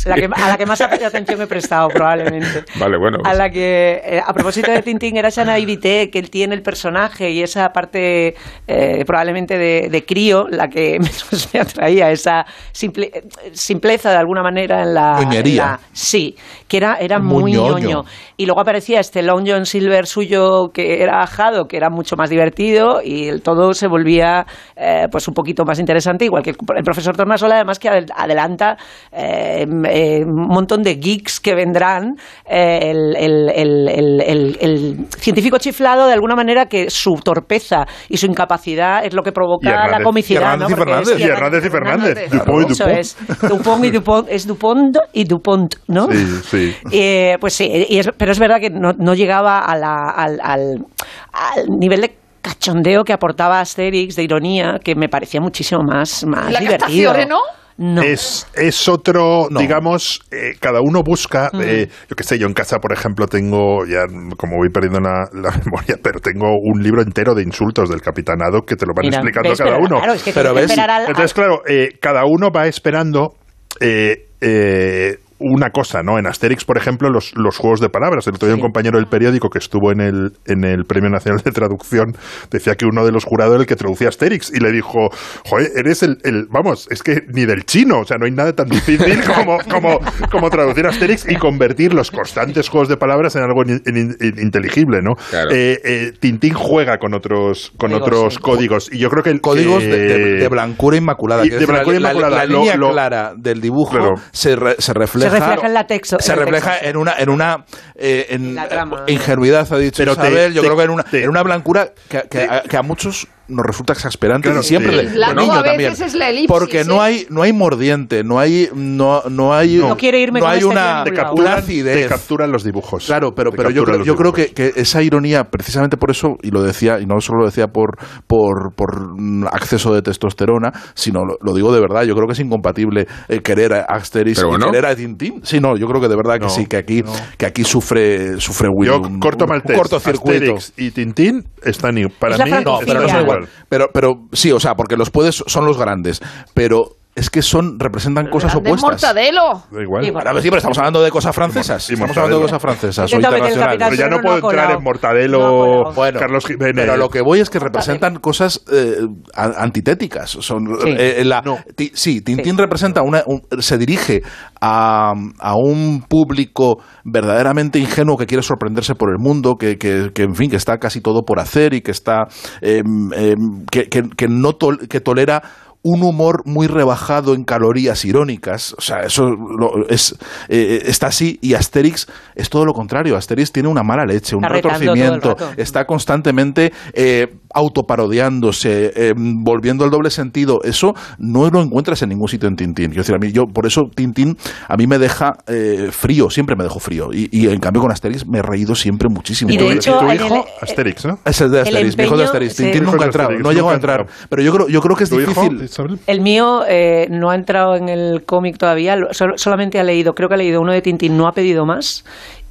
la 0.06 0.14
que- 0.14 0.28
a 0.32 0.48
la 0.48 0.56
que 0.56 0.66
más 0.66 0.80
atención 0.80 1.38
me 1.38 1.44
he 1.44 1.48
prestado, 1.48 1.88
probablemente. 1.88 2.64
Vale, 2.78 2.98
bueno. 2.98 3.18
A 3.20 3.28
pues- 3.28 3.38
la 3.38 3.50
que, 3.50 4.00
eh, 4.04 4.20
a 4.24 4.32
propósito 4.32 4.70
de 4.70 4.82
Tintín, 4.82 5.16
era 5.16 5.28
esa 5.28 5.44
naivete 5.44 6.10
que 6.10 6.18
él 6.18 6.30
tiene 6.30 6.54
el 6.54 6.62
personaje 6.62 7.30
y 7.30 7.42
esa 7.42 7.68
parte 7.70 8.34
eh, 8.66 9.04
probablemente 9.06 9.58
de, 9.58 9.88
de 9.90 10.04
crío, 10.04 10.46
la 10.48 10.68
que 10.68 10.98
menos 11.00 11.48
me 11.52 11.60
atraía, 11.60 12.10
esa 12.10 12.44
simple- 12.72 13.10
simpleza 13.52 14.10
de 14.10 14.16
alguna 14.16 14.42
manera 14.42 14.82
en 14.82 14.94
la... 14.94 15.20
Ñoñería. 15.20 15.62
en 15.62 15.68
la- 15.70 15.80
sí, 15.92 16.36
que 16.66 16.76
era, 16.76 16.96
era 17.00 17.18
Muy 17.18 17.40
muy 17.42 17.52
ñoño. 17.52 17.78
ñoño. 17.78 18.02
Y 18.36 18.46
luego 18.46 18.60
aparecía 18.60 19.00
este 19.00 19.22
Long 19.22 19.44
John 19.46 19.66
Silver 19.66 20.06
suyo 20.06 20.70
que 20.72 21.02
era 21.02 21.22
ajado, 21.22 21.66
que 21.66 21.76
era 21.76 21.90
mucho 21.90 22.16
más 22.16 22.30
divertido 22.30 23.00
y 23.02 23.28
el 23.28 23.42
todo 23.42 23.72
se 23.74 23.86
volvía 23.88 24.46
eh, 24.76 25.06
pues 25.10 25.26
un 25.28 25.34
poquito 25.34 25.64
más 25.64 25.78
interesante, 25.78 26.24
igual 26.24 26.42
que 26.42 26.50
el, 26.50 26.56
profesor 26.84 27.16
Tornasola, 27.16 27.56
además 27.56 27.78
que 27.78 27.88
adel- 27.88 28.12
adelanta 28.14 28.76
un 29.12 30.46
montón 30.48 30.82
de 30.82 30.94
geeks 30.96 31.40
que 31.40 31.54
vendrán. 31.54 32.14
eh, 32.46 32.90
el, 32.90 33.16
el- 33.16 33.50
el- 33.54 33.88
el- 33.88 34.20
el- 34.20 34.58
el 34.60 35.06
científico 35.18 35.58
chiflado, 35.58 36.06
de 36.06 36.12
alguna 36.14 36.34
manera, 36.34 36.66
que 36.66 36.90
su 36.90 37.14
torpeza 37.22 37.86
y 38.08 38.16
su 38.16 38.26
incapacidad 38.26 39.04
es 39.04 39.12
lo 39.14 39.22
que 39.22 39.32
provoca 39.32 39.70
Hernández- 39.70 39.98
la 39.98 40.04
comicidad. 40.04 40.40
y 40.40 40.44
Hernández 40.44 40.68
¿no? 40.68 40.74
y 40.74 40.78
Fernández, 40.78 41.14
es- 41.14 41.20
y 41.20 41.22
Hernández 41.24 41.64
y 41.64 41.70
Fernández, 41.70 42.30
Dupont 42.30 42.68
y 42.68 42.72
Eso 42.72 42.84
Dupont. 42.84 42.98
es. 43.00 43.16
Dupont 43.48 43.84
y 43.84 43.90
Dupont, 43.90 44.28
es 44.30 44.46
Dupont 44.46 44.96
y 45.12 45.24
Dupont, 45.24 45.74
¿no? 45.88 46.06
Sí, 46.10 46.26
sí. 46.44 46.76
Eh, 46.92 47.36
pues 47.40 47.54
sí, 47.54 47.70
y 47.88 47.98
es- 47.98 48.10
pero 48.16 48.32
es 48.32 48.38
verdad 48.38 48.60
que 48.60 48.70
no, 48.70 48.92
no 48.92 49.14
llegaba 49.14 49.58
a 49.60 49.76
la- 49.76 50.10
al, 50.10 50.38
al- 50.42 50.84
al 51.32 51.66
nivel 51.78 52.00
de 52.02 52.16
cachondeo 52.40 53.04
que 53.04 53.12
aportaba 53.12 53.60
Asterix, 53.60 54.16
de 54.16 54.22
ironía, 54.22 54.78
que 54.82 54.94
me 54.94 55.08
parecía 55.08 55.40
muchísimo 55.40 55.82
más, 55.82 56.24
más 56.26 56.50
La 56.52 56.60
divertido. 56.60 57.12
¿no? 57.26 57.38
No. 57.80 58.02
Es, 58.02 58.46
es 58.54 58.88
otro, 58.88 59.46
digamos, 59.56 60.20
eh, 60.32 60.54
cada 60.58 60.80
uno 60.80 61.02
busca, 61.04 61.48
eh, 61.62 61.86
yo 62.10 62.16
qué 62.16 62.24
sé, 62.24 62.36
yo 62.36 62.48
en 62.48 62.52
casa, 62.52 62.78
por 62.78 62.92
ejemplo, 62.92 63.26
tengo, 63.28 63.86
ya 63.86 64.00
como 64.36 64.56
voy 64.56 64.68
perdiendo 64.68 64.98
la, 64.98 65.28
la 65.32 65.50
memoria, 65.64 65.96
pero 66.02 66.18
tengo 66.18 66.48
un 66.60 66.82
libro 66.82 67.02
entero 67.02 67.34
de 67.36 67.44
insultos 67.44 67.88
del 67.88 68.00
capitanado 68.02 68.62
que 68.62 68.74
te 68.74 68.84
lo 68.84 68.94
van 68.94 69.04
Mira, 69.06 69.18
explicando 69.18 69.50
¿ves? 69.50 69.58
cada 69.58 69.70
Pero, 69.76 69.84
uno. 69.86 69.96
claro, 69.98 70.12
es 70.14 70.22
que 70.24 70.32
Pero 70.32 70.48
que 70.54 70.60
ves- 70.62 70.70
esperar 70.70 70.90
al- 70.90 71.06
Entonces, 71.08 71.32
claro, 71.34 71.62
eh, 71.68 71.90
cada 72.00 72.24
uno 72.24 72.50
va 72.50 72.66
esperando 72.66 73.34
eh, 73.80 74.26
eh, 74.40 75.18
una 75.40 75.70
cosa, 75.70 76.02
¿no? 76.02 76.18
En 76.18 76.26
Asterix, 76.26 76.64
por 76.64 76.76
ejemplo, 76.76 77.10
los, 77.10 77.32
los 77.36 77.56
juegos 77.56 77.80
de 77.80 77.88
palabras. 77.88 78.26
El 78.26 78.34
otro 78.34 78.48
día 78.48 78.54
un 78.56 78.60
compañero 78.60 78.98
del 78.98 79.06
periódico 79.06 79.48
que 79.50 79.58
estuvo 79.58 79.92
en 79.92 80.00
el, 80.00 80.32
en 80.46 80.64
el 80.64 80.84
Premio 80.84 81.10
Nacional 81.10 81.42
de 81.44 81.52
Traducción 81.52 82.12
decía 82.50 82.74
que 82.74 82.86
uno 82.86 83.04
de 83.04 83.12
los 83.12 83.24
jurados 83.24 83.54
era 83.54 83.60
el 83.62 83.66
que 83.66 83.76
traducía 83.76 84.08
Asterix 84.08 84.50
y 84.52 84.58
le 84.60 84.72
dijo, 84.72 85.10
joder, 85.48 85.70
eres 85.76 86.02
el, 86.02 86.18
el- 86.24 86.46
vamos, 86.50 86.88
es 86.90 87.02
que 87.02 87.20
ni 87.32 87.44
del 87.46 87.64
chino, 87.64 88.00
o 88.00 88.04
sea, 88.04 88.16
no 88.18 88.26
hay 88.26 88.32
nada 88.32 88.52
tan 88.52 88.68
difícil 88.68 89.20
como, 89.34 89.58
como, 89.70 89.98
como 90.30 90.50
traducir 90.50 90.86
Asterix 90.86 91.28
y 91.30 91.36
convertir 91.36 91.94
los 91.94 92.10
constantes 92.10 92.68
juegos 92.68 92.88
de 92.88 92.96
palabras 92.96 93.36
en 93.36 93.42
algo 93.42 93.62
in- 93.64 93.82
in- 93.86 94.16
in- 94.20 94.38
inteligible, 94.42 95.00
¿no? 95.02 95.12
Eh, 95.52 95.78
eh, 95.84 96.12
Tintín 96.18 96.54
juega 96.54 96.98
con 96.98 97.14
otros, 97.14 97.72
con 97.78 97.90
Códigos, 97.92 98.08
otros 98.08 98.34
sí. 98.34 98.40
códigos 98.40 98.92
y 98.92 98.98
yo 98.98 99.08
creo 99.10 99.22
que 99.22 99.30
el 99.30 99.40
Códigos 99.40 99.82
que- 99.82 99.88
de, 99.88 99.98
de- 100.18 100.34
de 100.40 100.48
blancura 100.48 100.96
inmaculada. 100.96 101.44
Y 101.46 101.50
de 101.50 101.64
blancura 101.66 102.00
la, 102.00 102.00
la- 102.00 102.10
inmaculada, 102.18 102.36
la 102.36 102.44
lo- 102.46 102.58
línea 102.58 102.76
lo- 102.76 102.90
clara 102.90 103.32
del 103.36 103.60
dibujo 103.60 103.90
Claro. 103.96 104.14
se, 104.32 104.56
re- 104.56 104.76
se 104.78 104.92
refleja. 104.94 105.27
Se 105.30 105.38
refleja 105.40 105.66
en 105.66 105.74
la 105.74 105.86
texto. 105.86 106.16
se 106.20 106.34
refleja 106.34 106.70
texto. 106.72 106.86
en 106.88 106.96
una 106.96 107.14
en 107.18 107.28
una 107.28 107.64
eh, 107.94 108.26
en 108.30 108.54
La 108.54 108.68
trama. 108.68 109.04
eh, 109.06 109.12
ingenuidad 109.12 109.66
ha 109.72 109.78
dicho 109.78 109.96
Pero 109.98 110.16
te- 110.16 110.22
Isabel 110.28 110.52
yo 110.54 110.60
te- 110.62 110.66
creo 110.66 110.76
que 110.76 110.84
en 110.84 110.90
una, 110.90 111.02
te- 111.04 111.22
en 111.24 111.28
una 111.30 111.42
blancura 111.42 111.92
que, 112.08 112.22
que 112.30 112.42
a, 112.42 112.62
que 112.62 112.76
a 112.76 112.82
muchos 112.82 113.26
nos 113.48 113.64
resulta 113.66 113.92
exasperante 113.94 114.48
Claro, 114.48 114.60
y 114.60 114.64
siempre 114.64 114.90
sí. 114.92 114.96
le- 114.96 115.02
El 115.30 115.36
niño 115.36 115.52
a 115.52 115.62
veces 115.62 115.64
también 115.64 115.92
es 115.92 116.14
la 116.14 116.28
elipsis, 116.30 116.48
porque 116.48 116.84
no 116.84 117.00
hay 117.02 117.26
no 117.30 117.42
hay 117.42 117.52
mordiente 117.52 118.22
no 118.24 118.38
hay 118.38 118.68
no 118.74 119.22
no 119.30 119.54
hay 119.54 119.76
No 119.78 119.96
quiere 119.96 120.20
irme 120.20 120.40
no 120.40 120.44
con 120.46 120.52
hay 120.52 120.58
este 120.58 120.70
una, 120.70 121.04
te 121.04 121.12
capturan, 121.12 121.58
acidez 121.58 122.02
te 122.02 122.08
capturan 122.08 122.52
los 122.52 122.64
dibujos. 122.64 123.06
Claro, 123.06 123.34
pero, 123.34 123.50
Te 123.50 123.56
pero 123.56 123.70
yo 123.70 123.84
creo, 123.84 124.04
yo 124.04 124.14
creo 124.16 124.32
que, 124.32 124.52
que 124.52 124.72
esa 124.76 125.02
ironía, 125.02 125.44
precisamente 125.44 125.96
por 125.96 126.10
eso, 126.10 126.36
y 126.42 126.50
lo 126.50 126.62
decía, 126.62 127.00
y 127.00 127.06
no 127.06 127.20
solo 127.20 127.40
lo 127.40 127.46
decía 127.46 127.68
por, 127.68 127.96
por, 128.26 128.72
por 128.74 129.18
mm, 129.18 129.46
acceso 129.50 129.92
de 129.94 130.02
testosterona, 130.02 130.72
sino 130.94 131.24
lo, 131.24 131.36
lo 131.42 131.54
digo 131.54 131.72
de 131.72 131.80
verdad, 131.80 132.02
yo 132.04 132.14
creo 132.14 132.26
que 132.26 132.32
es 132.34 132.40
incompatible 132.40 133.06
eh, 133.28 133.40
querer 133.40 133.72
a 133.72 133.80
Asterix 133.88 134.36
Pero 134.38 134.48
y 134.48 134.50
bueno. 134.50 134.66
querer 134.70 134.86
a 134.86 134.94
Tintín. 134.94 135.40
Sí, 135.42 135.58
no, 135.60 135.76
yo 135.76 135.86
creo 135.86 136.00
que 136.00 136.08
de 136.08 136.16
verdad 136.16 136.34
que 136.34 136.44
No, 136.44 136.48
sí, 136.50 136.66
que 136.66 136.76
aquí, 136.76 137.02
que 137.36 137.46
aquí 137.46 137.64
sufre, 137.64 138.38
sufre 138.40 138.68
Willy 138.70 138.92
Yo 138.92 139.00
un, 139.00 139.18
corto 139.20 139.44
un- 139.44 139.50
maltés, 139.50 139.70
un 139.70 139.76
cortocircuito. 139.78 140.54
Asterix 140.56 140.72
y 140.76 140.90
Tintín 140.90 141.44
están 141.64 141.96
para 142.18 142.36
Es 142.36 142.44
mí. 142.44 142.50
No, 142.64 142.78
pero 142.86 143.00
no 143.00 143.08
son 143.08 143.20
igual. 143.22 143.37
Pero, 143.68 143.90
pero 143.92 144.22
sí, 144.32 144.50
o 144.52 144.60
sea, 144.60 144.76
porque 144.76 144.96
los 144.96 145.10
puedes 145.10 145.44
son 145.46 145.66
los 145.66 145.78
grandes, 145.78 146.20
pero 146.54 146.96
es 147.14 147.30
que 147.30 147.42
son 147.42 147.80
representan 147.80 148.28
cosas 148.30 148.54
opuestas. 148.54 148.80
mortadelo. 148.82 149.64
Da 149.72 149.82
igual. 149.82 150.04
Sí, 150.04 150.10
bueno. 150.12 150.28
Ahora, 150.28 150.40
sí, 150.40 150.48
pero 150.48 150.58
estamos 150.58 150.78
hablando 150.78 151.02
de 151.02 151.10
cosas 151.10 151.34
francesas. 151.34 151.90
Y 151.90 151.94
Estamos 151.94 152.16
hablando 152.16 152.36
de 152.36 152.42
cosas 152.42 152.62
francesas 152.62 153.12
o 153.12 153.16
internacionales. 153.16 153.78
Pero 153.90 153.94
ya 153.96 154.08
no 154.08 154.20
puedo 154.20 154.36
entrar 154.36 154.70
en 154.70 154.82
Mortadelo, 154.84 155.92
No 155.92 155.94
Carlos 156.18 156.46
Jiménez. 156.46 156.74
Pero 156.76 156.96
lo 156.96 157.08
que 157.08 157.20
voy 157.20 157.40
es 157.40 157.50
que 157.50 157.58
representan 157.58 158.16
cosas 158.20 158.62
eh, 158.72 158.98
antitéticas. 159.34 160.30
Son, 160.30 160.64
Sí. 160.80 160.94
eh, 160.96 161.24
la- 161.24 161.42
ti- 161.74 161.90
sí, 161.94 162.20
Tintín 162.20 162.56
representa 162.56 163.02
una, 163.02 163.22
un- 163.26 163.42
se 163.60 163.78
dirige 163.78 164.22
a, 164.60 165.12
a 165.40 165.54
un 165.56 166.02
público 166.08 166.82
verdaderamente 167.04 167.78
ingenuo 167.78 168.16
que 168.16 168.26
quiere 168.26 168.42
sorprenderse 168.42 168.94
por 168.94 169.10
el 169.10 169.18
mundo, 169.18 169.56
que, 169.56 169.76
que- 169.76 170.10
que, 170.14 170.22
en 170.22 170.34
fin, 170.34 170.50
que 170.50 170.56
está 170.56 170.78
casi 170.78 171.00
todo 171.00 171.22
por 171.24 171.40
hacer 171.40 171.74
y 171.74 171.80
que 171.80 171.90
está 171.90 172.26
em, 172.60 173.12
em, 173.14 173.64
que, 173.70 173.88
que- 173.88 174.08
que 174.16 174.28
no 174.28 174.52
tol- 174.52 174.86
que 174.88 175.00
tolera 175.00 175.42
un 175.90 176.02
humor 176.02 176.42
muy 176.44 176.66
rebajado 176.66 177.34
en 177.34 177.44
calorías 177.44 178.04
irónicas, 178.04 178.74
o 178.76 178.80
sea, 178.80 179.00
eso 179.00 179.22
lo- 179.30 179.88
es, 179.88 180.16
eh, 180.48 180.82
está 180.86 181.06
así, 181.06 181.38
y 181.40 181.54
Asterix 181.54 182.06
es 182.34 182.50
todo 182.50 182.64
lo 182.64 182.72
contrario, 182.72 183.16
Asterix 183.16 183.52
tiene 183.52 183.68
una 183.68 183.82
mala 183.82 184.04
leche, 184.04 184.36
un 184.36 184.42
retorcimiento, 184.42 185.36
está 185.56 185.84
constantemente 185.86 186.72
eh, 186.92 187.28
autoparodiándose, 187.54 188.92
eh, 188.94 189.14
volviendo 189.16 189.84
al 189.84 189.90
doble 189.90 190.10
sentido. 190.10 190.60
Eso 190.62 190.94
no 191.18 191.48
lo 191.50 191.62
encuentras 191.62 192.02
en 192.02 192.10
ningún 192.10 192.28
sitio 192.28 192.48
en 192.48 192.56
Tintín. 192.56 192.86
Quiero 192.88 193.02
decir, 193.02 193.14
a 193.14 193.18
mí, 193.18 193.32
yo, 193.32 193.46
por 193.46 193.66
eso 193.66 193.88
Tintín 193.94 194.36
a 194.68 194.76
mí 194.76 194.86
me 194.86 194.98
deja 194.98 195.38
eh, 195.46 195.88
frío, 195.90 196.30
siempre 196.30 196.56
me 196.56 196.64
dejó 196.64 196.78
frío. 196.80 197.08
Y, 197.12 197.28
y, 197.32 197.48
en 197.48 197.58
cambio 197.60 197.82
con 197.82 197.90
Asterix 197.90 198.26
me 198.26 198.38
he 198.38 198.42
reído 198.42 198.74
siempre 198.74 199.08
muchísimo. 199.08 199.50
Y 199.50 199.56
de 199.56 199.72
hecho, 199.72 199.98
tu 199.98 200.12
hijo, 200.12 200.34
el- 200.36 200.42
Asterix, 200.68 201.04
¿no? 201.06 201.18
es 201.24 201.40
el 201.40 201.50
de 201.50 201.60
el 201.60 201.66
Asterix, 201.68 201.96
mi 201.96 202.04
hijo 202.04 202.16
de 202.16 202.24
Asterix. 202.24 202.52
sí. 202.54 202.62
Tintín 202.64 202.84
nunca 202.84 203.02
ha 203.04 203.06
entrado, 203.06 203.30
no 203.38 203.52
llegó 203.52 203.70
a 203.70 203.74
entrar. 203.74 204.06
Pero 204.28 204.42
yo 204.42 204.52
creo, 204.52 204.68
yo 204.68 204.80
creo 204.80 204.96
que 204.96 205.04
es 205.04 205.10
¿Tu 205.10 205.20
hijo, 205.20 205.30
difícil. 205.42 205.58
El 206.06 206.20
mío 206.20 206.64
eh, 206.68 207.06
no 207.10 207.30
ha 207.30 207.34
entrado 207.34 207.76
en 207.76 207.88
el 207.88 208.24
cómic 208.24 208.58
todavía, 208.58 208.96
solamente 209.36 209.78
ha 209.78 209.84
leído, 209.84 210.14
creo 210.14 210.28
que 210.28 210.34
ha 210.34 210.38
leído 210.38 210.60
uno 210.60 210.72
de 210.72 210.82
Tintín, 210.82 211.16
no 211.16 211.26
ha 211.26 211.32
pedido 211.32 211.66
más. 211.66 212.04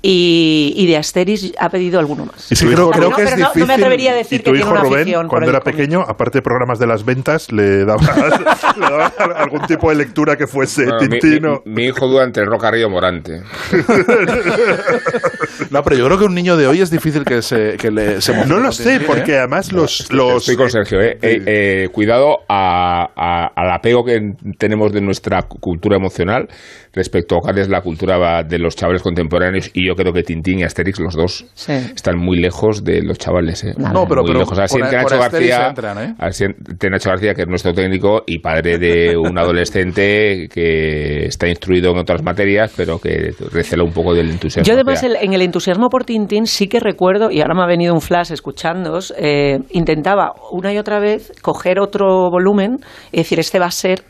Y, 0.09 0.71
y 0.77 0.87
de 0.87 0.95
Asterix 0.95 1.51
ha 1.59 1.69
pedido 1.69 1.99
alguno 1.99 2.25
más. 2.27 2.49
¿Y 2.49 2.55
Sí, 2.55 2.65
creo, 2.65 2.91
creo 2.91 3.09
No, 3.09 3.15
que 3.17 3.23
es 3.23 3.31
pero 3.31 3.43
no- 3.43 3.51
no 3.55 3.65
me 3.65 3.73
atrevería 3.73 4.11
a 4.11 4.15
y 4.15 4.17
decir 4.19 4.41
tu 4.41 4.53
que 4.53 4.59
hijo 4.59 4.67
tiene 4.71 4.79
una 4.79 4.89
Rubén, 4.89 5.13
por 5.13 5.27
cuando 5.27 5.49
el 5.49 5.55
era 5.55 5.59
cómic. 5.61 5.75
pequeño, 5.75 6.01
aparte 6.01 6.37
de 6.37 6.41
programas 6.43 6.79
de 6.79 6.87
las 6.87 7.03
ventas, 7.03 7.51
le 7.51 7.83
dabas 7.83 8.07
algún 9.35 9.67
tipo 9.67 9.89
de 9.89 9.95
lectura 9.97 10.37
que 10.37 10.47
fuese 10.47 10.85
Bueno, 10.85 11.61
mi, 11.65 11.83
hijo 11.87 12.07
duda 12.07 12.23
entre 12.23 12.45
Roca 12.45 12.71
Río 12.71 12.89
Morante. 12.89 13.41
No, 15.71 15.83
pero 15.83 15.95
yo 15.97 16.05
creo 16.05 16.17
que 16.17 16.25
un 16.25 16.35
niño 16.35 16.55
de 16.55 16.67
hoy 16.67 16.81
es 16.81 16.89
difícil 16.89 17.25
que 17.25 17.41
se, 17.41 17.75
que 17.77 17.91
le, 17.91 18.21
se 18.21 18.33
No 18.45 18.57
lo 18.59 18.71
sé, 18.71 18.83
Tintín, 18.83 19.01
¿eh? 19.01 19.05
porque 19.07 19.37
además 19.37 19.71
los... 19.71 20.11
los 20.11 20.43
Estoy 20.43 20.55
con 20.55 20.69
Sergio, 20.69 21.01
¿eh? 21.01 21.17
Eh, 21.21 21.41
eh, 21.45 21.89
cuidado 21.91 22.39
a- 22.47 23.09
a- 23.15 23.47
al 23.55 23.71
apego 23.71 24.05
que 24.05 24.33
tenemos 24.57 24.93
de 24.93 25.01
nuestra 25.01 25.41
cu- 25.43 25.59
cultura 25.59 25.97
emocional 25.97 26.47
respecto 26.97 27.37
a 27.37 27.39
cuál 27.39 27.57
es 27.59 27.69
la 27.69 27.81
cultura 27.81 28.17
va- 28.17 28.43
de 28.43 28.59
los 28.59 28.75
chavales 28.75 29.01
contemporáneos 29.01 29.71
y 29.73 29.87
yo 29.87 29.95
creo 29.95 30.11
que 30.11 30.23
Tintín 30.23 30.59
y 30.59 30.63
Asterix, 30.63 30.99
los 30.99 31.15
dos, 31.15 31.45
Sí. 31.53 31.71
están 31.73 32.17
muy 32.17 32.37
lejos 32.39 32.83
de 32.83 33.01
los 33.01 33.17
chavales. 33.17 33.63
¿eh? 33.63 33.73
No, 33.77 34.05
pero- 34.07 34.21
muy 34.23 34.31
pero 34.31 34.39
lejos. 34.39 34.59
Así 34.59 34.79
con 34.79 34.91
Nacho 34.91 35.17
García, 35.19 35.67
entran, 35.69 35.97
¿eh? 36.03 36.15
así 36.19 36.45
que 36.79 36.89
Nacho 36.89 37.09
García, 37.09 37.33
que 37.33 37.43
es 37.43 37.47
nuestro 37.47 37.73
técnico 37.73 38.23
y 38.25 38.39
padre 38.39 38.77
de 38.77 39.15
un 39.15 39.37
adolescente 39.37 40.47
que 40.53 41.25
está 41.25 41.47
instruido 41.47 41.91
en 41.91 41.97
otras 41.99 42.23
materias, 42.23 42.73
pero 42.75 42.99
que 42.99 43.31
recela 43.51 43.83
un 43.83 43.91
poco 43.93 44.13
del 44.13 44.29
entusiasmo. 44.31 44.67
Yo 44.67 44.73
además 44.73 45.03
el- 45.03 45.15
en 45.17 45.33
el 45.33 45.41
entusiasmo 45.41 45.89
por 45.89 46.03
Tintín 46.03 46.45
sí 46.47 46.67
que 46.67 46.79
recuerdo, 46.79 47.29
y 47.31 47.41
ahora 47.41 47.53
me 47.55 47.63
ha 47.63 47.67
venido 47.67 47.93
un 47.93 48.01
flash 48.01 48.31
escuchándoos, 48.31 49.13
eh, 49.17 49.59
intentaba 49.71 50.33
una 50.51 50.73
y 50.73 50.77
otra 50.77 50.99
vez 50.99 51.31
coger 51.41 51.79
otro 51.79 52.29
volumen 52.29 52.77
y 53.11 53.17
decir, 53.17 53.39
este 53.39 53.59
va 53.59 53.67
a 53.67 53.71
ser 53.71 54.01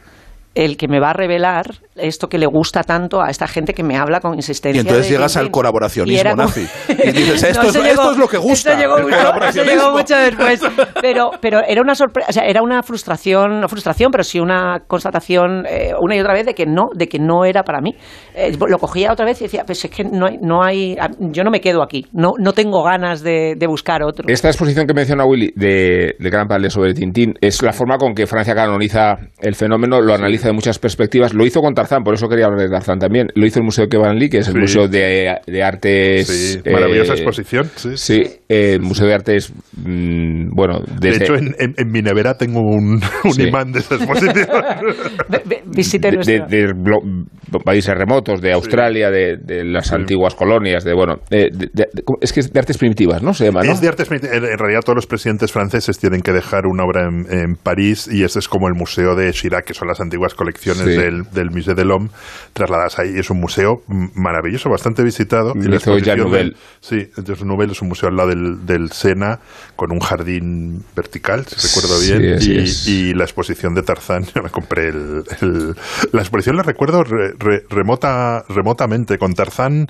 el 0.55 0.75
que 0.77 0.87
me 0.87 0.99
va 0.99 1.11
a 1.11 1.13
revelar 1.13 1.65
esto 1.95 2.29
que 2.29 2.37
le 2.37 2.45
gusta 2.47 2.83
tanto 2.83 3.21
a 3.21 3.29
esta 3.29 3.47
gente 3.47 3.73
que 3.73 3.83
me 3.83 3.95
habla 3.97 4.19
con 4.19 4.33
insistencia. 4.35 4.77
Y 4.77 4.81
entonces 4.81 5.05
de 5.07 5.11
llegas 5.15 5.37
al 5.37 5.51
colaboracionismo 5.51 6.17
Y 6.17 6.19
era 6.19 6.31
como- 6.31 6.43
nazi. 6.43 6.67
Y 6.89 7.11
dices, 7.11 7.43
esto, 7.43 7.63
No, 7.63 7.69
es, 7.69 7.75
esto 7.75 8.11
es 8.11 8.17
lo 8.17 8.27
que 8.27 8.37
gusta. 8.37 8.71
Eso 8.73 8.79
llegó, 8.81 8.97
el 8.97 9.03
mucho, 9.03 9.15
eso 9.15 9.23
colaboracionismo. 9.25 9.79
llegó 9.81 9.91
mucho 9.97 10.15
después. 10.17 10.61
Pero, 11.01 11.31
pero 11.41 11.59
era 11.67 11.81
una 11.81 11.95
sorpresa, 11.95 12.29
o 12.29 12.33
sea, 12.33 12.43
era 12.45 12.61
una 12.61 12.81
frustración, 12.83 13.59
no 13.61 13.67
frustración, 13.67 14.09
pero 14.11 14.23
sí 14.23 14.39
una 14.39 14.79
constatación 14.87 15.65
eh, 15.67 15.91
una 15.99 16.15
y 16.15 16.19
otra 16.19 16.33
vez 16.33 16.45
de 16.45 16.53
que 16.53 16.65
no, 16.65 16.85
de 16.95 17.07
que 17.07 17.19
no 17.19 17.45
era 17.45 17.63
para 17.63 17.79
mí. 17.81 17.95
Eh, 18.35 18.55
lo 18.67 18.77
cogía 18.79 19.11
otra 19.11 19.25
vez 19.25 19.39
y 19.41 19.45
decía, 19.45 19.63
pues 19.65 19.83
es 19.85 19.91
que 19.91 20.03
no 20.03 20.25
hay, 20.27 20.37
no 20.41 20.63
hay 20.63 20.95
yo 21.19 21.43
no 21.43 21.51
me 21.51 21.61
quedo 21.61 21.83
aquí, 21.83 22.05
no, 22.13 22.31
no 22.39 22.53
tengo 22.53 22.83
ganas 22.83 23.21
de, 23.21 23.53
de 23.57 23.67
buscar 23.67 24.01
otro. 24.03 24.25
Esta 24.27 24.47
exposición 24.49 24.87
que 24.87 24.93
menciona 24.93 25.25
Willy 25.25 25.51
de, 25.55 26.15
de 26.19 26.29
Gran 26.29 26.47
Palais 26.47 26.73
sobre 26.73 26.93
Tintín 26.93 27.33
es 27.41 27.61
la 27.61 27.73
forma 27.73 27.97
con 27.97 28.13
que 28.13 28.25
Francia 28.27 28.55
canoniza 28.55 29.15
el 29.39 29.55
fenómeno, 29.55 30.01
lo 30.01 30.13
analiza 30.13 30.46
de 30.49 30.53
muchas 30.53 30.79
perspectivas. 30.79 31.33
Lo 31.33 31.45
hizo 31.45 31.61
con 31.61 31.73
Tarzán, 31.73 32.03
por 32.03 32.13
eso 32.13 32.27
quería 32.27 32.45
hablar 32.45 32.61
de 32.61 32.69
Tarzán 32.69 32.99
también. 32.99 33.27
Lo 33.35 33.45
hizo 33.45 33.59
el 33.59 33.65
Museo 33.65 33.87
de 33.87 34.13
Lee, 34.15 34.29
que 34.29 34.39
es 34.39 34.47
el 34.47 34.53
Sí. 34.53 34.59
Museo 34.59 34.87
de, 34.87 35.35
de 35.45 35.63
Artes. 35.63 36.27
Sí, 36.27 36.59
maravillosa 36.71 37.13
eh, 37.13 37.15
exposición. 37.17 37.69
Sí. 37.75 37.89
Sí, 37.97 38.21
eh, 38.49 38.73
el 38.73 38.81
Museo 38.81 39.07
de 39.07 39.13
Artes, 39.13 39.53
mm, 39.75 40.49
bueno, 40.55 40.79
De 40.99 41.09
desde, 41.09 41.23
hecho, 41.25 41.35
en, 41.35 41.55
en- 41.59 41.73
en 41.77 41.91
mi 41.91 42.01
nevera 42.01 42.35
tengo 42.37 42.59
un, 42.61 42.99
un 43.23 43.31
Sí. 43.33 43.43
imán 43.47 43.71
de 43.71 43.79
esa 43.79 43.95
exposición. 43.95 44.47
Visite 45.65 46.11
de, 46.11 46.17
de- 46.17 46.73
de 46.73 47.59
países 47.63 47.93
remotos, 47.95 48.41
de 48.41 48.53
Australia, 48.53 49.09
de, 49.09 49.37
de 49.37 49.63
las 49.63 49.91
antiguas 49.93 50.35
colonias, 50.35 50.83
de 50.83 50.93
bueno, 50.93 51.15
eh, 51.29 51.47
de- 51.51 51.67
de- 51.73 51.87
de- 51.93 52.03
es 52.21 52.33
que 52.33 52.39
es 52.41 52.51
de 52.51 52.59
artes 52.59 52.77
primitivas, 52.77 53.21
¿no? 53.21 53.33
Se 53.33 53.45
llama, 53.45 53.61
¿no? 53.63 53.71
Es 53.71 53.81
de 53.81 53.87
artes 53.87 54.07
primitivas. 54.07 54.37
En 54.37 54.45
en 54.45 54.57
realidad, 54.57 54.81
todos 54.83 54.95
los 54.95 55.07
presidentes 55.07 55.51
franceses 55.51 55.97
tienen 55.99 56.21
que 56.21 56.31
dejar 56.33 56.65
una 56.65 56.83
obra 56.83 57.03
en, 57.07 57.25
en 57.31 57.55
París 57.55 58.09
y 58.11 58.23
ese 58.23 58.39
es 58.39 58.47
como 58.47 58.67
el 58.67 58.73
museo 58.75 59.15
de 59.15 59.31
Chirac, 59.31 59.65
que 59.65 59.73
son 59.73 59.87
las 59.87 59.99
antiguas 60.01 60.26
colecciones 60.35 60.83
Sí. 60.83 60.89
del, 60.91 61.23
del 61.31 61.49
Musée 61.51 61.73
de 61.75 61.85
l'Homme, 61.85 62.09
trasladadas 62.53 62.99
ahí. 62.99 63.13
Es 63.17 63.29
un 63.29 63.39
museo 63.39 63.81
maravilloso, 64.15 64.69
bastante 64.69 65.03
visitado. 65.03 65.53
Y 65.55 65.63
la 65.63 65.77
del- 65.79 66.55
Sí, 66.79 67.07
Jean 67.25 67.47
Nouvel 67.47 67.71
es 67.71 67.81
un 67.81 67.89
museo 67.89 68.09
al 68.09 68.15
lado 68.15 68.29
del, 68.29 68.65
del 68.65 68.91
Sena, 68.91 69.39
con 69.75 69.91
un 69.91 69.99
jardín 69.99 70.83
vertical, 70.95 71.45
si 71.45 71.67
recuerdo 71.67 71.97
Sí, 71.99 72.17
bien. 72.17 72.65
y, 72.85 73.13
la 73.13 73.23
exposición 73.23 73.73
de 73.73 73.83
Tarzán, 73.83 74.23
yo 74.35 74.41
me 74.43 74.49
compré 74.49 74.89
el, 74.89 75.23
el- 75.41 75.75
la 76.11 76.21
exposición 76.21 76.55
la 76.57 76.63
recuerdo 76.63 77.03
re- 77.03 77.33
re- 77.37 77.63
remota, 77.69 78.43
remotamente 78.49 79.17
con 79.17 79.33
Tarzán. 79.33 79.87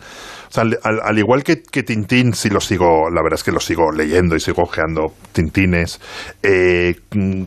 O 0.49 0.51
sea, 0.51 0.63
al, 0.63 0.77
al- 0.83 1.01
al 1.03 1.19
igual 1.19 1.43
que, 1.43 1.61
que 1.61 1.83
Tintín, 1.83 2.33
sí 2.33 2.49
lo 2.49 2.61
sigo, 2.61 3.09
la 3.09 3.21
verdad 3.21 3.35
es 3.39 3.43
que 3.43 3.51
lo 3.51 3.59
sigo 3.59 3.91
leyendo 3.91 4.35
y 4.35 4.39
sigo 4.39 4.63
ojeando 4.63 5.13
Tintines. 5.33 5.99
Eh, 6.43 6.95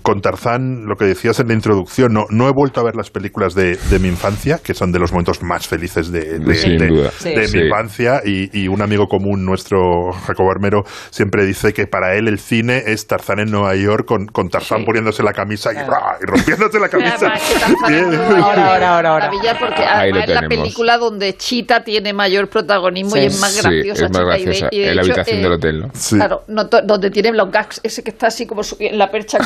con 0.03 0.21
Tarzán, 0.21 0.85
lo 0.87 0.97
que 0.97 1.07
decías 1.07 1.41
en 1.41 1.49
la 1.49 1.55
introducción, 1.55 2.13
no, 2.13 2.25
no 2.31 2.49
he 2.49 2.53
vuelto 2.53 2.80
a 2.81 2.85
ver 2.85 2.97
las 2.97 3.11
películas 3.11 3.55
de, 3.55 3.77
de 3.77 3.99
mi 3.99 4.09
infancia, 4.09 4.59
que 4.63 4.75
son 4.75 4.93
de 4.93 4.99
los 4.99 5.13
momentos 5.13 5.43
más 5.43 5.67
felices 5.69 6.11
de, 6.11 6.39
de- 6.39 6.55
Sin 6.55 6.79
de- 6.79 7.11
Sí. 7.21 7.57
mi 7.57 7.65
infancia. 7.65 8.23
Y, 8.25 8.51
y 8.59 8.69
un 8.69 8.83
amigo 8.83 9.07
común 9.07 9.45
nuestro, 9.45 10.13
Jacobo 10.27 10.51
Armero, 10.51 10.83
siempre 11.11 11.45
dice 11.45 11.73
que 11.73 11.87
para 11.87 12.15
él 12.17 12.29
el 12.29 12.39
cine 12.39 12.83
es 12.87 13.07
Tarzán 13.07 13.41
en 13.41 13.51
Nueva 13.51 13.75
York 13.77 14.07
con, 14.07 14.27
con 14.27 14.49
Tarzán 14.49 14.85
poniéndose 14.85 15.23
la 15.23 15.33
camisa 15.33 15.73
y, 15.73 15.77
¡ra! 15.77 16.19
y 16.21 16.27
rompiéndose 16.27 16.79
la 16.81 16.89
camisa. 16.91 17.33
Ahora, 18.43 18.73
ahora, 18.73 18.95
ahora, 18.97 19.11
ahora. 19.13 19.31
Porque 19.59 19.83
Ahí 19.83 20.11
lo 20.11 20.19
además 20.21 20.29
es 20.29 20.35
la 20.35 20.49
película 20.49 20.99
donde 20.99 21.37
Chita 21.37 21.85
tiene 21.85 22.13
mayor 22.13 22.49
protagonismo 22.49 23.11
Sí. 23.17 23.21
y 23.21 23.27
es 23.27 23.41
más 23.41 23.53
Sí, 23.53 23.61
graciosa. 23.63 24.05
es 24.07 24.11
más 24.11 24.21
Chita, 24.21 24.37
y 24.37 24.39
de- 24.39 24.45
graciosa. 24.45 24.69
y 24.73 24.79
de 24.79 24.89
en 24.91 24.97
la 24.97 25.03
habitación 25.03 25.39
eh, 25.39 25.43
del 25.43 25.53
hotel, 25.53 25.81
¿no? 25.81 25.91
Claro, 26.17 26.43
noto- 26.49 26.83
donde 26.83 27.11
tienen 27.11 27.37
los 27.37 27.51
gags, 27.51 27.81
ese 27.83 28.03
que 28.03 28.11
está 28.11 28.29
así 28.29 28.47
como 28.47 28.63
en 28.79 28.99
la 28.99 29.11
percha. 29.11 29.39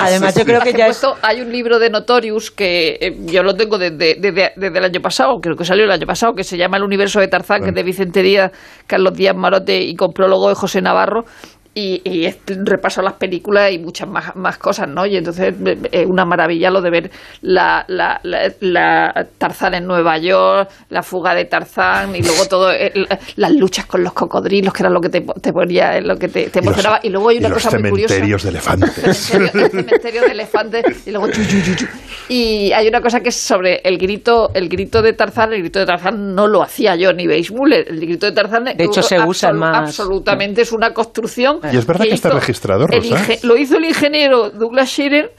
Además, 0.00 0.34
yo 0.34 0.44
creo 0.44 0.60
que 0.60 0.72
ya 0.72 0.86
es- 0.86 0.98
puesto- 0.98 1.16
Hay 1.22 1.40
un 1.40 1.50
libro 1.52 1.78
de 1.78 1.90
Notorious 1.90 2.50
que 2.60 2.98
eh, 3.00 3.16
yo 3.24 3.42
lo 3.42 3.54
tengo 3.54 3.78
desde, 3.78 4.16
desde, 4.16 4.52
desde 4.54 4.78
el 4.78 4.84
año 4.84 5.00
pasado, 5.00 5.40
creo 5.40 5.56
que 5.56 5.64
salió 5.64 5.86
el 5.86 5.90
año 5.90 6.06
pasado, 6.06 6.34
que 6.34 6.44
se 6.44 6.58
llama 6.58 6.76
El 6.76 6.82
universo 6.82 7.18
de 7.18 7.26
Tarzán, 7.26 7.62
que 7.62 7.70
es 7.70 7.74
de 7.74 7.82
Vicente 7.82 8.22
Díaz, 8.22 8.52
Carlos 8.86 9.14
Díaz 9.14 9.34
Marote 9.34 9.80
y 9.80 9.96
con 9.96 10.12
prólogo 10.12 10.50
de 10.50 10.54
José 10.54 10.82
Navarro. 10.82 11.24
Y, 11.72 12.02
y 12.04 12.28
repaso 12.64 13.00
a 13.00 13.04
las 13.04 13.12
películas 13.12 13.70
y 13.70 13.78
muchas 13.78 14.08
más, 14.08 14.34
más 14.34 14.58
cosas, 14.58 14.88
¿no? 14.88 15.06
Y 15.06 15.16
entonces 15.16 15.54
eh, 15.64 15.78
es 15.92 16.04
una 16.06 16.24
maravilla 16.24 16.68
lo 16.68 16.80
de 16.82 16.90
ver 16.90 17.10
la, 17.42 17.84
la, 17.86 18.18
la, 18.24 18.52
la 18.60 19.26
Tarzán 19.38 19.74
en 19.74 19.86
Nueva 19.86 20.18
York, 20.18 20.68
la 20.88 21.04
fuga 21.04 21.32
de 21.32 21.44
Tarzán 21.44 22.16
y 22.16 22.22
luego 22.22 22.46
todo 22.46 22.72
el- 22.72 23.06
las 23.36 23.52
luchas 23.52 23.86
con 23.86 24.02
los 24.02 24.12
cocodrilos, 24.12 24.74
que 24.74 24.82
era 24.82 24.90
lo 24.90 25.00
que 25.00 25.10
te, 25.10 25.20
te 25.40 25.52
ponía, 25.52 26.00
lo 26.00 26.16
que 26.16 26.26
te, 26.26 26.50
te 26.50 26.58
Y 26.58 26.62
los- 26.62 26.66
emocionaba. 26.74 26.98
Y 27.04 27.08
luego 27.10 27.28
hay 27.28 27.36
y 27.36 27.38
una 27.38 27.48
los 27.50 27.62
cosa 27.62 27.78
muy 27.78 27.90
curiosa 27.90 28.14
cementerios 28.14 28.42
de 28.42 28.48
elefantes. 28.50 29.16
cementerio, 29.16 29.64
el 29.66 29.70
cementerio 29.70 30.20
de 30.22 30.26
elefantes 30.32 31.06
y 31.06 31.10
luego 31.12 31.28
chu, 31.30 31.44
chu, 31.44 31.62
chu, 31.64 31.74
chu. 31.76 31.86
y 32.28 32.72
hay 32.72 32.88
una 32.88 33.00
cosa 33.00 33.20
que 33.20 33.28
es 33.28 33.36
sobre 33.36 33.76
el 33.84 33.96
grito 33.96 34.50
el 34.54 34.68
grito 34.68 35.02
de 35.02 35.12
Tarzán 35.12 35.52
el 35.52 35.60
grito 35.60 35.78
de 35.78 35.86
Tarzán 35.86 36.34
no 36.34 36.48
lo 36.48 36.62
hacía 36.62 36.96
Johnny 37.00 37.28
Weissmuller 37.28 37.86
el 37.88 38.00
grito 38.00 38.26
de 38.26 38.32
Tarzán 38.32 38.64
De 38.64 38.84
hecho, 38.84 39.02
se 39.02 39.20
usa 39.20 39.52
más. 39.52 39.88
absolutamente 39.88 40.62
es 40.62 40.72
una 40.72 40.92
construcción 40.92 41.59
Y 41.72 41.76
es 41.76 41.86
verdad 41.86 42.04
que 42.06 42.14
está 42.14 42.30
registrado, 42.30 42.86
Rosa. 42.86 43.16
lo 43.42 43.56
hizo 43.56 43.76
el 43.78 43.84
ingeniero 43.84 44.50
Douglas 44.50 44.88
Shearer 44.88 45.32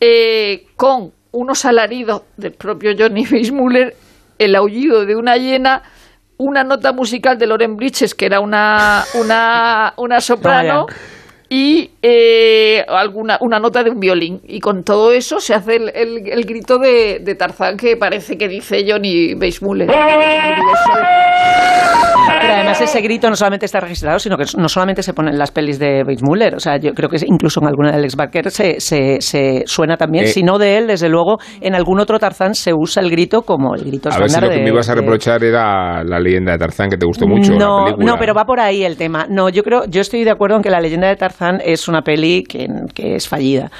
eh, 0.00 0.66
con 0.76 1.12
unos 1.32 1.64
alaridos 1.64 2.22
del 2.36 2.52
propio 2.52 2.92
Johnny 2.98 3.26
Weissmuller 3.30 3.94
el 4.38 4.54
aullido 4.54 5.04
de 5.04 5.16
una 5.16 5.36
hiena 5.36 5.82
una 6.38 6.62
nota 6.64 6.92
musical 6.92 7.36
de 7.36 7.46
Loren 7.48 7.76
Bridges 7.76 8.14
que 8.14 8.26
era 8.26 8.40
una 8.40 9.04
una 9.20 9.92
una 9.96 10.20
soprano 10.22 10.86
Vaya. 10.86 10.98
y 11.50 11.90
eh, 12.00 12.84
alguna 12.88 13.36
una 13.40 13.58
nota 13.58 13.82
de 13.82 13.90
un 13.90 13.98
violín 14.00 14.40
y 14.46 14.60
con 14.60 14.84
todo 14.84 15.10
eso 15.12 15.40
se 15.40 15.52
hace 15.54 15.76
el, 15.76 15.88
el- 15.94 16.28
el 16.28 16.44
grito 16.44 16.78
de, 16.78 17.18
de 17.20 17.34
Tarzán 17.34 17.76
que 17.76 17.96
parece 17.96 18.38
que 18.38 18.46
dice 18.48 18.84
Johnny 18.88 19.34
Weissmuller 19.34 19.88
Pero 22.40 22.52
además 22.54 22.80
ese 22.80 23.00
grito 23.00 23.28
no 23.28 23.36
solamente 23.36 23.66
está 23.66 23.80
registrado, 23.80 24.18
sino 24.18 24.36
que 24.36 24.44
no 24.56 24.68
solamente 24.68 25.02
se 25.02 25.12
pone 25.14 25.30
en 25.30 25.38
las 25.38 25.50
pelis 25.50 25.78
de 25.78 26.02
Weissmuller. 26.06 26.54
O 26.54 26.60
sea, 26.60 26.76
yo 26.78 26.92
creo 26.92 27.08
que 27.08 27.18
incluso 27.26 27.60
en 27.60 27.66
alguna 27.68 27.90
de 27.90 27.96
Alex 27.98 28.16
Barker 28.16 28.50
se, 28.50 28.80
se, 28.80 29.20
se 29.20 29.62
suena 29.66 29.96
también. 29.96 30.24
Eh. 30.24 30.28
si 30.28 30.42
no 30.42 30.58
de 30.58 30.78
él, 30.78 30.86
desde 30.86 31.08
luego, 31.08 31.38
en 31.60 31.74
algún 31.74 32.00
otro 32.00 32.18
Tarzán 32.18 32.54
se 32.54 32.72
usa 32.74 33.02
el 33.02 33.10
grito 33.10 33.42
como 33.42 33.74
el 33.74 33.84
grito 33.84 34.08
A 34.10 34.18
ver 34.18 34.28
si 34.30 34.36
estándar 34.36 34.42
lo 34.50 34.50
que 34.54 34.58
de- 34.58 34.64
me 34.64 34.70
ibas 34.70 34.88
a 34.88 34.94
de- 34.94 35.00
reprochar 35.00 35.42
era 35.44 36.02
la 36.04 36.18
leyenda 36.20 36.52
de 36.52 36.58
Tarzán, 36.58 36.88
que 36.90 36.96
te 36.96 37.06
gustó 37.06 37.26
mucho. 37.26 37.52
la 37.52 37.58
No, 37.58 37.84
película. 37.84 38.06
no, 38.12 38.18
pero 38.18 38.34
va 38.34 38.44
por 38.44 38.60
ahí 38.60 38.84
el 38.84 38.96
tema. 38.96 39.26
No, 39.28 39.48
yo 39.48 39.62
creo, 39.62 39.84
yo 39.88 40.00
estoy 40.00 40.24
de 40.24 40.30
acuerdo 40.30 40.56
en 40.56 40.62
que 40.62 40.70
la 40.70 40.80
leyenda 40.80 41.08
de 41.08 41.16
Tarzán 41.16 41.58
es 41.64 41.88
una 41.88 42.02
peli 42.02 42.42
que, 42.44 42.66
que 42.94 43.14
es 43.14 43.28
fallida, 43.28 43.70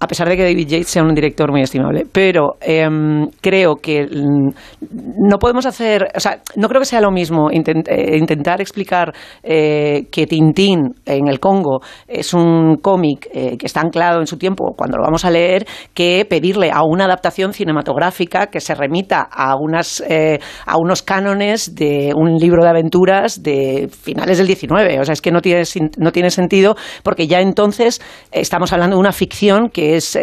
a 0.00 0.06
pesar 0.06 0.28
de 0.28 0.36
que 0.36 0.42
David 0.42 0.66
Yates 0.68 0.88
sea 0.88 1.02
un 1.02 1.14
director 1.14 1.50
muy 1.50 1.62
estimable. 1.62 2.04
Pero 2.12 2.56
em, 2.60 3.26
creo 3.40 3.76
que 3.76 4.02
mm, 4.04 5.28
no 5.28 5.38
podemos 5.38 5.66
hacer, 5.66 6.08
o 6.14 6.20
sea, 6.20 6.38
no 6.56 6.68
creo 6.68 6.80
que 6.80 6.86
sea 6.86 7.00
lo 7.00 7.10
mismo 7.10 7.50
intent- 7.50 7.88
eh, 7.94 8.16
intentar 8.18 8.60
explicar 8.60 9.12
eh, 9.42 10.06
que 10.10 10.26
Tintín 10.26 10.94
en 11.04 11.28
el 11.28 11.40
Congo 11.40 11.80
es 12.08 12.34
un 12.34 12.76
cómic 12.82 13.28
eh, 13.32 13.56
que 13.56 13.66
está 13.66 13.80
anclado 13.80 14.20
en 14.20 14.26
su 14.26 14.36
tiempo 14.36 14.74
cuando 14.76 14.96
lo 14.96 15.04
vamos 15.04 15.24
a 15.24 15.30
leer, 15.30 15.66
que 15.92 16.26
pedirle 16.28 16.70
a 16.70 16.82
una 16.84 17.04
adaptación 17.04 17.52
cinematográfica 17.52 18.48
que 18.48 18.60
se 18.60 18.74
remita 18.74 19.28
a 19.30 19.56
unas 19.56 20.02
a 20.66 20.76
unos 20.76 21.02
cánones 21.02 21.74
de 21.74 22.12
un 22.14 22.36
libro 22.36 22.62
de 22.62 22.68
aventuras 22.68 23.42
de 23.42 23.88
finales 23.88 24.38
del 24.38 24.46
19. 24.46 25.00
O 25.00 25.04
sea, 25.04 25.12
es 25.12 25.20
que 25.20 25.30
no 25.30 25.40
tiene, 25.40 25.62
no 25.98 26.12
tiene 26.12 26.30
sentido 26.30 26.76
porque 27.02 27.26
ya 27.26 27.40
entonces 27.40 28.00
estamos 28.32 28.72
hablando 28.72 28.96
de 28.96 29.00
una 29.00 29.12
ficción 29.12 29.68
que 29.70 29.96
es 29.96 30.18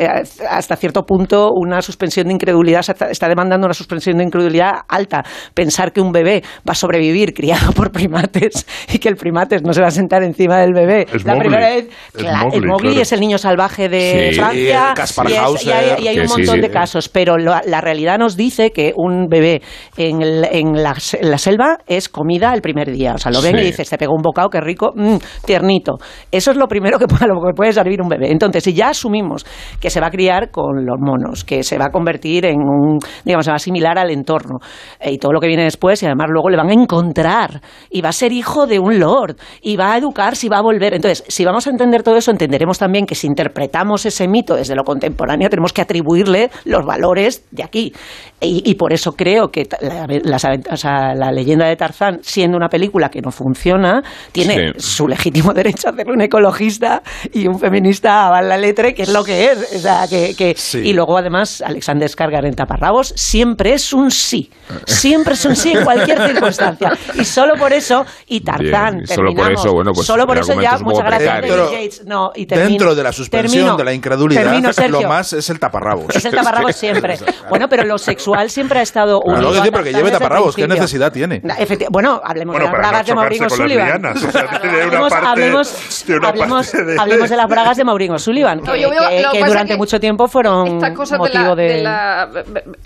hasta 0.49 0.75
cierto 0.75 1.03
punto 1.03 1.51
una 1.53 1.81
suspensión 1.81 2.27
de 2.27 2.33
incredulidad, 2.33 2.83
está 3.09 3.27
demandando 3.27 3.65
una 3.65 3.73
suspensión 3.73 4.17
de 4.17 4.23
incredulidad 4.23 4.81
alta. 4.87 5.23
Pensar 5.53 5.91
que 5.93 6.01
un 6.01 6.11
bebé 6.11 6.43
va 6.67 6.71
a 6.71 6.75
sobrevivir 6.75 7.33
criado 7.33 7.60
por 7.75 7.91
primates 7.91 8.65
y 8.93 8.99
que 8.99 9.09
el 9.09 9.15
primates 9.15 9.61
no 9.63 9.73
se 9.73 9.81
va 9.81 9.87
a 9.87 9.91
sentar 9.91 10.23
encima 10.23 10.57
del 10.59 10.73
bebé. 10.73 11.05
Es 11.13 11.23
la 11.25 11.33
Mowgli. 11.33 11.49
primera 11.49 11.69
vez, 11.69 11.89
Es 12.15 12.23
Mowgli, 12.23 12.57
el 12.57 12.65
Mowgli 12.67 12.87
claro. 12.89 13.01
es 13.01 13.11
el 13.11 13.19
niño 13.19 13.37
salvaje 13.37 13.89
de 13.89 14.29
Sí. 14.31 14.39
Francia 14.39 14.89
Y 14.91 14.93
Kaspar 14.95 15.29
y, 15.29 15.31
es- 15.33 15.37
y 15.37 15.39
Hauser, 15.41 15.73
hay, 15.73 16.03
y 16.03 16.07
hay 16.07 16.15
que 16.15 16.21
un 16.21 16.27
montón 16.27 16.55
sí. 16.55 16.61
de 16.61 16.69
casos, 16.69 17.09
pero 17.09 17.37
lo- 17.37 17.55
la 17.65 17.81
realidad 17.81 18.17
nos 18.17 18.35
dice 18.37 18.71
que 18.71 18.93
un 18.95 19.27
bebé 19.27 19.61
en, 19.97 20.21
el- 20.21 20.47
en 20.51 20.81
la, 20.83 20.95
se- 20.95 21.19
en 21.21 21.31
la 21.31 21.37
selva 21.37 21.77
es 21.87 22.09
comida 22.09 22.53
el 22.53 22.61
primer 22.61 22.91
día. 22.91 23.13
O 23.15 23.17
sea, 23.17 23.31
lo 23.31 23.41
ven 23.41 23.55
Sí. 23.57 23.61
y 23.61 23.65
dices, 23.65 23.89
te 23.89 23.97
pegó 23.97 24.13
un 24.15 24.21
bocado, 24.21 24.49
qué 24.49 24.61
rico, 24.61 24.91
mm, 24.95 25.15
tiernito. 25.45 25.97
Eso 26.31 26.51
es 26.51 26.57
lo 26.57 26.67
primero 26.67 26.97
que, 26.99 27.07
puede- 27.07 27.27
lo 27.27 27.41
que 27.41 27.53
puede 27.55 27.73
servir 27.73 28.01
un 28.01 28.09
bebé. 28.09 28.31
Entonces, 28.31 28.63
si 28.63 28.73
ya 28.73 28.89
asumimos 28.89 29.45
que 29.79 29.89
se 29.89 29.99
va 29.99 30.07
a 30.07 30.11
criar 30.11 30.51
con 30.51 30.85
los 30.85 30.97
monos, 30.99 31.43
que 31.43 31.63
se 31.63 31.77
va 31.77 31.85
a 31.85 31.89
convertir 31.91 32.45
en 32.45 32.59
un, 32.59 32.99
digamos, 33.25 33.45
se 33.45 33.51
va 33.51 33.55
a 33.55 33.57
asimilar 33.57 33.97
al 33.97 34.11
entorno 34.11 34.59
eh, 34.99 35.11
y 35.11 35.17
todo 35.17 35.31
lo 35.33 35.39
que 35.39 35.47
viene 35.47 35.63
después, 35.63 36.01
y 36.03 36.05
además 36.05 36.27
luego 36.29 36.49
le 36.49 36.57
van 36.57 36.69
a 36.69 36.73
encontrar 36.73 37.40
y 37.89 38.01
va 38.01 38.09
a 38.09 38.13
ser 38.13 38.31
hijo 38.31 38.67
de 38.67 38.79
un 38.79 38.99
lord 38.99 39.35
y 39.61 39.75
va 39.77 39.93
a 39.93 39.97
educarse 39.97 40.45
y 40.45 40.49
va 40.49 40.57
a 40.57 40.61
volver. 40.61 40.93
Entonces, 40.93 41.23
si 41.27 41.45
vamos 41.45 41.67
a 41.67 41.69
entender 41.69 42.03
todo 42.03 42.15
eso, 42.17 42.31
entenderemos 42.31 42.77
también 42.77 43.05
que 43.05 43.15
si 43.15 43.27
interpretamos 43.27 44.05
ese 44.05 44.27
mito 44.27 44.55
desde 44.55 44.75
lo 44.75 44.83
contemporáneo, 44.83 45.49
tenemos 45.49 45.73
que 45.73 45.81
atribuirle 45.81 46.49
los 46.65 46.85
valores 46.85 47.45
de 47.51 47.63
aquí. 47.63 47.93
Y, 48.39 48.63
y 48.69 48.75
por 48.75 48.93
eso 48.93 49.13
creo 49.13 49.49
que 49.49 49.67
la, 49.81 50.35
o 50.71 50.77
sea, 50.77 51.13
la 51.15 51.31
leyenda 51.31 51.67
de 51.67 51.75
Tarzán, 51.75 52.19
siendo 52.21 52.57
una 52.57 52.69
película 52.69 53.09
que 53.09 53.21
no 53.21 53.31
funciona, 53.31 54.03
tiene 54.31 54.51
Sí. 54.51 54.79
su 54.79 55.07
legítimo 55.07 55.53
derecho 55.53 55.87
a 55.87 55.91
hacerlo 55.91 56.13
un 56.13 56.21
ecologista 56.21 57.01
y 57.33 57.47
un 57.47 57.57
feminista 57.59 58.27
a 58.35 58.41
la 58.41 58.57
letra, 58.57 58.91
que 58.93 59.03
es 59.03 59.09
lo 59.09 59.23
que 59.23 59.51
es. 59.51 59.75
O 59.75 59.79
sea, 59.79 60.07
que, 60.09 60.35
que- 60.35 60.55
Sí. 60.57 60.79
Y 60.79 60.93
luego, 60.93 61.17
además, 61.17 61.61
Alexander 61.65 62.09
Skarsgård 62.09 62.47
en 62.47 62.53
Taparrabos 62.55 63.13
siempre 63.15 63.73
es 63.73 63.93
un 63.93 64.11
sí. 64.11 64.49
Siempre 64.85 65.33
es 65.33 65.45
un 65.45 65.55
sí 65.55 65.71
en 65.71 65.83
cualquier 65.83 66.17
circunstancia. 66.27 66.91
Y 67.15 67.23
solo 67.31 67.55
por 67.55 67.73
eso, 67.73 68.05
y 68.27 68.41
Tarzán, 68.41 68.93
Bien, 68.97 69.03
y 69.03 69.07
solo 69.07 69.33
por 69.33 69.51
eso, 69.51 69.71
bueno, 69.73 69.91
pues 69.93 70.05
Solo 70.07 70.25
por 70.27 70.37
eso 70.37 70.59
ya, 70.59 70.77
muchas 70.79 71.05
gracias. 71.05 71.33
David 71.41 71.71
Yates. 71.71 72.05
No, 72.05 72.31
y 72.35 72.45
termino- 72.45 72.69
Dentro 72.69 72.95
de 72.95 73.03
la 73.03 73.11
suspensión 73.11 73.51
termino- 73.65 73.77
de 73.77 73.83
la 73.85 73.93
incredulidad, 73.93 74.43
termino, 74.43 74.73
Sergio. 74.73 75.01
lo 75.01 75.07
más 75.09 75.33
es 75.33 75.49
el 75.49 75.59
taparrabos. 75.59 76.15
Es 76.15 76.25
el 76.25 76.33
taparrabos 76.33 76.75
siempre. 76.75 77.17
Bueno, 77.49 77.67
pero 77.69 77.83
lo 77.83 77.97
sexual 77.97 78.49
siempre 78.49 78.79
ha 78.79 78.81
estado 78.83 79.19
Claro, 79.21 79.37
unido 79.39 79.51
que 79.53 79.59
a 79.59 79.63
sí, 79.63 79.71
pero 79.71 79.83
que 79.83 79.91
Tarzán 79.91 80.05
lleve 80.07 80.11
taparrabos, 80.17 80.55
¿qué 80.55 80.67
necesidad 80.67 81.11
tiene? 81.11 81.41
Efecti- 81.41 81.87
bueno, 81.89 82.21
hablemos 82.23 82.53
Bueno, 82.53 82.65
de 82.67 82.71
las 82.71 82.71
para 82.71 82.81
no 82.83 82.89
bragas 82.89 83.05
de 83.07 83.39
las 83.43 83.53
O'Sullivan. 83.53 83.87
lianas, 83.87 84.23
o 84.23 84.31
sea, 84.31 84.41
hablemos, 84.41 85.09
parte- 85.11 85.27
hablemos, 85.27 85.95
hablemos- 86.23 86.71
parte 86.71 86.83
de- 86.85 86.99
hablemos 86.99 87.29
de 87.29 87.37
las 87.37 87.47
bragas 87.47 87.77
de 87.77 87.83
Maureen 87.83 88.11
O'Sullivan, 88.13 88.59
que, 88.61 88.65
No, 88.65 89.45
durante 89.47 89.73
que 89.73 89.77
mucho 89.77 89.99
tiempo 89.99 90.27
fueron 90.27 90.67
Estas 90.67 90.95
cosas 90.97 91.11
de, 91.13 91.17
motivo 91.19 91.43
la, 91.49 91.55
de... 91.55 91.63
de 91.73 91.81
la, 91.81 92.29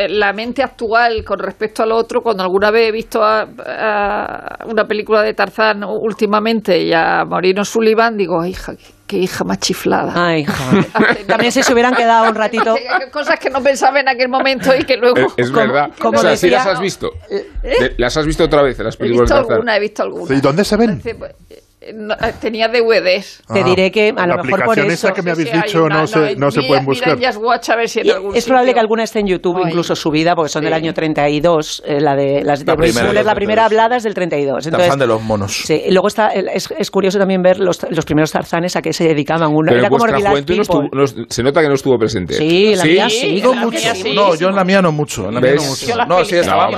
la 0.09 0.33
mente 0.33 0.63
actual 0.63 1.23
con 1.25 1.39
respecto 1.39 1.83
al 1.83 1.91
otro, 1.91 2.21
cuando 2.21 2.43
alguna 2.43 2.71
vez 2.71 2.89
he 2.89 2.91
visto 2.91 3.23
a, 3.23 3.41
a 3.41 4.34
una 4.65 4.85
película 4.85 5.21
de 5.21 5.33
Tarzán 5.33 5.83
últimamente 5.83 6.81
y 6.81 6.93
a 6.93 7.23
Maureen 7.25 7.63
Sullivan, 7.65 8.17
digo, 8.17 8.41
"Ay, 8.41 8.51
hija, 8.51 8.73
qué, 9.07 9.17
hija 9.17 9.43
más 9.43 9.59
chiflada. 9.59 10.13
Ay, 10.15 10.41
hija. 10.41 10.53
También 11.27 11.51
si 11.51 11.61
se 11.63 11.73
hubieran 11.73 11.93
quedado 11.93 12.29
un 12.29 12.35
ratito... 12.35 12.75
Cosas 13.11 13.39
que 13.39 13.49
no 13.49 13.61
pensaba 13.61 13.99
en 13.99 14.09
aquel 14.09 14.29
momento 14.29 14.71
y 14.75 14.83
que 14.83 14.97
luego... 14.97 15.17
Es, 15.17 15.33
es 15.45 15.51
Como- 15.51 15.65
verdad. 15.67 15.91
como 15.99 16.17
o 16.17 16.21
sea, 16.21 16.35
sí 16.35 16.47
decía- 16.47 16.57
las 16.59 16.67
has 16.67 16.79
visto. 16.81 17.11
¿Eh? 17.29 17.93
Las 17.97 18.17
has 18.17 18.25
visto 18.25 18.43
otra 18.43 18.61
vez, 18.61 18.77
las 18.79 18.95
He 18.95 18.97
películas 18.97 19.23
visto 19.29 19.35
de 19.35 19.39
Tarzán. 19.41 19.53
alguna, 19.53 19.77
he 19.77 19.79
visto 19.79 20.03
alguna. 20.03 20.35
¿Y 20.35 20.41
dónde 20.41 20.63
se 20.65 20.77
ven? 20.77 21.01
Eh, 21.87 21.93
no, 21.93 22.15
eh, 22.15 22.33
tenía 22.41 22.67
DVDs. 22.67 23.43
Te 23.53 23.63
diré 23.63 23.91
que 23.91 24.09
a 24.15 24.25
lo 24.27 24.35
la 24.37 24.43
mejor 24.43 24.63
por 24.65 24.79
eso... 24.79 24.87
esa 24.89 25.13
que 25.13 25.21
me 25.21 25.31
habéis 25.31 25.49
Sí, 25.49 25.55
dicho 25.55 25.83
una, 25.83 26.01
no, 26.01 26.07
se, 26.07 26.35
no 26.35 26.49
se 26.49 26.59
mira- 26.61 26.67
pueden 26.67 26.85
mira 26.87 27.13
buscar. 27.13 27.17
Just 27.33 27.37
Watch 27.45 27.69
a 27.69 27.75
ver 27.75 27.89
si 27.89 27.99
en 27.99 28.09
algún 28.11 28.35
es 28.35 28.45
probable 28.45 28.67
sitio- 28.69 28.73
que 28.73 28.79
alguna 28.79 29.03
esté 29.03 29.19
en 29.19 29.27
YouTube, 29.27 29.57
Ay. 29.57 29.63
incluso 29.67 29.95
subida, 29.95 30.35
porque 30.35 30.49
son 30.49 30.63
del 30.63 30.73
Sí. 30.73 30.77
año 30.77 30.93
32. 30.93 31.83
eh, 31.85 31.99
la 32.01 32.15
de 32.15 32.43
las 32.43 32.59
de 32.61 32.65
La 32.65 32.75
Bruce 32.75 32.91
primera, 32.93 33.09
Willis, 33.11 33.23
la 33.25 33.31
la 33.31 33.35
primera 33.35 33.61
32. 33.63 33.65
hablada 33.83 33.97
es 33.97 34.03
del 34.03 34.13
32. 34.15 34.65
Entonces, 34.65 34.87
Tarzán 34.87 34.99
de 34.99 35.07
los 35.07 35.21
monos. 35.21 35.53
Sí, 35.65 35.83
y 35.85 35.91
luego 35.91 36.07
está, 36.07 36.29
es, 36.29 36.69
es 36.75 36.89
curioso 36.91 37.19
también 37.19 37.43
ver 37.43 37.59
los, 37.59 37.79
los 37.89 38.05
primeros 38.05 38.31
tarzanes 38.31 38.75
a 38.75 38.81
qué 38.81 38.91
se 38.91 39.03
dedicaban. 39.03 39.51
Uno 39.53 39.67
Pero 39.67 39.77
era 39.79 39.87
en 39.87 39.93
como 39.93 40.05
juventud 40.29 40.55
no 40.55 40.61
estuvo- 40.63 40.89
no 40.91 41.05
se 41.29 41.43
nota 41.43 41.61
que 41.61 41.67
no 41.67 41.75
estuvo 41.75 41.97
presente. 41.99 42.33
Sí, 42.33 42.75
la 42.75 42.83
mía 42.83 43.09
sí. 43.09 43.41
No 43.43 43.53
mucho. 43.53 43.77
No, 44.15 44.35
yo 44.35 44.49
en 44.49 44.55
la 44.55 44.63
mía 44.63 44.81
no 44.81 44.91
mucho. 44.91 45.27
En 45.27 45.35
la 45.35 45.41
mía 45.41 45.53
no 45.55 45.61
mucho. 45.63 46.05
No, 46.07 46.25
sí, 46.25 46.35
estaba 46.35 46.65
No, 46.71 46.77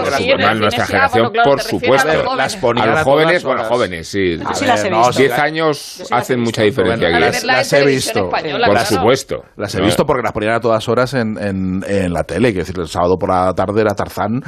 nuestra 0.55 0.84
ah, 0.84 0.88
generación, 0.88 1.32
por 1.43 1.62
supuesto. 1.62 2.36
Las 2.36 2.55
ponían 2.58 2.89
a 2.89 2.95
los 2.95 3.03
jóvenes, 3.03 3.43
bueno, 3.43 3.64
jóvenes, 3.66 4.08
sí. 4.08 4.38
Sí 4.53 4.66
las 4.66 4.84
visto. 5.08 5.22
10 5.22 5.39
años 5.39 6.04
hacen 6.12 6.39
mucha 6.41 6.64
diferencia 6.64 7.10
la 7.10 7.20
Las 7.43 7.74
he 7.74 7.86
visto. 7.86 8.26
española, 8.26 8.68
Por 8.68 8.76
claro. 8.76 8.89
supuesto. 8.95 9.43
Las 9.56 9.74
he 9.76 9.82
visto 9.82 10.06
porque 10.06 10.24
las 10.24 10.32
ponían 10.32 10.54
a 10.54 10.60
todas 10.60 10.88
horas 10.89 11.14
en, 11.14 11.38
en, 11.38 11.84
en 11.88 12.14
la 12.14 12.24
tele. 12.24 12.50
Quiero 12.54 12.66
decir, 12.66 12.80
el 12.80 12.88
sábado 12.88 13.18
por 13.18 13.30
la 13.30 13.54
tarde 13.54 13.82
era 13.82 13.93
Tarzán. 13.93 14.41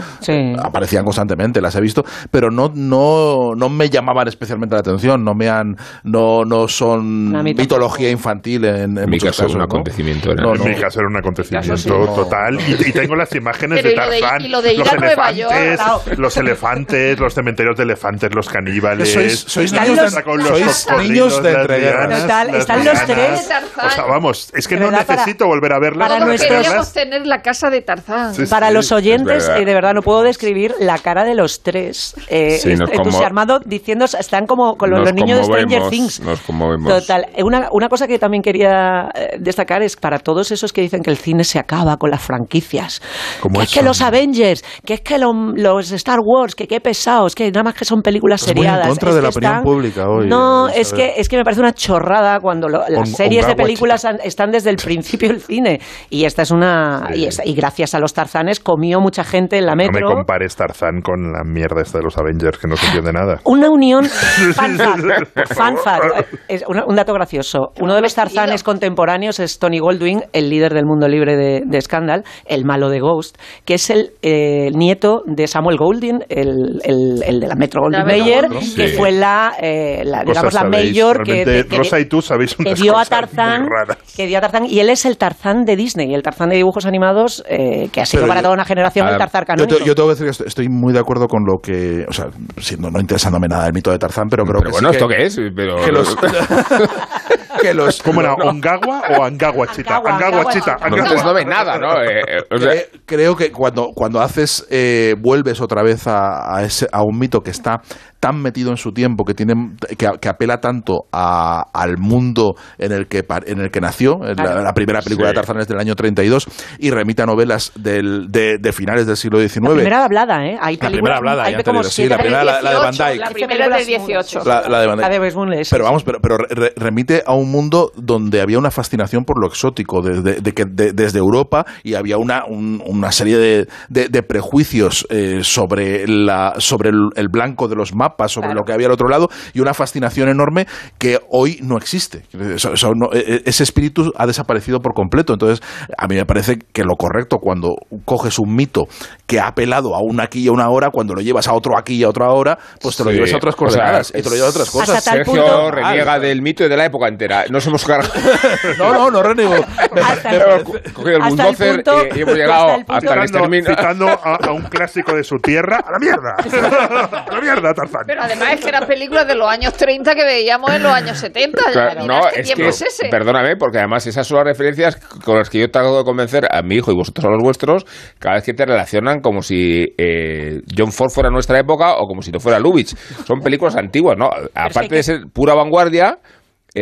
Aparecían 0.61 1.03
constantemente, 1.03 1.61
las 1.61 1.75
he 1.75 1.81
visto. 1.81 2.03
Pero 2.31 2.49
no, 2.51 2.71
no, 2.73 3.55
no 3.55 3.69
me 3.69 3.89
llamaban 3.89 4.27
especialmente 4.27 4.75
la 4.75 4.79
atención. 4.81 5.23
No 5.23 5.33
me 5.33 5.49
han, 5.49 5.75
no, 6.03 6.43
no 6.45 6.67
son 6.67 7.31
mitología 7.43 8.09
infantil 8.09 8.65
en, 8.65 8.75
en 8.97 8.97
En 8.99 9.09
mi 9.09 9.19
caso, 9.19 9.43
casos. 9.43 9.53
un 9.53 9.59
¿no? 9.59 9.63
acontecimiento 9.65 10.31
era. 10.31 10.43
No, 10.43 10.53
en 10.55 10.59
no. 10.59 10.65
mi 10.65 10.75
caso 10.75 10.99
era 10.99 11.09
un 11.09 11.17
acontecimiento 11.17 11.77
sí, 11.77 11.89
no. 11.89 12.05
total. 12.15 12.59
Y, 12.67 12.89
y 12.89 12.91
tengo 12.91 13.15
las 13.15 13.33
imágenes 13.35 13.83
de 13.83 13.89
de- 13.89 13.95
Tarzán. 13.95 14.41
y 14.45 14.47
lo 14.49 14.61
de 14.61 14.73
ir 14.73 14.79
los 14.79 14.91
a 14.93 14.95
Nueva 14.97 15.31
York, 15.31 15.51
elefantes, 15.53 15.79
claro. 16.05 16.21
los 16.21 16.37
elefantes, 16.37 17.19
los 17.19 17.33
cementerios 17.33 17.77
de 17.77 17.83
elefantes, 17.83 18.33
los 18.33 18.49
caníbales. 18.49 19.15
Sois- 19.15 19.43
sois 19.47 19.71
niños 19.73 19.99
con 20.47 20.59
los 20.59 20.87
niños 21.09 21.43
de 21.43 21.51
entreguerras. 21.51 22.21
Total, 22.21 22.55
están 22.55 22.85
los 22.85 23.05
tres. 23.05 23.49
O 23.85 23.89
sea, 23.89 24.05
vamos, 24.05 24.51
es 24.53 24.67
que 24.67 24.75
no 24.75 24.85
verdad, 24.85 25.05
para- 25.05 25.19
necesito 25.21 25.45
volver 25.47 25.73
a 25.73 25.79
verlas. 25.79 26.09
para 26.09 26.25
nuestros- 26.25 26.93
tener 26.93 27.25
la 27.25 27.41
casa 27.41 27.69
de 27.69 27.81
Tarzán. 27.81 28.33
Sí, 28.33 28.45
Para 28.49 28.67
sí, 28.69 28.73
los 28.73 28.85
es 28.85 28.91
oyentes, 28.91 29.47
verdad. 29.47 29.61
eh, 29.61 29.65
de 29.65 29.73
verdad, 29.73 29.93
no 29.93 30.01
puedo 30.01 30.21
describir 30.23 30.73
la 30.79 30.97
cara 30.99 31.23
de 31.23 31.35
los 31.35 31.61
tres. 31.63 32.15
Eh, 32.27 32.57
Sí, 32.61 32.69
nos 32.75 32.89
como- 32.89 33.03
entusiasmado, 33.03 33.59
diciendo, 33.65 34.05
están 34.05 34.45
como 34.45 34.75
con 34.75 34.89
los, 34.89 35.13
niños 35.13 35.39
de 35.39 35.43
Stranger 35.45 35.89
Things. 35.89 36.19
Nos 36.21 36.41
conmovemos. 36.41 36.91
Total. 36.91 37.25
Eh, 37.35 37.43
Una, 37.43 37.67
una 37.71 37.89
cosa 37.89 38.07
que 38.07 38.19
también 38.19 38.43
quería 38.43 39.09
eh, 39.15 39.37
destacar 39.39 39.81
es 39.81 39.95
para 39.95 40.19
todos 40.19 40.51
esos 40.51 40.71
que 40.73 40.81
dicen 40.81 41.01
que 41.01 41.09
el 41.09 41.17
cine 41.17 41.43
se 41.43 41.57
acaba 41.59 41.97
con 41.97 42.11
las 42.11 42.21
franquicias. 42.21 43.01
Como 43.41 43.59
Que 43.59 43.65
es 43.65 43.73
que 43.73 43.81
los 43.81 44.01
Avengers, 44.01 44.63
que 44.85 44.95
es 44.95 45.01
que 45.01 45.17
lo- 45.17 45.33
los 45.55 45.91
Star 45.91 46.19
Wars, 46.23 46.55
que 46.55 46.67
qué 46.67 46.79
pesados, 46.79 47.33
que 47.35 47.49
nada 47.51 47.63
más 47.63 47.73
que 47.75 47.85
son 47.85 48.01
películas 48.01 48.41
Estás 48.41 48.55
muy 48.55 48.65
en 48.65 48.71
seriadas. 48.71 48.87
contra 48.89 49.09
Es 49.09 49.15
de 49.15 49.21
la 49.21 49.29
opinión 49.29 49.51
están- 49.53 49.63
pública 49.63 50.07
hoy, 50.09 50.27
No, 50.29 50.67
es 50.69 50.93
que, 50.93 51.13
es 51.17 51.27
que 51.29 51.37
me 51.37 51.43
parece 51.43 51.61
una 51.61 51.73
chorrada 51.73 52.39
cuando 52.39 52.67
lo- 52.69 52.87
las 52.87 52.99
On- 52.99 53.05
series 53.07 53.45
de 53.47 53.55
películas 53.55 54.05
han- 54.05 54.19
están 54.23 54.51
desde 54.51 54.69
el 54.69 54.77
principio 54.77 55.29
del 55.29 55.41
cine. 55.41 55.79
Y 56.09 56.25
esta 56.25 56.43
es 56.43 56.51
una. 56.51 57.09
Y, 57.13 57.25
es- 57.25 57.41
y 57.43 57.53
gracias 57.53 57.93
a 57.95 57.99
los 57.99 58.13
Tarzanes 58.13 58.59
comió 58.59 58.99
mucha 58.99 59.23
gente 59.23 59.57
en 59.57 59.65
la 59.65 59.71
No 59.73 59.77
me 59.77 59.89
metro. 59.89 60.09
compares 60.13 60.55
Tarzán 60.55 61.01
con 61.01 61.31
la 61.31 61.43
mierda 61.43 61.81
esta 61.81 61.97
de 61.99 62.03
los 62.03 62.17
Avengers, 62.17 62.57
que 62.57 62.67
no 62.67 62.75
se 62.75 62.85
entiende 62.87 63.11
nada. 63.13 63.39
Una 63.45 63.69
unión. 63.69 64.05
Fun 64.55 64.77
fact, 64.77 65.53
fun 65.53 65.77
fact, 65.77 66.33
es 66.47 66.63
una- 66.67 66.85
un 66.85 66.95
dato 66.95 67.13
gracioso. 67.13 67.71
Uno 67.79 67.95
de 67.95 68.01
los 68.01 68.13
tarzanes 68.15 68.63
contemporáneos 68.63 69.39
es 69.39 69.59
Tony 69.59 69.79
Goldwyn, 69.79 70.23
el 70.33 70.49
líder 70.49 70.73
del 70.73 70.85
mundo 70.85 71.07
libre 71.07 71.35
de, 71.35 71.61
de 71.65 71.81
Scandal, 71.81 72.23
el 72.45 72.65
malo 72.65 72.89
de 72.89 72.99
Ghost, 72.99 73.37
que 73.65 73.75
es 73.75 73.89
el 73.89 74.11
eh, 74.21 74.69
nieto 74.73 75.23
de 75.25 75.47
Samuel 75.47 75.77
Goldwyn, 75.77 76.23
el, 76.29 76.81
el- 76.83 77.23
el 77.25 77.39
de 77.39 77.47
la 77.47 77.55
Metro 77.55 77.81
Goldwyn 77.81 78.05
Metro 78.05 78.23
Mayer, 78.23 78.47
que 78.75 78.87
Sí. 78.89 78.95
fue 78.97 79.11
la, 79.11 79.53
eh, 79.61 80.03
la, 80.05 80.18
digamos, 80.23 80.43
Cosas 80.43 80.53
la 80.53 80.61
sabéis. 80.71 80.91
mayor 80.91 81.23
que, 81.23 81.31
Realmente, 81.45 81.67
que- 81.69 81.77
Rosa 81.77 81.99
y 81.99 82.05
tú 82.05 82.21
sabéis 82.21 82.55
que 82.55 82.63
unas 82.63 82.79
dio 82.79 82.91
a 82.91 82.95
cosas 82.99 83.09
Tarzán, 83.09 83.61
muy 83.61 83.69
raras. 83.69 83.97
que 84.15 84.27
dio 84.27 84.37
a 84.37 84.41
Tarzán, 84.41 84.65
y 84.65 84.79
él 84.79 84.89
es 84.89 85.05
el 85.05 85.17
Tarzán 85.17 85.65
de 85.65 85.75
Disney, 85.75 86.13
el 86.13 86.21
Tarzán 86.23 86.49
de 86.49 86.55
dibujos 86.57 86.85
animados, 86.85 87.43
eh, 87.47 87.89
que 87.91 88.01
ha 88.01 88.05
sido 88.05 88.21
Pero 88.21 88.27
para 88.29 88.39
yo- 88.41 88.43
toda 88.43 88.53
una 88.55 88.65
generación 88.65 89.07
el 89.07 89.15
Ah, 89.15 89.17
Tarzán 89.17 89.41
yo, 89.41 89.45
canónico. 89.47 89.77
te- 89.77 89.85
yo 89.85 89.95
tengo 89.95 90.07
que 90.09 90.13
decir 90.13 90.25
que 90.25 90.31
estoy- 90.31 90.47
estoy 90.47 90.69
muy 90.69 90.93
de 90.93 90.99
acuerdo 90.99 91.27
con 91.27 91.43
lo 91.45 91.59
que, 91.61 92.05
o 92.07 92.13
sea, 92.13 92.27
siendo 92.57 92.89
no 92.89 92.99
interesándome 92.99 93.47
nada 93.47 93.67
el 93.67 93.73
mito 93.73 93.91
de 93.91 93.97
Tarzán, 93.99 94.27
pero 94.29 94.43
creo 94.43 94.59
Pero 94.61 94.69
que 94.69 94.71
bueno, 94.71 94.89
sí 94.89 94.95
¿esto 94.95 95.07
que, 95.07 95.15
qué 95.15 95.23
es? 95.25 95.39
Pero... 95.55 95.75
que 95.77 95.91
los 95.91 96.15
que 97.61 97.73
los 97.73 98.01
¿Cómo 98.01 98.21
era? 98.21 98.33
¿Ongawa 98.35 99.01
o 99.17 99.23
Angawa 99.23 99.67
Chita? 99.67 99.97
Angawa, 99.97 100.15
Angawa 100.15 100.37
Angawa 100.37 100.53
Chita. 100.53 100.71
No, 100.79 100.85
Angawa. 100.85 100.99
entonces 101.01 101.25
no 101.25 101.33
ve 101.33 101.45
nada, 101.45 101.77
¿no? 101.77 102.01
Eh, 102.01 102.21
eh, 102.27 102.41
o 102.55 102.57
sea, 102.57 102.71
Cre- 102.71 103.01
creo 103.05 103.35
que 103.35 103.51
cuando, 103.51 103.89
cuando 103.93 104.21
haces, 104.21 104.65
eh, 104.69 105.15
vuelves 105.19 105.59
otra 105.61 105.83
vez 105.83 106.07
a, 106.07 106.55
a 106.57 106.63
ese, 106.63 106.87
a 106.91 107.01
un 107.03 107.17
mito 107.17 107.41
que 107.41 107.51
está 107.51 107.81
tan 108.19 108.41
metido 108.41 108.71
en 108.71 108.77
su 108.77 108.91
tiempo, 108.91 109.23
que 109.25 109.33
tiene 109.33 109.53
que, 109.97 110.07
que 110.19 110.29
apela 110.29 110.59
tanto 110.59 111.05
a- 111.11 111.63
al 111.73 111.97
mundo 111.97 112.55
en 112.77 112.91
el 112.91 113.07
que, 113.07 113.23
par- 113.23 113.43
en 113.47 113.59
el 113.59 113.71
que 113.71 113.79
nació, 113.81 114.15
en 114.25 114.35
la, 114.35 114.61
la 114.61 114.73
primera 114.73 115.01
película 115.01 115.29
Sí. 115.29 115.33
de 115.33 115.35
Tarzán 115.35 115.59
es 115.59 115.67
del 115.67 115.79
año 115.79 115.95
32, 115.95 116.45
y 116.79 116.91
remite 116.91 117.21
a 117.21 117.25
novelas 117.25 117.71
del, 117.75 118.27
de, 118.31 118.57
de 118.57 118.71
finales 118.73 119.05
del 119.07 119.17
siglo 119.17 119.39
XIX. 119.39 119.63
La 119.69 119.73
primera 119.75 120.03
hablada, 120.05 120.45
¿eh? 120.45 120.57
Hay 120.61 120.77
La 120.81 120.89
primera 120.89 121.17
hablada, 121.17 121.43
hay 121.43 121.53
ya 121.53 121.63
como 121.63 121.83
sí, 121.83 122.07
la 122.07 122.17
primera, 122.17 122.43
la- 122.43 122.61
la 122.61 122.69
de 122.71 122.75
Van 122.77 122.91
18, 122.91 123.09
Dyke. 123.09 123.19
La 123.19 123.29
primera 123.31 123.77
del 123.77 123.85
18. 123.85 124.39
La, 124.45 124.61
la 124.69 124.81
de 124.81 124.87
Van 124.87 124.97
Dyke. 124.97 125.09
La 125.09 125.55
de 125.55 125.65
Pero 125.71 125.83
vamos, 125.83 126.03
pero, 126.03 126.19
pero 126.21 126.37
re- 126.37 126.73
remite 126.75 127.23
a 127.25 127.33
un 127.33 127.51
mundo 127.51 127.91
donde 127.95 128.41
había 128.41 128.57
una 128.59 128.71
fascinación 128.71 129.23
por 129.25 129.39
lo 129.41 129.47
exótico, 129.47 130.01
de, 130.01 130.21
de- 130.21 130.41
de 130.41 130.53
que 130.53 130.65
de- 130.65 130.91
desde 130.93 131.19
Europa, 131.19 131.65
y 131.83 131.93
había 131.95 132.17
una, 132.17 132.43
un- 132.45 132.81
una 132.85 133.11
serie 133.11 133.37
de, 133.37 133.67
de- 133.89 134.09
de 134.09 134.23
prejuicios 134.23 135.05
eh, 135.09 135.39
sobre, 135.43 136.07
la, 136.07 136.55
sobre 136.57 136.89
el, 136.89 137.09
el 137.15 137.27
blanco 137.29 137.67
de 137.67 137.75
los 137.75 137.93
mapas, 137.95 138.08
sobre 138.27 138.53
lo 138.53 138.63
que 138.63 138.73
había 138.73 138.87
al 138.87 138.93
otro 138.93 139.07
lado, 139.07 139.27
y 139.53 139.59
una 139.61 139.73
fascinación 139.73 140.29
enorme 140.29 140.67
que 140.97 141.19
hoy 141.29 141.59
no 141.61 141.77
existe. 141.77 142.23
Eso- 142.55 142.73
eso 142.73 142.91
no- 142.95 143.09
e- 143.13 143.41
ese 143.45 143.63
espíritu 143.63 144.11
ha 144.17 144.25
desaparecido 144.27 144.79
por 144.79 144.93
completo. 144.93 145.33
Entonces, 145.33 145.61
a 145.97 146.07
mí 146.07 146.15
me 146.15 146.25
parece 146.25 146.59
que 146.73 146.83
lo 146.83 146.95
correcto 146.95 147.37
cuando 147.37 147.75
coges 148.05 148.39
un 148.39 148.55
mito 148.55 148.85
que 149.27 149.39
ha 149.39 149.47
apelado 149.47 149.95
a 149.95 149.99
un 150.01 150.19
aquí 150.19 150.43
y 150.43 150.47
a 150.47 150.51
una 150.51 150.69
hora, 150.69 150.89
cuando 150.91 151.13
lo 151.13 151.21
llevas 151.21 151.47
a 151.47 151.53
otro 151.53 151.77
aquí 151.77 151.95
y 151.95 152.03
a 152.03 152.09
otra 152.09 152.29
hora, 152.31 152.57
pues 152.81 152.95
te 152.97 153.03
lo 153.03 153.09
Sí, 153.11 153.15
llevas 153.17 153.33
a 153.33 153.37
otras 153.37 153.55
o 153.55 153.57
sea, 153.57 153.65
coordenadas 153.67 154.09
y 154.15 154.21
te 154.21 154.29
lo 154.29 154.35
llevas 154.35 154.47
a 154.47 154.51
otras 154.51 154.69
cosas. 154.71 154.89
Hasta 154.97 155.11
tal 155.11 155.25
Sergio 155.25 155.41
punto- 155.43 155.71
reniega 155.71 156.19
del 156.19 156.41
mito 156.41 156.63
y 156.63 156.69
de 156.69 156.77
la 156.77 156.85
época 156.85 157.07
entera. 157.07 157.45
Nos 157.49 157.65
hemos 157.67 157.85
cargado. 157.85 158.13
No, 158.77 158.93
no, 158.93 159.11
no 159.11 159.23
reniego. 159.23 159.55
hemos 159.55 160.63
co- 160.63 160.73
cogido 160.93 161.15
el 161.17 161.21
hasta 161.21 161.43
el 161.49 161.55
bulldozer 161.55 161.75
punto- 161.83 162.03
y, 162.15 162.17
y 162.17 162.21
hemos 162.21 162.35
llegado 162.35 162.61
hasta 162.63 162.75
el 162.75 162.85
punto- 162.85 162.93
hasta 162.93 163.13
el 163.13 163.19
exterminio. 163.23 163.69
citando 163.69 164.07
a, 164.07 164.35
a 164.47 164.51
un 164.51 164.61
clásico 164.63 165.13
de 165.15 165.23
su 165.23 165.37
tierra, 165.37 165.79
a 165.85 165.91
la 165.91 165.99
mierda. 165.99 166.35
a 167.27 167.33
la 167.35 167.41
mierda, 167.41 167.73
Tarzán. 167.73 167.98
Pero 168.05 168.21
además 168.21 168.53
es 168.53 168.61
que 168.61 168.69
eran 168.69 168.85
películas 168.87 169.27
de 169.27 169.35
los 169.35 169.49
años 169.49 169.73
30 169.73 170.15
que 170.15 170.23
veíamos 170.23 170.71
en 170.71 170.83
los 170.83 170.91
años 170.91 171.17
70. 171.17 171.61
ya 171.67 171.71
Claro, 171.71 172.05
no, 172.05 172.27
es 172.29 172.53
que, 172.53 172.67
es 172.67 172.81
ese. 172.81 173.09
perdóname, 173.09 173.55
porque 173.55 173.77
además 173.77 174.05
esas 174.07 174.27
son 174.27 174.37
las 174.37 174.45
referencias 174.45 174.95
con 175.23 175.37
las 175.37 175.49
que 175.49 175.59
yo 175.59 175.69
trato 175.69 175.97
de 175.97 176.03
convencer 176.03 176.47
a 176.51 176.61
mi 176.61 176.75
hijo 176.75 176.91
y 176.91 176.95
vosotros 176.95 177.25
a 177.25 177.29
los 177.29 177.41
vuestros 177.41 177.85
cada 178.19 178.35
vez 178.35 178.43
que 178.43 178.53
te 178.53 178.65
relacionan 178.65 179.21
como 179.21 179.41
si 179.41 179.93
eh, 179.97 180.61
John 180.75 180.91
Ford 180.91 181.09
fuera 181.09 181.29
nuestra 181.29 181.59
época 181.59 181.95
o 181.97 182.07
como 182.07 182.21
si 182.21 182.31
no 182.31 182.39
fuera 182.39 182.59
Lubitsch. 182.59 182.95
Son 183.25 183.39
películas 183.39 183.75
antiguas, 183.75 184.17
¿no? 184.17 184.29
Aparte 184.53 184.95
de 184.95 185.03
ser 185.03 185.21
pura 185.33 185.53
vanguardia, 185.53 186.19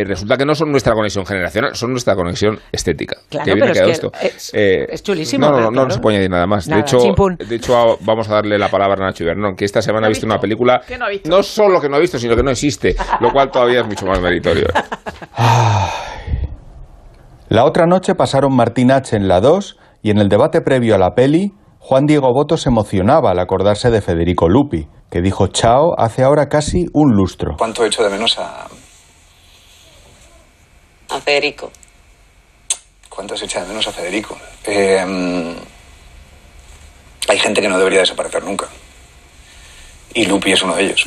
eh, 0.02 0.04
resulta 0.06 0.38
que 0.38 0.46
no 0.46 0.56
son 0.56 0.72
nuestra 0.72 0.94
conexión 0.94 1.26
generacional, 1.26 1.76
son 1.76 1.92
nuestra 1.92 2.16
conexión 2.16 2.60
estética. 2.72 3.18
Claro, 3.30 3.46
que 3.46 3.52
pero 3.54 3.74
quedado 3.74 3.90
es 3.92 4.00
que 4.00 4.08
esto. 4.08 4.12
es- 4.22 4.52
Eh, 4.54 4.86
es 4.90 5.04
chulísimo, 5.04 5.46
No, 5.48 5.52
no, 5.52 5.58
no, 5.58 5.64
no, 5.66 5.72
claro. 5.72 5.90
se 5.92 6.00
puede 6.00 6.18
añadir 6.18 6.32
nada 6.32 6.48
más. 6.48 6.68
Nada, 6.68 6.82
de 6.82 6.88
hecho, 6.88 7.00
chimpún. 7.00 7.36
de 7.38 7.56
hecho, 7.56 7.98
vamos 8.02 8.30
a 8.30 8.34
darle 8.36 8.58
la 8.58 8.70
palabra 8.70 8.96
a 9.04 9.08
Nacho 9.08 9.24
Ibernón, 9.24 9.56
que 9.56 9.66
esta 9.66 9.82
semana 9.82 10.08
ha 10.08 10.10
visto 10.10 10.26
una 10.26 10.40
película 10.40 10.82
¿Qué 10.88 10.98
no 10.98 11.06
ha 11.06 11.10
visto? 11.10 11.30
no 11.30 11.44
solo 11.44 11.80
que 11.82 11.90
no 11.90 11.96
ha 11.96 12.00
visto, 12.00 12.18
sino 12.20 12.36
que 12.36 12.44
no 12.44 12.52
existe, 12.52 12.96
lo 13.20 13.32
cual 13.32 13.50
todavía 13.52 13.82
es 13.82 13.88
mucho 13.88 14.06
más 14.06 14.20
meritorio. 14.22 14.68
La 17.50 17.64
otra 17.64 17.86
noche 17.86 18.14
pasaron 18.16 18.54
Martín 18.56 18.92
H. 18.92 19.16
en 19.16 19.28
la 19.28 19.40
2 19.40 19.78
y 20.02 20.10
en 20.12 20.18
el 20.18 20.28
debate 20.30 20.62
previo 20.62 20.96
a 20.96 20.98
la 20.98 21.12
peli, 21.16 21.54
Juan 21.80 22.06
Diego 22.06 22.34
Boto 22.34 22.58
se 22.58 22.70
emocionaba 22.70 23.32
al 23.32 23.40
acordarse 23.40 23.90
de 23.90 24.02
Federico 24.02 24.50
Lupi, 24.50 24.88
que 25.10 25.22
dijo 25.22 25.48
chao 25.48 25.94
hace 25.98 26.24
ahora 26.24 26.48
casi 26.50 26.88
un 26.94 27.16
lustro. 27.16 27.56
¿Cuánto 27.58 27.84
he 27.84 27.88
hecho 27.88 28.04
de 28.04 28.10
menos 28.10 28.38
a... 28.38 28.68
A 31.10 31.20
Federico. 31.22 31.72
¿Cuánto 33.10 33.36
se 33.36 33.46
echa 33.46 33.62
de 33.62 33.68
menos 33.70 33.88
a 33.88 33.92
Federico? 33.92 34.38
Eh, 34.66 35.04
mm, 35.06 35.56
hay 37.30 37.40
gente 37.40 37.62
que 37.62 37.68
no 37.68 37.78
debería 37.78 38.02
desaparecer 38.02 38.44
nunca. 38.44 38.68
Y 40.14 40.26
Lupi 40.26 40.52
es 40.52 40.62
uno 40.62 40.76
de 40.76 40.84
ellos. 40.84 41.06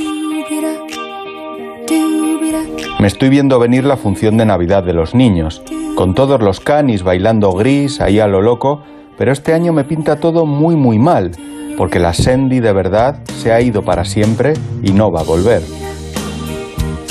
Me 3.01 3.07
estoy 3.07 3.29
viendo 3.29 3.59
venir 3.59 3.85
la 3.85 3.97
función 3.97 4.37
de 4.37 4.45
Navidad 4.45 4.83
de 4.83 4.93
los 4.93 5.15
niños, 5.15 5.63
con 5.97 6.15
todos 6.15 6.41
los 6.43 6.61
canis 6.61 7.03
bailando 7.03 7.53
gris 7.53 8.01
ahí 8.01 8.21
a 8.21 8.27
lo 8.27 8.43
loco, 8.43 8.83
pero 9.17 9.33
este 9.33 9.55
año 9.55 9.73
me 9.73 9.85
pinta 9.85 10.21
todo 10.21 10.47
muy 10.47 10.77
muy 10.77 10.99
mal, 10.99 11.33
porque 11.79 11.99
la 11.99 12.13
Sandy 12.13 12.61
de 12.61 12.73
verdad 12.73 13.23
se 13.39 13.53
ha 13.53 13.61
ido 13.61 13.83
para 13.83 14.05
siempre 14.05 14.53
y 14.83 14.93
no 14.93 15.11
va 15.11 15.21
a 15.21 15.25
volver. 15.25 15.63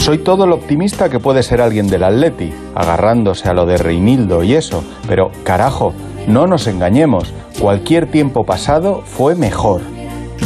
Soy 0.09 0.17
todo 0.17 0.47
lo 0.47 0.55
optimista 0.55 1.07
que 1.07 1.19
puede 1.19 1.43
ser 1.43 1.61
alguien 1.61 1.87
del 1.87 2.03
Atleti, 2.03 2.51
agarrándose 2.73 3.47
a 3.47 3.53
lo 3.53 3.67
de 3.67 3.77
Reinildo 3.77 4.41
y 4.41 4.55
eso, 4.55 4.83
pero 5.07 5.29
carajo, 5.43 5.93
no 6.25 6.47
nos 6.47 6.65
engañemos, 6.65 7.31
cualquier 7.59 8.09
tiempo 8.09 8.43
pasado 8.43 9.03
fue 9.05 9.35
mejor. 9.35 9.81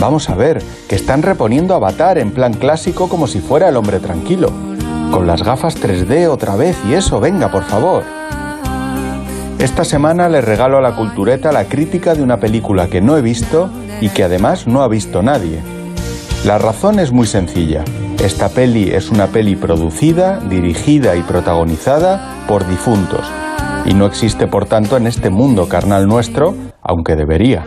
Vamos 0.01 0.29
a 0.29 0.35
ver, 0.35 0.61
que 0.89 0.95
están 0.95 1.21
reponiendo 1.21 1.75
Avatar 1.75 2.17
en 2.17 2.31
plan 2.31 2.55
clásico 2.55 3.07
como 3.07 3.25
si 3.25 3.39
fuera 3.39 3.69
el 3.69 3.77
hombre 3.77 4.01
tranquilo. 4.01 4.49
Con 5.11 5.27
las 5.27 5.43
gafas 5.43 5.81
3D 5.81 6.27
otra 6.27 6.57
vez 6.57 6.77
y 6.85 6.95
eso, 6.95 7.21
venga, 7.21 7.49
por 7.49 7.63
favor. 7.63 8.03
Esta 9.59 9.85
semana 9.85 10.27
le 10.27 10.41
regalo 10.41 10.77
a 10.77 10.81
la 10.81 10.97
cultureta 10.97 11.53
la 11.53 11.69
crítica 11.69 12.15
de 12.15 12.21
una 12.21 12.35
película 12.35 12.87
que 12.87 12.99
no 12.99 13.15
he 13.15 13.21
visto 13.21 13.69
y 14.01 14.09
que 14.09 14.25
además 14.25 14.67
no 14.67 14.81
ha 14.81 14.89
visto 14.89 15.23
nadie. 15.23 15.61
La 16.45 16.57
razón 16.57 16.99
es 16.99 17.13
muy 17.13 17.25
sencilla. 17.25 17.85
Esta 18.21 18.49
peli 18.49 18.91
es 18.91 19.09
una 19.09 19.27
peli 19.27 19.55
producida, 19.55 20.41
dirigida 20.41 21.15
y 21.15 21.21
protagonizada 21.21 22.43
por 22.49 22.67
difuntos. 22.67 23.25
Y 23.85 23.93
no 23.93 24.05
existe, 24.05 24.45
por 24.47 24.65
tanto, 24.65 24.97
en 24.97 25.07
este 25.07 25.29
mundo 25.29 25.69
carnal 25.69 26.05
nuestro, 26.05 26.53
aunque 26.81 27.15
debería. 27.15 27.63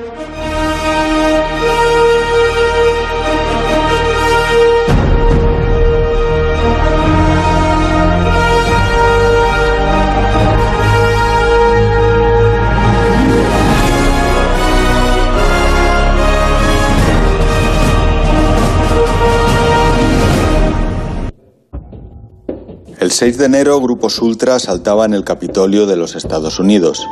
6 23.17 23.39
de 23.39 23.47
enero, 23.47 23.81
grupos 23.81 24.21
ultra 24.21 24.57
asaltaban 24.57 25.15
el 25.15 25.25
Capitolio 25.25 25.87
de 25.87 25.97
los 25.97 26.15
Estados 26.17 26.59
Unidos. 26.59 27.09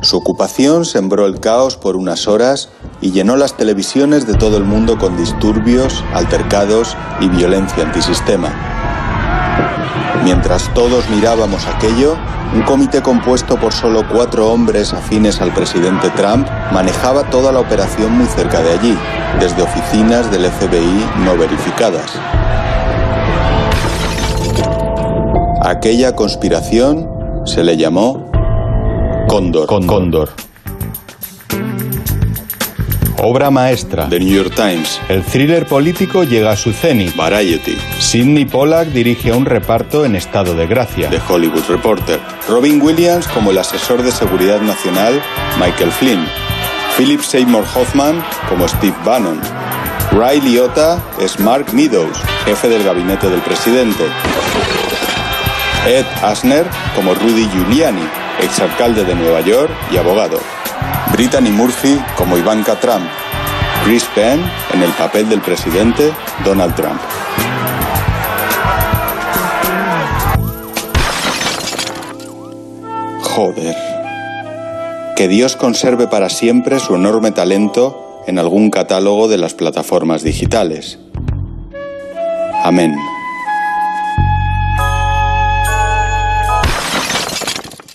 Su 0.00 0.18
ocupación 0.18 0.84
sembró 0.84 1.26
el 1.26 1.40
caos 1.40 1.76
por 1.76 1.96
unas 1.96 2.28
horas 2.28 2.68
y 3.00 3.10
llenó 3.10 3.36
las 3.36 3.56
televisiones 3.56 4.28
de 4.28 4.34
todo 4.34 4.56
el 4.56 4.62
mundo 4.62 4.98
con 4.98 5.16
disturbios, 5.16 6.04
altercados 6.14 6.96
y 7.20 7.26
violencia 7.26 7.82
antisistema. 7.82 8.54
Mientras 10.22 10.72
todos 10.74 11.10
mirábamos 11.10 11.66
aquello, 11.66 12.16
un 12.54 12.62
comité 12.62 13.02
compuesto 13.02 13.56
por 13.56 13.72
solo 13.72 14.04
cuatro 14.08 14.52
hombres 14.52 14.92
afines 14.92 15.40
al 15.40 15.52
presidente 15.52 16.08
Trump 16.10 16.46
manejaba 16.70 17.28
toda 17.30 17.50
la 17.50 17.58
operación 17.58 18.12
muy 18.12 18.26
cerca 18.26 18.62
de 18.62 18.74
allí, 18.74 18.96
desde 19.40 19.62
oficinas 19.62 20.30
del 20.30 20.44
FBI 20.44 21.04
no 21.24 21.36
verificadas. 21.36 22.12
Aquella 25.66 26.14
conspiración 26.14 27.10
se 27.44 27.64
le 27.64 27.76
llamó 27.76 28.30
Cóndor. 29.26 29.66
Cóndor. 29.66 30.30
Obra 33.20 33.50
maestra. 33.50 34.08
The 34.08 34.20
New 34.20 34.32
York 34.32 34.54
Times. 34.54 35.00
El 35.08 35.24
thriller 35.24 35.66
político 35.66 36.22
llega 36.22 36.52
a 36.52 36.56
su 36.56 36.72
cenit. 36.72 37.16
Variety. 37.16 37.76
Sidney 37.98 38.44
Pollack 38.44 38.90
dirige 38.90 39.32
a 39.32 39.34
un 39.34 39.44
reparto 39.44 40.04
en 40.04 40.14
estado 40.14 40.54
de 40.54 40.68
gracia. 40.68 41.10
The 41.10 41.20
Hollywood 41.28 41.64
Reporter. 41.68 42.20
Robin 42.48 42.80
Williams 42.80 43.26
como 43.26 43.50
el 43.50 43.58
asesor 43.58 44.04
de 44.04 44.12
seguridad 44.12 44.60
nacional 44.60 45.20
Michael 45.58 45.90
Flynn. 45.90 46.24
Philip 46.96 47.22
Seymour 47.22 47.64
Hoffman 47.74 48.22
como 48.48 48.68
Steve 48.68 48.94
Bannon. 49.04 49.40
Ray 50.12 50.40
Liotta 50.42 51.02
es 51.20 51.40
Mark 51.40 51.74
Meadows, 51.74 52.16
jefe 52.44 52.68
del 52.68 52.84
gabinete 52.84 53.28
del 53.28 53.40
presidente. 53.40 54.04
Ed 55.86 56.04
Asner 56.22 56.66
como 56.96 57.14
Rudy 57.14 57.48
Giuliani, 57.48 58.02
exalcalde 58.42 59.04
de 59.04 59.14
Nueva 59.14 59.40
York 59.40 59.70
y 59.92 59.96
abogado. 59.96 60.40
Brittany 61.12 61.50
Murphy 61.50 62.00
como 62.16 62.36
Ivanka 62.36 62.74
Trump. 62.80 63.06
Chris 63.84 64.04
Penn 64.14 64.42
en 64.74 64.82
el 64.82 64.90
papel 64.92 65.28
del 65.28 65.40
presidente 65.40 66.12
Donald 66.44 66.74
Trump. 66.74 67.00
Joder. 73.22 73.76
Que 75.14 75.28
Dios 75.28 75.54
conserve 75.54 76.08
para 76.08 76.28
siempre 76.30 76.80
su 76.80 76.96
enorme 76.96 77.30
talento 77.30 78.24
en 78.26 78.40
algún 78.40 78.70
catálogo 78.70 79.28
de 79.28 79.38
las 79.38 79.54
plataformas 79.54 80.24
digitales. 80.24 80.98
Amén. 82.64 82.96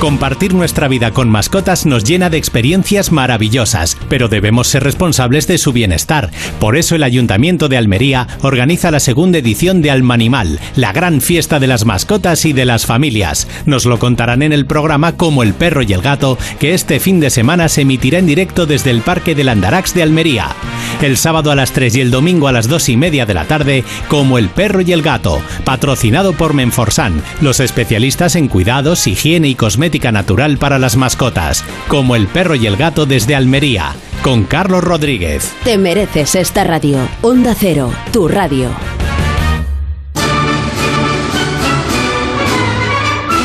Compartir 0.00 0.54
nuestra 0.54 0.88
vida 0.88 1.10
con 1.10 1.28
mascotas 1.28 1.84
nos 1.84 2.04
llena 2.04 2.30
de 2.30 2.38
experiencias 2.38 3.12
maravillosas, 3.12 3.98
pero 4.08 4.28
debemos 4.28 4.66
ser 4.68 4.82
responsables 4.82 5.46
de 5.46 5.58
su 5.58 5.74
bienestar. 5.74 6.30
Por 6.58 6.78
eso 6.78 6.94
el 6.94 7.02
Ayuntamiento 7.02 7.68
de 7.68 7.76
Almería 7.76 8.26
organiza 8.40 8.90
la 8.90 8.98
segunda 8.98 9.36
edición 9.36 9.82
de 9.82 9.90
Almanimal, 9.90 10.58
la 10.74 10.94
gran 10.94 11.20
fiesta 11.20 11.60
de 11.60 11.66
las 11.66 11.84
mascotas 11.84 12.46
y 12.46 12.54
de 12.54 12.64
las 12.64 12.86
familias. 12.86 13.46
Nos 13.66 13.84
lo 13.84 13.98
contarán 13.98 14.40
en 14.40 14.54
el 14.54 14.64
programa 14.64 15.18
Como 15.18 15.42
el 15.42 15.52
perro 15.52 15.82
y 15.82 15.92
el 15.92 16.00
gato, 16.00 16.38
que 16.58 16.72
este 16.72 16.98
fin 16.98 17.20
de 17.20 17.28
semana 17.28 17.68
se 17.68 17.82
emitirá 17.82 18.20
en 18.20 18.26
directo 18.26 18.64
desde 18.64 18.92
el 18.92 19.02
Parque 19.02 19.34
del 19.34 19.50
Andarax 19.50 19.92
de 19.92 20.02
Almería. 20.02 20.56
El 21.02 21.18
sábado 21.18 21.50
a 21.50 21.54
las 21.54 21.72
3 21.72 21.96
y 21.96 22.00
el 22.00 22.10
domingo 22.10 22.48
a 22.48 22.52
las 22.52 22.68
2 22.68 22.88
y 22.88 22.96
media 22.96 23.26
de 23.26 23.34
la 23.34 23.44
tarde, 23.44 23.84
Como 24.08 24.38
el 24.38 24.48
perro 24.48 24.80
y 24.80 24.92
el 24.92 25.02
gato, 25.02 25.42
patrocinado 25.64 26.32
por 26.32 26.54
Menforsan, 26.54 27.22
los 27.42 27.60
especialistas 27.60 28.34
en 28.34 28.48
cuidados, 28.48 29.06
higiene 29.06 29.48
y 29.48 29.54
cosmética 29.54 29.89
natural 29.98 30.56
para 30.58 30.78
las 30.78 30.96
mascotas. 30.96 31.64
Como 31.88 32.14
el 32.14 32.28
perro 32.28 32.54
y 32.54 32.66
el 32.66 32.76
gato 32.76 33.06
desde 33.06 33.34
Almería, 33.34 33.94
con 34.22 34.44
Carlos 34.44 34.84
Rodríguez. 34.84 35.52
Te 35.64 35.76
mereces 35.78 36.36
esta 36.36 36.64
radio. 36.64 36.98
Onda 37.22 37.54
Cero, 37.58 37.92
tu 38.12 38.28
radio. 38.28 38.70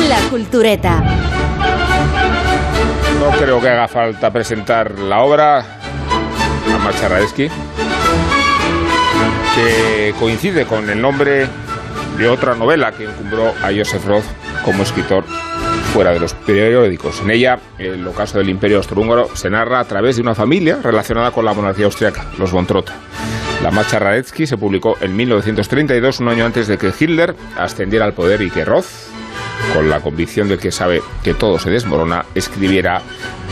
La 0.08 0.20
cultureta. 0.30 1.04
No 3.20 3.32
creo 3.40 3.60
que 3.60 3.70
haga 3.70 3.88
falta 3.88 4.32
presentar 4.32 5.00
la 5.00 5.22
obra 5.22 5.60
a 5.60 6.78
Marcha 6.84 7.08
Radetzky, 7.08 7.50
que 9.56 10.14
coincide 10.20 10.66
con 10.66 10.88
el 10.90 11.02
nombre 11.02 11.48
de 12.18 12.30
otra 12.30 12.56
novela 12.56 12.92
que 12.92 13.06
encumbró 13.06 13.50
a 13.64 13.72
Joseph 13.76 14.06
Roth 14.06 14.26
como 14.64 14.84
escritor 14.84 15.26
fuera 15.96 16.12
de 16.12 16.20
los 16.20 16.34
periódicos. 16.34 17.22
En 17.22 17.32
ella, 17.32 17.58
el 17.78 18.06
ocaso 18.06 18.38
del 18.38 18.50
Imperio 18.50 18.80
Austrohúngaro 18.80 19.34
se 19.34 19.50
narra 19.50 19.80
a 19.80 19.86
través 19.86 20.18
de 20.18 20.24
una 20.24 20.36
familia 20.36 20.80
relacionada 20.84 21.32
con 21.32 21.46
la 21.46 21.54
monarquía 21.54 21.86
austriaca, 21.86 22.26
los 22.38 22.52
von 22.52 22.68
Trotha. 22.68 22.94
La 23.64 23.72
Marcha 23.72 23.98
Radetzky 23.98 24.46
se 24.46 24.58
publicó 24.58 24.98
en 25.00 25.16
1932, 25.16 26.20
un 26.20 26.28
año 26.28 26.46
antes 26.46 26.68
de 26.68 26.78
que 26.78 26.92
Hitler 27.00 27.34
ascendiera 27.58 28.04
al 28.04 28.12
poder 28.12 28.42
y 28.42 28.50
que 28.50 28.66
Roth, 28.66 28.88
con 29.74 29.90
la 29.90 30.02
convicción 30.02 30.50
de 30.50 30.58
que 30.58 30.70
sabe 30.70 31.02
que 31.24 31.34
todo 31.34 31.60
se 31.60 31.70
desmorona, 31.70 32.26
escribiera 32.36 33.02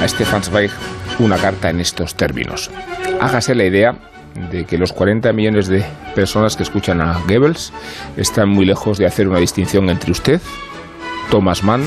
a 0.02 0.08
Stefan 0.10 0.44
Zweig 0.44 0.72
una 1.20 1.38
carta 1.38 1.70
en 1.70 1.80
estos 1.80 2.16
términos. 2.16 2.70
Hágase 3.22 3.56
la 3.56 3.64
idea 3.64 3.96
de 4.52 4.66
que 4.66 4.78
los 4.78 4.92
40 4.92 5.32
millones 5.32 5.70
de 5.70 5.86
personas 6.14 6.58
que 6.58 6.64
escuchan 6.64 7.00
a 7.00 7.20
Goebbels 7.26 7.72
están 8.18 8.50
muy 8.50 8.66
lejos 8.66 8.98
de 8.98 9.06
hacer 9.06 9.30
una 9.30 9.40
distinción 9.40 9.90
entre 9.90 10.12
usted, 10.12 10.42
Thomas 11.32 11.64
Mann, 11.64 11.84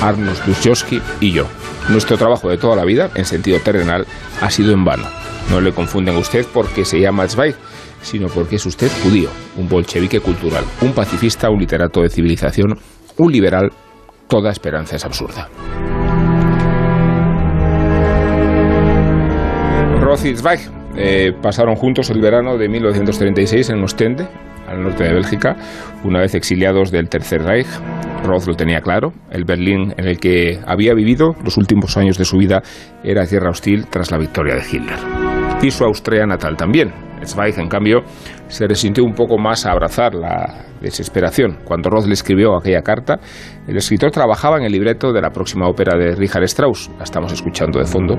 Arnold 0.00 0.38
Luschowski 0.46 1.00
y 1.20 1.32
yo. 1.32 1.46
Nuestro 1.88 2.16
trabajo 2.16 2.48
de 2.48 2.58
toda 2.58 2.76
la 2.76 2.84
vida, 2.84 3.10
en 3.14 3.24
sentido 3.24 3.58
terrenal, 3.60 4.06
ha 4.40 4.50
sido 4.50 4.72
en 4.72 4.84
vano. 4.84 5.04
No 5.50 5.60
le 5.60 5.72
confunden 5.72 6.16
a 6.16 6.18
usted 6.18 6.46
porque 6.52 6.84
se 6.84 7.00
llama 7.00 7.26
Zweig, 7.26 7.54
sino 8.02 8.28
porque 8.28 8.56
es 8.56 8.66
usted 8.66 8.90
judío, 9.02 9.30
un 9.56 9.68
bolchevique 9.68 10.20
cultural, 10.20 10.64
un 10.82 10.92
pacifista, 10.92 11.50
un 11.50 11.60
literato 11.60 12.02
de 12.02 12.10
civilización, 12.10 12.78
un 13.16 13.32
liberal. 13.32 13.72
Toda 14.28 14.50
esperanza 14.50 14.96
es 14.96 15.04
absurda. 15.04 15.48
Roth 20.00 20.24
y 20.24 20.36
Zweig 20.36 20.60
eh, 20.96 21.32
pasaron 21.40 21.76
juntos 21.76 22.10
el 22.10 22.20
verano 22.20 22.58
de 22.58 22.68
1936 22.68 23.70
en 23.70 23.82
Ostende, 23.82 24.28
al 24.68 24.82
norte 24.82 25.04
de 25.04 25.14
Bélgica, 25.14 25.56
una 26.04 26.20
vez 26.20 26.34
exiliados 26.34 26.90
del 26.90 27.08
Tercer 27.08 27.42
Reich. 27.42 27.68
Roth 28.24 28.46
lo 28.46 28.54
tenía 28.54 28.80
claro, 28.80 29.12
el 29.30 29.44
Berlín 29.44 29.94
en 29.96 30.06
el 30.06 30.18
que 30.18 30.58
había 30.66 30.92
vivido 30.94 31.34
los 31.44 31.56
últimos 31.56 31.96
años 31.96 32.18
de 32.18 32.24
su 32.24 32.36
vida 32.36 32.62
era 33.04 33.26
tierra 33.26 33.50
hostil 33.50 33.86
tras 33.86 34.10
la 34.10 34.18
victoria 34.18 34.56
de 34.56 34.62
Hitler. 34.62 34.98
Y 35.62 35.70
su 35.70 35.84
Austria 35.84 36.26
natal 36.26 36.56
también. 36.56 36.92
Zweig, 37.24 37.58
en 37.58 37.68
cambio, 37.68 38.02
se 38.46 38.68
resintió 38.68 39.02
un 39.04 39.12
poco 39.12 39.38
más 39.38 39.66
a 39.66 39.72
abrazar 39.72 40.14
la 40.14 40.66
desesperación. 40.80 41.58
Cuando 41.64 41.90
Roth 41.90 42.06
le 42.06 42.12
escribió 42.12 42.56
aquella 42.56 42.82
carta, 42.82 43.18
el 43.66 43.76
escritor 43.76 44.12
trabajaba 44.12 44.58
en 44.58 44.64
el 44.64 44.72
libreto 44.72 45.12
de 45.12 45.20
la 45.20 45.30
próxima 45.30 45.66
ópera 45.68 45.98
de 45.98 46.14
Richard 46.14 46.44
Strauss, 46.44 46.90
la 46.96 47.02
estamos 47.02 47.32
escuchando 47.32 47.80
de 47.80 47.86
fondo, 47.86 48.16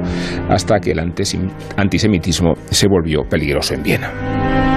hasta 0.50 0.80
que 0.80 0.92
el 0.92 1.00
antisem- 1.00 1.50
antisemitismo 1.78 2.56
se 2.70 2.88
volvió 2.90 3.24
peligroso 3.24 3.74
en 3.74 3.84
Viena. 3.84 4.69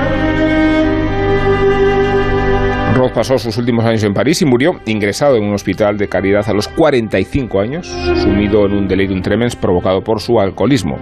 Roth 2.95 3.13
pasó 3.13 3.39
sus 3.39 3.57
últimos 3.57 3.87
años 3.87 4.05
en 4.05 4.13
París 4.13 4.43
y 4.43 4.45
murió 4.45 4.73
ingresado 4.85 5.37
en 5.37 5.45
un 5.45 5.55
hospital 5.55 5.97
de 5.97 6.09
caridad 6.09 6.45
a 6.49 6.53
los 6.53 6.69
45 6.69 7.61
años, 7.61 7.87
sumido 7.87 8.67
en 8.67 8.73
un 8.73 8.87
delirium 8.87 9.23
tremens 9.23 9.57
provocado 9.57 10.03
por 10.03 10.21
su 10.21 10.39
alcoholismo. 10.39 10.99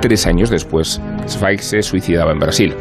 Tres 0.00 0.26
años 0.26 0.48
después, 0.48 1.00
Zweig 1.28 1.60
se 1.60 1.82
suicidaba 1.82 2.32
en 2.32 2.38
Brasil. 2.38 2.74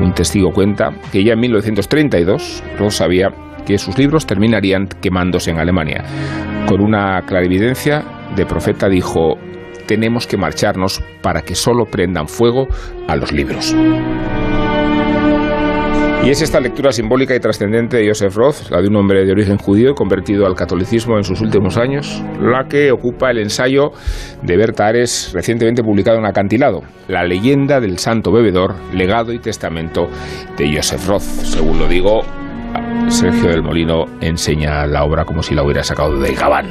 Un 0.00 0.12
testigo 0.12 0.50
cuenta 0.50 0.90
que 1.12 1.22
ya 1.22 1.34
en 1.34 1.40
1932 1.40 2.64
Roth 2.78 2.90
sabía 2.90 3.28
que 3.64 3.78
sus 3.78 3.96
libros 3.96 4.26
terminarían 4.26 4.88
quemándose 5.00 5.52
en 5.52 5.58
Alemania. 5.58 6.04
Con 6.66 6.80
una 6.80 7.22
clarividencia 7.22 8.02
de 8.34 8.44
profeta 8.44 8.88
dijo, 8.88 9.38
tenemos 9.86 10.26
que 10.26 10.36
marcharnos 10.36 11.00
para 11.22 11.42
que 11.42 11.54
solo 11.54 11.84
prendan 11.86 12.26
fuego 12.26 12.66
a 13.06 13.14
los 13.14 13.32
libros. 13.32 13.74
Y 16.24 16.30
es 16.30 16.40
esta 16.40 16.58
lectura 16.58 16.90
simbólica 16.90 17.36
y 17.36 17.40
trascendente 17.40 17.98
de 17.98 18.08
Joseph 18.08 18.34
Roth, 18.34 18.70
la 18.70 18.80
de 18.80 18.88
un 18.88 18.96
hombre 18.96 19.26
de 19.26 19.32
origen 19.32 19.58
judío 19.58 19.94
convertido 19.94 20.46
al 20.46 20.54
catolicismo 20.54 21.18
en 21.18 21.24
sus 21.24 21.42
últimos 21.42 21.76
años, 21.76 22.22
la 22.40 22.66
que 22.66 22.90
ocupa 22.92 23.30
el 23.30 23.36
ensayo 23.36 23.92
de 24.40 24.56
Berta 24.56 24.86
Ares 24.86 25.32
recientemente 25.34 25.82
publicado 25.82 26.16
en 26.16 26.24
Acantilado, 26.24 26.80
La 27.08 27.24
leyenda 27.24 27.78
del 27.78 27.98
santo 27.98 28.32
bebedor, 28.32 28.74
legado 28.94 29.34
y 29.34 29.38
testamento 29.38 30.08
de 30.56 30.74
Joseph 30.74 31.06
Roth. 31.06 31.20
Según 31.22 31.78
lo 31.78 31.86
digo, 31.88 32.22
Sergio 33.08 33.50
del 33.50 33.62
Molino 33.62 34.06
enseña 34.22 34.86
la 34.86 35.04
obra 35.04 35.26
como 35.26 35.42
si 35.42 35.54
la 35.54 35.62
hubiera 35.62 35.84
sacado 35.84 36.18
del 36.18 36.34
Gabán. 36.34 36.68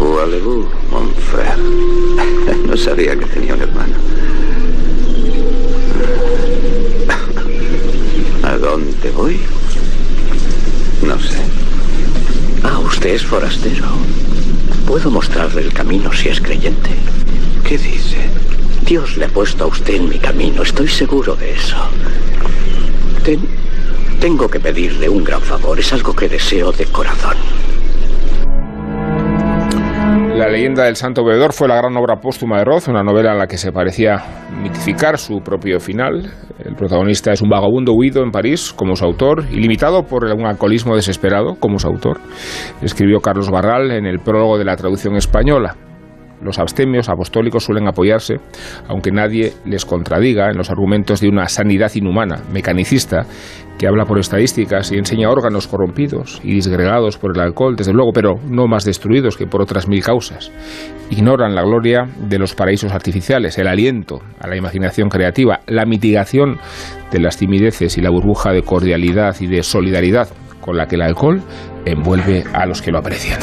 Mon 0.00 0.79
No 2.66 2.76
sabía 2.76 3.16
que 3.18 3.26
tenía 3.26 3.54
un 3.54 3.62
hermano. 3.62 3.94
¿A 8.44 8.56
dónde 8.56 9.10
voy? 9.10 9.38
No 11.02 11.18
sé. 11.18 11.38
Ah, 12.62 12.78
usted 12.78 13.10
es 13.14 13.24
forastero. 13.24 13.86
Puedo 14.86 15.10
mostrarle 15.10 15.62
el 15.62 15.72
camino 15.72 16.12
si 16.12 16.28
es 16.28 16.40
creyente. 16.40 16.90
¿Qué 17.66 17.76
dice? 17.78 18.16
Dios 18.86 19.16
le 19.16 19.26
ha 19.26 19.28
puesto 19.28 19.64
a 19.64 19.66
usted 19.68 19.94
en 19.94 20.08
mi 20.08 20.18
camino, 20.18 20.62
estoy 20.62 20.88
seguro 20.88 21.36
de 21.36 21.52
eso. 21.52 21.76
Ten- 23.24 23.48
tengo 24.20 24.48
que 24.48 24.58
pedirle 24.60 25.08
un 25.08 25.22
gran 25.24 25.40
favor, 25.40 25.78
es 25.78 25.92
algo 25.92 26.14
que 26.14 26.28
deseo 26.28 26.72
de 26.72 26.86
corazón. 26.86 27.36
La 30.40 30.48
leyenda 30.48 30.84
del 30.84 30.96
santo 30.96 31.22
bebedor 31.22 31.52
fue 31.52 31.68
la 31.68 31.76
gran 31.76 31.94
obra 31.98 32.16
póstuma 32.16 32.56
de 32.56 32.64
Roth, 32.64 32.88
una 32.88 33.02
novela 33.02 33.32
en 33.32 33.38
la 33.38 33.46
que 33.46 33.58
se 33.58 33.72
parecía 33.72 34.24
mitificar 34.62 35.18
su 35.18 35.42
propio 35.42 35.78
final. 35.80 36.32
El 36.64 36.74
protagonista 36.76 37.30
es 37.30 37.42
un 37.42 37.50
vagabundo 37.50 37.92
huido 37.92 38.22
en 38.22 38.30
París, 38.30 38.72
como 38.72 38.96
su 38.96 39.04
autor, 39.04 39.44
y 39.50 39.56
limitado 39.56 40.02
por 40.04 40.24
un 40.24 40.46
alcoholismo 40.46 40.96
desesperado, 40.96 41.56
como 41.60 41.78
su 41.78 41.88
autor. 41.88 42.20
Escribió 42.80 43.20
Carlos 43.20 43.50
Barral 43.50 43.90
en 43.90 44.06
el 44.06 44.20
prólogo 44.20 44.56
de 44.56 44.64
la 44.64 44.76
traducción 44.76 45.14
española. 45.16 45.76
Los 46.42 46.58
abstemios 46.58 47.08
apostólicos 47.08 47.64
suelen 47.64 47.88
apoyarse, 47.88 48.36
aunque 48.88 49.10
nadie 49.10 49.52
les 49.64 49.84
contradiga, 49.84 50.50
en 50.50 50.56
los 50.56 50.70
argumentos 50.70 51.20
de 51.20 51.28
una 51.28 51.48
sanidad 51.48 51.92
inhumana, 51.94 52.42
mecanicista, 52.52 53.26
que 53.78 53.86
habla 53.86 54.04
por 54.04 54.18
estadísticas 54.18 54.92
y 54.92 54.98
enseña 54.98 55.30
órganos 55.30 55.66
corrompidos 55.66 56.40
y 56.44 56.52
disgregados 56.52 57.16
por 57.16 57.34
el 57.34 57.40
alcohol, 57.40 57.76
desde 57.76 57.94
luego, 57.94 58.12
pero 58.12 58.34
no 58.46 58.66
más 58.66 58.84
destruidos 58.84 59.38
que 59.38 59.46
por 59.46 59.62
otras 59.62 59.88
mil 59.88 60.02
causas. 60.02 60.52
Ignoran 61.08 61.54
la 61.54 61.62
gloria 61.62 62.06
de 62.28 62.38
los 62.38 62.54
paraísos 62.54 62.92
artificiales, 62.92 63.56
el 63.56 63.66
aliento 63.66 64.20
a 64.38 64.48
la 64.48 64.56
imaginación 64.56 65.08
creativa, 65.08 65.60
la 65.66 65.86
mitigación 65.86 66.58
de 67.10 67.20
las 67.20 67.38
timideces 67.38 67.96
y 67.96 68.02
la 68.02 68.10
burbuja 68.10 68.52
de 68.52 68.62
cordialidad 68.62 69.36
y 69.40 69.46
de 69.46 69.62
solidaridad 69.62 70.28
con 70.60 70.76
la 70.76 70.86
que 70.86 70.96
el 70.96 71.02
alcohol 71.02 71.42
envuelve 71.86 72.44
a 72.52 72.66
los 72.66 72.82
que 72.82 72.90
lo 72.90 72.98
aprecian. 72.98 73.40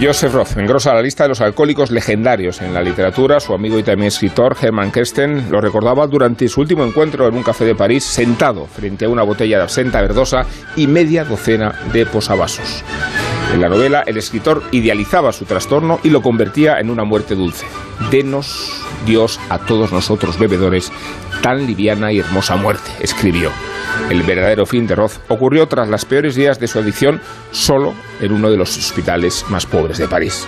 Joseph 0.00 0.34
Roth 0.34 0.58
engrosa 0.58 0.92
la 0.92 1.00
lista 1.00 1.24
de 1.24 1.30
los 1.30 1.40
alcohólicos 1.40 1.90
legendarios 1.90 2.60
en 2.60 2.74
la 2.74 2.82
literatura. 2.82 3.40
Su 3.40 3.54
amigo 3.54 3.78
y 3.78 3.82
también 3.82 4.08
escritor 4.08 4.54
Hermann 4.60 4.92
Kersten 4.92 5.50
lo 5.50 5.60
recordaba 5.60 6.06
durante 6.06 6.48
su 6.48 6.60
último 6.60 6.84
encuentro 6.84 7.26
en 7.26 7.34
un 7.34 7.42
café 7.42 7.64
de 7.64 7.74
París, 7.74 8.04
sentado 8.04 8.66
frente 8.66 9.06
a 9.06 9.08
una 9.08 9.22
botella 9.22 9.56
de 9.56 9.62
absenta 9.62 10.02
verdosa 10.02 10.44
y 10.76 10.86
media 10.86 11.24
docena 11.24 11.74
de 11.92 12.04
posavasos. 12.04 12.84
En 13.52 13.60
la 13.60 13.68
novela, 13.68 14.02
el 14.06 14.16
escritor 14.16 14.62
idealizaba 14.72 15.32
su 15.32 15.44
trastorno 15.44 15.98
y 16.02 16.10
lo 16.10 16.20
convertía 16.20 16.78
en 16.78 16.90
una 16.90 17.04
muerte 17.04 17.34
dulce. 17.34 17.66
Denos, 18.10 18.82
Dios, 19.06 19.40
a 19.48 19.58
todos 19.58 19.92
nosotros 19.92 20.38
bebedores, 20.38 20.92
tan 21.42 21.66
liviana 21.66 22.12
y 22.12 22.18
hermosa 22.18 22.56
muerte, 22.56 22.90
escribió. 23.00 23.50
El 24.10 24.22
verdadero 24.22 24.66
fin 24.66 24.86
de 24.86 24.94
Roth 24.94 25.18
ocurrió 25.28 25.66
tras 25.66 25.88
las 25.88 26.04
peores 26.04 26.34
días 26.34 26.60
de 26.60 26.66
su 26.66 26.78
adicción 26.78 27.20
solo 27.50 27.94
en 28.20 28.32
uno 28.32 28.50
de 28.50 28.56
los 28.56 28.76
hospitales 28.76 29.44
más 29.48 29.64
pobres 29.64 29.98
de 29.98 30.08
París. 30.08 30.46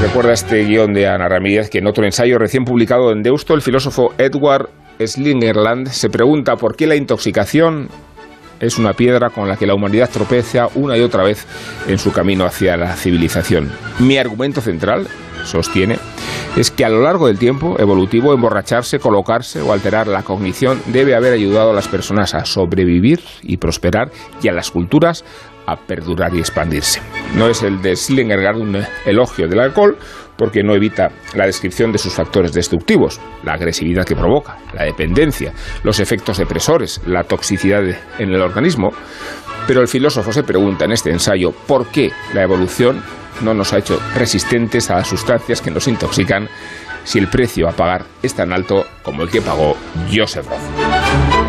Recuerda 0.00 0.32
este 0.32 0.64
guion 0.64 0.92
de 0.92 1.06
Ana 1.06 1.28
Ramírez 1.28 1.70
que 1.70 1.78
en 1.78 1.86
otro 1.86 2.04
ensayo 2.04 2.38
recién 2.38 2.64
publicado 2.64 3.12
en 3.12 3.22
Deusto, 3.22 3.54
el 3.54 3.62
filósofo 3.62 4.14
Edward 4.18 4.68
Slingerland 4.98 5.88
se 5.88 6.10
pregunta 6.10 6.56
por 6.56 6.76
qué 6.76 6.86
la 6.86 6.96
intoxicación 6.96 7.88
es 8.60 8.78
una 8.78 8.92
piedra 8.92 9.30
con 9.30 9.48
la 9.48 9.56
que 9.56 9.66
la 9.66 9.74
humanidad 9.74 10.10
tropeza 10.10 10.68
una 10.74 10.96
y 10.96 11.02
otra 11.02 11.22
vez 11.22 11.46
en 11.86 11.98
su 11.98 12.12
camino 12.12 12.44
hacia 12.44 12.76
la 12.76 12.94
civilización. 12.96 13.70
Mi 13.98 14.18
argumento 14.18 14.60
central, 14.60 15.06
sostiene, 15.44 15.98
es 16.56 16.70
que 16.70 16.84
a 16.84 16.88
lo 16.88 17.02
largo 17.02 17.26
del 17.26 17.38
tiempo 17.38 17.76
evolutivo 17.78 18.32
emborracharse, 18.32 18.98
colocarse 18.98 19.60
o 19.60 19.72
alterar 19.72 20.06
la 20.06 20.22
cognición 20.22 20.80
debe 20.86 21.14
haber 21.14 21.34
ayudado 21.34 21.70
a 21.70 21.74
las 21.74 21.88
personas 21.88 22.34
a 22.34 22.44
sobrevivir 22.44 23.20
y 23.42 23.58
prosperar 23.58 24.10
y 24.42 24.48
a 24.48 24.52
las 24.52 24.70
culturas 24.70 25.24
a 25.66 25.76
perdurar 25.76 26.34
y 26.34 26.38
expandirse. 26.38 27.02
No 27.34 27.48
es 27.48 27.62
el 27.62 27.82
de 27.82 27.96
Slingerland 27.96 28.60
un 28.60 28.78
elogio 29.04 29.48
del 29.48 29.60
alcohol, 29.60 29.98
porque 30.36 30.62
no 30.62 30.74
evita 30.74 31.10
la 31.34 31.46
descripción 31.46 31.92
de 31.92 31.98
sus 31.98 32.14
factores 32.14 32.52
destructivos, 32.52 33.20
la 33.42 33.54
agresividad 33.54 34.04
que 34.04 34.16
provoca, 34.16 34.58
la 34.74 34.84
dependencia, 34.84 35.52
los 35.82 36.00
efectos 36.00 36.38
depresores, 36.38 37.00
la 37.06 37.24
toxicidad 37.24 37.82
en 38.18 38.32
el 38.32 38.40
organismo. 38.40 38.90
Pero 39.66 39.80
el 39.80 39.88
filósofo 39.88 40.32
se 40.32 40.42
pregunta 40.42 40.84
en 40.84 40.92
este 40.92 41.10
ensayo 41.10 41.52
por 41.52 41.88
qué 41.88 42.12
la 42.34 42.42
evolución 42.42 43.02
no 43.42 43.54
nos 43.54 43.72
ha 43.72 43.78
hecho 43.78 44.00
resistentes 44.14 44.90
a 44.90 44.96
las 44.96 45.08
sustancias 45.08 45.60
que 45.60 45.70
nos 45.70 45.88
intoxican 45.88 46.48
si 47.04 47.18
el 47.18 47.28
precio 47.28 47.68
a 47.68 47.72
pagar 47.72 48.04
es 48.22 48.34
tan 48.34 48.52
alto 48.52 48.84
como 49.02 49.22
el 49.22 49.30
que 49.30 49.40
pagó 49.40 49.76
Joseph 50.12 50.46
Roth. 50.48 51.45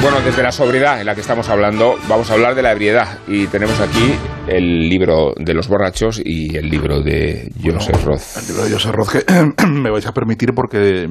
Bueno, 0.00 0.20
desde 0.24 0.42
la 0.42 0.52
sobriedad 0.52 1.00
en 1.00 1.06
la 1.06 1.14
que 1.14 1.20
estamos 1.22 1.48
hablando, 1.48 1.96
vamos 2.08 2.30
a 2.30 2.34
hablar 2.34 2.54
de 2.54 2.62
la 2.62 2.70
ebriedad. 2.72 3.18
Y 3.26 3.46
tenemos 3.48 3.80
aquí 3.80 4.14
el 4.46 4.88
libro 4.88 5.32
de 5.36 5.54
los 5.54 5.68
borrachos 5.68 6.20
y 6.24 6.56
el 6.56 6.68
libro 6.70 7.02
de 7.02 7.50
Joseph 7.62 8.04
Roth. 8.04 8.22
El 8.38 8.46
libro 8.46 8.64
de 8.64 8.70
Joseph 8.72 8.92
Roth, 8.94 9.08
que 9.10 9.66
me 9.66 9.90
vais 9.90 10.06
a 10.06 10.12
permitir 10.12 10.52
porque 10.54 11.08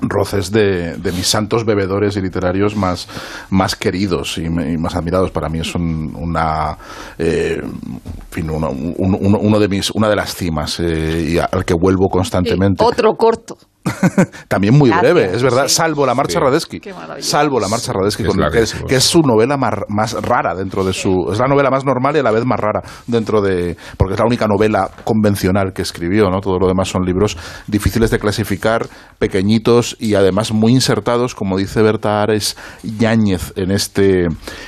Roth 0.00 0.34
es 0.34 0.52
de, 0.52 0.96
de 0.96 1.12
mis 1.12 1.26
santos 1.26 1.64
bebedores 1.66 2.16
y 2.16 2.20
literarios 2.22 2.76
más, 2.76 3.08
más 3.50 3.74
queridos 3.74 4.38
y, 4.38 4.48
más 4.48 4.94
admirados. 4.94 5.32
Para 5.32 5.48
mí 5.48 5.58
es 5.58 5.74
un- 5.74 6.14
una, 6.16 6.78
eh, 7.18 7.58
en 7.60 8.00
fin, 8.30 8.48
uno, 8.48 8.70
un- 8.70 8.94
uno- 9.20 9.38
uno 9.40 9.58
de 9.58 9.68
mis, 9.68 9.90
una 9.90 10.08
de 10.08 10.16
las 10.16 10.34
cimas 10.36 10.78
eh, 10.78 11.30
y 11.34 11.38
al 11.38 11.64
que 11.64 11.74
vuelvo 11.74 12.08
constantemente. 12.08 12.82
Otro 12.84 13.12
corto. 13.14 13.56
También 14.48 14.76
muy 14.78 14.88
Gracias, 14.90 15.12
breve, 15.14 15.36
es 15.36 15.42
verdad, 15.42 15.68
sí. 15.68 15.74
salvo 15.74 16.06
la 16.06 16.14
marcha 16.14 16.38
Sí. 16.38 16.38
Radesky. 16.44 16.80
Salvo 17.20 17.60
la 17.60 17.68
marcha 17.68 17.92
Radesky, 17.92 18.22
Es 18.22 18.28
con- 18.28 18.38
que, 18.38 18.42
es, 18.44 18.50
larguísimo. 18.52 18.86
que 18.86 18.96
es 18.96 19.04
su 19.04 19.20
novela 19.20 19.56
más, 19.56 19.74
más 19.88 20.14
rara 20.22 20.54
dentro 20.54 20.84
de 20.84 20.92
su. 20.92 21.28
Es 21.30 21.38
la 21.38 21.46
novela 21.46 21.70
más 21.70 21.84
normal 21.84 22.16
y 22.16 22.20
a 22.20 22.22
la 22.22 22.30
vez 22.30 22.44
más 22.44 22.58
rara 22.58 22.82
dentro 23.06 23.42
de. 23.42 23.76
Porque 23.98 24.14
es 24.14 24.20
la 24.20 24.26
única 24.26 24.46
novela 24.48 24.90
convencional 25.04 25.72
que 25.74 25.82
escribió, 25.82 26.30
¿no? 26.30 26.40
Todo 26.40 26.58
lo 26.58 26.66
demás 26.66 26.88
son 26.88 27.04
libros 27.04 27.36
difíciles 27.66 28.10
de 28.10 28.18
clasificar, 28.18 28.86
pequeñitos 29.18 29.96
y 30.00 30.14
además 30.14 30.52
muy 30.52 30.72
insertados, 30.72 31.34
como 31.34 31.56
dice 31.56 31.82
Berta 31.82 32.22
Ares 32.22 32.56
Yáñez 32.82 33.52
en 33.56 33.70
este, 33.70 34.24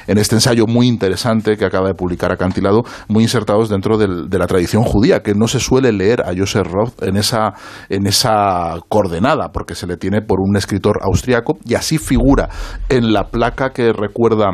en 0.07 0.19
este 0.19 0.35
ensayo 0.35 0.67
muy 0.67 0.89
interesante 0.89 1.57
que 1.57 1.65
acaba 1.65 1.89
de 1.89 1.95
publicar 1.95 2.33
Acantilado, 2.33 2.83
muy 3.09 3.23
insertados 3.25 3.69
dentro 3.69 3.99
del- 3.99 4.29
de 4.29 4.39
la 4.39 4.47
tradición 4.47 4.83
judía, 4.83 5.23
que 5.23 5.35
no 5.35 5.49
se 5.49 5.61
suele 5.61 5.93
leer 5.93 6.23
a 6.23 6.33
Joseph 6.37 6.67
Roth 6.71 7.03
en 7.03 7.17
esa, 7.17 7.55
en 7.89 8.07
esa 8.07 8.75
coordenada, 9.11 9.51
porque 9.53 9.75
se 9.75 9.87
le 9.87 9.97
tiene 9.97 10.21
por 10.23 10.41
un 10.41 10.57
escritor 10.57 10.99
austriaco, 11.03 11.59
y 11.65 11.75
así 11.75 11.99
figura 11.99 12.49
en 12.89 13.13
la 13.13 13.25
placa 13.25 13.71
que 13.71 13.93
recuerda 13.93 14.51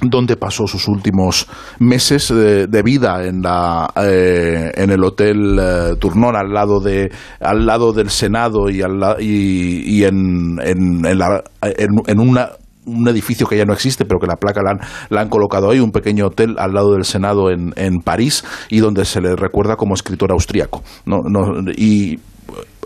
donde 0.00 0.36
pasó 0.36 0.66
sus 0.66 0.88
últimos 0.88 1.46
meses 1.78 2.28
de, 2.28 2.82
vida 2.82 3.24
en 3.24 3.40
la 3.40 3.88
eh, 3.96 4.70
en 4.74 4.90
el 4.90 5.02
hotel 5.02 5.58
eh, 5.58 5.94
Tournon 5.98 6.36
al 6.36 6.52
lado 6.52 6.80
de 6.80 7.10
al 7.40 7.64
lado 7.64 7.92
del 7.94 8.10
Senado 8.10 8.68
y 8.68 8.82
al 8.82 8.98
y, 9.20 10.04
en 10.04 10.58
en, 10.62 11.06
en 11.06 11.18
la- 11.18 11.42
en- 11.62 12.20
una 12.20 12.50
un 12.84 13.08
edificio 13.08 13.48
que 13.48 13.56
ya 13.56 13.64
no 13.64 13.72
existe, 13.72 14.04
pero 14.04 14.20
que 14.20 14.28
la 14.28 14.36
placa 14.36 14.60
la 14.62 15.20
han, 15.22 15.28
colocado 15.28 15.70
ahí, 15.72 15.80
un 15.80 15.90
pequeño 15.90 16.26
hotel 16.26 16.54
al 16.56 16.72
lado 16.72 16.92
del 16.92 17.04
Senado 17.04 17.50
en, 17.50 17.72
en 17.74 17.98
París, 18.00 18.44
y 18.68 18.78
donde 18.78 19.04
se 19.04 19.20
le 19.20 19.34
recuerda 19.34 19.74
como 19.74 19.94
escritor 19.94 20.30
austriaco. 20.30 20.84
¿no? 21.04 21.18
No, 21.28 21.68
y 21.76 22.20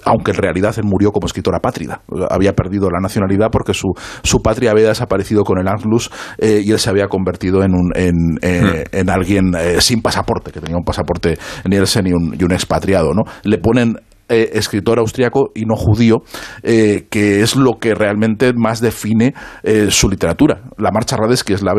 aunque 0.05 0.33
en 0.33 0.37
realidad 0.39 0.75
él 0.77 0.85
murió 0.85 1.13
como 1.13 1.27
escritor 1.27 1.55
apátrida. 1.55 2.03
Había 2.31 2.53
perdido 2.53 2.91
la 2.91 3.01
nacionalidad 3.01 3.49
porque 3.51 3.75
su, 3.75 3.89
su 4.23 4.43
patria 4.43 4.71
había 4.73 4.89
desaparecido 4.89 5.45
con 5.45 5.59
el 5.59 5.69
Anschluss 5.69 6.11
eh, 6.39 6.63
y 6.65 6.73
él 6.73 6.79
se 6.79 6.91
había 6.91 7.09
convertido 7.09 7.63
en, 7.63 7.75
un, 7.75 7.93
en, 7.95 8.15
eh, 8.43 8.85
en 8.93 9.11
alguien 9.11 9.55
eh, 9.59 9.81
sin 9.81 10.03
pasaporte, 10.03 10.53
que 10.53 10.61
tenía 10.61 10.77
un 10.77 10.85
pasaporte 10.85 11.39
Nielsen 11.65 12.07
y 12.07 12.13
un, 12.13 12.37
y 12.39 12.45
un 12.45 12.53
expatriado. 12.53 13.13
¿no? 13.15 13.23
Le 13.45 13.59
ponen 13.59 13.97
eh, 14.31 14.51
escritor 14.55 14.99
austriaco 14.99 15.51
y 15.55 15.65
no 15.67 15.75
judío, 15.77 16.23
eh, 16.63 17.07
que 17.11 17.43
es 17.43 17.57
lo 17.57 17.73
que 17.81 17.95
realmente 17.95 18.53
más 18.55 18.81
define 18.81 19.35
eh, 19.63 19.89
su 19.91 20.09
literatura. 20.09 20.63
La 20.79 20.91
Marcha 20.91 21.17
Radetzky 21.17 21.53
es 21.55 21.63
la- 21.63 21.75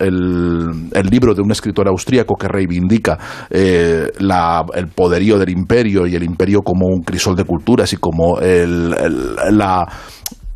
el, 0.00 1.10
libro 1.10 1.34
de 1.34 1.42
un 1.42 1.52
escritor 1.52 1.88
austríaco 1.88 2.34
que 2.36 2.48
reivindica 2.48 3.18
la- 3.50 4.64
el 4.74 4.88
poderío 4.88 5.38
del 5.38 5.50
imperio 5.50 6.06
y 6.06 6.16
el 6.16 6.22
imperio 6.24 6.62
como 6.62 6.86
un 6.86 7.02
crisol 7.02 7.36
de 7.36 7.44
culturas 7.44 7.92
y 7.92 7.96
como 7.96 8.40
el- 8.40 8.90
la 9.52 9.86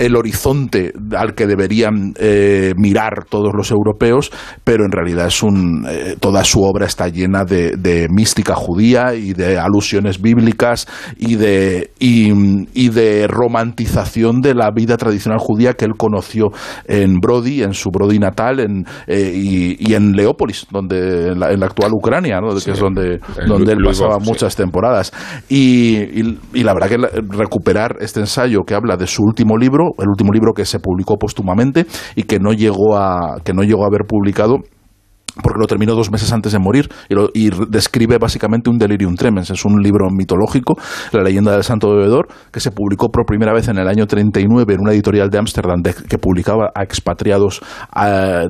el 0.01 0.16
horizonte 0.16 0.93
al 1.16 1.35
que 1.35 1.47
deberían 1.47 2.14
eh, 2.18 2.72
mirar 2.77 3.27
todos 3.28 3.52
los 3.55 3.70
europeos, 3.70 4.32
pero 4.64 4.85
en 4.85 4.90
realidad 4.93 5.27
es 5.27 5.43
un, 5.43 5.86
eh, 5.89 6.16
toda 6.18 6.43
su 6.44 6.62
obra 6.62 6.86
está 6.86 7.09
llena 7.09 7.44
de, 7.44 7.77
de 7.77 8.09
mística 8.10 8.55
judía 8.55 9.14
y 9.14 9.35
de 9.35 9.59
alusiones 9.59 10.20
bíblicas 10.20 10.89
y 11.18 11.36
de, 11.36 11.90
y, 11.98 12.32
y 12.74 12.89
de 12.89 13.27
romantización 13.28 14.40
de 14.40 14.55
la 14.55 14.70
vida 14.70 14.97
tradicional 14.97 15.39
judía 15.39 15.74
que 15.74 15.85
él 15.85 15.93
conoció 15.97 16.47
en 16.86 17.16
Brody, 17.20 17.62
en 17.62 17.74
su 17.74 17.90
Brody 17.90 18.18
natal 18.18 18.60
en, 18.60 18.85
eh, 19.06 19.32
y, 19.35 19.77
y 19.78 19.94
en 19.94 20.12
Leópolis, 20.12 20.66
donde, 20.70 21.28
en, 21.32 21.40
la, 21.40 21.52
en 21.52 21.60
la 21.60 21.66
actual 21.66 21.93
Ucrania, 21.93 22.40
¿no? 22.40 22.48
que 22.55 22.70
es 22.72 22.78
donde, 22.78 23.20
donde 23.47 23.72
él 23.72 23.78
pasaba 23.85 24.18
muchas 24.18 24.56
temporadas. 24.56 25.12
Y, 25.48 25.98
y- 26.20 26.39
y 26.55 26.62
la 26.64 26.72
verdad 26.74 26.89
que 26.89 26.98
la- 26.98 27.10
recuperar 27.36 27.97
este 28.01 28.20
ensayo 28.20 28.60
que 28.66 28.74
habla 28.74 28.97
de 28.97 29.06
su 29.06 29.22
último 29.22 29.56
libro, 29.59 29.89
el 29.98 30.08
último 30.08 30.32
libro 30.32 30.52
que 30.52 30.64
se 30.64 30.78
publicó 30.78 31.16
póstumamente 31.16 31.86
y 32.16 32.24
que 32.24 32.38
no 32.38 32.52
llegó 32.52 32.96
a, 32.96 33.40
que 33.44 33.52
no 33.52 33.62
llegó 33.62 33.84
a 33.84 33.86
haber 33.86 34.06
publicado 34.06 34.58
porque 35.43 35.59
lo 35.61 35.66
terminó 35.66 35.94
dos 35.94 36.11
meses 36.11 36.32
antes 36.32 36.52
de 36.52 36.59
morir 36.59 36.89
y, 37.09 37.51
describe 37.69 38.19
básicamente 38.19 38.70
un 38.70 38.78
delirium 38.78 39.15
tremens. 39.15 39.51
Es 39.51 39.65
un 39.65 39.82
libro 39.82 40.09
mitológico, 40.11 40.77
la 41.12 41.23
leyenda 41.23 41.52
del 41.52 41.65
santo 41.65 41.90
bebedor, 41.90 42.28
que 42.52 42.61
se 42.61 42.70
publicó 42.70 43.11
por 43.11 43.24
primera 43.24 43.52
vez 43.52 43.69
en 43.69 43.78
el 43.78 43.89
año 43.89 44.07
39 44.07 44.74
en 44.74 44.81
una 44.81 44.93
editorial 44.93 45.31
de 45.31 45.39
Ámsterdam 45.39 45.82
que 45.82 46.19
publicaba 46.19 46.70
a 46.74 46.82
expatriados 46.82 47.61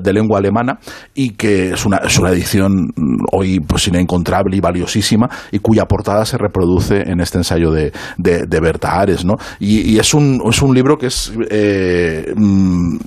de 0.01 0.13
lengua 0.13 0.39
alemana 0.39 0.79
y 1.13 1.31
que 1.31 1.71
es 1.71 1.85
una, 1.85 1.97
es 1.97 2.17
una 2.19 2.29
edición 2.31 2.87
mm, 2.95 3.25
hoy 3.31 3.59
pues 3.59 3.87
inencontrable 3.87 4.55
y 4.55 4.59
valiosísima 4.59 5.29
y 5.51 5.59
cuya 5.59 5.85
portada 5.85 6.25
se 6.25 6.37
reproduce 6.37 7.01
en 7.09 7.19
este 7.21 7.37
ensayo 7.37 7.71
de, 7.71 7.91
de, 8.17 8.45
de 8.47 8.59
Berta 8.59 8.99
Ares. 8.99 9.25
¿no? 9.25 9.35
Y, 9.59 9.91
y 9.91 9.99
es, 9.99 10.13
un, 10.13 10.41
es 10.49 10.61
un 10.61 10.73
libro 10.73 10.97
que 10.97 11.07
es... 11.07 11.31
eh, 11.49 12.33
mm, 12.35 12.97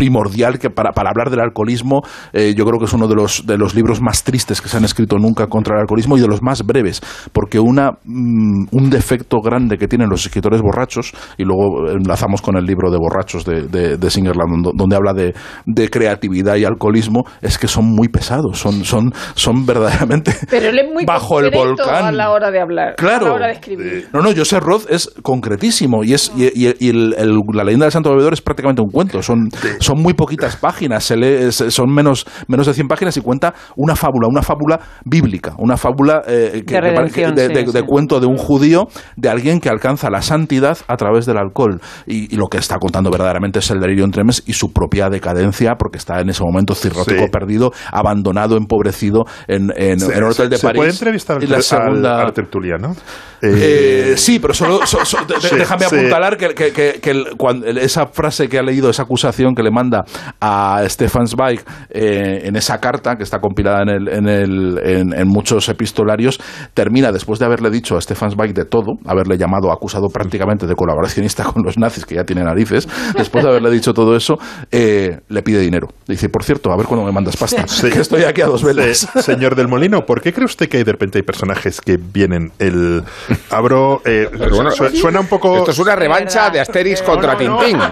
primordial 0.00 0.58
que 0.58 0.70
para, 0.70 0.92
para 0.92 1.10
hablar 1.10 1.28
del 1.28 1.40
alcoholismo 1.40 2.00
eh, 2.32 2.54
yo 2.56 2.64
creo 2.64 2.78
que 2.78 2.86
es 2.86 2.92
uno 2.94 3.06
de 3.06 3.14
los, 3.14 3.44
de 3.46 3.58
los 3.58 3.74
libros 3.74 4.00
más 4.00 4.24
tristes 4.24 4.62
que 4.62 4.68
se 4.70 4.78
han 4.78 4.84
escrito 4.84 5.18
nunca 5.18 5.46
contra 5.46 5.74
el 5.74 5.82
alcoholismo 5.82 6.16
y 6.16 6.20
de 6.22 6.26
los 6.26 6.40
más 6.42 6.64
breves 6.64 7.02
porque 7.34 7.60
una, 7.60 7.90
mm, 8.04 8.68
un 8.72 8.88
defecto 8.88 9.40
grande 9.44 9.76
que 9.76 9.88
tienen 9.88 10.08
los 10.08 10.24
escritores 10.24 10.62
borrachos 10.62 11.12
y 11.36 11.44
luego 11.44 11.90
enlazamos 11.90 12.40
con 12.40 12.56
el 12.56 12.64
libro 12.64 12.90
de 12.90 12.96
borrachos 12.96 13.44
de, 13.44 13.68
de, 13.68 13.98
de 13.98 14.10
Singerland 14.10 14.64
do- 14.64 14.72
donde 14.74 14.96
habla 14.96 15.12
de, 15.12 15.34
de 15.66 15.90
creatividad 15.90 16.56
y 16.56 16.64
alcoholismo 16.64 17.24
es 17.42 17.58
que 17.58 17.68
son 17.68 17.84
muy 17.84 18.08
pesados 18.08 18.58
son, 18.58 18.82
son, 18.86 19.12
son 19.34 19.66
verdaderamente 19.66 20.32
Pero 20.50 20.68
él 20.70 20.78
es 20.78 20.90
muy 20.94 21.04
Bajo 21.04 21.40
el 21.40 21.50
volcán. 21.50 22.06
a 22.06 22.12
la 22.12 22.30
hora 22.30 22.50
de 22.50 22.58
hablar, 22.60 22.94
Claro. 22.96 23.26
a 23.26 23.28
la 23.28 23.34
hora 23.34 23.46
de 23.48 23.52
escribir. 23.52 24.08
no, 24.14 24.22
no, 24.22 24.30
Joseph 24.34 24.62
Roth 24.64 24.86
es 24.88 25.10
concretísimo 25.22 26.04
y 26.04 26.14
es 26.14 26.32
y, 26.34 26.44
y- 26.46 26.74
y 26.78 26.88
el- 26.88 27.14
el- 27.18 27.38
la 27.52 27.64
leyenda 27.64 27.84
del 27.84 27.92
Santo 27.92 28.08
Bebedor 28.10 28.32
es 28.32 28.40
prácticamente 28.40 28.80
un 28.80 28.88
cuento. 28.90 29.20
Son, 29.22 29.48
son 29.80 29.89
muy 29.98 30.14
poquitas 30.14 30.56
páginas, 30.56 31.04
se 31.04 31.16
lee- 31.16 31.50
son 31.52 31.92
menos, 31.92 32.26
menos 32.48 32.66
de 32.66 32.74
100 32.74 32.88
páginas 32.88 33.16
y 33.16 33.20
cuenta 33.20 33.54
una 33.76 33.96
fábula, 33.96 34.28
una 34.28 34.42
fábula 34.42 34.80
bíblica, 35.04 35.54
una 35.58 35.76
fábula 35.76 36.22
eh, 36.26 36.50
que- 36.52 36.58
De 36.60 36.64
que 36.64 36.74
pare- 36.74 36.90
redención, 36.90 37.34
de, 37.34 37.46
sí, 37.48 37.52
de- 37.54 37.66
sí. 37.66 37.72
de 37.72 37.82
cuento 37.82 38.20
de 38.20 38.26
un 38.26 38.36
judío, 38.36 38.88
de 39.16 39.28
alguien 39.28 39.60
que 39.60 39.68
alcanza 39.68 40.10
la 40.10 40.22
santidad 40.22 40.78
a 40.88 40.96
través 40.96 41.26
del 41.26 41.38
alcohol. 41.38 41.80
Y, 42.06 42.32
y 42.34 42.36
lo 42.36 42.46
que 42.48 42.58
está 42.58 42.78
contando 42.78 43.10
verdaderamente 43.10 43.58
es 43.60 43.70
el 43.70 43.80
delirium 43.80 44.10
tremens 44.10 44.42
y 44.46 44.52
su 44.54 44.72
propia 44.72 45.08
decadencia, 45.08 45.74
porque 45.78 45.98
está 45.98 46.20
en 46.20 46.28
ese 46.30 46.42
momento 46.42 46.74
cirrótico 46.74 47.24
Sí. 47.24 47.30
perdido, 47.30 47.72
abandonado, 47.92 48.56
empobrecido 48.56 49.24
en, 49.48 49.70
en, 49.76 50.00
Se- 50.00 50.12
en 50.16 50.24
un 50.24 50.30
hotel 50.30 50.48
de 50.50 50.58
se 50.58 50.66
París. 50.66 50.76
puede 50.78 50.90
entrevistar 50.90 51.36
al, 51.38 51.42
y 51.44 51.46
la 51.46 51.56
al- 51.56 51.62
segunda... 51.62 52.22
al 52.22 52.32
tertuliano? 52.32 52.94
Eh, 53.42 54.14
sí, 54.16 54.38
pero 54.38 54.52
solo, 54.52 54.86
so- 54.86 55.04
so- 55.04 55.24
de- 55.26 55.40
Sí, 55.40 55.56
déjame 55.56 55.86
sí. 55.86 55.96
apuntalar 55.96 56.36
que, 56.36 56.48
que- 56.54 56.72
que- 56.72 57.00
que 57.00 57.10
el- 57.10 57.26
cuando- 57.38 57.66
el- 57.66 57.78
esa 57.78 58.06
frase 58.06 58.48
que 58.48 58.58
ha 58.58 58.62
leído, 58.62 58.90
esa 58.90 59.02
acusación 59.04 59.54
que 59.54 59.62
le 59.62 59.70
manda 59.80 60.04
a 60.40 60.82
Stefan 60.88 61.26
Zweig 61.26 61.60
eh, 61.90 62.40
en 62.44 62.56
esa 62.56 62.78
carta 62.78 63.16
que 63.16 63.22
está 63.22 63.38
compilada 63.40 63.82
en, 63.82 63.88
el, 63.88 64.08
en, 64.08 64.28
el- 64.28 64.78
en- 64.84 65.14
en 65.14 65.28
muchos 65.28 65.68
epistolarios, 65.68 66.38
termina 66.74 67.12
después 67.12 67.38
de 67.38 67.46
haberle 67.46 67.70
dicho 67.70 67.96
a 67.96 68.00
Stefan 68.00 68.30
Zweig 68.30 68.52
de 68.52 68.64
todo, 68.64 68.92
haberle 69.06 69.38
llamado 69.38 69.72
acusado 69.72 70.08
prácticamente 70.08 70.66
de 70.66 70.74
colaboracionista 70.74 71.44
con 71.52 71.62
los 71.64 71.78
nazis, 71.78 72.04
que 72.04 72.16
ya 72.16 72.24
tiene 72.24 72.42
narices, 72.44 72.86
después 73.16 73.44
de 73.44 73.50
haberle 73.50 73.70
dicho 73.70 73.94
todo 73.94 74.14
eso, 74.16 74.34
eh, 74.70 75.18
le 75.28 75.42
pide 75.42 75.60
dinero. 75.60 75.88
Le 76.06 76.14
dice, 76.14 76.28
por 76.28 76.44
cierto, 76.44 76.72
a 76.72 76.76
ver 76.76 76.86
cuándo 76.86 77.06
me 77.06 77.12
mandas 77.12 77.36
pasta, 77.36 77.66
Sí. 77.66 77.88
que 77.90 78.00
estoy 78.00 78.24
aquí 78.24 78.42
a 78.42 78.46
dos 78.46 78.62
velas. 78.62 78.98
Se- 78.98 79.22
señor 79.30 79.54
del 79.54 79.68
Molino, 79.68 80.00
¿por 80.06 80.20
qué 80.20 80.32
cree 80.32 80.44
usted 80.44 80.68
que 80.68 80.84
de 80.84 80.92
repente 80.92 81.18
hay 81.18 81.22
personajes 81.22 81.80
que 81.80 81.96
vienen? 81.96 82.52
El 82.58 83.02
abro. 83.50 84.00
eh, 84.04 84.28
Pero 84.30 84.54
bueno, 84.56 84.70
su- 84.72 84.88
suena 84.96 85.20
un 85.20 85.26
poco. 85.26 85.56
Esto 85.58 85.70
es 85.70 85.78
una 85.78 85.94
revancha 85.96 86.50
de 86.50 86.60
Asterix 86.60 87.02
contra 87.02 87.34
no, 87.34 87.40
no, 87.40 87.58
Tintín. 87.58 87.78
no, 87.78 87.86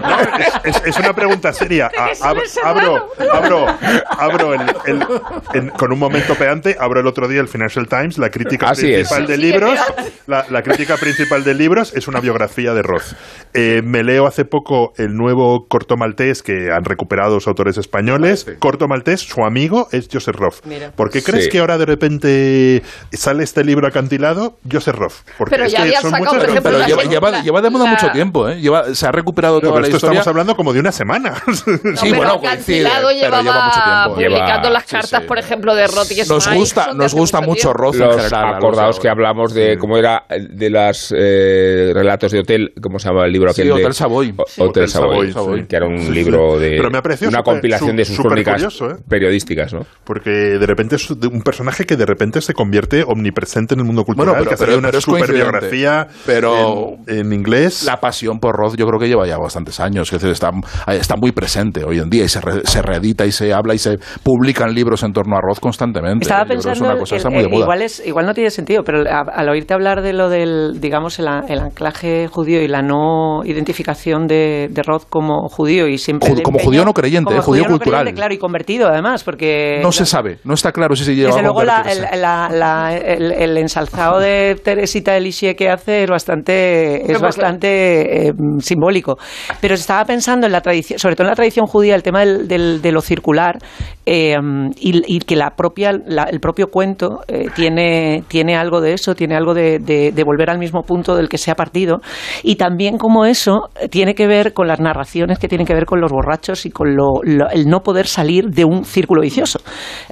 es, 0.63 0.75
es- 0.75 0.81
es 0.85 0.97
una 0.99 1.13
pregunta 1.13 1.51
seria. 1.53 1.78
A- 1.87 2.11
ab- 2.11 2.47
abro, 2.63 3.09
abro, 3.31 3.65
abro 4.09 4.53
el, 4.53 4.61
el- 4.85 5.05
en- 5.53 5.69
con 5.69 5.91
un 5.91 5.99
momento 5.99 6.35
peante, 6.35 6.75
abro 6.79 6.99
el 6.99 7.07
otro 7.07 7.27
día 7.27 7.41
el 7.41 7.47
Financial 7.47 7.87
Times, 7.87 8.17
la 8.17 8.29
crítica 8.29 8.69
Así 8.69 8.87
es. 8.93 9.07
principal 9.09 9.27
de 9.27 9.37
libros. 9.37 9.79
La, 10.27 10.45
la 10.49 10.61
crítica 10.63 10.97
principal 10.97 11.43
de 11.43 11.53
libros 11.53 11.93
es 11.95 12.07
una 12.07 12.19
biografía 12.19 12.73
de 12.73 12.81
Roth. 12.81 13.13
Eh, 13.53 13.81
me 13.83 14.03
leo 14.03 14.27
hace 14.27 14.45
poco 14.45 14.93
el 14.97 15.15
nuevo 15.15 15.67
corto 15.67 15.97
maltés 15.97 16.43
que 16.43 16.71
han 16.71 16.85
recuperado 16.85 17.35
los 17.35 17.47
autores 17.47 17.77
españoles. 17.77 18.45
Corto 18.59 18.87
maltés, 18.87 19.21
su 19.21 19.43
amigo 19.43 19.87
es 19.91 20.07
Joseph 20.11 20.35
Roth. 20.35 20.65
Mira. 20.65 20.91
¿Por 20.91 21.09
qué 21.09 21.23
crees 21.23 21.45
Sí. 21.45 21.49
que 21.51 21.59
ahora 21.59 21.77
de 21.77 21.85
repente 21.85 22.83
sale 23.11 23.43
este 23.43 23.63
libro 23.63 23.87
acantilado? 23.87 24.57
Joseph 24.69 24.95
Roth. 24.95 25.13
Porque 25.37 25.51
Pero 25.55 25.65
es 25.65 25.71
ya 25.71 25.77
que 25.77 25.83
había 25.83 26.01
son 26.01 26.11
sacado, 26.11 26.37
ejemplo, 26.37 26.61
Pero 26.63 26.85
lleva, 26.85 27.03
lleva, 27.03 27.41
lleva 27.41 27.61
de 27.61 27.69
moda 27.69 27.85
la- 27.85 27.91
mucho 27.91 28.11
tiempo, 28.11 28.47
¿eh? 28.49 28.59
Lleva- 28.59 28.93
se 28.93 29.07
ha 29.07 29.11
recuperado 29.11 29.55
No, 29.55 29.61
toda 29.61 29.73
pero 29.73 29.81
la 29.81 29.87
esto 29.87 29.97
historia. 29.97 30.19
estamos 30.19 30.27
hablando 30.27 30.55
como 30.55 30.73
de 30.73 30.79
una 30.79 30.91
semana. 30.91 31.33
Sí, 31.95 32.11
bueno, 32.13 32.39
coincide, 32.39 32.85
Acantilado 32.87 33.07
pero 33.09 33.19
llevaba 33.19 33.43
lleva 33.43 33.65
mucho 33.65 33.81
tiempo. 33.81 34.15
publicando 34.15 34.67
Lleva- 34.67 34.69
las 34.73 34.83
sí, 34.83 34.89
cartas, 34.91 35.21
sí. 35.21 35.27
por 35.27 35.37
ejemplo, 35.39 35.75
de 35.75 35.87
Roth 35.87 36.11
y 36.11 36.17
Nos 36.27 36.47
gusta, 36.53 36.93
nos 36.93 37.13
gusta 37.13 37.41
mucho. 37.41 37.73
Roth 37.73 37.95
en 37.95 37.99
Los 38.01 38.15
general. 38.17 38.45
los 38.47 38.55
acordaos 38.57 38.99
que 38.99 39.09
hablamos 39.09 39.53
de 39.53 39.77
cómo 39.77 39.97
era 39.97 40.25
de 40.29 40.69
las 40.69 41.13
eh, 41.15 41.91
relatos 41.93 42.31
de 42.31 42.39
hotel, 42.39 42.73
¿cómo 42.81 42.99
se 42.99 43.09
llama 43.09 43.25
el 43.25 43.31
libro 43.31 43.53
Sí, 43.53 43.61
aquel? 43.61 43.73
de- 43.75 43.81
Hotel 43.81 43.93
Savoy. 43.93 44.33
Sí. 44.47 44.61
Hotel 44.61 44.87
Savoy, 44.89 45.31
Savoy, 45.31 45.61
sí. 45.61 45.65
que 45.67 45.75
era 45.75 45.85
un 45.87 45.99
Sí, 45.99 46.11
libro 46.11 46.53
sí. 46.55 46.59
de 46.63 46.69
Pero 46.77 46.89
me 46.89 46.99
una 47.27 47.43
compilación 47.43 47.95
de 47.95 48.05
sus 48.05 48.19
crónicas 48.19 48.53
curioso, 48.55 48.91
¿eh? 48.91 48.95
periodísticas, 49.07 49.73
¿no? 49.73 49.85
Porque 50.03 50.29
de 50.29 50.65
repente 50.65 50.95
es 50.95 51.09
un 51.09 51.41
personaje 51.41 51.85
que 51.85 51.95
de 51.95 52.05
repente 52.05 52.41
se 52.41 52.53
convierte 52.53 53.03
omnipresente 53.03 53.73
en 53.73 53.79
el 53.81 53.85
mundo 53.85 54.03
cultural. 54.03 54.35
Bueno, 54.35 54.43
pero- 54.43 54.57
que 54.57 54.65
pero- 54.65 54.77
una 54.77 54.89
pero 54.89 55.01
superbiografía 55.01 56.07
Pero- 56.25 56.97
en, 57.07 57.17
en 57.19 57.33
inglés. 57.33 57.83
La 57.83 57.99
pasión 57.99 58.39
por 58.39 58.55
Roth 58.55 58.75
yo 58.75 58.87
creo 58.87 58.99
que 58.99 59.07
lleva 59.07 59.25
ya 59.27 59.37
bastantes 59.37 59.79
años. 59.79 60.07
Es 60.11 60.21
decir, 60.21 60.29
está, 60.31 60.51
está 60.93 61.15
muy 61.15 61.31
presente 61.31 61.48
hoy 61.85 61.99
en 61.99 62.09
día 62.09 62.23
y 62.25 62.29
se, 62.29 62.41
re- 62.41 62.61
se 62.65 62.81
reedita 62.81 63.25
y 63.25 63.31
se 63.31 63.53
habla 63.53 63.73
y 63.73 63.77
se 63.77 63.97
publican 64.23 64.73
libros 64.73 65.03
en 65.03 65.13
torno 65.13 65.35
a 65.35 65.39
Roth 65.41 65.59
constantemente. 65.59 66.23
Estaba 66.23 66.45
pensando, 66.45 66.73
es 66.73 66.81
una 66.81 66.97
cosa 66.97 67.15
el- 67.15 67.17
está 67.17 67.29
muy 67.29 67.39
de 67.39 67.45
el- 67.45 67.49
moda. 67.51 67.63
igual, 67.63 67.81
es, 67.81 68.05
igual 68.05 68.25
no 68.25 68.33
tiene 68.33 68.49
sentido, 68.51 68.83
pero 68.83 69.01
a- 69.09 69.21
al 69.33 69.49
oírte 69.49 69.73
hablar 69.73 70.01
de 70.01 70.13
lo 70.13 70.29
del, 70.29 70.79
digamos, 70.79 71.19
el, 71.19 71.27
anclaje 71.27 72.27
judío 72.27 72.61
y 72.61 72.67
la 72.67 72.81
no 72.81 73.41
identificación 73.43 74.27
de, 74.27 74.67
de 74.71 74.83
Roth 74.83 75.03
como 75.09 75.47
judío 75.49 75.87
y 75.87 75.97
siempre... 75.97 76.29
Como 76.41 76.57
empeño- 76.59 76.63
judío 76.65 76.85
no 76.85 76.93
creyente, 76.93 77.25
como 77.29 77.39
eh, 77.39 77.43
judío 77.43 77.63
no 77.63 77.69
cultural. 77.69 78.01
creyente, 78.01 78.17
claro, 78.19 78.33
y 78.33 78.37
convertido 78.37 78.87
además, 78.87 79.23
porque... 79.23 79.79
no 79.81 79.91
se 79.91 80.05
sabe, 80.05 80.39
no 80.43 80.53
está 80.53 80.71
claro 80.71 80.95
si 80.95 81.03
se 81.03 81.15
lleva 81.15 81.29
Desde 81.29 81.39
a 81.39 81.43
luego 81.43 81.63
la- 81.63 81.83
la- 82.15 82.49
la- 82.49 82.95
el- 82.97 83.31
el 83.31 83.57
ensalzado 83.57 84.19
de 84.19 84.59
Teresita 84.63 85.13
de 85.13 85.21
Lisieux 85.21 85.55
que 85.55 85.69
hace 85.69 86.03
es 86.03 86.09
bastante, 86.09 87.11
es 87.11 87.19
bastante 87.19 88.27
eh, 88.27 88.33
simbólico. 88.59 89.17
Pero 89.61 89.75
estaba 89.75 90.05
pensando 90.05 90.45
en 90.45 90.51
la 90.51 90.61
tradición, 90.61 90.99
sobre 90.99 91.15
todo 91.15 91.25
en 91.27 91.29
la 91.31 91.35
tradición 91.39 91.65
judía, 91.67 91.95
el 91.95 92.03
tema 92.03 92.19
del, 92.25 92.81
de 92.81 92.91
lo 92.91 93.01
circular 93.01 93.57
eh, 94.05 94.35
y, 94.77 95.19
que 95.19 95.35
la 95.35 95.51
propia, 95.51 95.91
la- 96.05 96.23
el 96.23 96.39
propio 96.39 96.67
cuento 96.67 97.19
eh, 97.27 97.47
tiene, 97.55 98.23
tiene 98.27 98.55
algo 98.57 98.81
de 98.81 98.93
eso, 98.93 99.13
tiene 99.15 99.35
algo 99.35 99.53
de, 99.53 99.79
volver 100.25 100.49
al 100.49 100.57
mismo 100.57 100.81
punto 100.83 101.15
del 101.15 101.29
que 101.29 101.37
se 101.37 101.51
ha 101.51 101.55
partido 101.55 102.01
y 102.43 102.55
también 102.55 102.97
como 102.97 103.25
eso 103.25 103.69
eh, 103.79 103.87
tiene 103.87 104.15
que 104.15 104.27
ver 104.27 104.53
con 104.53 104.67
las 104.67 104.79
narraciones 104.79 105.37
que 105.39 105.47
tienen 105.47 105.65
que 105.67 105.73
ver 105.73 105.85
con 105.85 106.01
los 106.01 106.11
borrachos 106.11 106.65
y 106.65 106.71
con 106.71 106.95
lo- 106.95 107.21
el 107.51 107.65
no 107.67 107.81
poder 107.81 108.07
salir 108.07 108.45
de 108.49 108.65
un 108.65 108.83
círculo 108.83 109.21
vicioso. 109.21 109.59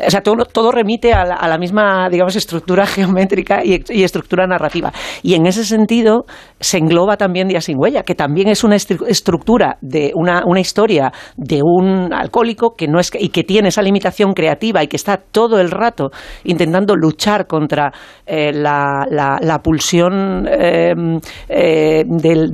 O 0.06 0.10
sea, 0.10 0.22
todo, 0.22 0.46
todo 0.46 0.72
remite 0.72 1.14
a 1.14 1.26
la, 1.26 1.58
misma, 1.58 2.08
digamos, 2.10 2.36
estructura 2.36 2.86
geométrica 2.88 3.62
y, 3.66 3.84
estructura 4.04 4.46
narrativa. 4.48 4.94
Y 5.24 5.34
en 5.34 5.46
ese 5.48 5.66
sentido 5.66 6.26
se 6.60 6.78
engloba 6.78 7.18
también 7.18 7.48
Día 7.48 7.62
sin 7.62 7.78
huella, 7.80 8.04
que 8.04 8.16
también 8.16 8.48
es 8.48 8.64
una 8.64 8.76
estru- 8.76 9.06
estructura 9.08 9.78
de 9.82 10.12
una, 10.16 10.44
una 10.46 10.60
historia 10.60 11.12
de 11.36 11.60
un 11.64 12.14
alcohólico 12.14 12.74
que 12.76 12.88
no 12.88 13.00
es 13.00 13.12
y 13.20 13.30
que 13.30 13.44
tiene 13.44 13.70
esa 13.70 13.82
limitación 13.82 14.34
creativa 14.34 14.84
y 14.84 14.88
que 14.88 14.96
está 14.98 15.18
todo 15.18 15.60
el 15.60 15.72
rato 15.72 16.10
intentando 16.44 16.96
luchar 16.96 17.48
contra 17.48 17.92
eh, 18.26 18.52
la, 18.54 19.06
la, 19.10 19.38
la 19.42 19.60
pulsión 19.60 20.48
eh, 20.50 20.94
eh, 21.50 22.04
del- 22.08 22.52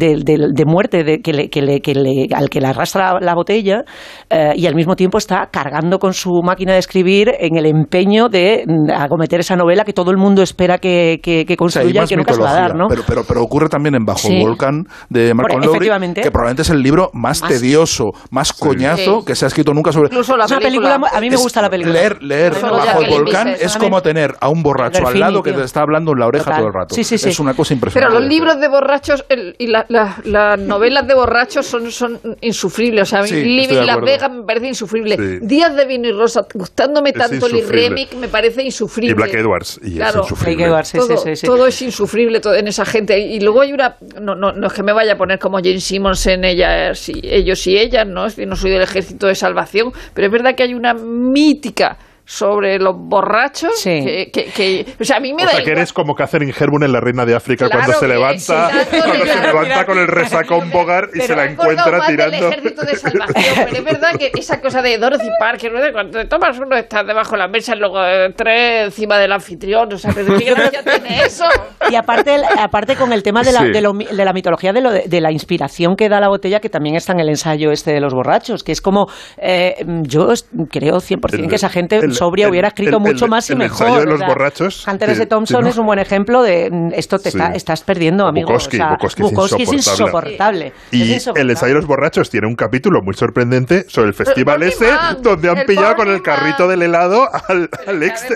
de 0.54 0.66
muerte 0.66 1.04
de, 1.04 1.20
que 1.22 1.34
le- 1.34 1.50
que 1.50 1.62
le- 1.62 1.82
que 1.82 1.94
le- 1.96 2.28
al 2.36 2.50
que 2.50 2.60
le 2.62 2.68
arrastra 2.68 3.20
la 3.20 3.34
botella 3.36 3.84
eh, 4.30 4.52
y 4.56 4.66
al 4.68 4.76
mismo 4.76 4.96
tiempo 4.96 5.18
está 5.18 5.48
cargando 5.52 6.00
con 6.00 6.14
su 6.14 6.30
máquina 6.44 6.74
de 6.74 6.80
escribir 6.80 7.32
en 7.40 7.58
el 7.58 7.66
empeño 7.66 8.30
de 8.30 8.64
mm, 8.68 8.92
acometer 8.92 9.40
esa 9.40 9.56
novela 9.56 9.84
que 9.84 9.94
todo 9.94 10.12
el 10.12 10.18
mundo 10.18 10.42
espera 10.42 10.78
que, 10.78 11.20
que, 11.22 11.46
que 11.46 11.56
O 11.60 11.70
sea, 11.70 11.82
hay 11.82 11.88
construya 11.94 12.04
y 12.04 12.08
que 12.08 12.16
nunca 12.18 12.34
se 12.34 12.42
va 12.42 12.52
a 12.52 12.54
dar, 12.54 12.76
¿no? 12.76 12.88
pero, 12.88 13.04
pero, 13.08 13.24
pero 13.28 13.42
ocurre 13.44 13.70
también 13.70 13.96
en 13.96 14.06
Bajo 14.06 14.20
Sí. 14.28 14.40
Volcán 14.40 14.86
de 15.10 15.34
Por- 15.36 15.66
Lowry, 15.66 15.90
que 16.14 16.32
probablemente 16.32 16.62
es 16.62 16.70
el 16.70 16.82
libro 16.82 17.10
más, 17.14 17.42
Más- 17.42 17.52
tedioso, 17.52 18.12
más 18.32 18.53
coñazo 18.60 19.20
Sí. 19.20 19.26
que 19.26 19.36
se 19.36 19.46
ha 19.46 19.48
escrito 19.48 19.74
nunca 19.74 19.92
sobre... 19.92 20.08
Incluso 20.08 20.36
la 20.38 20.46
Es 20.46 20.52
una 20.52 20.60
película. 20.60 20.90
película- 20.96 21.18
a 21.18 21.22
mí 21.22 21.30
me 21.30 21.36
gusta 21.38 21.62
la 21.62 21.70
película. 21.70 21.94
Leer, 21.94 22.24
leer 22.24 22.54
Solo 22.56 22.78
Bajo 22.78 23.02
el 23.02 23.10
Volcán 23.10 23.48
es 23.60 23.78
como 23.78 24.02
tener 24.02 24.36
a 24.40 24.50
un 24.50 24.64
borracho 24.64 25.06
al 25.08 25.20
lado 25.20 25.42
que 25.44 25.52
tío. 25.52 25.60
te 25.60 25.66
está 25.66 25.82
hablando 25.82 26.12
en 26.14 26.20
la 26.20 26.28
oreja 26.28 26.46
Total. 26.46 26.58
todo 26.60 26.68
el 26.68 26.74
rato. 26.74 26.96
Sí, 26.96 27.04
sí, 27.04 27.18
sí. 27.18 27.30
Es 27.30 27.40
una 27.40 27.54
cosa 27.54 27.70
Pero 27.70 27.76
impresionante. 27.78 28.20
los 28.20 28.28
libros 28.30 28.60
de 28.60 28.68
borrachos 28.68 29.26
el- 29.30 29.56
y 29.58 29.68
la- 29.68 29.86
la- 29.90 30.18
las 30.26 30.60
novelas 30.60 31.08
de 31.08 31.14
borrachos 31.16 31.66
son, 31.66 31.92
son 31.92 32.20
insufribles. 32.42 33.04
O 33.04 33.06
sea, 33.06 33.22
Living 33.24 33.86
Las. 33.86 34.02
Vegas 34.02 34.32
me 34.32 34.44
parece 34.44 34.68
insufrible. 34.68 35.16
Sí. 35.18 35.40
Días 35.42 35.76
de 35.76 35.86
vino 35.86 36.08
y 36.08 36.12
rosa, 36.12 36.42
gustándome 36.54 37.10
Es 37.12 37.16
tanto 37.16 37.48
el. 37.48 37.68
Remick, 37.68 38.14
me 38.16 38.28
parece 38.28 38.64
insufrible. 38.64 39.12
Y 39.12 39.14
Black 39.14 39.34
Edwards, 39.34 39.80
y 39.84 40.00
es 40.02 40.16
insufrible. 40.16 40.56
Black 40.56 40.68
Edwards, 40.68 40.88
sí, 40.90 40.98
todo, 40.98 41.18
sí, 41.18 41.30
sí, 41.30 41.36
sí. 41.38 41.48
todo 41.48 41.68
es 41.68 41.82
insufrible 41.82 42.40
todo 42.40 42.56
en 42.56 42.68
esa 42.68 42.86
gente. 42.86 43.18
Y 43.20 43.40
luego 43.40 43.62
hay 43.62 43.74
una. 43.74 43.96
No, 44.22 44.36
no, 44.36 44.52
no 44.52 44.68
es 44.68 44.74
que 44.74 44.84
me 44.84 44.94
vaya 44.94 45.14
a 45.14 45.18
poner 45.18 45.40
como 45.40 45.58
Jane 45.58 45.80
Simmons 45.80 46.26
en 46.28 46.44
ellas 46.46 47.08
y, 47.10 47.22
ellos 47.24 47.66
y 47.68 47.78
ellas, 47.78 48.06
¿no? 48.08 48.26
Decir, 48.44 48.50
no 48.50 48.56
soy 48.56 48.72
del 48.72 48.82
ejército 48.82 49.28
de 49.28 49.36
salvación, 49.36 49.92
pero 50.14 50.28
es 50.28 50.32
verdad 50.32 50.56
que 50.56 50.64
hay 50.64 50.74
una 50.74 50.94
mítica 50.94 51.98
sobre 52.26 52.80
los 52.80 52.96
borrachos 52.98 53.72
que, 53.84 54.30
que- 54.32 54.46
que- 54.46 54.86
o 55.00 55.04
sea 55.04 55.18
a 55.18 55.20
mí 55.20 55.34
me 55.34 55.44
O 55.44 55.46
da 55.46 55.52
sea, 55.52 55.58
que 55.60 55.64
igual. 55.66 55.78
eres 55.80 55.94
como 55.94 56.16
Catherine 56.16 56.54
Hepburn 56.58 56.84
en 56.84 56.92
La 56.94 57.00
Reina 57.02 57.26
de 57.26 57.36
África 57.36 57.68
Claro 57.68 57.84
cuando 57.86 58.00
se 58.00 58.06
que 58.08 58.14
levanta, 58.14 58.70
sí, 58.90 58.98
cuando 58.98 59.26
se 59.26 59.42
levanta 59.42 59.86
con 59.86 59.98
el 60.00 60.08
resacón 60.08 60.72
Bogart 60.72 61.16
y 61.16 61.20
se 61.22 61.36
la 61.36 61.46
encuentra 61.46 61.92
más 61.92 62.08
del 62.08 62.16
tirando. 62.18 62.48
ejército 62.50 62.82
de 62.84 62.96
salvación, 62.96 63.56
pero 63.66 63.78
es 63.78 63.84
verdad 63.84 64.12
que 64.18 64.32
esa 64.38 64.62
cosa 64.62 64.82
de 64.82 64.98
Dorothy 64.98 65.30
Parker, 65.40 65.72
¿no? 65.74 65.80
cuando 65.92 66.20
te 66.20 66.26
tomas 66.26 66.58
uno 66.60 66.76
estás 66.78 67.06
debajo 67.06 67.32
de 67.34 67.38
la 67.40 67.48
mesa 67.48 67.76
y 67.76 67.80
luego 67.80 68.02
eh, 68.04 68.30
tres 68.36 68.86
encima 68.86 69.18
del 69.18 69.32
anfitrión, 69.34 69.92
o 69.94 69.98
sea, 69.98 70.12
pero 70.14 70.38
¿qué 70.38 70.46
gracia 70.54 70.82
tiene 70.84 71.26
eso? 71.26 71.46
Y 71.90 71.96
aparte, 71.96 72.38
aparte 72.58 72.96
con 72.96 73.12
el 73.12 73.22
tema 73.22 73.42
de 73.44 73.52
la, 73.52 73.60
Sí. 73.60 73.72
de, 73.72 73.82
lo 73.82 73.92
de 73.94 74.26
la 74.26 74.34
mitología, 74.34 74.72
de, 74.74 74.82
lo 74.82 74.92
de, 74.92 75.22
la 75.22 75.32
inspiración 75.32 75.96
que 75.96 76.10
da 76.10 76.20
la 76.20 76.30
botella, 76.30 76.60
que 76.60 76.70
también 76.70 76.96
está 76.96 77.12
en 77.14 77.20
el 77.20 77.30
ensayo 77.30 77.72
este 77.72 77.92
de 77.92 78.00
los 78.00 78.14
borrachos, 78.14 78.64
que 78.64 78.72
es 78.72 78.82
como, 78.82 79.08
eh, 79.38 79.76
yo 80.04 80.28
creo 80.70 80.98
100% 81.00 81.44
El- 81.44 81.50
que 81.50 81.56
esa 81.56 81.70
gente 81.70 81.98
el- 81.98 82.13
sobria 82.14 82.46
el- 82.46 82.52
hubiera 82.52 82.68
escrito 82.70 82.98
el- 82.98 83.04
mucho 83.04 83.26
el- 83.26 83.32
más 83.32 83.50
y 83.50 83.54
el 83.54 83.60
mejor. 83.60 83.88
ensayo 83.88 84.00
de 84.02 84.06
los 84.06 84.16
o 84.16 84.18
sea, 84.20 84.28
borrachos, 84.28 84.88
Hunter 84.88 85.10
S. 85.10 85.26
Thompson 85.26 85.68
es 85.68 85.78
un 85.78 85.86
buen 85.86 86.00
ejemplo 86.00 86.42
de 86.44 86.70
mm, 86.72 86.90
esto 86.94 87.18
te 87.20 87.32
Sí. 87.32 87.38
está, 87.38 87.54
estás 87.54 87.82
perdiendo, 87.84 88.26
amigo. 88.28 88.48
Bukowski, 88.48 88.78
o 88.78 88.80
sea, 88.80 88.90
Bukowski 88.92 89.22
es 89.24 89.30
Bukowski 89.32 89.64
es 89.64 89.74
insoportable. 89.74 90.68
insoportable. 90.68 90.74
Y 90.92 91.14
Es 91.14 91.28
el 91.36 91.50
ensayo 91.50 91.74
de 91.74 91.80
los 91.80 91.88
borrachos 91.88 92.30
tiene 92.30 92.48
un 92.48 92.56
capítulo 92.56 93.02
muy 93.04 93.14
sorprendente 93.14 93.86
sobre 93.90 94.08
el 94.10 94.14
festival 94.14 94.64
ese, 94.64 94.86
Man, 94.92 95.18
donde 95.22 95.50
han 95.50 95.58
el 95.60 95.66
pillado 95.66 95.96
con 95.96 96.10
el 96.10 96.22
carrito 96.22 96.68
del 96.68 96.82
helado 96.84 97.28
al, 97.50 97.70
al 97.88 98.04
ex 98.04 98.28
de 98.30 98.36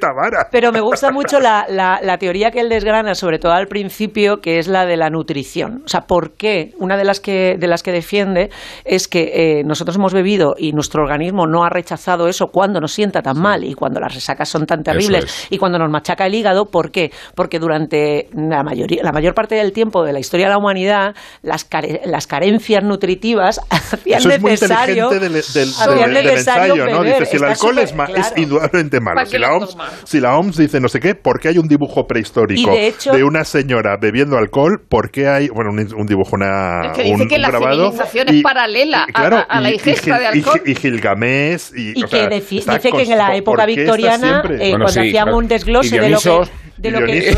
Tamara. 0.00 0.48
Pero 0.50 0.72
me 0.72 0.80
gusta 0.80 1.10
mucho 1.10 1.40
la, 1.40 1.66
la- 1.68 2.00
la 2.02 2.18
teoría 2.18 2.50
que 2.50 2.60
él 2.60 2.68
desgrana, 2.68 3.14
sobre 3.14 3.38
todo 3.38 3.52
al 3.52 3.66
principio, 3.66 4.40
que 4.40 4.58
es 4.58 4.68
la 4.68 4.86
de 4.86 4.96
la 4.96 5.10
nutrición. 5.10 5.82
O 5.84 5.88
sea, 5.88 6.02
¿por 6.02 6.32
qué? 6.32 6.72
Una 6.78 6.96
de 6.96 7.04
las 7.04 7.20
que, 7.20 7.56
de 7.58 7.66
las 7.66 7.82
que 7.82 7.92
defiende 7.92 8.50
es 8.84 9.08
que 9.08 9.58
eh, 9.60 9.64
nosotros 9.64 9.96
hemos 9.96 10.12
bebido 10.12 10.54
y 10.56 10.72
nuestro 10.72 11.02
organismo 11.02 11.46
no 11.46 11.64
ha 11.64 11.70
rechazado 11.70 12.28
eso 12.28 12.48
cuando 12.48 12.80
nos 12.80 12.92
sienta 12.92 13.17
tan 13.22 13.40
mal 13.40 13.64
y 13.64 13.74
cuando 13.74 14.00
las 14.00 14.14
resacas 14.14 14.48
son 14.48 14.66
tan 14.66 14.82
terribles 14.82 15.24
es. 15.24 15.46
y 15.50 15.58
cuando 15.58 15.78
nos 15.78 15.90
machaca 15.90 16.26
el 16.26 16.34
hígado. 16.34 16.66
¿Por 16.66 16.90
qué? 16.90 17.10
Porque 17.34 17.58
durante 17.58 18.28
la, 18.32 18.62
mayoría, 18.62 19.02
la 19.02 19.12
mayor 19.12 19.34
parte 19.34 19.54
del 19.54 19.72
tiempo 19.72 20.04
de 20.04 20.12
la 20.12 20.18
historia 20.20 20.46
de 20.46 20.52
la 20.52 20.58
humanidad, 20.58 21.14
las, 21.42 21.64
care- 21.64 22.00
las 22.04 22.26
carencias 22.26 22.82
nutritivas 22.84 23.60
hacían 23.70 24.18
Eso 24.18 24.30
es 24.30 24.40
muy 24.40 24.50
necesario, 24.52 25.04
inteligente 25.12 25.18
del, 25.20 25.32
del- 25.32 25.74
hacían 25.74 26.14
del- 26.14 26.14
del 26.14 26.24
necesario 26.34 26.74
ensayo, 26.74 26.86
¿no? 26.96 27.04
Dice, 27.04 27.26
si 27.26 27.36
el 27.36 27.44
alcohol 27.44 27.78
es, 27.78 27.94
ma- 27.94 28.06
claro. 28.06 28.20
es 28.22 28.32
indudablemente 28.36 29.00
malo, 29.00 29.16
¿Para 29.16 29.26
si 29.26 29.38
la, 29.38 29.52
OMS, 29.54 29.76
si 30.04 30.20
la 30.20 30.36
OMS 30.36 30.56
dice 30.56 30.80
no 30.80 30.88
sé 30.88 31.00
qué, 31.00 31.14
¿por 31.14 31.40
qué 31.40 31.48
hay 31.48 31.58
un 31.58 31.68
dibujo 31.68 32.06
prehistórico 32.06 32.70
de 32.70 32.88
hecho- 32.88 33.12
una 33.26 33.44
señora 33.44 33.96
bebiendo 34.00 34.36
alcohol? 34.38 34.80
¿Por 34.88 35.10
qué 35.10 35.28
hay, 35.28 35.48
bueno, 35.48 35.70
un, 35.70 35.78
un 36.00 36.06
dibujo, 36.06 36.30
una, 36.36 36.82
Es 36.86 36.96
que 36.96 37.02
dice 37.04 37.14
un, 37.22 37.28
que 37.28 37.34
un 37.36 37.42
la 37.42 37.48
grabado? 37.50 37.90
civilización 37.90 38.28
es 38.28 38.42
paralela 38.42 39.02
a- 39.04 39.06
claro, 39.12 39.36
a, 39.36 39.40
a 39.42 39.60
la 39.60 39.68
y- 39.68 39.72
y 39.72 39.74
ingesta 39.74 40.18
de 40.18 40.26
alcohol. 40.26 40.62
Y, 40.64 40.74
Gilgamesh. 40.74 41.72
Y, 41.76 41.98
Y 41.98 42.04
o 42.04 42.08
que 42.08 42.28
dice 42.28 42.90
que 42.90 43.04
en 43.10 43.18
la 43.18 43.34
época 43.36 43.64
¿por 43.64 43.66
qué 43.66 43.72
está 43.72 43.96
victoriana, 43.96 44.42
eh, 44.44 44.56
Bueno, 44.58 44.70
cuando 44.70 44.88
sí, 44.88 44.98
hacían 45.00 45.24
claro. 45.24 45.38
un 45.38 45.48
desglose 45.48 46.00
de 46.00 46.10
lo 46.10 46.18
que- 46.20 46.67
de 46.78 46.90
lo 46.90 46.98
que- 47.00 47.34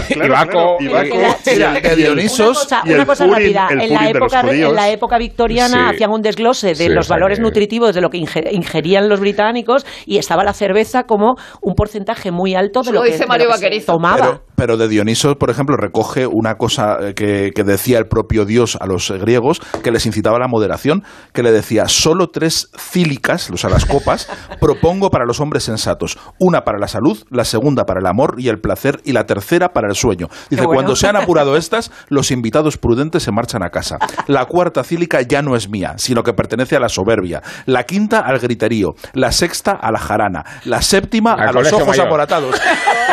Dionisos, 1.96 2.66
la- 2.70 2.82
y 2.84 2.90
el- 2.90 2.94
Una 2.96 3.06
cosa, 3.06 3.26
rápida. 3.26 3.68
En 3.70 3.92
la, 3.94 4.02
de 4.02 4.10
época, 4.10 4.40
en 4.50 4.74
la 4.74 4.90
época 4.90 5.18
victoriana 5.18 5.88
Sí. 5.90 5.94
hacían 5.94 6.10
un 6.10 6.22
desglose 6.22 6.68
de 6.68 6.74
Sí, 6.74 6.88
los 6.88 7.08
valores 7.08 7.40
nutritivos 7.40 7.94
de 7.94 8.00
lo 8.00 8.10
que 8.10 8.18
inge- 8.18 8.48
ingerían 8.52 9.08
los 9.08 9.20
británicos 9.20 9.86
y 10.06 10.18
estaba 10.18 10.44
la 10.44 10.52
cerveza 10.52 11.04
como 11.04 11.36
un 11.62 11.74
porcentaje 11.74 12.30
muy 12.30 12.54
alto 12.54 12.82
de 12.82 12.92
lo 12.92 13.00
lo 13.00 13.04
que, 13.04 13.12
dice 13.12 13.20
de 13.24 13.26
Mario 13.28 13.46
lo 13.46 13.52
que 13.52 13.58
se 13.58 13.64
Vaquerizo. 13.64 13.92
tomaba. 13.92 14.16
Pero, 14.16 14.42
pero 14.56 14.76
de 14.76 14.88
Dioniso, 14.88 15.36
por 15.36 15.50
ejemplo, 15.50 15.76
recoge 15.76 16.26
una 16.26 16.56
cosa 16.56 16.98
eh, 17.00 17.14
que, 17.14 17.50
que 17.54 17.64
decía 17.64 17.98
el 17.98 18.06
propio 18.06 18.44
Dios 18.44 18.76
a 18.80 18.86
los 18.86 19.10
eh, 19.10 19.18
griegos, 19.18 19.60
que 19.82 19.90
les 19.90 20.04
incitaba 20.06 20.36
a 20.36 20.40
la 20.40 20.48
moderación, 20.48 21.02
que 21.32 21.42
le 21.42 21.50
decía, 21.52 21.88
solo 21.88 22.28
tres 22.28 22.70
cílicas, 22.78 23.50
o 23.50 23.56
sea, 23.56 23.70
las 23.70 23.86
copas, 23.86 24.28
propongo 24.60 25.10
para 25.10 25.24
los 25.24 25.40
hombres 25.40 25.64
sensatos. 25.64 26.18
Una 26.38 26.62
para 26.64 26.78
la 26.78 26.88
salud, 26.88 27.18
la 27.30 27.44
segunda 27.44 27.84
para 27.84 28.00
el 28.00 28.06
amor 28.06 28.34
y 28.38 28.48
el 28.48 28.60
placer, 28.60 29.00
y 29.04 29.12
la 29.12 29.24
tercera 29.35 29.69
para 29.69 29.86
el 29.89 29.94
sueño. 29.94 30.27
Dice, 30.48 30.62
bueno. 30.65 30.74
cuando 30.74 30.97
se 30.97 31.07
han 31.07 31.15
apurado 31.23 31.57
estas, 31.57 31.93
los 32.09 32.32
invitados 32.32 32.77
prudentes 32.78 33.23
se 33.23 33.31
marchan 33.31 33.62
a 33.62 33.70
casa. 33.70 33.97
La 34.27 34.44
cuarta 34.47 34.82
cílica 34.82 35.23
ya 35.23 35.40
no 35.40 35.55
es 35.55 35.69
mía, 35.69 35.94
sino 35.98 36.24
que 36.24 36.32
pertenece 36.32 36.74
a 36.74 36.81
la 36.81 36.89
soberbia. 36.89 37.40
La 37.66 37.85
quinta 37.85 38.19
al 38.20 38.40
griterío. 38.40 38.89
La 39.12 39.31
sexta 39.31 39.73
a 39.73 39.93
la 39.93 39.98
jarana. 40.01 40.44
La 40.65 40.82
séptima 40.82 41.35
Al 41.35 41.48
a 41.48 41.52
los 41.52 41.73
ojos 41.73 41.86
mayor. 41.86 42.07
amoratados. 42.09 42.61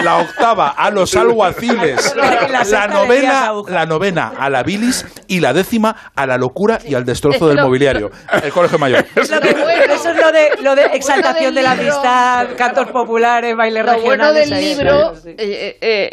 La 0.03 0.17
octava 0.17 0.69
a 0.69 0.89
los 0.89 1.15
alguaciles. 1.23 2.15
La 2.71 2.87
novena, 2.87 3.51
la 3.67 3.85
novena 3.85 4.31
a 4.39 4.49
la 4.49 4.63
bilis 4.63 5.05
y 5.27 5.39
la 5.39 5.53
décima 5.53 5.95
a 6.15 6.25
la 6.25 6.37
locura 6.37 6.79
y 6.83 6.95
al 6.95 7.05
destrozo 7.05 7.47
del 7.47 7.57
Lo- 7.57 7.63
mobiliario. 7.67 8.09
El 8.43 8.51
colegio 8.51 8.79
mayor. 8.79 9.05
Es 9.15 9.29
lo 9.29 9.39
que- 9.39 9.49
eso 9.49 10.09
es 10.09 10.17
lo 10.17 10.31
de, 10.31 10.49
lo 10.61 10.75
de 10.75 10.85
exaltación 10.93 11.53
de 11.53 11.61
la 11.61 11.71
amistad, 11.71 12.47
cantos 12.57 12.87
populares, 12.91 13.55
bailes 13.55 13.85
Lo 13.85 14.01
bueno 14.01 14.31
regionales. 14.31 14.49
del 14.49 14.59
libro, 14.59 15.13
eh, 15.37 15.77
eh, 15.81 16.06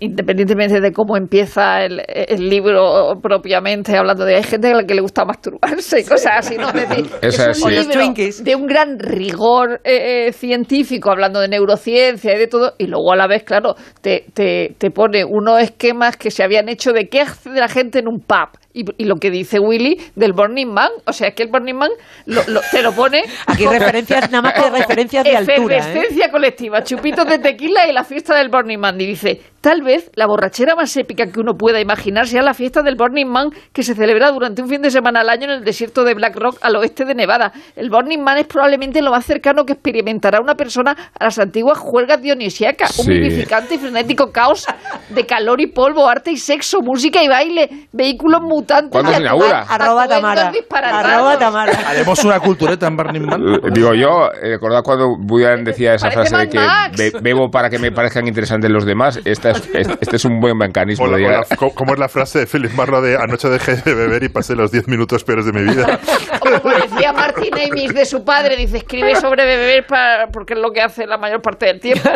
independientemente 0.00 0.80
de 0.80 0.92
cómo 0.92 1.16
empieza 1.16 1.84
el, 1.84 2.02
el 2.08 2.48
libro 2.48 3.18
propiamente, 3.22 3.96
hablando 3.96 4.24
de 4.24 4.36
hay 4.36 4.42
gente 4.42 4.68
a 4.68 4.74
la 4.74 4.84
que 4.84 4.94
le 4.94 5.00
gusta 5.00 5.24
masturbarse 5.24 6.00
y 6.00 6.04
cosas 6.04 6.32
así, 6.38 6.56
¿no? 6.56 6.68
Es 6.76 6.88
decir, 6.88 7.06
es 7.22 7.62
un 7.62 7.74
libro 7.74 8.14
de 8.42 8.54
un 8.54 8.66
gran 8.66 8.98
rigor 8.98 9.80
eh, 9.84 10.26
eh, 10.28 10.32
científico, 10.32 11.10
hablando 11.10 11.40
de 11.40 11.48
neurociencia 11.48 12.34
y 12.34 12.38
de 12.38 12.46
todo, 12.46 12.74
y 12.78 12.86
luego 12.86 13.12
a 13.12 13.16
la 13.16 13.26
vez, 13.26 13.44
claro, 13.44 13.74
te, 14.00 14.24
te, 14.34 14.74
te 14.78 14.90
pone 14.90 15.24
unos 15.24 15.60
esquemas 15.62 16.16
que 16.16 16.30
se 16.30 16.42
habían 16.42 16.68
hecho 16.68 16.92
de 16.92 17.08
qué 17.08 17.22
hace 17.22 17.50
la 17.50 17.68
gente 17.68 17.98
en 17.98 18.08
un 18.08 18.20
pub. 18.20 18.48
Y, 18.78 18.84
y 18.98 19.04
lo 19.06 19.16
que 19.16 19.30
dice 19.30 19.58
Willy 19.58 19.98
del 20.16 20.34
Burning 20.34 20.66
Man, 20.66 20.90
o 21.06 21.12
sea, 21.14 21.28
es 21.28 21.34
que 21.34 21.44
el 21.44 21.48
Burning 21.48 21.74
Man 21.76 21.90
lo- 22.26 22.42
lo- 22.46 22.60
te 22.70 22.82
lo 22.82 22.92
pone... 22.92 23.22
Aquí 23.46 23.64
referencias, 23.66 24.30
nada 24.30 24.42
más 24.42 24.52
que 24.52 24.68
referencias 24.70 25.24
de 25.24 25.34
altura. 25.34 25.76
¿eh? 25.76 25.78
Efervescencia 25.78 26.30
colectiva, 26.30 26.84
chupitos 26.84 27.26
de 27.26 27.38
tequila 27.38 27.88
y 27.88 27.92
la 27.94 28.04
fiesta 28.04 28.36
del 28.36 28.50
Burning 28.50 28.76
Man. 28.78 29.00
Y 29.00 29.06
dice, 29.06 29.40
tal 29.66 29.82
vez 29.82 30.12
la 30.14 30.26
borrachera 30.28 30.76
más 30.76 30.96
épica 30.96 31.26
que 31.26 31.40
uno 31.40 31.54
pueda 31.58 31.80
imaginar 31.80 32.28
sea 32.28 32.40
la 32.40 32.54
fiesta 32.54 32.82
del 32.82 32.94
Burning 32.94 33.26
Man 33.26 33.50
que 33.72 33.82
se 33.82 33.96
celebra 33.96 34.30
durante 34.30 34.62
un 34.62 34.68
fin 34.68 34.80
de 34.80 34.92
semana 34.92 35.22
al 35.22 35.28
año 35.28 35.46
en 35.46 35.50
el 35.58 35.64
desierto 35.64 36.04
de 36.04 36.14
Black 36.14 36.36
Rock 36.36 36.58
al 36.62 36.76
oeste 36.76 37.04
de 37.04 37.16
Nevada. 37.16 37.50
El 37.74 37.90
Burning 37.90 38.20
Man 38.22 38.38
es 38.38 38.46
probablemente 38.46 39.02
lo 39.02 39.10
más 39.10 39.24
cercano 39.26 39.64
que 39.64 39.72
experimentará 39.72 40.40
una 40.40 40.54
persona 40.54 40.94
a 41.18 41.24
las 41.24 41.36
antiguas 41.40 41.78
juergas 41.78 42.22
dionisíacas. 42.22 42.96
Un 43.00 43.06
vivificante 43.08 43.74
y 43.74 43.78
frenético 43.78 44.30
caos 44.30 44.66
de 45.10 45.26
calor 45.26 45.60
y 45.60 45.66
polvo, 45.66 46.08
arte 46.08 46.30
y 46.30 46.36
sexo, 46.36 46.78
música 46.80 47.20
y 47.24 47.26
baile, 47.26 47.88
vehículos 47.92 48.42
mutantes. 48.42 48.92
¿Cuándo 48.92 49.12
se 49.14 49.20
inaugura? 49.20 49.62
Arroba 49.68 50.06
Tamara. 50.06 50.52
Arroba 50.80 51.38
Tamara. 51.40 51.72
Haremos 51.88 52.22
una 52.24 52.38
cultureta 52.38 52.86
en 52.86 52.96
Burning 52.96 53.26
Man. 53.26 53.42
Eh, 53.42 53.70
Digo 53.72 53.94
yo, 53.94 54.28
eh, 54.40 54.50
recordad 54.52 54.82
cuando 54.84 55.16
Allen 55.44 55.64
decía 55.64 55.94
esa 55.94 56.08
Parece 56.08 56.30
frase 56.30 56.46
de 56.46 56.50
que 56.52 57.18
be- 57.18 57.20
bebo 57.20 57.50
para 57.50 57.68
que 57.68 57.80
me 57.80 57.90
parezcan 57.90 58.28
interesantes 58.28 58.70
los 58.70 58.84
demás. 58.86 59.18
Esta 59.24 59.50
es, 59.50 59.55
este 60.00 60.16
es 60.16 60.24
un 60.24 60.40
buen 60.40 60.56
mecanismo. 60.56 61.04
O 61.06 61.08
la- 61.08 61.16
de 61.16 61.24
o 61.24 61.28
llegar- 61.28 61.46
la- 61.50 61.56
co- 61.56 61.74
¿Cómo 61.74 61.92
es 61.94 61.98
la 61.98 62.08
frase 62.08 62.40
de 62.40 62.46
Philip 62.46 62.72
Marlowe 62.72 63.02
de 63.02 63.16
anoche 63.16 63.48
dejé 63.48 63.76
de 63.76 63.94
beber 63.94 64.22
y 64.22 64.28
pasé 64.28 64.54
los 64.54 64.70
10 64.70 64.88
minutos 64.88 65.24
peores 65.24 65.44
de 65.46 65.52
mi 65.52 65.62
vida? 65.62 65.98
O 66.32 66.38
como 66.62 66.74
decía 66.74 67.12
Martin 67.12 67.52
Amis 67.54 67.94
de 67.94 68.04
su 68.04 68.24
padre, 68.24 68.56
dice, 68.56 68.78
escribe 68.78 69.14
sobre 69.16 69.44
beber 69.44 69.86
para, 69.86 70.28
porque 70.28 70.54
es 70.54 70.60
lo 70.60 70.70
que 70.72 70.80
hace 70.82 71.06
la 71.06 71.18
mayor 71.18 71.40
parte 71.42 71.66
del 71.66 71.80
tiempo. 71.80 72.08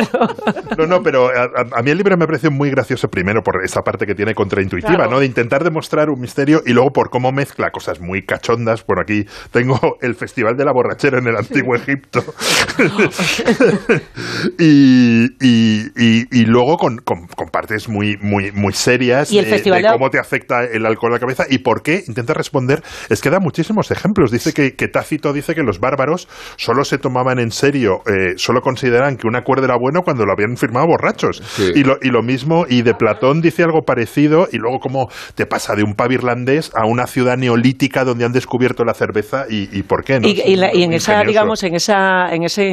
No, 0.79 0.87
no, 0.87 1.03
pero 1.03 1.29
a, 1.29 1.83
mí 1.83 1.91
el 1.91 1.97
libro 1.99 2.17
me 2.17 2.27
pareció 2.27 2.51
muy 2.51 2.71
gracioso 2.71 3.09
primero 3.09 3.43
por 3.43 3.65
esa 3.65 3.81
parte 3.83 4.07
que 4.07 4.15
tiene 4.15 4.35
contraintuitiva, 4.35 4.95
Claro. 4.97 5.11
¿no? 5.11 5.21
De 5.21 5.27
intentar 5.27 5.65
demostrar 5.65 6.11
un 6.11 6.21
misterio 6.21 6.63
y 6.67 6.73
luego 6.73 6.91
por 6.91 7.11
cómo 7.11 7.33
mezcla 7.33 7.71
cosas 7.71 8.01
muy 8.01 8.23
cachondas. 8.23 8.83
Por 8.83 9.01
aquí 9.01 9.25
tengo 9.51 9.79
el 10.01 10.15
Festival 10.15 10.57
de 10.57 10.65
la 10.65 10.73
Borrachera 10.73 11.19
en 11.19 11.27
el 11.27 11.37
Antiguo 11.37 11.75
Egipto. 11.77 12.23
y, 14.59 15.25
y- 15.41 15.87
y- 15.97 16.25
y 16.31 16.45
luego 16.47 16.77
con, 16.77 16.99
con- 16.99 17.27
con 17.37 17.49
partes 17.49 17.89
muy, 17.89 18.17
muy, 18.21 18.53
muy 18.53 18.73
serias 18.73 19.33
Y 19.33 19.39
el 19.39 19.45
de, 19.47 19.51
Festival 19.51 19.79
de 19.79 19.83
de 19.83 19.89
la- 19.89 19.93
cómo 19.97 20.11
te 20.11 20.19
afecta 20.19 20.65
el 20.65 20.85
alcohol 20.87 21.13
a 21.13 21.15
la 21.17 21.21
cabeza 21.21 21.45
y 21.49 21.59
por 21.59 21.83
qué. 21.83 22.03
Intenta 22.07 22.35
responder. 22.35 22.83
Es 23.09 23.21
que 23.21 23.31
da 23.31 23.39
muchísimos 23.41 23.91
ejemplos. 23.91 24.31
Dice 24.31 24.53
que, 24.53 24.73
que 24.77 24.89
Tácito 24.89 25.33
dice 25.33 25.55
que 25.55 25.63
los 25.63 25.79
bárbaros 25.81 26.29
solo 26.57 26.85
se 26.85 26.99
tomaban 26.99 27.39
en 27.39 27.51
serio, 27.51 28.01
eh, 28.07 28.35
solo 28.37 28.61
consideraban 28.61 29.17
que 29.17 29.27
un 29.27 29.37
acuerdo 29.37 29.65
era 29.65 29.77
bueno 29.79 30.01
cuando 30.03 30.25
lo 30.27 30.33
habían 30.33 30.57
firmado 30.57 30.87
borrachos. 30.87 31.43
Y, 31.75 31.85
lo, 31.85 31.97
y 32.03 32.09
lo 32.11 32.23
mismo, 32.23 32.65
y 32.69 32.83
de 32.83 32.95
Platón 32.95 33.41
dice 33.41 33.63
algo 33.63 33.83
parecido, 33.83 34.49
y 34.53 34.59
luego 34.59 34.79
cómo 34.81 35.09
te 35.35 35.47
pasa 35.47 35.75
de 35.75 35.83
un 35.83 35.95
pub 35.95 36.11
irlandés 36.13 36.71
a 36.75 36.87
una 36.87 37.07
ciudad 37.07 37.37
neolítica 37.37 38.05
donde 38.05 38.25
han 38.25 38.33
descubierto 38.33 38.85
la 38.85 38.95
cerveza 38.95 39.45
y, 39.49 39.69
y 39.79 39.83
por 39.83 40.05
qué, 40.05 40.21
¿no? 40.21 40.29
Y, 40.29 40.41
y 40.45 40.57
la- 40.57 40.75
y 40.75 40.83
en 40.83 40.93
esa, 40.93 41.23
digamos, 41.23 41.63
en 41.63 41.75
esa, 41.75 42.35
en 42.35 42.43
ese 42.45 42.71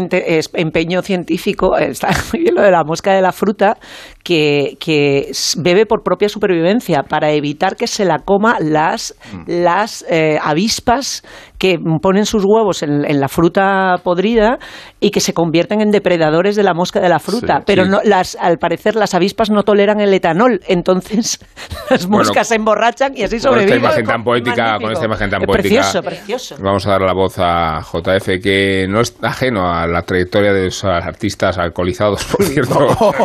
empeño 0.54 1.02
científico 1.02 1.78
eh, 1.78 1.90
está 1.90 2.10
muy 2.34 2.44
bien 2.44 2.56
lo 2.56 2.62
de 2.62 2.72
la 2.72 2.84
mosca 2.84 3.14
de 3.14 3.22
la 3.22 3.32
fruta 3.32 3.78
que, 4.28 4.76
que 4.78 5.32
bebe 5.58 5.86
por 5.86 6.04
propia 6.04 6.28
supervivencia 6.28 7.04
para 7.04 7.32
evitar 7.32 7.78
que 7.78 7.88
se 7.88 8.04
la 8.04 8.20
coma 8.20 8.58
las 8.60 9.16
Mm. 9.32 9.44
las 9.64 10.06
eh, 10.10 10.38
avispas 10.42 11.24
que 11.58 11.78
ponen 12.02 12.26
sus 12.26 12.44
huevos 12.46 12.84
en, 12.84 13.04
en 13.10 13.20
la 13.20 13.28
fruta 13.28 13.96
podrida 14.04 14.58
y 15.00 15.12
que 15.12 15.20
se 15.20 15.34
convierten 15.34 15.82
en 15.82 15.92
depredadores 15.92 16.56
de 16.56 16.64
la 16.64 16.74
mosca 16.74 17.00
de 17.00 17.10
la 17.10 17.20
fruta. 17.20 17.58
Sí, 17.58 17.64
pero 17.66 17.84
sí. 17.86 17.90
no, 17.90 18.00
las, 18.04 18.38
al 18.40 18.58
parecer 18.58 18.96
las 18.96 19.14
avispas 19.14 19.50
no 19.50 19.64
toleran 19.64 20.00
el 20.00 20.14
etanol, 20.14 20.60
entonces 20.68 21.40
las 21.90 22.06
Bueno, 22.08 22.26
moscas 22.26 22.48
se 22.48 22.56
emborrachan 22.56 23.14
y 23.16 23.24
así 23.24 23.32
Con 23.32 23.38
esta 23.38 23.50
sobreviven. 23.50 23.80
imagen 23.80 24.06
tan 24.06 24.24
poética, 24.24 24.56
Magnífico. 24.64 24.82
con 24.84 24.92
esta 24.94 25.06
imagen 25.06 25.30
tan 25.30 25.42
poética. 25.42 25.62
Precioso, 25.82 26.02
precioso. 26.04 26.56
Vamos 26.62 26.86
a 26.88 26.92
dar 26.92 27.02
la 27.02 27.14
voz 27.14 27.36
a 27.40 27.80
JF, 27.82 28.42
que 28.42 28.86
no 28.90 29.02
es 29.02 29.16
ajeno 29.22 29.72
a 29.72 29.88
la 29.88 30.02
trayectoria 30.04 30.54
de 30.54 30.66
los 30.66 30.84
artistas 30.84 31.58
alcoholizados, 31.58 32.24
por 32.26 32.44
cierto. 32.46 32.78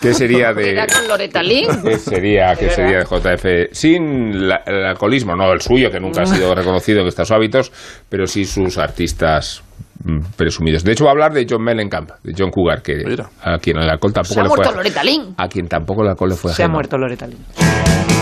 ¿Qué 0.00 0.14
sería 0.14 0.52
de, 0.52 0.72
Era 0.72 0.86
con 0.86 1.08
Loretta 1.08 1.42
Lynn. 1.42 1.82
¿Qué 1.82 1.98
sería, 1.98 2.50
De 2.50 2.56
qué 2.56 2.70
sería 2.70 2.98
de 2.98 3.04
JF? 3.04 3.72
Sin 3.72 4.48
la- 4.48 4.62
el 4.66 4.84
alcoholismo, 4.84 5.34
no 5.36 5.52
el 5.52 5.60
suyo, 5.60 5.90
que 5.90 6.00
nunca 6.00 6.22
ha 6.22 6.26
sido 6.26 6.54
reconocido 6.56 7.00
en 7.00 7.06
estos 7.06 7.30
hábitos, 7.30 7.70
pero 8.08 8.26
sí 8.26 8.44
sus 8.44 8.78
artistas 8.78 9.62
mm, 10.04 10.18
presumidos. 10.36 10.82
De 10.84 10.92
hecho, 10.92 11.04
va 11.04 11.10
a 11.10 11.12
hablar 11.12 11.32
de 11.32 11.46
John 11.48 11.62
Mellencamp, 11.62 12.10
de 12.22 12.34
John 12.36 12.50
Cougar, 12.50 12.82
que 12.82 13.04
a 13.42 13.58
quien 13.58 13.76
el 13.78 13.88
alcohol 13.88 14.12
tampoco 14.12 14.34
Se 14.34 14.40
ha 14.40 14.42
le 14.42 14.48
fue 14.48 14.56
muerto 14.58 14.74
Loretta 14.76 15.04
Lynn. 15.04 15.34
a 15.36 15.48
quien 15.48 15.68
tampoco 15.68 16.02
el 16.02 16.08
alcohol 16.08 16.30
le 16.30 16.36
fue 16.36 16.52
Se 16.52 16.62
ha 16.62 16.66
ajeno. 16.66 16.74
muerto 16.74 16.98
Loretta 16.98 17.26
Lynn. 17.26 18.15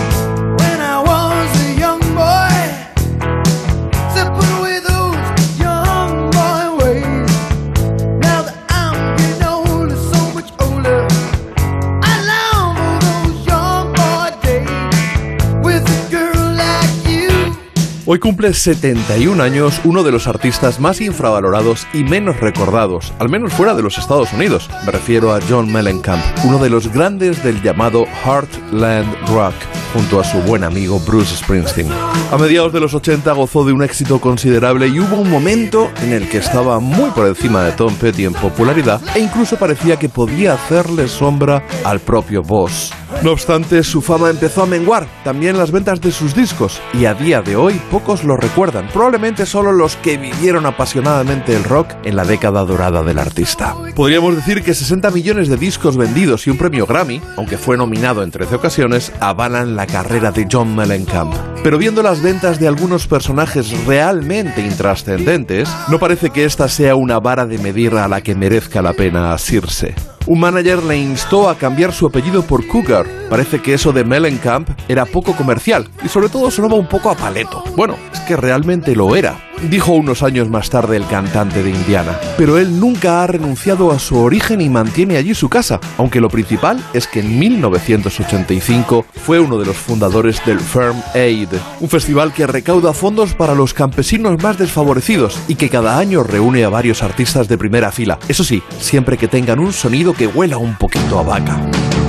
Hoy 18.07 18.19
cumple 18.19 18.53
71 18.53 19.43
años 19.43 19.81
uno 19.83 20.03
de 20.03 20.13
los 20.13 20.27
artistas 20.27 20.79
más 20.79 21.01
infravalorados 21.01 21.87
y 21.95 22.05
menos 22.05 22.39
recordados, 22.39 23.15
al 23.19 23.31
menos 23.31 23.55
fuera 23.55 23.75
de 23.75 23.83
los 23.83 23.97
Estados 23.97 24.31
Unidos. 24.35 24.69
Me 24.85 24.93
refiero 24.93 25.33
a 25.33 25.41
John 25.49 25.73
Mellencamp, 25.73 26.23
uno 26.45 26.59
de 26.59 26.69
los 26.69 26.93
grandes 26.93 27.43
del 27.43 27.63
llamado 27.63 28.05
Heartland 28.23 29.11
Rock, 29.29 29.55
junto 29.95 30.21
a 30.21 30.25
su 30.25 30.39
buen 30.39 30.65
amigo 30.65 31.01
Bruce 31.07 31.37
Springsteen. 31.37 31.89
A 32.31 32.37
mediados 32.37 32.73
de 32.73 32.81
los 32.81 32.93
80 32.93 33.33
gozó 33.33 33.65
de 33.65 33.73
un 33.73 33.83
éxito 33.83 34.21
considerable 34.21 34.89
y 34.89 34.99
hubo 34.99 35.17
un 35.17 35.31
momento 35.31 35.91
en 36.03 36.13
el 36.13 36.29
que 36.29 36.39
estaba 36.39 36.81
muy 36.81 37.11
por 37.11 37.27
encima 37.27 37.63
de 37.63 37.73
Tom 37.73 37.95
Petty 37.95 38.25
en 38.25 38.35
popularidad 38.35 39.01
e 39.15 39.21
incluso 39.21 39.57
parecía 39.57 39.97
que 39.97 40.09
podía 40.09 40.55
hacerle 40.55 41.07
sombra 41.09 41.63
al 41.85 42.01
propio 42.01 42.43
Boss. 42.43 42.93
No 43.23 43.33
obstante, 43.33 43.83
su 43.85 44.03
fama 44.03 44.29
empezó 44.29 44.63
a 44.63 44.67
menguar, 44.67 45.07
también 45.23 45.57
las 45.57 45.71
ventas 45.71 46.01
de 46.01 46.13
sus 46.13 46.35
discos, 46.35 46.81
y 46.93 47.07
a 47.07 47.15
día 47.15 47.41
de 47.41 47.57
hoy 47.57 47.81
pocos 47.91 48.23
lo 48.23 48.37
recuerdan, 48.37 48.89
probablemente 48.93 49.47
solo 49.47 49.73
los 49.73 49.97
que 49.97 50.19
vivieron 50.19 50.67
apasionadamente 50.67 51.55
el 51.57 51.65
rock 51.65 51.89
en 52.05 52.17
la 52.17 52.25
década 52.25 52.65
dorada 52.65 53.03
del 53.03 53.19
artista. 53.19 53.77
Podríamos 53.95 54.37
decir 54.37 54.63
que 54.63 54.75
60 54.75 55.11
millones 55.11 55.49
de 55.49 55.57
discos 55.57 55.97
vendidos 55.97 56.47
y 56.47 56.51
un 56.51 56.59
premio 56.59 56.87
Grammy, 56.87 57.23
aunque 57.37 57.57
fue 57.57 57.79
nominado 57.79 58.23
en 58.23 58.31
13 58.31 58.57
ocasiones, 58.57 59.13
avalan 59.21 59.75
la 59.75 59.84
carrera 59.87 60.31
de 60.31 60.47
John 60.51 60.75
Mellencamp. 60.75 61.35
Pero 61.63 61.79
viendo 61.79 62.03
las 62.03 62.23
ventas 62.23 62.61
de 62.61 62.69
algunos 62.69 63.07
personajes 63.07 63.73
realmente 63.87 64.61
intrascendentes, 64.61 65.69
no 65.89 65.99
parece 65.99 66.31
que 66.31 66.45
esta 66.45 66.69
sea 66.69 66.95
una 66.95 67.21
vara 67.21 67.47
de 67.47 67.59
medir 67.59 67.95
a 67.95 68.09
la 68.09 68.21
que 68.21 68.35
merezca 68.35 68.83
la 68.83 68.93
pena 68.93 69.33
asirse. 69.33 69.95
Un 70.27 70.41
manager 70.41 70.83
le 70.83 70.97
instó 70.97 71.51
a 71.51 71.59
cambiar 71.59 71.93
su 71.93 72.07
apellido 72.07 72.43
por 72.43 72.67
Cougar. 72.67 73.07
Parece 73.29 73.61
que 73.61 73.75
eso 73.75 73.93
de 73.93 74.05
Mellencamp 74.05 74.71
era 74.89 75.05
poco 75.05 75.37
comercial 75.37 75.89
y 76.03 76.09
sobre 76.09 76.31
todo 76.31 76.51
sonaba 76.51 76.77
un 76.77 76.89
poco 76.89 77.11
a 77.11 77.15
paleto. 77.15 77.63
Bueno, 77.77 77.97
es 78.13 78.21
que 78.21 78.37
realmente 78.37 78.97
lo 78.97 79.17
era, 79.17 79.37
dijo 79.71 79.93
unos 79.93 80.23
años 80.23 80.49
más 80.49 80.71
tarde 80.71 80.97
el 80.97 81.07
cantante 81.07 81.63
de 81.63 81.71
Indiana. 81.71 82.19
Pero 82.37 82.59
él 82.59 82.79
nunca 82.79 83.23
ha 83.23 83.27
renunciado 83.27 83.91
a 83.91 83.99
su 83.99 84.19
origen 84.19 84.61
y 84.61 84.69
mantiene 84.69 85.17
allí 85.17 85.35
su 85.35 85.49
casa, 85.49 85.81
aunque 85.99 86.21
lo 86.21 86.29
principal 86.29 86.83
es 86.93 87.07
que 87.07 87.21
en 87.21 87.39
1985 87.39 89.07
fue 89.25 89.41
uno 89.41 89.59
de 89.59 89.67
los 89.67 89.77
fundadores 89.77 90.45
del 90.45 90.61
Firm 90.61 91.01
Aid, 91.15 91.49
un 91.81 91.89
festival 91.89 92.33
que 92.33 92.47
recauda 92.47 92.93
fondos 92.93 93.35
para 93.35 93.55
los 93.55 93.75
campesinos 93.75 94.43
más 94.43 94.59
desfavorecidos 94.59 95.39
y 95.49 95.55
que 95.55 95.69
cada 95.69 95.99
año 95.99 96.23
reúne 96.23 96.65
a 96.65 96.69
varios 96.69 97.03
artistas 97.03 97.49
de 97.49 97.59
primera 97.59 97.93
fila. 97.93 98.19
Eso 98.29 98.45
sí, 98.45 98.63
siempre 98.79 99.17
que 99.17 99.29
tengan 99.29 99.59
un 99.59 99.73
sonido 99.73 100.15
que 100.15 100.27
huela 100.27 100.59
un 100.59 100.77
poquito 100.77 101.19
a 101.19 101.23
vaca. 101.23 102.04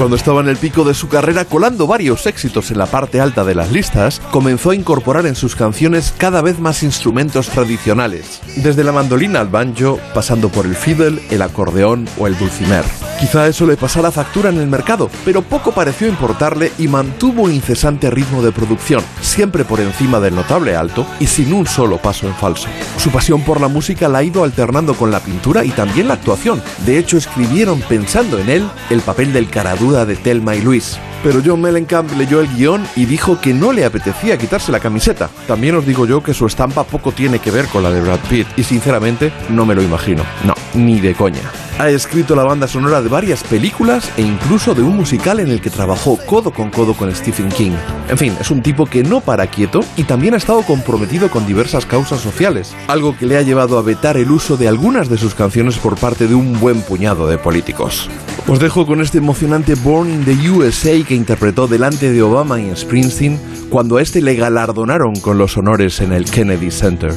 Cuando 0.00 0.16
estaba 0.16 0.40
en 0.40 0.48
el 0.48 0.56
pico 0.56 0.84
de 0.84 0.94
su 0.94 1.08
carrera 1.10 1.44
colando 1.44 1.86
varios 1.86 2.24
éxitos 2.24 2.70
en 2.70 2.78
la 2.78 2.86
parte 2.86 3.20
alta 3.20 3.44
de 3.44 3.54
las 3.54 3.70
listas, 3.70 4.18
comenzó 4.30 4.70
a 4.70 4.74
incorporar 4.74 5.26
en 5.26 5.36
sus 5.36 5.54
canciones 5.54 6.14
cada 6.16 6.40
vez 6.40 6.58
más 6.58 6.82
instrumentos 6.82 7.50
tradicionales, 7.50 8.40
desde 8.56 8.82
la 8.82 8.92
mandolina 8.92 9.40
al 9.40 9.48
banjo, 9.48 10.00
pasando 10.14 10.48
por 10.48 10.64
el 10.64 10.74
fiddle, 10.74 11.20
el 11.28 11.42
acordeón 11.42 12.08
o 12.16 12.26
el 12.26 12.38
dulcimer. 12.38 12.86
Quizá 13.20 13.46
eso 13.46 13.66
le 13.66 13.76
pasara 13.76 14.10
factura 14.10 14.48
en 14.48 14.56
el 14.56 14.66
mercado, 14.66 15.10
pero 15.26 15.42
poco 15.42 15.72
pareció 15.72 16.08
importarle 16.08 16.72
y 16.78 16.88
mantuvo 16.88 17.50
incesante 17.50 18.08
ritmo 18.08 18.40
de 18.40 18.50
producción, 18.50 19.04
siempre 19.20 19.66
por 19.66 19.78
encima 19.80 20.20
del 20.20 20.34
notable 20.34 20.74
alto 20.74 21.06
y 21.20 21.26
sin 21.26 21.52
un 21.52 21.66
solo 21.66 21.98
paso 21.98 22.26
en 22.26 22.34
falso. 22.34 22.68
Su 22.96 23.10
pasión 23.10 23.42
por 23.42 23.60
la 23.60 23.68
música 23.68 24.08
la 24.08 24.20
ha 24.20 24.22
ido 24.22 24.42
alternando 24.42 24.94
con 24.94 25.10
la 25.10 25.20
pintura 25.20 25.66
y 25.66 25.68
también 25.68 26.08
la 26.08 26.14
actuación. 26.14 26.62
De 26.86 26.96
hecho, 26.96 27.18
escribieron 27.18 27.82
pensando 27.82 28.38
en 28.38 28.48
él 28.48 28.70
el 28.88 29.02
papel 29.02 29.34
del 29.34 29.50
de 29.90 30.16
Telma 30.16 30.54
y 30.54 30.62
Luis. 30.62 30.98
Pero 31.22 31.42
John 31.44 31.60
Mellencamp 31.60 32.10
leyó 32.16 32.40
el 32.40 32.48
guion 32.48 32.86
y 32.96 33.04
dijo 33.04 33.40
que 33.40 33.52
no 33.52 33.72
le 33.72 33.84
apetecía 33.84 34.38
quitarse 34.38 34.72
la 34.72 34.80
camiseta. 34.80 35.28
También 35.46 35.74
os 35.74 35.84
digo 35.84 36.06
yo 36.06 36.22
que 36.22 36.32
su 36.32 36.46
estampa 36.46 36.84
poco 36.84 37.12
tiene 37.12 37.38
que 37.40 37.50
ver 37.50 37.66
con 37.66 37.82
la 37.82 37.90
de 37.90 38.00
Brad 38.00 38.20
Pitt 38.28 38.46
y 38.56 38.62
sinceramente 38.62 39.32
no 39.50 39.66
me 39.66 39.74
lo 39.74 39.82
imagino. 39.82 40.22
No, 40.44 40.54
ni 40.74 41.00
de 41.00 41.14
coña. 41.14 41.69
Ha 41.80 41.88
escrito 41.88 42.36
la 42.36 42.44
banda 42.44 42.68
sonora 42.68 43.00
de 43.00 43.08
varias 43.08 43.42
películas 43.42 44.12
e 44.18 44.20
incluso 44.20 44.74
de 44.74 44.82
un 44.82 44.94
musical 44.96 45.40
en 45.40 45.48
el 45.48 45.62
que 45.62 45.70
trabajó 45.70 46.18
codo 46.26 46.50
con 46.50 46.68
codo 46.68 46.92
con 46.92 47.10
Stephen 47.14 47.48
King. 47.48 47.72
En 48.10 48.18
fin, 48.18 48.36
es 48.38 48.50
un 48.50 48.60
tipo 48.60 48.84
que 48.84 49.02
no 49.02 49.22
para 49.22 49.46
quieto 49.46 49.80
y 49.96 50.04
también 50.04 50.34
ha 50.34 50.36
estado 50.36 50.60
comprometido 50.60 51.30
con 51.30 51.46
diversas 51.46 51.86
causas 51.86 52.20
sociales, 52.20 52.76
algo 52.86 53.16
que 53.16 53.24
le 53.24 53.38
ha 53.38 53.40
llevado 53.40 53.78
a 53.78 53.82
vetar 53.82 54.18
el 54.18 54.30
uso 54.30 54.58
de 54.58 54.68
algunas 54.68 55.08
de 55.08 55.16
sus 55.16 55.34
canciones 55.34 55.78
por 55.78 55.98
parte 55.98 56.28
de 56.28 56.34
un 56.34 56.60
buen 56.60 56.82
puñado 56.82 57.26
de 57.26 57.38
políticos. 57.38 58.10
Os 58.46 58.60
dejo 58.60 58.84
con 58.86 59.00
este 59.00 59.16
emocionante 59.16 59.74
Born 59.74 60.10
in 60.10 60.24
the 60.26 60.50
USA 60.50 61.02
que 61.02 61.14
interpretó 61.14 61.66
delante 61.66 62.12
de 62.12 62.20
Obama 62.20 62.60
y 62.60 62.76
Springsteen 62.76 63.40
cuando 63.70 63.96
a 63.96 64.02
este 64.02 64.20
le 64.20 64.34
galardonaron 64.34 65.14
con 65.14 65.38
los 65.38 65.56
honores 65.56 66.02
en 66.02 66.12
el 66.12 66.26
Kennedy 66.26 66.70
Center. 66.70 67.14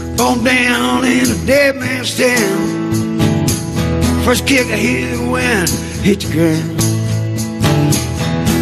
First 4.26 4.48
kick 4.48 4.68
I 4.68 4.78
hear 4.78 5.18
the 5.18 5.30
wind 5.30 5.70
hit 6.02 6.22
the 6.22 6.32
ground. 6.32 6.80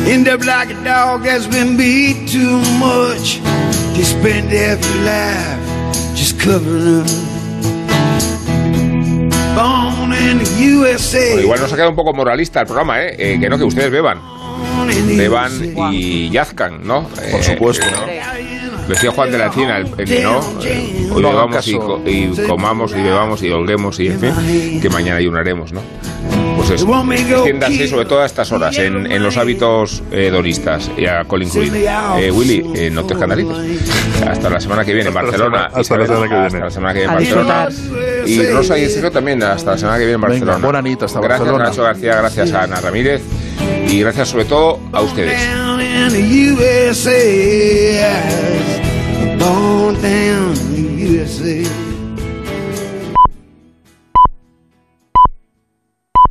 End 0.08 0.28
up 0.28 0.44
like 0.44 0.72
a 0.72 0.84
dog 0.84 1.22
that's 1.24 1.46
been 1.46 1.78
beat 1.78 2.28
too 2.28 2.58
much. 2.80 3.40
They 3.96 4.04
spend 4.04 4.50
their 4.50 4.76
life 5.06 5.60
just 6.16 6.40
covering 6.40 7.02
up. 7.02 7.08
Born 9.56 10.14
in 10.14 10.40
the 10.40 10.50
USA. 10.60 11.34
Bueno, 11.34 11.42
igual 11.44 11.60
nos 11.60 11.72
ha 11.72 11.76
quedado 11.76 11.92
un 11.92 11.96
poco 11.96 12.14
moralista 12.14 12.62
el 12.62 12.66
programa, 12.66 13.04
¿eh? 13.04 13.16
Eh, 13.20 13.40
que 13.40 13.48
no, 13.48 13.60
que 13.60 13.64
ustedes 13.64 13.92
beban. 13.92 14.20
Beban 15.16 15.52
y 15.94 16.32
yazcan, 16.32 16.86
¿no? 16.86 17.08
Por 17.32 17.44
supuesto. 17.44 17.86
Decía 18.92 19.12
Juan 19.12 19.32
de 19.32 19.38
la 19.38 19.46
Encina, 19.48 19.78
el, 19.78 19.88
el 19.98 20.06
que 20.06 20.22
no, 20.22 20.40
eh, 20.64 21.10
hoy 21.12 21.24
bebamos 21.24 21.68
y, 21.68 21.74
co- 21.78 22.02
y 22.06 22.28
comamos 22.48 22.92
y 22.92 23.02
bebamos 23.02 23.42
y 23.44 23.50
holguemos 23.50 24.00
y 24.00 24.08
en 24.08 24.20
fin, 24.20 24.80
que 24.82 24.90
mañana 24.90 25.18
ayunaremos, 25.18 25.72
¿no? 25.74 25.82
Pues 26.58 26.70
eso, 26.72 26.86
extiéndase 27.40 27.88
sobre 27.88 28.06
todo 28.06 28.22
a 28.22 28.26
estas 28.28 28.52
horas 28.52 28.78
en, 28.78 29.12
en 29.12 29.24
los 29.24 29.36
hábitos 29.38 30.04
eh, 30.12 30.30
doristas 30.32 30.92
y 30.96 31.06
alcohol 31.08 31.42
incluido. 31.44 31.76
Eh, 32.20 32.30
Willy, 32.32 32.64
eh, 32.76 32.90
no 32.92 33.04
te 33.06 33.14
escandalices. 33.14 33.82
Hasta 34.28 34.50
la 34.50 34.60
semana 34.60 34.86
que 34.86 34.94
viene 34.94 35.08
en 35.10 35.14
Barcelona. 35.16 35.70
hasta 35.74 35.98
la 35.98 36.06
semana 36.06 36.28
que 36.28 36.34
viene. 36.36 36.46
Hasta 36.48 36.60
la 36.60 36.70
semana 36.70 36.94
que 36.94 37.00
viene 37.00 37.14
en 37.14 37.20
Barcelona. 37.20 37.70
Y 38.28 38.44
Rosa 38.44 38.78
y 38.78 38.90
Sergio 38.90 39.12
también 39.12 39.42
hasta 39.42 39.72
la 39.72 39.78
semana 39.78 39.98
que 39.98 40.06
viene 40.06 40.16
en 40.16 40.22
Venga, 40.22 40.46
Barcelona. 40.46 40.82
buena 40.82 41.06
hasta 41.06 41.20
gracias 41.20 41.40
Barcelona. 41.40 41.64
Nacho 41.66 41.84
García, 41.84 42.16
gracias 42.18 42.52
a 42.54 42.64
Ana 42.64 42.80
Ramírez 42.82 43.22
y 43.88 44.00
gracias 44.02 44.30
sobre 44.30 44.46
todo 44.46 44.80
a 44.92 45.02
ustedes. 45.02 45.40
Born 49.42 49.96
down 49.96 50.52
in 50.76 50.84
the 50.86 51.16
USA. 51.18 51.91